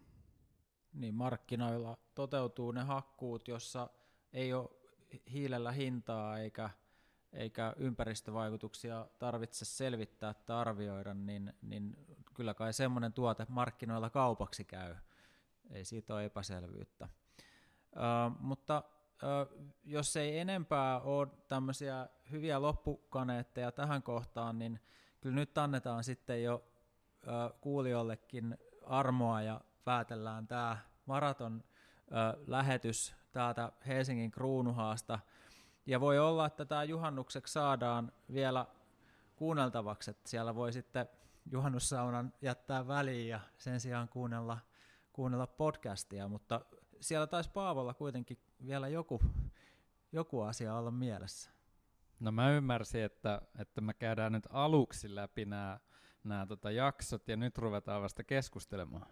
Niin 0.92 1.14
markkinoilla 1.14 1.98
toteutuu 2.14 2.72
ne 2.72 2.82
hakkuut, 2.82 3.48
jossa 3.48 3.90
ei 4.32 4.52
ole 4.52 4.70
hiilellä 5.32 5.72
hintaa 5.72 6.38
eikä, 6.38 6.70
eikä 7.32 7.74
ympäristövaikutuksia 7.76 9.08
tarvitse 9.18 9.64
selvittää 9.64 10.34
tai 10.34 10.56
arvioida, 10.56 11.14
niin, 11.14 11.52
niin 11.62 11.96
kyllä 12.34 12.54
kai 12.54 12.72
semmoinen 12.72 13.12
tuote 13.12 13.46
markkinoilla 13.48 14.10
kaupaksi 14.10 14.64
käy. 14.64 14.94
Ei 15.70 15.84
siitä 15.84 16.14
ole 16.14 16.24
epäselvyyttä. 16.24 17.08
Uh, 17.92 18.40
mutta 18.40 18.82
jos 19.84 20.16
ei 20.16 20.38
enempää 20.38 21.00
ole 21.00 21.28
tämmöisiä 21.48 22.08
hyviä 22.30 22.62
loppukaneetteja 22.62 23.72
tähän 23.72 24.02
kohtaan, 24.02 24.58
niin 24.58 24.80
kyllä 25.20 25.34
nyt 25.34 25.58
annetaan 25.58 26.04
sitten 26.04 26.42
jo 26.42 26.64
kuulijoillekin 27.60 28.58
armoa 28.86 29.42
ja 29.42 29.60
päätellään 29.84 30.46
tämä 30.46 30.78
maraton 31.06 31.64
lähetys 32.46 33.14
täältä 33.32 33.72
Helsingin 33.86 34.30
kruunuhaasta. 34.30 35.18
Ja 35.86 36.00
voi 36.00 36.18
olla, 36.18 36.46
että 36.46 36.64
tämä 36.64 36.84
juhannukseksi 36.84 37.52
saadaan 37.52 38.12
vielä 38.32 38.66
kuunneltavaksi, 39.36 40.10
että 40.10 40.30
siellä 40.30 40.54
voi 40.54 40.72
sitten 40.72 41.08
juhannussaunan 41.50 42.32
jättää 42.42 42.88
väliin 42.88 43.28
ja 43.28 43.40
sen 43.58 43.80
sijaan 43.80 44.08
kuunnella, 44.08 44.58
kuunnella 45.12 45.46
podcastia, 45.46 46.28
mutta 46.28 46.60
siellä 47.00 47.26
taisi 47.26 47.50
Paavolla 47.50 47.94
kuitenkin 47.94 48.38
vielä 48.66 48.88
joku, 48.88 49.20
joku 50.12 50.40
asia 50.40 50.74
olla 50.74 50.90
mielessä. 50.90 51.50
No 52.20 52.32
mä 52.32 52.50
ymmärsin, 52.50 53.02
että, 53.02 53.42
että 53.58 53.80
me 53.80 53.94
käydään 53.94 54.32
nyt 54.32 54.48
aluksi 54.50 55.14
läpi 55.14 55.44
nämä 55.44 55.78
nämä 56.24 56.46
tota 56.46 56.70
jaksot 56.70 57.28
ja 57.28 57.36
nyt 57.36 57.58
ruvetaan 57.58 58.02
vasta 58.02 58.24
keskustelemaan. 58.24 59.06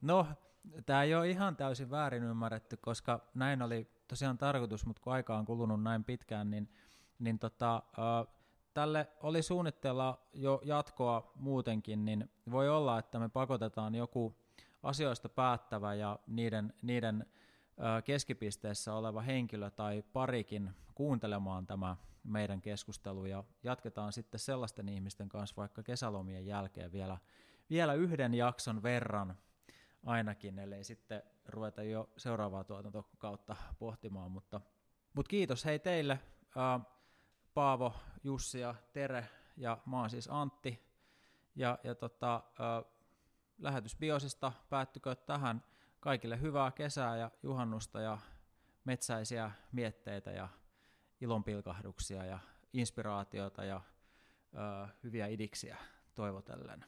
No, 0.00 0.26
tämä 0.86 1.02
ei 1.02 1.14
ole 1.14 1.30
ihan 1.30 1.56
täysin 1.56 1.90
väärin 1.90 2.22
ymmärretty, 2.22 2.76
koska 2.76 3.20
näin 3.34 3.62
oli 3.62 3.90
tosiaan 4.08 4.38
tarkoitus, 4.38 4.86
mutta 4.86 5.02
kun 5.02 5.12
aika 5.12 5.38
on 5.38 5.44
kulunut 5.44 5.82
näin 5.82 6.04
pitkään, 6.04 6.50
niin, 6.50 6.68
niin 7.18 7.38
tota, 7.38 7.76
äh, 7.76 8.34
tälle 8.74 9.08
oli 9.22 9.42
suunnitteilla 9.42 10.26
jo 10.34 10.60
jatkoa 10.64 11.32
muutenkin, 11.34 12.04
niin 12.04 12.30
voi 12.50 12.68
olla, 12.68 12.98
että 12.98 13.18
me 13.18 13.28
pakotetaan 13.28 13.94
joku 13.94 14.36
asioista 14.82 15.28
päättävä 15.28 15.94
ja 15.94 16.18
niiden, 16.26 16.72
niiden 16.82 17.26
keskipisteessä 18.04 18.94
oleva 18.94 19.20
henkilö 19.20 19.70
tai 19.70 20.02
parikin 20.12 20.70
kuuntelemaan 20.94 21.66
tämä 21.66 21.96
meidän 22.24 22.60
keskustelu 22.60 23.26
ja 23.26 23.44
jatketaan 23.62 24.12
sitten 24.12 24.40
sellaisten 24.40 24.88
ihmisten 24.88 25.28
kanssa 25.28 25.56
vaikka 25.56 25.82
kesälomien 25.82 26.46
jälkeen 26.46 26.92
vielä, 26.92 27.18
vielä 27.70 27.94
yhden 27.94 28.34
jakson 28.34 28.82
verran 28.82 29.38
ainakin, 30.06 30.58
ellei 30.58 30.84
sitten 30.84 31.22
ruveta 31.48 31.82
jo 31.82 32.10
seuraavaa 32.16 32.64
tuotantokautta 32.64 33.56
pohtimaan, 33.78 34.30
mutta, 34.30 34.60
mutta 35.14 35.30
kiitos 35.30 35.64
hei 35.64 35.78
teille, 35.78 36.18
Paavo, 37.54 37.94
Jussi 38.24 38.60
ja 38.60 38.74
Tere, 38.92 39.28
ja 39.56 39.78
mä 39.86 40.00
oon 40.00 40.10
siis 40.10 40.28
Antti, 40.30 40.90
ja, 41.56 41.78
ja 41.84 41.94
tota, 41.94 42.42
lähetys 43.58 43.96
Biosista. 43.96 44.52
Päättykö 44.70 45.14
tähän 45.14 45.64
kaikille 46.00 46.40
hyvää 46.40 46.70
kesää 46.70 47.16
ja 47.16 47.30
juhannusta 47.42 48.00
ja 48.00 48.18
metsäisiä 48.84 49.50
mietteitä 49.72 50.30
ja 50.30 50.48
ilonpilkahduksia 51.20 52.24
ja 52.24 52.38
inspiraatiota 52.72 53.64
ja 53.64 53.80
ö, 54.54 54.88
hyviä 55.02 55.26
idiksiä 55.26 55.76
toivotellen. 56.14 56.84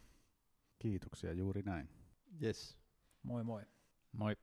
Kiitoksia, 0.79 1.33
juuri 1.33 1.63
näin. 1.63 1.89
Yes. 2.43 2.79
Moi 3.23 3.45
moi. 3.45 3.63
Moi. 4.13 4.37